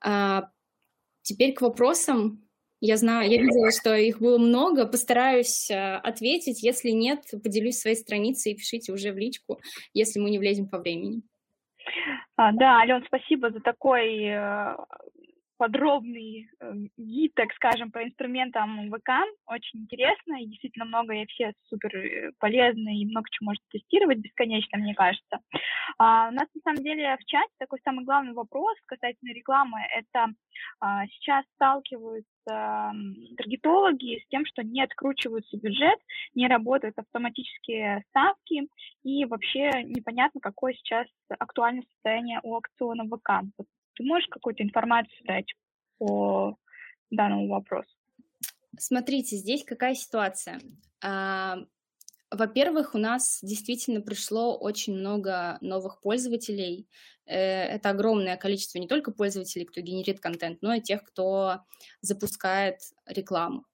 А, 0.00 0.50
теперь 1.22 1.54
к 1.54 1.62
вопросам. 1.62 2.42
Я 2.80 2.96
знаю, 2.96 3.30
я 3.30 3.40
видела, 3.40 3.70
что 3.70 3.94
их 3.94 4.18
было 4.18 4.38
много, 4.38 4.86
постараюсь 4.86 5.70
а, 5.70 5.98
ответить. 5.98 6.62
Если 6.62 6.90
нет, 6.90 7.30
поделюсь 7.42 7.78
своей 7.78 7.96
страницей 7.96 8.52
и 8.52 8.56
пишите 8.56 8.92
уже 8.92 9.12
в 9.12 9.18
личку, 9.18 9.60
если 9.94 10.18
мы 10.18 10.30
не 10.30 10.38
влезем 10.38 10.68
по 10.68 10.78
времени. 10.78 11.22
А, 12.36 12.52
да, 12.52 12.78
Ален, 12.78 13.04
спасибо 13.06 13.50
за 13.50 13.60
такой 13.60 14.24
э, 14.24 14.76
подробный 15.62 16.48
э, 16.58 16.72
гид, 16.96 17.34
так 17.36 17.52
скажем, 17.52 17.92
по 17.92 18.02
инструментам 18.02 18.90
ВК. 18.90 19.10
Очень 19.46 19.82
интересно, 19.82 20.42
и 20.42 20.46
действительно 20.46 20.86
много, 20.86 21.14
и 21.14 21.26
все 21.26 21.52
супер 21.68 21.96
э, 21.96 22.32
полезно, 22.40 22.88
и 22.88 23.06
много 23.06 23.28
чего 23.30 23.50
можно 23.50 23.62
тестировать 23.70 24.18
бесконечно, 24.18 24.76
мне 24.78 24.92
кажется. 24.92 25.38
А, 25.98 26.30
у 26.30 26.32
нас, 26.32 26.48
на 26.52 26.60
самом 26.64 26.82
деле, 26.82 27.16
в 27.16 27.24
чате 27.26 27.52
такой 27.60 27.78
самый 27.84 28.04
главный 28.04 28.32
вопрос 28.32 28.76
касательно 28.86 29.32
рекламы. 29.32 29.78
Это 29.96 30.34
а, 30.80 31.06
сейчас 31.06 31.44
сталкиваются 31.54 32.32
таргетологи 33.36 34.18
с 34.18 34.28
тем, 34.30 34.44
что 34.46 34.64
не 34.64 34.82
откручиваются 34.82 35.56
бюджет, 35.58 36.00
не 36.34 36.48
работают 36.48 36.98
автоматические 36.98 38.02
ставки, 38.08 38.66
и 39.04 39.24
вообще 39.26 39.70
непонятно, 39.84 40.40
какое 40.40 40.72
сейчас 40.72 41.06
актуальное 41.28 41.84
состояние 41.92 42.40
у 42.42 42.56
аукциона 42.56 43.04
ВК. 43.04 43.44
Ты 43.94 44.04
можешь 44.04 44.28
какую-то 44.28 44.62
информацию 44.62 45.18
дать 45.24 45.52
по 45.98 46.56
данному 47.10 47.48
вопросу? 47.48 47.90
Смотрите, 48.78 49.36
здесь 49.36 49.64
какая 49.64 49.94
ситуация. 49.94 50.60
А, 51.02 51.58
во-первых, 52.30 52.94
у 52.94 52.98
нас 52.98 53.40
действительно 53.42 54.00
пришло 54.00 54.56
очень 54.56 54.94
много 54.94 55.58
новых 55.60 56.00
пользователей. 56.00 56.88
Э, 57.26 57.64
это 57.64 57.90
огромное 57.90 58.36
количество 58.38 58.78
не 58.78 58.88
только 58.88 59.12
пользователей, 59.12 59.66
кто 59.66 59.82
генерит 59.82 60.20
контент, 60.20 60.62
но 60.62 60.72
и 60.74 60.80
тех, 60.80 61.04
кто 61.04 61.60
запускает 62.00 62.78
рекламу. 63.06 63.66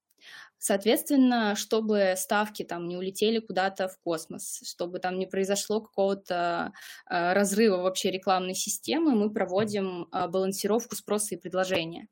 Соответственно, 0.58 1.54
чтобы 1.54 2.14
ставки 2.16 2.64
там 2.64 2.88
не 2.88 2.96
улетели 2.96 3.38
куда-то 3.38 3.88
в 3.88 3.98
космос, 4.00 4.60
чтобы 4.64 4.98
там 4.98 5.18
не 5.18 5.26
произошло 5.26 5.80
какого-то 5.80 6.72
э, 7.08 7.32
разрыва 7.32 7.76
вообще 7.76 8.10
рекламной 8.10 8.54
системы, 8.54 9.14
мы 9.14 9.32
проводим 9.32 10.08
э, 10.12 10.26
балансировку 10.26 10.96
спроса 10.96 11.36
и 11.36 11.38
предложения. 11.38 12.08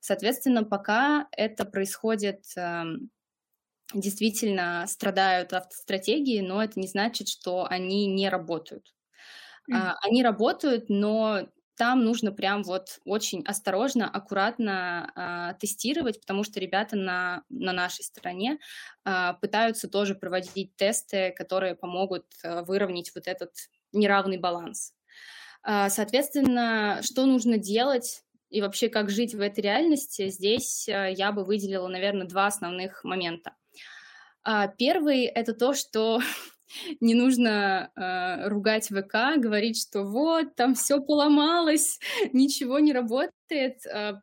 Соответственно, 0.00 0.64
пока 0.64 1.28
это 1.30 1.64
происходит, 1.64 2.44
э, 2.56 2.82
действительно 3.94 4.84
страдают 4.88 5.52
автостратегии, 5.52 6.40
но 6.40 6.62
это 6.62 6.80
не 6.80 6.88
значит, 6.88 7.28
что 7.28 7.64
они 7.64 8.06
не 8.06 8.28
работают. 8.28 8.92
Mm-hmm. 9.70 9.92
Они 10.02 10.22
работают, 10.22 10.86
но 10.88 11.46
там 11.76 12.04
нужно 12.04 12.32
прям 12.32 12.62
вот 12.62 13.00
очень 13.04 13.42
осторожно, 13.44 14.08
аккуратно 14.08 15.12
э, 15.54 15.58
тестировать, 15.60 16.20
потому 16.20 16.44
что 16.44 16.60
ребята 16.60 16.96
на, 16.96 17.42
на 17.48 17.72
нашей 17.72 18.04
стороне 18.04 18.58
э, 19.04 19.32
пытаются 19.40 19.88
тоже 19.88 20.14
проводить 20.14 20.76
тесты, 20.76 21.32
которые 21.36 21.74
помогут 21.74 22.26
э, 22.42 22.62
выровнять 22.62 23.12
вот 23.14 23.26
этот 23.26 23.50
неравный 23.92 24.38
баланс. 24.38 24.92
Э, 25.66 25.88
соответственно, 25.88 27.00
что 27.02 27.26
нужно 27.26 27.58
делать 27.58 28.24
и 28.50 28.60
вообще 28.60 28.88
как 28.88 29.10
жить 29.10 29.34
в 29.34 29.40
этой 29.40 29.60
реальности, 29.60 30.28
здесь 30.28 30.88
э, 30.88 31.12
я 31.16 31.32
бы 31.32 31.44
выделила, 31.44 31.88
наверное, 31.88 32.26
два 32.26 32.46
основных 32.46 33.02
момента. 33.02 33.54
Э, 34.46 34.68
первый— 34.78 35.24
это 35.24 35.54
то, 35.54 35.74
что 35.74 36.20
не 37.00 37.14
нужно 37.14 37.90
э, 37.94 38.48
ругать 38.48 38.88
ВК, 38.88 39.38
говорить, 39.38 39.80
что 39.80 40.02
вот, 40.02 40.54
там 40.54 40.74
все 40.74 41.00
поломалось, 41.00 41.98
ничего 42.32 42.78
не 42.78 42.92
работает, 42.92 43.84
э, 43.86 44.14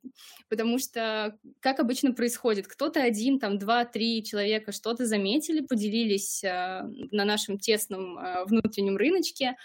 потому 0.49 0.79
что, 0.79 1.37
как 1.59 1.79
обычно 1.79 2.13
происходит, 2.13 2.67
кто-то 2.67 3.01
один, 3.01 3.39
там, 3.39 3.57
два, 3.57 3.85
три 3.85 4.23
человека 4.23 4.71
что-то 4.71 5.05
заметили, 5.05 5.61
поделились 5.61 6.43
э, 6.43 6.81
на 7.11 7.25
нашем 7.25 7.57
тесном 7.57 8.17
э, 8.17 8.45
внутреннем 8.45 8.97
рыночке, 8.97 9.55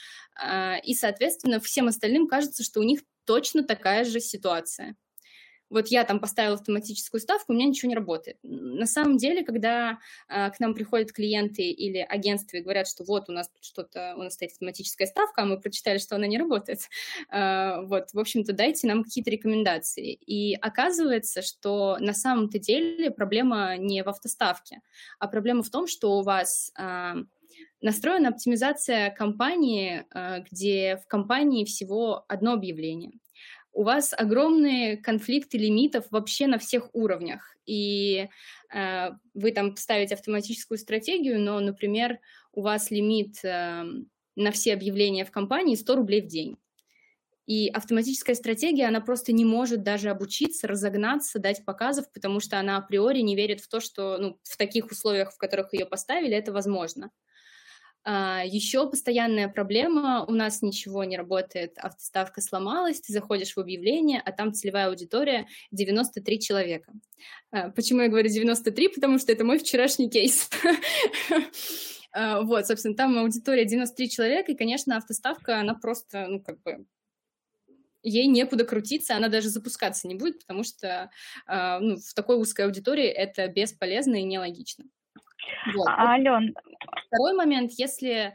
э, 0.40 0.80
и, 0.82 0.94
соответственно, 0.94 1.60
всем 1.60 1.88
остальным 1.88 2.28
кажется, 2.28 2.62
что 2.62 2.80
у 2.80 2.84
них 2.84 3.00
точно 3.24 3.64
такая 3.64 4.04
же 4.04 4.20
ситуация 4.20 4.96
вот 5.70 5.88
я 5.88 6.04
там 6.04 6.20
поставила 6.20 6.54
автоматическую 6.54 7.20
ставку, 7.20 7.52
у 7.52 7.56
меня 7.56 7.66
ничего 7.66 7.88
не 7.88 7.96
работает. 7.96 8.38
На 8.42 8.86
самом 8.86 9.16
деле, 9.16 9.44
когда 9.44 9.98
э, 10.28 10.50
к 10.50 10.60
нам 10.60 10.74
приходят 10.74 11.12
клиенты 11.12 11.62
или 11.62 11.98
агентства 11.98 12.56
и 12.56 12.62
говорят, 12.62 12.86
что 12.86 13.04
вот 13.04 13.28
у 13.28 13.32
нас 13.32 13.50
что-то, 13.60 14.14
у 14.16 14.22
нас 14.22 14.34
стоит 14.34 14.52
автоматическая 14.52 15.08
ставка, 15.08 15.42
а 15.42 15.44
мы 15.44 15.60
прочитали, 15.60 15.98
что 15.98 16.16
она 16.16 16.26
не 16.26 16.38
работает, 16.38 16.80
э, 17.32 17.82
вот, 17.86 18.10
в 18.12 18.18
общем-то, 18.18 18.52
дайте 18.52 18.86
нам 18.86 19.02
какие-то 19.02 19.30
рекомендации. 19.30 20.12
И 20.12 20.54
оказывается, 20.54 21.42
что 21.42 21.96
на 21.98 22.12
самом-то 22.14 22.58
деле 22.58 23.10
проблема 23.10 23.76
не 23.76 24.02
в 24.02 24.08
автоставке, 24.08 24.80
а 25.18 25.26
проблема 25.26 25.62
в 25.62 25.70
том, 25.70 25.86
что 25.86 26.18
у 26.18 26.22
вас 26.22 26.72
э, 26.78 27.14
настроена 27.80 28.28
оптимизация 28.28 29.10
компании, 29.10 30.04
где 30.50 30.96
в 30.96 31.06
компании 31.06 31.64
всего 31.64 32.24
одно 32.28 32.52
объявление 32.52 33.18
у 33.76 33.82
вас 33.82 34.14
огромные 34.16 34.96
конфликты 34.96 35.58
лимитов 35.58 36.06
вообще 36.10 36.46
на 36.46 36.58
всех 36.58 36.88
уровнях. 36.94 37.54
И 37.66 38.26
э, 38.72 39.10
вы 39.34 39.52
там 39.52 39.76
ставите 39.76 40.14
автоматическую 40.14 40.78
стратегию, 40.78 41.38
но, 41.38 41.60
например, 41.60 42.18
у 42.52 42.62
вас 42.62 42.90
лимит 42.90 43.44
э, 43.44 43.84
на 44.34 44.50
все 44.52 44.72
объявления 44.72 45.26
в 45.26 45.30
компании 45.30 45.74
100 45.74 45.94
рублей 45.94 46.22
в 46.22 46.26
день. 46.26 46.56
И 47.46 47.68
автоматическая 47.68 48.34
стратегия, 48.34 48.86
она 48.86 49.02
просто 49.02 49.32
не 49.32 49.44
может 49.44 49.82
даже 49.82 50.08
обучиться, 50.08 50.66
разогнаться, 50.66 51.38
дать 51.38 51.62
показов, 51.66 52.10
потому 52.10 52.40
что 52.40 52.58
она 52.58 52.78
априори 52.78 53.20
не 53.20 53.36
верит 53.36 53.60
в 53.60 53.68
то, 53.68 53.80
что 53.80 54.16
ну, 54.16 54.40
в 54.42 54.56
таких 54.56 54.90
условиях, 54.90 55.34
в 55.34 55.38
которых 55.38 55.74
ее 55.74 55.84
поставили, 55.84 56.34
это 56.34 56.50
возможно. 56.50 57.10
А, 58.08 58.44
Еще 58.44 58.88
постоянная 58.88 59.48
проблема, 59.48 60.24
у 60.28 60.30
нас 60.30 60.62
ничего 60.62 61.02
не 61.02 61.16
работает, 61.16 61.76
автоставка 61.76 62.40
сломалась, 62.40 63.00
ты 63.00 63.12
заходишь 63.12 63.56
в 63.56 63.58
объявление, 63.58 64.22
а 64.24 64.30
там 64.30 64.52
целевая 64.54 64.86
аудитория 64.86 65.48
93 65.72 66.40
человека. 66.40 66.92
А, 67.50 67.70
почему 67.70 68.02
я 68.02 68.08
говорю 68.08 68.28
93? 68.28 68.90
Потому 68.90 69.18
что 69.18 69.32
это 69.32 69.44
мой 69.44 69.58
вчерашний 69.58 70.08
кейс. 70.08 70.48
А, 72.18 72.40
вот, 72.40 72.66
собственно, 72.66 72.94
там 72.94 73.18
аудитория 73.18 73.66
93 73.66 74.08
человека, 74.08 74.50
и, 74.50 74.56
конечно, 74.56 74.96
автоставка, 74.96 75.60
она 75.60 75.74
просто, 75.74 76.26
ну, 76.26 76.40
как 76.40 76.62
бы, 76.62 76.86
ей 78.02 78.26
некуда 78.26 78.64
крутиться, 78.64 79.16
она 79.16 79.28
даже 79.28 79.50
запускаться 79.50 80.08
не 80.08 80.14
будет, 80.14 80.38
потому 80.38 80.64
что 80.64 81.10
ну, 81.46 81.98
в 81.98 82.14
такой 82.14 82.36
узкой 82.36 82.64
аудитории 82.64 83.04
это 83.04 83.48
бесполезно 83.48 84.14
и 84.14 84.22
нелогично. 84.22 84.86
Вот. 85.74 85.88
А, 85.88 86.12
Ален. 86.12 86.54
Второй 87.08 87.34
момент, 87.34 87.72
если 87.76 88.34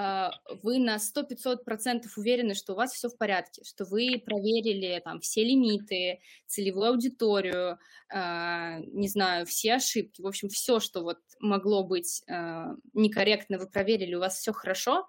а, 0.00 0.30
вы 0.62 0.78
на 0.78 0.96
100-500% 0.96 2.04
уверены, 2.16 2.54
что 2.54 2.74
у 2.74 2.76
вас 2.76 2.92
все 2.92 3.08
в 3.08 3.16
порядке, 3.16 3.64
что 3.64 3.84
вы 3.84 4.22
проверили 4.24 5.00
там 5.04 5.20
все 5.20 5.42
лимиты, 5.42 6.20
целевую 6.46 6.90
аудиторию, 6.90 7.78
а, 8.12 8.78
не 8.78 9.08
знаю, 9.08 9.46
все 9.46 9.74
ошибки, 9.74 10.20
в 10.20 10.26
общем, 10.26 10.50
все, 10.50 10.78
что 10.78 11.02
вот 11.02 11.18
могло 11.40 11.82
быть 11.84 12.22
а, 12.28 12.74
некорректно, 12.92 13.58
вы 13.58 13.66
проверили, 13.66 14.14
у 14.14 14.20
вас 14.20 14.38
все 14.38 14.52
хорошо, 14.52 15.08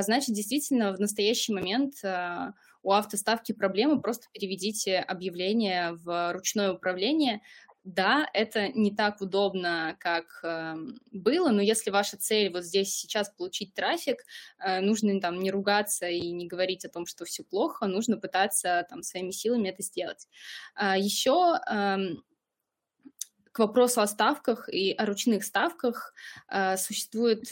значит, 0.00 0.34
действительно, 0.34 0.94
в 0.94 1.00
настоящий 1.00 1.52
момент 1.52 1.96
у 2.82 2.92
автоставки 2.92 3.52
проблемы, 3.52 4.00
просто 4.00 4.28
переведите 4.32 4.98
объявление 4.98 5.92
в 5.92 6.32
ручное 6.32 6.72
управление, 6.72 7.42
да, 7.84 8.26
это 8.32 8.68
не 8.68 8.94
так 8.94 9.20
удобно, 9.20 9.94
как 10.00 10.40
э, 10.42 10.74
было, 11.12 11.50
но 11.50 11.60
если 11.60 11.90
ваша 11.90 12.16
цель 12.16 12.50
вот 12.50 12.64
здесь 12.64 12.94
сейчас 12.94 13.28
получить 13.28 13.74
трафик, 13.74 14.24
э, 14.58 14.80
нужно 14.80 15.20
там 15.20 15.38
не 15.38 15.50
ругаться 15.50 16.08
и 16.08 16.32
не 16.32 16.46
говорить 16.46 16.86
о 16.86 16.88
том, 16.88 17.04
что 17.04 17.26
все 17.26 17.44
плохо, 17.44 17.86
нужно 17.86 18.16
пытаться 18.16 18.86
там 18.88 19.02
своими 19.02 19.32
силами 19.32 19.68
это 19.68 19.82
сделать. 19.82 20.28
А 20.74 20.96
еще 20.96 21.60
э, 21.70 21.96
к 23.52 23.58
вопросу 23.58 24.00
о 24.00 24.06
ставках 24.06 24.70
и 24.70 24.92
о 24.92 25.04
ручных 25.04 25.44
ставках 25.44 26.14
э, 26.48 26.78
существует 26.78 27.42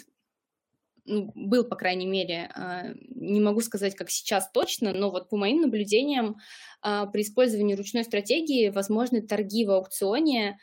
ну, 1.05 1.33
был, 1.35 1.65
по 1.65 1.77
крайней 1.77 2.07
мере, 2.07 2.51
а, 2.55 2.85
не 3.09 3.41
могу 3.41 3.61
сказать, 3.61 3.95
как 3.97 4.11
сейчас 4.11 4.51
точно, 4.53 4.93
но 4.93 5.11
вот 5.11 5.29
по 5.29 5.37
моим 5.37 5.61
наблюдениям 5.61 6.37
а, 6.81 7.07
при 7.07 7.23
использовании 7.23 7.75
ручной 7.75 8.05
стратегии 8.05 8.69
возможны 8.69 9.21
торги 9.23 9.65
в 9.65 9.71
аукционе, 9.71 10.59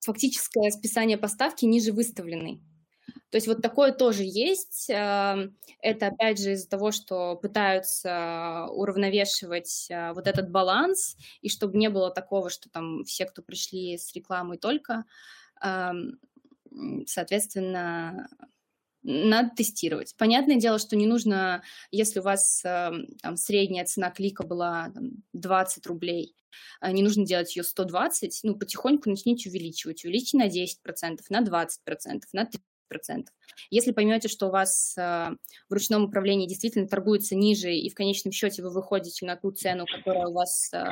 фактическое 0.00 0.70
списание 0.70 1.16
поставки 1.18 1.64
ниже 1.64 1.92
выставленной. 1.92 2.60
То 3.30 3.36
есть 3.36 3.46
вот 3.46 3.62
такое 3.62 3.92
тоже 3.92 4.24
есть. 4.24 4.88
Это, 4.88 5.42
опять 5.82 6.40
же, 6.40 6.52
из-за 6.52 6.68
того, 6.68 6.90
что 6.90 7.36
пытаются 7.36 8.66
уравновешивать 8.70 9.88
а, 9.92 10.14
вот 10.14 10.26
этот 10.26 10.50
баланс, 10.50 11.16
и 11.42 11.48
чтобы 11.48 11.78
не 11.78 11.90
было 11.90 12.10
такого, 12.10 12.50
что 12.50 12.68
там 12.70 13.04
все, 13.04 13.26
кто 13.26 13.42
пришли 13.42 13.98
с 13.98 14.12
рекламой 14.14 14.58
только, 14.58 15.04
соответственно, 17.06 18.28
надо 19.06 19.50
тестировать. 19.56 20.14
Понятное 20.16 20.56
дело, 20.56 20.78
что 20.78 20.96
не 20.96 21.06
нужно, 21.06 21.62
если 21.90 22.18
у 22.18 22.22
вас 22.22 22.62
э, 22.64 22.90
там, 23.22 23.36
средняя 23.36 23.84
цена 23.84 24.10
клика 24.10 24.44
была 24.44 24.90
там, 24.92 25.22
20 25.32 25.86
рублей, 25.86 26.34
э, 26.80 26.90
не 26.90 27.02
нужно 27.02 27.24
делать 27.24 27.54
ее 27.54 27.62
120, 27.62 28.40
ну, 28.42 28.56
потихоньку 28.56 29.08
начните 29.08 29.48
увеличивать. 29.48 30.04
Увеличьте 30.04 30.38
на 30.38 30.48
10%, 30.48 31.20
на 31.28 31.40
20%, 31.40 32.22
на 32.32 32.48
30%. 32.90 33.26
Если 33.70 33.92
поймете, 33.92 34.28
что 34.28 34.48
у 34.48 34.50
вас 34.50 34.96
э, 34.98 35.30
в 35.68 35.72
ручном 35.72 36.04
управлении 36.04 36.48
действительно 36.48 36.88
торгуется 36.88 37.36
ниже, 37.36 37.72
и 37.72 37.88
в 37.88 37.94
конечном 37.94 38.32
счете 38.32 38.62
вы 38.62 38.70
выходите 38.70 39.24
на 39.24 39.36
ту 39.36 39.52
цену, 39.52 39.86
которая 39.86 40.26
у 40.26 40.32
вас 40.32 40.72
э, 40.72 40.84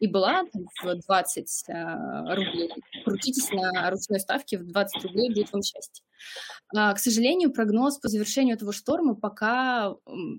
и 0.00 0.06
была 0.06 0.44
в 0.82 0.94
20 0.94 1.64
э, 1.68 2.34
рублей, 2.34 2.72
крутитесь 3.04 3.50
на 3.52 3.90
ручной 3.90 4.18
ставке 4.18 4.58
в 4.58 4.66
20 4.66 5.04
рублей, 5.04 5.28
будет 5.28 5.52
вам 5.52 5.62
счастье. 5.62 6.02
А, 6.74 6.94
к 6.94 6.98
сожалению, 6.98 7.52
прогноз 7.52 7.98
по 7.98 8.08
завершению 8.08 8.56
этого 8.56 8.72
шторма 8.72 9.14
пока, 9.14 9.94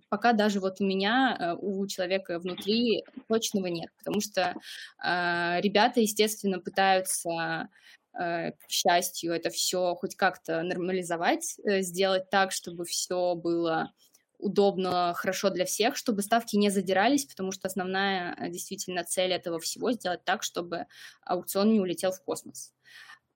пока 0.10 0.34
даже 0.34 0.60
вот 0.60 0.82
у 0.82 0.84
меня, 0.84 1.38
э, 1.40 1.56
у 1.60 1.86
человека 1.86 2.40
внутри 2.40 3.04
точного 3.28 3.68
нет, 3.68 3.90
потому 4.00 4.20
что 4.20 4.56
э, 5.04 5.62
ребята, 5.62 6.02
естественно, 6.02 6.60
пытаются 6.60 7.70
к 8.14 8.54
счастью, 8.68 9.32
это 9.32 9.50
все 9.50 9.96
хоть 9.96 10.18
как-то 10.18 10.64
нормализовать, 10.64 11.56
сделать 11.64 12.30
так, 12.30 12.52
чтобы 12.52 12.84
все 12.84 13.36
было 13.36 13.94
удобно, 14.42 15.14
хорошо 15.16 15.50
для 15.50 15.66
всех, 15.66 15.96
чтобы 15.96 16.22
ставки 16.22 16.56
не 16.56 16.70
задирались, 16.70 17.26
потому 17.26 17.52
что 17.52 17.68
основная 17.68 18.36
э, 18.36 18.50
действительно 18.50 19.04
цель 19.04 19.32
этого 19.32 19.60
всего 19.60 19.92
сделать 19.92 20.24
так, 20.26 20.44
чтобы 20.44 20.88
аукцион 21.24 21.72
не 21.72 21.80
улетел 21.80 22.12
в 22.12 22.22
космос 22.22 22.74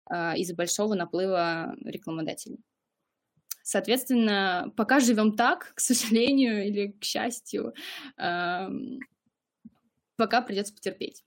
э, 0.09 0.37
из-за 0.37 0.55
большого 0.55 0.95
наплыва 0.95 1.75
рекламодателей. 1.83 2.63
Соответственно, 3.63 4.71
пока 4.77 4.99
живем 4.99 5.35
так, 5.35 5.73
к 5.75 5.79
сожалению 5.79 6.67
или 6.67 6.91
к 6.91 7.03
счастью, 7.03 7.73
э, 8.17 8.67
пока 10.17 10.41
придется 10.41 10.73
потерпеть. 10.73 11.23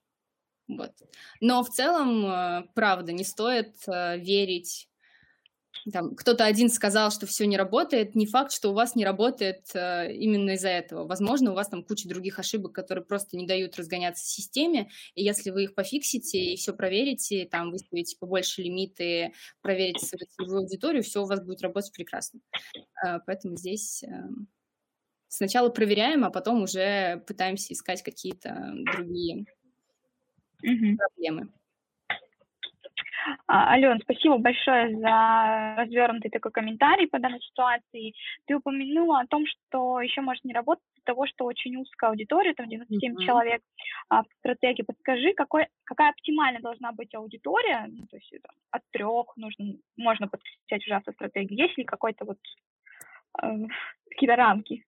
Вот. 0.68 0.92
Но 1.40 1.64
в 1.64 1.70
целом, 1.70 2.26
э, 2.26 2.68
правда, 2.74 3.12
не 3.12 3.24
стоит 3.24 3.76
э, 3.86 4.18
верить 4.18 4.88
там, 5.92 6.14
кто-то 6.14 6.44
один 6.44 6.68
сказал, 6.68 7.10
что 7.10 7.26
все 7.26 7.46
не 7.46 7.56
работает, 7.56 8.14
не 8.14 8.26
факт, 8.26 8.52
что 8.52 8.70
у 8.70 8.74
вас 8.74 8.94
не 8.94 9.04
работает 9.04 9.70
э, 9.74 10.12
именно 10.12 10.50
из-за 10.50 10.68
этого. 10.68 11.06
Возможно, 11.06 11.52
у 11.52 11.54
вас 11.54 11.68
там 11.68 11.82
куча 11.82 12.08
других 12.08 12.38
ошибок, 12.38 12.72
которые 12.72 13.04
просто 13.04 13.36
не 13.36 13.46
дают 13.46 13.76
разгоняться 13.76 14.26
системе, 14.26 14.90
и 15.14 15.22
если 15.22 15.50
вы 15.50 15.64
их 15.64 15.74
пофиксите 15.74 16.38
и 16.38 16.56
все 16.56 16.72
проверите, 16.72 17.46
там, 17.46 17.70
выставите 17.70 18.16
побольше 18.18 18.62
лимиты, 18.62 19.32
проверите 19.60 20.06
свою 20.06 20.26
целевую 20.26 20.60
аудиторию, 20.60 21.02
все 21.02 21.22
у 21.22 21.26
вас 21.26 21.40
будет 21.40 21.62
работать 21.62 21.92
прекрасно. 21.92 22.40
Э, 23.04 23.18
поэтому 23.26 23.56
здесь 23.56 24.02
э, 24.02 24.08
сначала 25.28 25.68
проверяем, 25.68 26.24
а 26.24 26.30
потом 26.30 26.62
уже 26.62 27.22
пытаемся 27.26 27.72
искать 27.74 28.02
какие-то 28.02 28.74
другие 28.94 29.46
mm-hmm. 30.64 30.96
проблемы. 30.96 31.48
А, 33.46 33.72
Ален, 33.72 34.00
спасибо 34.02 34.38
большое 34.38 34.96
за 34.96 35.74
развернутый 35.76 36.30
такой 36.30 36.52
комментарий 36.52 37.06
по 37.08 37.18
данной 37.18 37.40
ситуации. 37.40 38.14
Ты 38.46 38.56
упомянула 38.56 39.20
о 39.20 39.26
том, 39.26 39.44
что 39.46 40.00
еще 40.00 40.20
может 40.20 40.44
не 40.44 40.52
работать 40.52 40.84
из-за 40.94 41.04
того, 41.04 41.26
что 41.26 41.44
очень 41.44 41.76
узкая 41.76 42.10
аудитория, 42.10 42.54
там 42.54 42.68
97 42.68 43.12
mm-hmm. 43.12 43.24
человек 43.24 43.62
а, 44.08 44.22
в 44.22 44.26
стратегии. 44.38 44.82
Подскажи, 44.82 45.32
какой, 45.34 45.66
какая 45.84 46.10
оптимальная 46.10 46.60
должна 46.60 46.92
быть 46.92 47.14
аудитория? 47.14 47.86
Ну, 47.88 48.06
то 48.06 48.16
есть 48.16 48.30
там, 48.30 48.56
от 48.70 48.82
трех 48.92 49.36
нужно, 49.36 49.74
можно 49.96 50.28
подключать 50.28 50.86
уже 50.86 50.94
автостратегию. 50.94 51.58
Есть 51.58 51.76
ли 51.78 51.84
какой-то 51.84 52.24
вот 52.24 52.38
э, 53.42 53.66
какие-то 54.10 54.36
рамки? 54.36 54.84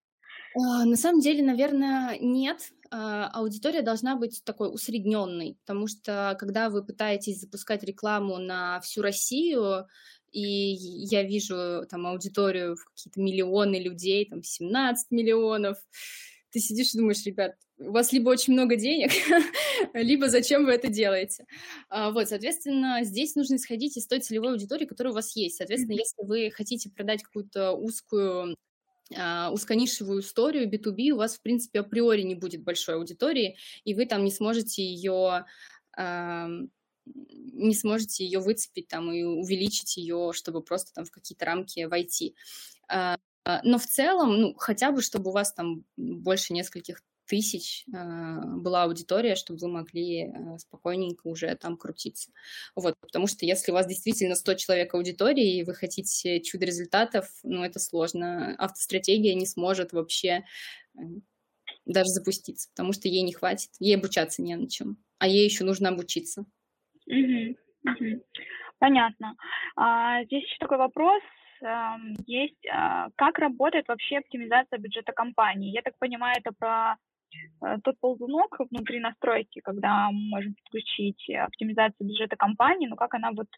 А, 0.57 0.85
на 0.85 0.97
самом 0.97 1.21
деле, 1.21 1.43
наверное, 1.43 2.19
нет. 2.19 2.71
А, 2.91 3.29
аудитория 3.29 3.83
должна 3.83 4.17
быть 4.17 4.43
такой 4.45 4.73
усредненной, 4.73 5.57
потому 5.65 5.87
что 5.87 6.37
когда 6.39 6.71
вы 6.71 6.85
пытаетесь 6.85 7.41
запускать 7.41 7.85
рекламу 7.85 8.39
на 8.39 8.81
всю 8.81 9.03
Россию, 9.03 9.87
и 10.33 10.43
я 10.43 11.23
вижу 11.23 11.87
там 11.89 12.07
аудиторию 12.07 12.77
в 12.77 12.85
какие-то 12.85 13.21
миллионы 13.21 13.81
людей, 13.81 14.27
там 14.29 14.43
17 14.43 15.11
миллионов, 15.11 15.79
ты 16.51 16.59
сидишь 16.59 16.95
и 16.95 16.99
думаешь, 16.99 17.25
ребят, 17.25 17.55
у 17.79 17.93
вас 17.93 18.13
либо 18.13 18.29
очень 18.29 18.53
много 18.53 18.77
денег, 18.77 19.11
либо 19.95 20.29
зачем 20.29 20.65
вы 20.65 20.73
это 20.73 20.89
делаете. 20.89 21.47
А, 21.89 22.11
вот, 22.11 22.29
соответственно, 22.29 23.05
здесь 23.05 23.37
нужно 23.37 23.57
исходить 23.57 23.97
из 23.97 24.07
той 24.07 24.21
целевой 24.21 24.53
аудитории, 24.53 24.85
которая 24.87 25.13
у 25.13 25.15
вас 25.15 25.35
есть. 25.37 25.57
Соответственно, 25.57 25.97
если 25.97 26.25
вы 26.27 26.51
хотите 26.51 26.91
продать 26.91 27.23
какую-то 27.23 27.73
узкую 27.73 28.57
узконишевую 29.11 30.21
историю 30.21 30.71
B2B, 30.71 31.11
у 31.11 31.17
вас, 31.17 31.37
в 31.37 31.43
принципе, 31.43 31.81
априори 31.81 32.23
не 32.23 32.35
будет 32.35 32.63
большой 32.63 32.95
аудитории, 32.95 33.57
и 33.85 33.95
вы 33.95 34.07
там 34.07 34.25
не 34.25 34.31
сможете 34.31 34.85
ее 34.85 35.45
не 37.07 37.75
сможете 37.75 38.25
ее 38.25 38.41
выцепить 38.41 38.89
там 38.89 39.11
и 39.13 39.23
увеличить 39.23 39.97
ее, 39.97 40.33
чтобы 40.33 40.63
просто 40.63 40.93
там 40.93 41.05
в 41.05 41.11
какие-то 41.11 41.45
рамки 41.45 41.85
войти. 41.85 42.37
А, 42.89 43.17
но 43.65 43.79
в 43.79 43.87
целом, 43.87 44.41
ну, 44.41 44.55
хотя 44.55 44.93
бы, 44.93 45.03
чтобы 45.03 45.31
у 45.31 45.33
вас 45.33 45.53
там 45.53 45.85
больше 45.97 46.53
нескольких 46.53 47.03
тысяч 47.31 47.85
э, 47.87 47.93
была 48.57 48.83
аудитория, 48.83 49.37
чтобы 49.37 49.61
вы 49.61 49.69
могли 49.69 50.25
э, 50.25 50.59
спокойненько 50.59 51.29
уже 51.29 51.55
там 51.55 51.77
крутиться. 51.77 52.33
Вот, 52.75 52.97
потому 53.01 53.29
что 53.29 53.47
если 53.47 53.71
у 53.71 53.75
вас 53.75 53.87
действительно 53.87 54.35
100 54.35 54.55
человек 54.55 54.93
аудитории, 54.95 55.59
и 55.59 55.63
вы 55.63 55.75
хотите 55.75 56.41
чудо 56.41 56.67
результатов, 56.67 57.27
ну, 57.45 57.63
это 57.63 57.79
сложно. 57.79 58.57
Автостратегия 58.59 59.35
не 59.35 59.47
сможет 59.47 59.93
вообще 59.93 60.45
э, 60.97 61.01
даже 61.87 62.09
запуститься, 62.09 62.69
потому 62.75 62.93
что 62.93 63.07
ей 63.07 63.23
не 63.23 63.33
хватит, 63.33 63.71
ей 63.79 63.97
обучаться 63.97 64.43
не 64.43 64.57
на 64.57 64.69
чем, 64.69 64.97
а 65.19 65.29
ей 65.29 65.45
еще 65.45 65.63
нужно 65.63 65.91
обучиться. 65.91 66.45
Понятно. 68.81 69.37
А, 69.77 70.25
здесь 70.25 70.43
еще 70.43 70.57
такой 70.59 70.79
вопрос 70.79 71.23
есть, 72.27 72.67
а, 72.73 73.11
как 73.17 73.39
работает 73.39 73.87
вообще 73.87 74.17
оптимизация 74.17 74.79
бюджета 74.79 75.13
компании. 75.13 75.75
Я 75.75 75.83
так 75.83 75.99
понимаю, 75.99 76.35
это 76.39 76.53
про 76.59 76.97
тот 77.85 77.99
ползунок 78.01 78.57
внутри 78.71 79.01
настройки, 79.01 79.61
когда 79.61 80.11
мы 80.11 80.29
можем 80.29 80.55
подключить 80.55 81.29
оптимизацию 81.31 82.07
бюджета 82.07 82.37
компании, 82.37 82.89
но 82.89 82.97
как 82.97 83.15
она 83.15 83.31
вот 83.33 83.49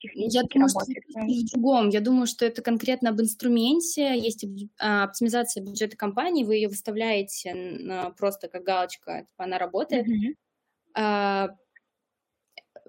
технически 0.00 0.36
Я 0.36 0.42
думаю, 0.42 0.68
работать? 0.68 1.04
Что 1.10 1.20
в 1.20 1.50
другом. 1.52 1.88
Я 1.90 2.00
думаю, 2.00 2.26
что 2.26 2.46
это 2.46 2.62
конкретно 2.62 3.10
об 3.10 3.20
инструменте. 3.20 4.18
Есть 4.18 4.44
а, 4.78 5.04
оптимизация 5.04 5.62
бюджета 5.62 5.96
компании, 5.96 6.44
вы 6.44 6.56
ее 6.56 6.68
выставляете 6.68 8.12
просто 8.16 8.48
как 8.48 8.62
галочка, 8.62 9.24
типа 9.28 9.44
она 9.44 9.58
работает. 9.58 10.06
Mm-hmm. 10.06 11.56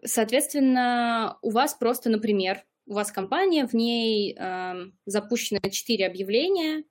Соответственно, 0.03 1.37
у 1.41 1.51
вас 1.51 1.75
просто, 1.75 2.09
например, 2.09 2.63
у 2.87 2.93
вас 2.93 3.11
компания, 3.11 3.67
в 3.67 3.73
ней 3.73 4.35
э, 4.37 4.73
запущено 5.05 5.59
4 5.61 6.07
объявления 6.07 6.79
э, 6.79 6.83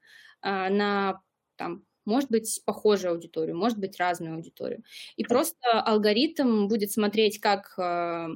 на 0.43 1.21
там, 1.57 1.85
может 2.11 2.31
быть, 2.31 2.61
похожую 2.65 3.13
аудиторию, 3.13 3.57
может 3.57 3.79
быть, 3.79 3.99
разную 3.99 4.35
аудиторию. 4.35 4.83
И 5.17 5.25
просто 5.25 5.57
алгоритм 5.71 6.69
будет 6.69 6.93
смотреть, 6.93 7.41
как 7.41 7.75
э, 7.79 8.29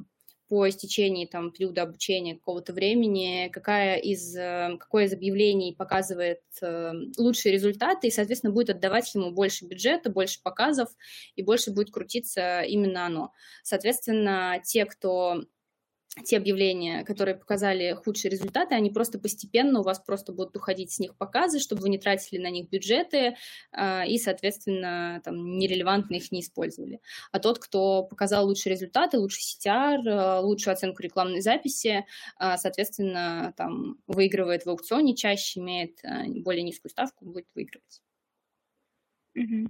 по 0.47 0.69
истечении 0.69 1.25
там, 1.25 1.51
периода 1.51 1.81
обучения 1.83 2.35
какого-то 2.35 2.71
времени, 2.73 3.49
какая 3.51 3.97
из, 3.97 4.35
э, 4.35 4.77
какое 4.79 5.05
из 5.05 5.13
объявлений 5.13 5.73
показывает 5.73 6.41
э, 6.61 6.91
лучшие 7.17 7.51
результаты, 7.51 8.07
и, 8.07 8.11
соответственно, 8.11 8.53
будет 8.53 8.69
отдавать 8.69 9.13
ему 9.15 9.31
больше 9.31 9.65
бюджета, 9.65 10.11
больше 10.11 10.41
показов, 10.43 10.89
и 11.35 11.41
больше 11.41 11.71
будет 11.71 11.91
крутиться 11.91 12.61
именно 12.61 13.07
оно. 13.07 13.33
Соответственно, 13.63 14.61
те, 14.63 14.85
кто 14.85 15.43
те 16.23 16.37
объявления, 16.37 17.03
которые 17.03 17.35
показали 17.35 17.93
худшие 17.93 18.31
результаты, 18.31 18.75
они 18.75 18.89
просто 18.89 19.19
постепенно 19.19 19.81
у 19.81 19.83
вас 19.83 19.99
просто 19.99 20.31
будут 20.31 20.55
уходить 20.55 20.91
с 20.91 20.99
них 20.99 21.15
показы, 21.17 21.59
чтобы 21.59 21.81
вы 21.81 21.89
не 21.89 21.97
тратили 21.97 22.41
на 22.41 22.49
них 22.49 22.69
бюджеты 22.69 23.35
э, 23.71 24.07
и, 24.07 24.17
соответственно, 24.17 25.21
там, 25.23 25.57
нерелевантно 25.57 26.15
их 26.15 26.31
не 26.31 26.41
использовали. 26.41 27.01
А 27.31 27.39
тот, 27.39 27.59
кто 27.59 28.03
показал 28.03 28.47
лучшие 28.47 28.73
результаты, 28.73 29.19
лучший 29.19 29.43
CTR, 29.43 30.03
э, 30.05 30.39
лучшую 30.39 30.73
оценку 30.73 31.01
рекламной 31.03 31.41
записи, 31.41 32.05
э, 32.39 32.57
соответственно, 32.57 33.53
там, 33.57 33.97
выигрывает 34.07 34.65
в 34.65 34.69
аукционе 34.69 35.15
чаще, 35.15 35.59
имеет 35.59 35.99
более 36.43 36.63
низкую 36.63 36.91
ставку, 36.91 37.25
будет 37.25 37.47
выигрывать. 37.53 38.01
Mm-hmm. 39.37 39.67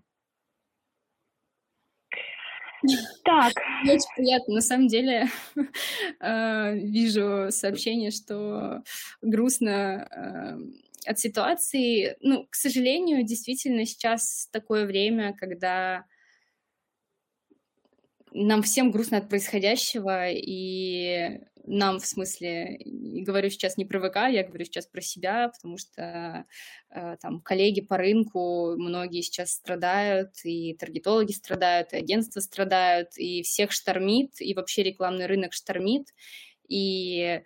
Так. 3.24 3.54
Очень 3.84 4.16
приятно. 4.16 4.56
На 4.56 4.62
самом 4.62 4.88
деле 4.88 5.28
э, 6.20 6.76
вижу 6.76 7.48
сообщение, 7.50 8.12
что 8.12 8.84
грустно 9.22 10.08
э, 10.10 11.10
от 11.10 11.20
ситуации. 11.20 12.18
Ну, 12.22 12.48
к 12.50 12.56
сожалению, 12.56 13.24
действительно 13.24 13.86
сейчас 13.86 14.48
такое 14.52 14.86
время, 14.86 15.34
когда 15.34 16.06
нам 18.32 18.64
всем 18.64 18.92
грустно 18.92 19.18
от 19.18 19.30
происходящего, 19.30 20.30
и 20.30 21.40
нам, 21.68 22.00
в 22.00 22.06
смысле, 22.06 22.80
говорю 22.86 23.50
сейчас 23.50 23.78
не 23.78 23.86
про 23.86 24.00
ВК, 24.00 24.16
я 24.30 24.44
говорю 24.44 24.66
сейчас 24.66 24.86
про 24.86 25.02
себя, 25.02 25.50
потому 25.50 25.78
что 25.78 26.46
э, 26.92 27.18
там 27.22 27.42
коллеги 27.42 27.82
по 27.82 27.98
рынку, 27.98 28.76
многие 28.78 29.22
сейчас 29.22 29.52
страдают, 29.52 30.32
и 30.44 30.76
таргетологи 30.76 31.32
страдают, 31.32 31.94
и 31.94 31.98
агентства 31.98 32.40
страдают, 32.40 33.18
и 33.18 33.42
всех 33.44 33.72
штормит, 33.72 34.42
и 34.42 34.54
вообще 34.54 34.84
рекламный 34.84 35.26
рынок 35.26 35.54
штормит, 35.54 36.14
и 36.68 37.42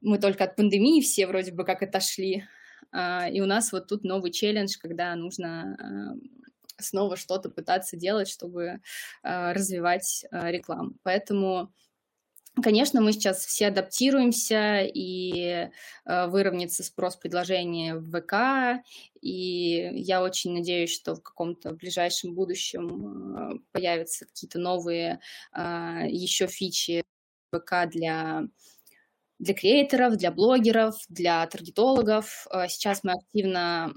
мы 0.00 0.18
только 0.18 0.44
от 0.44 0.56
пандемии 0.56 1.00
все 1.00 1.26
вроде 1.26 1.52
бы 1.52 1.64
как 1.64 1.82
отошли, 1.82 2.44
э, 2.92 3.32
и 3.32 3.40
у 3.40 3.46
нас 3.46 3.72
вот 3.72 3.88
тут 3.88 4.04
новый 4.04 4.30
челлендж, 4.30 4.76
когда 4.78 5.14
нужно 5.16 6.16
э, 6.20 6.38
снова 6.78 7.16
что-то 7.16 7.50
пытаться 7.50 7.96
делать, 7.96 8.28
чтобы 8.28 8.80
э, 9.22 9.52
развивать 9.52 10.24
э, 10.30 10.50
рекламу. 10.50 10.94
Поэтому 11.02 11.72
Конечно, 12.62 13.00
мы 13.00 13.12
сейчас 13.12 13.44
все 13.44 13.68
адаптируемся, 13.68 14.80
и 14.82 15.68
э, 16.04 16.26
выровняется 16.28 16.82
спрос-предложение 16.82 17.96
в 17.96 18.10
ВК, 18.10 18.82
и 19.20 19.90
я 19.94 20.22
очень 20.22 20.54
надеюсь, 20.54 20.92
что 20.92 21.14
в 21.14 21.22
каком-то 21.22 21.72
ближайшем 21.72 22.34
будущем 22.34 23.36
э, 23.36 23.58
появятся 23.72 24.26
какие-то 24.26 24.58
новые 24.58 25.20
э, 25.54 26.06
еще 26.08 26.46
фичи 26.46 27.02
ВК 27.52 27.88
для 27.90 28.44
для 29.38 29.54
креаторов, 29.54 30.16
для 30.16 30.32
блогеров, 30.32 30.96
для 31.08 31.46
таргетологов. 31.46 32.46
Э, 32.52 32.68
сейчас 32.68 33.04
мы 33.04 33.12
активно 33.12 33.92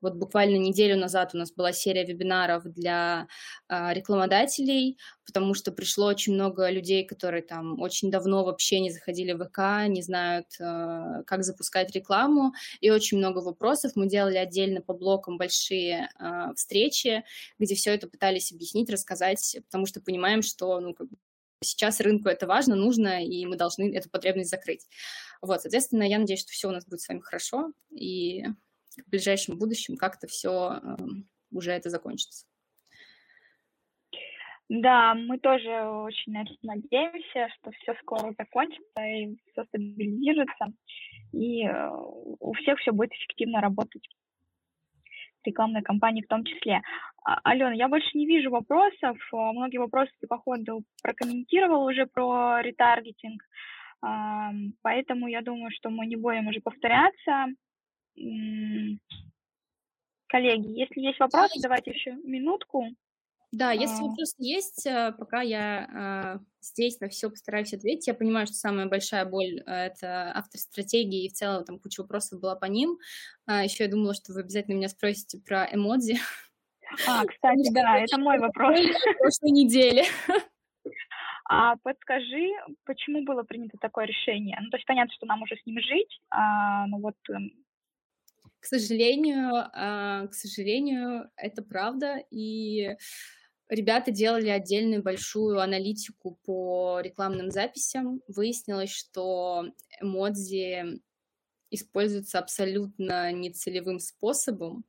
вот 0.00 0.14
буквально 0.14 0.56
неделю 0.56 0.96
назад 0.96 1.34
у 1.34 1.38
нас 1.38 1.52
была 1.52 1.72
серия 1.72 2.04
вебинаров 2.04 2.64
для 2.64 3.28
э, 3.68 3.94
рекламодателей, 3.94 4.98
потому 5.24 5.54
что 5.54 5.72
пришло 5.72 6.06
очень 6.06 6.34
много 6.34 6.70
людей, 6.70 7.04
которые 7.04 7.42
там 7.42 7.80
очень 7.80 8.10
давно 8.10 8.44
вообще 8.44 8.80
не 8.80 8.90
заходили 8.90 9.32
в 9.32 9.44
ВК, 9.44 9.88
не 9.88 10.02
знают, 10.02 10.46
э, 10.60 11.22
как 11.26 11.44
запускать 11.44 11.94
рекламу, 11.94 12.52
и 12.80 12.90
очень 12.90 13.18
много 13.18 13.38
вопросов. 13.38 13.92
Мы 13.94 14.08
делали 14.08 14.36
отдельно 14.36 14.82
по 14.82 14.94
блокам 14.94 15.38
большие 15.38 16.10
э, 16.18 16.54
встречи, 16.54 17.24
где 17.58 17.74
все 17.74 17.94
это 17.94 18.08
пытались 18.08 18.52
объяснить, 18.52 18.90
рассказать, 18.90 19.58
потому 19.66 19.86
что 19.86 20.00
понимаем, 20.00 20.42
что 20.42 20.80
ну, 20.80 20.94
как 20.94 21.08
бы 21.08 21.16
сейчас 21.62 22.00
рынку 22.00 22.28
это 22.28 22.46
важно, 22.46 22.74
нужно, 22.76 23.24
и 23.24 23.46
мы 23.46 23.56
должны 23.56 23.94
эту 23.94 24.10
потребность 24.10 24.50
закрыть. 24.50 24.86
Вот, 25.40 25.62
соответственно, 25.62 26.02
я 26.02 26.18
надеюсь, 26.18 26.40
что 26.40 26.52
все 26.52 26.68
у 26.68 26.72
нас 26.72 26.86
будет 26.86 27.00
с 27.00 27.08
вами 27.08 27.20
хорошо, 27.20 27.72
и 27.90 28.44
в 28.96 29.10
ближайшем 29.10 29.58
будущем 29.58 29.96
как-то 29.96 30.26
все 30.26 30.80
эм, 30.82 31.28
уже 31.50 31.72
это 31.72 31.90
закончится. 31.90 32.46
Да, 34.68 35.14
мы 35.14 35.38
тоже 35.38 35.70
очень 35.70 36.32
надеемся, 36.62 37.48
что 37.56 37.70
все 37.70 37.94
скоро 38.02 38.34
закончится 38.36 39.00
и 39.00 39.36
все 39.52 39.64
стабилизируется, 39.64 40.66
и 41.32 41.64
э, 41.64 41.90
у 41.92 42.52
всех 42.54 42.78
все 42.80 42.90
будет 42.90 43.12
эффективно 43.12 43.60
работать 43.60 44.02
рекламной 45.46 45.82
кампании 45.82 46.22
в 46.22 46.28
том 46.28 46.44
числе. 46.44 46.82
А, 47.24 47.38
Алена, 47.44 47.72
я 47.72 47.88
больше 47.88 48.10
не 48.14 48.26
вижу 48.26 48.50
вопросов. 48.50 49.16
Многие 49.32 49.78
вопросы 49.78 50.10
ты, 50.20 50.26
походу, 50.26 50.82
прокомментировал 51.02 51.84
уже 51.84 52.06
про 52.06 52.60
ретаргетинг. 52.60 53.42
Поэтому 54.82 55.26
я 55.28 55.42
думаю, 55.42 55.70
что 55.70 55.90
мы 55.90 56.06
не 56.06 56.16
будем 56.16 56.48
уже 56.48 56.60
повторяться. 56.60 57.46
Коллеги, 60.28 60.78
если 60.78 61.00
есть 61.00 61.20
вопросы, 61.20 61.54
да, 61.56 61.62
давайте 61.62 61.92
еще 61.92 62.12
минутку. 62.24 62.84
Да, 63.52 63.70
если 63.70 64.02
а... 64.02 64.08
вопрос 64.08 64.34
есть, 64.38 64.86
э, 64.86 65.12
пока 65.16 65.40
я 65.40 66.38
э, 66.40 66.44
здесь 66.60 67.00
на 67.00 67.08
все 67.08 67.30
постараюсь 67.30 67.72
ответить. 67.72 68.06
Я 68.06 68.14
понимаю, 68.14 68.46
что 68.46 68.56
самая 68.56 68.86
большая 68.86 69.24
боль 69.24 69.60
э,— 69.60 69.62
это 69.66 70.32
автор 70.34 70.60
стратегии, 70.60 71.24
и 71.24 71.28
в 71.28 71.32
целом 71.32 71.64
там 71.64 71.78
куча 71.78 72.00
вопросов 72.00 72.40
была 72.40 72.56
по 72.56 72.66
ним. 72.66 72.98
А 73.46 73.62
еще 73.62 73.84
я 73.84 73.90
думала, 73.90 74.14
что 74.14 74.32
вы 74.32 74.40
обязательно 74.40 74.74
меня 74.74 74.88
спросите 74.88 75.38
про 75.38 75.68
эмодзи. 75.72 76.18
А, 77.06 77.24
кстати, 77.26 77.72
да, 77.72 78.00
это 78.00 78.18
мой 78.18 78.38
вопрос. 78.38 78.80
прошлой 79.18 79.50
неделе. 79.52 80.04
А 81.48 81.76
подскажи, 81.76 82.50
почему 82.84 83.22
было 83.22 83.44
принято 83.44 83.78
такое 83.80 84.06
решение? 84.06 84.58
Ну, 84.60 84.68
то 84.70 84.78
есть 84.78 84.86
понятно, 84.86 85.14
что 85.14 85.26
нам 85.26 85.42
уже 85.42 85.54
с 85.56 85.64
ним 85.64 85.80
жить, 85.80 86.20
а, 86.28 86.88
ну 86.88 86.98
вот 86.98 87.14
эм, 87.30 87.52
к 88.66 88.68
сожалению, 88.68 89.70
а, 89.74 90.26
к 90.26 90.34
сожалению, 90.34 91.30
это 91.36 91.62
правда, 91.62 92.16
и 92.32 92.96
ребята 93.68 94.10
делали 94.10 94.48
отдельную 94.48 95.04
большую 95.04 95.60
аналитику 95.60 96.40
по 96.44 96.98
рекламным 97.00 97.52
записям. 97.52 98.22
Выяснилось, 98.26 98.90
что 98.90 99.66
эмодзи 100.00 101.00
используются 101.70 102.40
абсолютно 102.40 103.30
нецелевым 103.30 104.00
способом, 104.00 104.84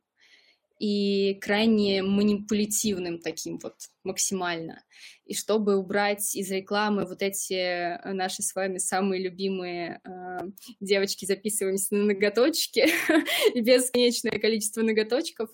и 0.79 1.35
крайне 1.41 2.03
манипулятивным 2.03 3.19
таким 3.19 3.57
вот 3.59 3.75
максимально. 4.03 4.83
И 5.25 5.33
чтобы 5.33 5.77
убрать 5.77 6.35
из 6.35 6.49
рекламы 6.51 7.05
вот 7.05 7.21
эти 7.21 7.53
э, 7.53 8.13
наши 8.13 8.43
с 8.43 8.53
вами 8.55 8.77
самые 8.77 9.23
любимые 9.23 9.99
э, 10.03 10.39
девочки, 10.79 11.25
записываемся 11.25 11.95
на 11.95 12.05
ноготочки 12.05 12.87
и 13.53 13.61
бесконечное 13.61 14.39
количество 14.39 14.81
ноготочков, 14.81 15.49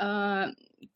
э, 0.00 0.46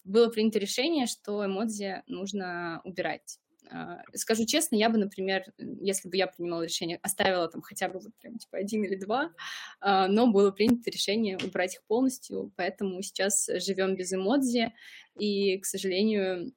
было 0.04 0.28
принято 0.28 0.58
решение, 0.58 1.06
что 1.06 1.44
эмодзи 1.44 2.02
нужно 2.06 2.80
убирать. 2.84 3.38
А, 3.70 4.02
скажу 4.14 4.44
честно, 4.44 4.76
я 4.76 4.88
бы, 4.88 4.98
например, 4.98 5.44
если 5.58 6.08
бы 6.08 6.16
я 6.16 6.26
принимала 6.26 6.62
решение, 6.62 6.98
оставила 7.02 7.48
там 7.48 7.62
хотя 7.62 7.88
бы 7.88 8.00
вот 8.00 8.14
прям 8.20 8.38
типа 8.38 8.58
один 8.58 8.84
или 8.84 8.96
два, 8.96 9.32
а, 9.80 10.08
но 10.08 10.26
было 10.26 10.50
принято 10.50 10.90
решение 10.90 11.38
убрать 11.42 11.76
их 11.76 11.82
полностью, 11.84 12.52
поэтому 12.56 13.00
сейчас 13.02 13.48
живем 13.54 13.96
без 13.96 14.12
эмодзи, 14.12 14.72
и, 15.18 15.58
к 15.58 15.64
сожалению, 15.64 16.52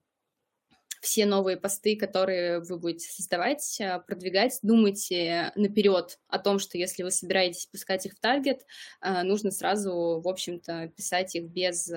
все 1.02 1.28
новые 1.28 1.56
посты, 1.56 1.96
которые 1.96 2.62
вы 2.62 2.80
будете 2.80 3.08
создавать, 3.12 3.80
а, 3.80 4.00
продвигать, 4.00 4.60
думайте 4.62 5.52
наперед 5.56 6.20
о 6.28 6.40
том, 6.40 6.60
что 6.60 6.78
если 6.78 7.04
вы 7.04 7.12
собираетесь 7.12 7.68
пускать 7.68 8.06
их 8.06 8.14
в 8.14 8.20
таргет, 8.20 8.66
нужно 9.02 9.52
сразу, 9.52 10.22
в 10.24 10.28
общем-то, 10.28 10.92
писать 10.96 11.36
их 11.36 11.46
без 11.46 11.90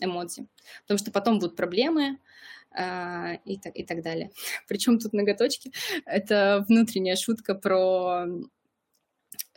эмодзи, 0.00 0.46
потому 0.82 0.98
что 0.98 1.10
потом 1.10 1.38
будут 1.38 1.56
проблемы, 1.56 2.18
и, 2.76 3.58
и 3.74 3.84
так 3.84 4.02
далее. 4.02 4.30
Причем 4.68 4.98
тут 4.98 5.12
ноготочки? 5.12 5.72
Это 6.04 6.64
внутренняя 6.68 7.16
шутка 7.16 7.54
про 7.54 8.26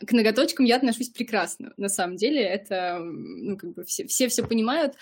к 0.06 0.12
ноготочкам 0.12 0.64
я 0.64 0.76
отношусь 0.76 1.10
прекрасно. 1.10 1.72
На 1.76 1.88
самом 1.88 2.16
деле 2.16 2.42
это, 2.42 2.98
ну, 3.00 3.56
как 3.56 3.74
бы 3.74 3.84
все, 3.84 4.06
все 4.06 4.28
все 4.28 4.46
понимают. 4.46 4.94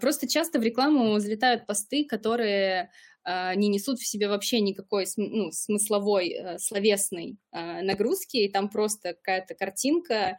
Просто 0.00 0.28
часто 0.28 0.58
в 0.60 0.62
рекламу 0.62 1.18
залетают 1.18 1.66
посты, 1.66 2.04
которые 2.04 2.82
а, 2.82 3.17
не 3.56 3.68
несут 3.68 3.98
в 3.98 4.06
себе 4.06 4.28
вообще 4.28 4.60
никакой 4.60 5.06
ну, 5.16 5.50
смысловой, 5.52 6.30
э, 6.30 6.58
словесной 6.58 7.36
а, 7.50 7.82
нагрузки, 7.82 8.36
и 8.38 8.50
там 8.50 8.68
просто 8.68 9.14
какая-то 9.14 9.54
картинка, 9.54 10.38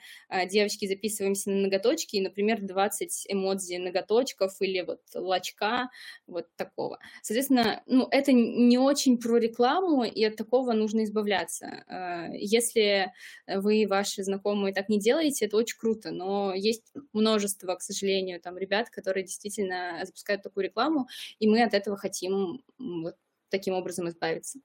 девочки, 0.50 0.88
записываемся 0.88 1.50
на 1.50 1.58
ноготочки, 1.58 2.16
и, 2.16 2.22
например, 2.22 2.62
20 2.62 3.26
эмодзи 3.28 3.76
ноготочков 3.78 4.56
или 4.62 4.82
вот 4.82 5.02
лачка, 5.14 5.90
вот 6.28 6.48
такого. 6.56 7.00
Соответственно, 7.22 7.84
ну, 7.86 8.08
это 8.12 8.32
не 8.32 8.78
очень 8.78 9.18
про 9.18 9.38
рекламу, 9.38 10.04
и 10.04 10.24
от 10.24 10.36
такого 10.36 10.74
нужно 10.74 11.04
избавляться. 11.04 12.30
Если 12.34 13.12
вы, 13.48 13.86
ваши 13.88 14.24
знакомые 14.24 14.74
так 14.74 14.90
не 14.90 15.00
делаете, 15.00 15.46
это 15.46 15.58
очень 15.58 15.78
круто, 15.78 16.12
но 16.12 16.54
есть 16.54 16.94
множество, 17.14 17.76
к 17.76 17.82
сожалению, 17.82 18.40
там 18.40 18.58
ребят, 18.58 18.90
которые 18.90 19.24
действительно 19.24 20.00
запускают 20.04 20.44
такую 20.44 20.66
рекламу, 20.66 21.08
и 21.40 21.48
мы 21.48 21.64
от 21.64 21.74
этого 21.74 21.98
хотим 21.98 22.64
вот 22.80 23.16
таким 23.50 23.74
образом 23.74 24.08
избавиться. 24.10 24.60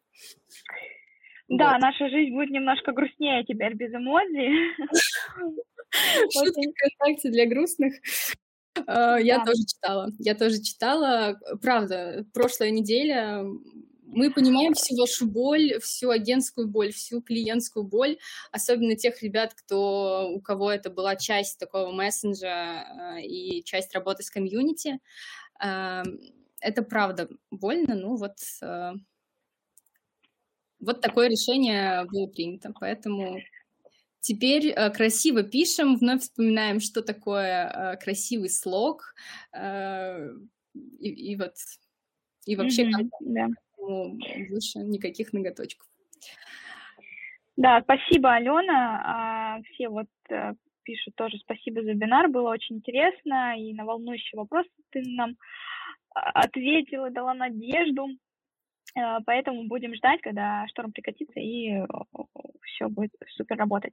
Да, 1.49 1.73
вот. 1.73 1.83
наша 1.83 2.09
жизнь 2.09 2.33
будет 2.33 2.51
немножко 2.51 2.93
грустнее 2.93 3.45
теперь 3.45 3.75
без 3.75 3.93
эмодзи. 3.93 4.51
Шутки 6.33 6.73
ВКонтакте 6.73 7.31
для 7.31 7.47
грустных. 7.47 7.95
А, 8.87 9.19
я 9.19 9.45
тоже 9.45 9.63
читала. 9.67 10.11
Я 10.19 10.35
тоже 10.35 10.63
читала. 10.63 11.39
Правда, 11.61 12.27
прошлая 12.33 12.71
неделя 12.71 13.45
мы 14.07 14.31
понимаем 14.31 14.75
всю 14.75 14.97
вашу 14.97 15.27
боль, 15.27 15.79
всю 15.81 16.11
агентскую 16.11 16.69
боль, 16.69 16.93
всю 16.93 17.21
клиентскую 17.21 17.85
боль, 17.85 18.19
особенно 18.53 18.97
тех 18.97 19.23
ребят, 19.23 19.55
кто, 19.55 20.31
у 20.33 20.41
кого 20.41 20.71
это 20.71 20.89
была 20.89 21.17
часть 21.17 21.59
такого 21.59 21.91
мессенджера 21.93 23.17
а, 23.17 23.21
и 23.21 23.63
часть 23.65 23.95
работы 23.95 24.23
с 24.23 24.31
комьюнити 24.31 25.01
это 26.65 26.83
правда 26.83 27.29
больно, 27.51 27.95
ну 27.95 28.17
вот, 28.17 28.37
э, 28.63 28.93
вот 30.81 31.01
такое 31.01 31.29
решение 31.29 32.05
было 32.07 32.27
принято, 32.27 32.73
поэтому 32.81 33.39
теперь 34.21 34.69
э, 34.69 34.91
красиво 34.91 35.43
пишем, 35.43 35.97
вновь 35.97 36.23
вспоминаем, 36.23 36.81
что 36.81 37.03
такое 37.03 37.69
э, 37.69 37.97
красивый 37.99 38.49
слог, 38.49 39.15
и, 39.55 41.09
и 41.09 41.37
вот, 41.37 41.55
и 42.47 42.57
вообще 42.57 42.91
mm-hmm, 42.91 43.09
да. 43.21 43.49
больше 44.51 44.79
никаких 44.81 45.33
ноготочков. 45.33 45.87
Да, 47.57 47.81
спасибо, 47.83 48.35
Алена. 48.35 49.03
А, 49.05 49.63
все 49.63 49.89
вот 49.89 50.09
пишут 50.83 51.15
тоже 51.15 51.39
спасибо 51.39 51.83
за 51.83 51.93
вебинар, 51.93 52.29
было 52.29 52.51
очень 52.51 52.77
интересно, 52.77 53.55
и 53.57 53.73
на 53.73 53.85
волнующий 53.85 54.37
вопрос 54.37 54.67
ты 54.91 55.03
нам 55.07 55.37
ответила, 56.15 57.11
дала 57.11 57.35
надежду. 57.35 58.09
Э, 58.97 59.19
поэтому 59.27 59.67
будем 59.67 59.95
ждать, 59.95 60.21
когда 60.23 60.67
шторм 60.69 60.93
прекратится 60.93 61.41
и 61.41 61.73
э, 61.73 61.87
все 62.63 62.89
будет 62.89 63.13
супер 63.37 63.57
работать. 63.57 63.93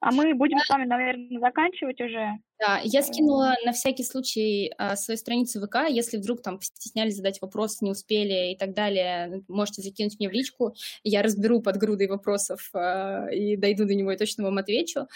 А, 0.00 0.12
мы 0.12 0.34
будем 0.34 0.58
с 0.58 0.68
вами, 0.68 0.86
наверное, 0.86 1.40
заканчивать 1.40 2.00
уже. 2.00 2.38
Да, 2.58 2.80
я 2.82 3.02
скинула 3.02 3.54
на 3.66 3.72
всякий 3.72 4.02
случай 4.02 4.72
а, 4.78 4.96
свою 4.96 5.18
страницу 5.18 5.60
ВК. 5.60 5.88
Если 5.88 6.16
вдруг 6.16 6.42
там 6.42 6.58
стеснялись 6.60 7.16
задать 7.16 7.40
вопрос, 7.42 7.82
не 7.82 7.90
успели 7.90 8.52
и 8.52 8.56
так 8.56 8.72
далее, 8.72 9.42
можете 9.46 9.82
закинуть 9.82 10.18
мне 10.18 10.30
в 10.30 10.32
личку. 10.32 10.74
Я 11.04 11.22
разберу 11.22 11.60
под 11.60 11.76
грудой 11.76 12.08
вопросов 12.08 12.70
а, 12.72 13.28
и 13.30 13.56
дойду 13.56 13.86
до 13.86 13.94
него 13.94 14.10
и 14.10 14.16
точно 14.16 14.44
вам 14.44 14.56
отвечу. 14.56 15.06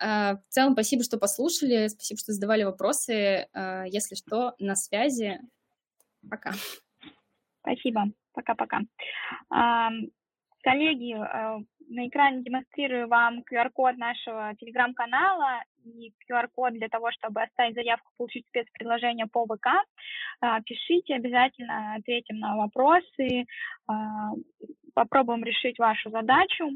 А, 0.00 0.36
в 0.36 0.42
целом, 0.48 0.72
спасибо, 0.72 1.04
что 1.04 1.18
послушали, 1.18 1.86
спасибо, 1.86 2.18
что 2.18 2.32
задавали 2.32 2.64
вопросы. 2.64 3.46
Если 3.86 4.16
что, 4.16 4.54
на 4.58 4.74
связи. 4.74 5.40
Пока. 6.28 6.52
Спасибо. 7.60 8.06
Пока-пока. 8.32 8.80
Коллеги, 10.62 11.14
на 11.88 12.08
экране 12.08 12.42
демонстрирую 12.42 13.08
вам 13.08 13.40
QR-код 13.40 13.96
нашего 13.96 14.54
телеграм-канала 14.56 15.62
и 15.84 16.12
QR-код 16.28 16.74
для 16.74 16.88
того, 16.88 17.10
чтобы 17.12 17.42
оставить 17.42 17.74
заявку, 17.74 18.10
получить 18.16 18.46
спецпредложение 18.46 19.26
по 19.26 19.44
ВК. 19.44 19.66
А, 20.40 20.60
пишите, 20.62 21.14
обязательно 21.14 21.94
ответим 21.96 22.38
на 22.38 22.56
вопросы, 22.56 23.46
а, 23.86 24.30
попробуем 24.94 25.44
решить 25.44 25.78
вашу 25.78 26.10
задачу 26.10 26.70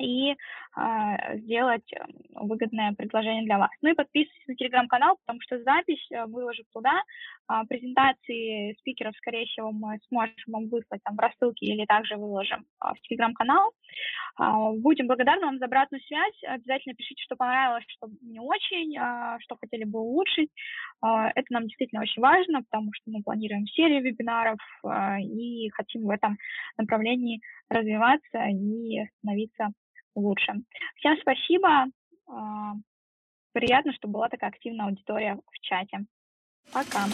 и 0.00 0.32
э, 0.32 1.38
сделать 1.38 1.88
выгодное 2.34 2.92
предложение 2.94 3.44
для 3.44 3.58
вас. 3.58 3.70
Ну 3.82 3.90
и 3.90 3.94
подписывайтесь 3.94 4.46
на 4.48 4.54
телеграм-канал, 4.56 5.16
потому 5.24 5.40
что 5.42 5.62
запись 5.62 6.04
э, 6.10 6.26
выложу 6.26 6.62
туда. 6.72 7.02
Э, 7.50 7.62
презентации 7.68 8.74
спикеров, 8.80 9.14
скорее 9.16 9.46
всего, 9.46 9.72
мы 9.72 9.98
сможем 10.08 10.34
вам 10.48 10.68
выслать 10.68 11.02
там 11.04 11.16
в 11.16 11.20
рассылке 11.20 11.66
или 11.66 11.84
также 11.86 12.16
выложим 12.16 12.60
э, 12.60 12.88
в 12.94 13.00
телеграм-канал. 13.02 13.72
Э, 14.38 14.44
будем 14.78 15.06
благодарны 15.06 15.46
вам 15.46 15.58
за 15.58 15.66
обратную 15.66 16.02
связь. 16.02 16.42
Обязательно 16.46 16.94
пишите, 16.94 17.22
что 17.24 17.36
понравилось, 17.36 17.84
что 17.88 18.08
не 18.22 18.40
очень, 18.40 18.96
э, 18.96 19.38
что 19.40 19.56
хотели 19.56 19.84
бы 19.84 20.00
улучшить. 20.00 20.50
Э, 21.04 21.30
это 21.34 21.46
нам 21.50 21.64
действительно 21.64 22.02
очень 22.02 22.22
важно, 22.22 22.62
потому 22.62 22.90
что 22.92 23.10
мы 23.10 23.22
планируем 23.22 23.66
серию 23.66 24.02
вебинаров 24.02 24.58
э, 24.84 25.20
и 25.20 25.68
хотим 25.70 26.02
в 26.02 26.10
этом 26.10 26.38
направлении 26.78 27.40
развиваться 27.68 28.44
и 28.48 29.06
становиться 29.18 29.68
лучше. 30.14 30.52
Всем 30.96 31.16
спасибо. 31.20 31.86
А, 32.26 32.74
приятно, 33.52 33.92
что 33.92 34.08
была 34.08 34.28
такая 34.28 34.50
активная 34.50 34.86
аудитория 34.86 35.36
в 35.36 35.60
чате. 35.60 36.06
Пока. 36.72 37.06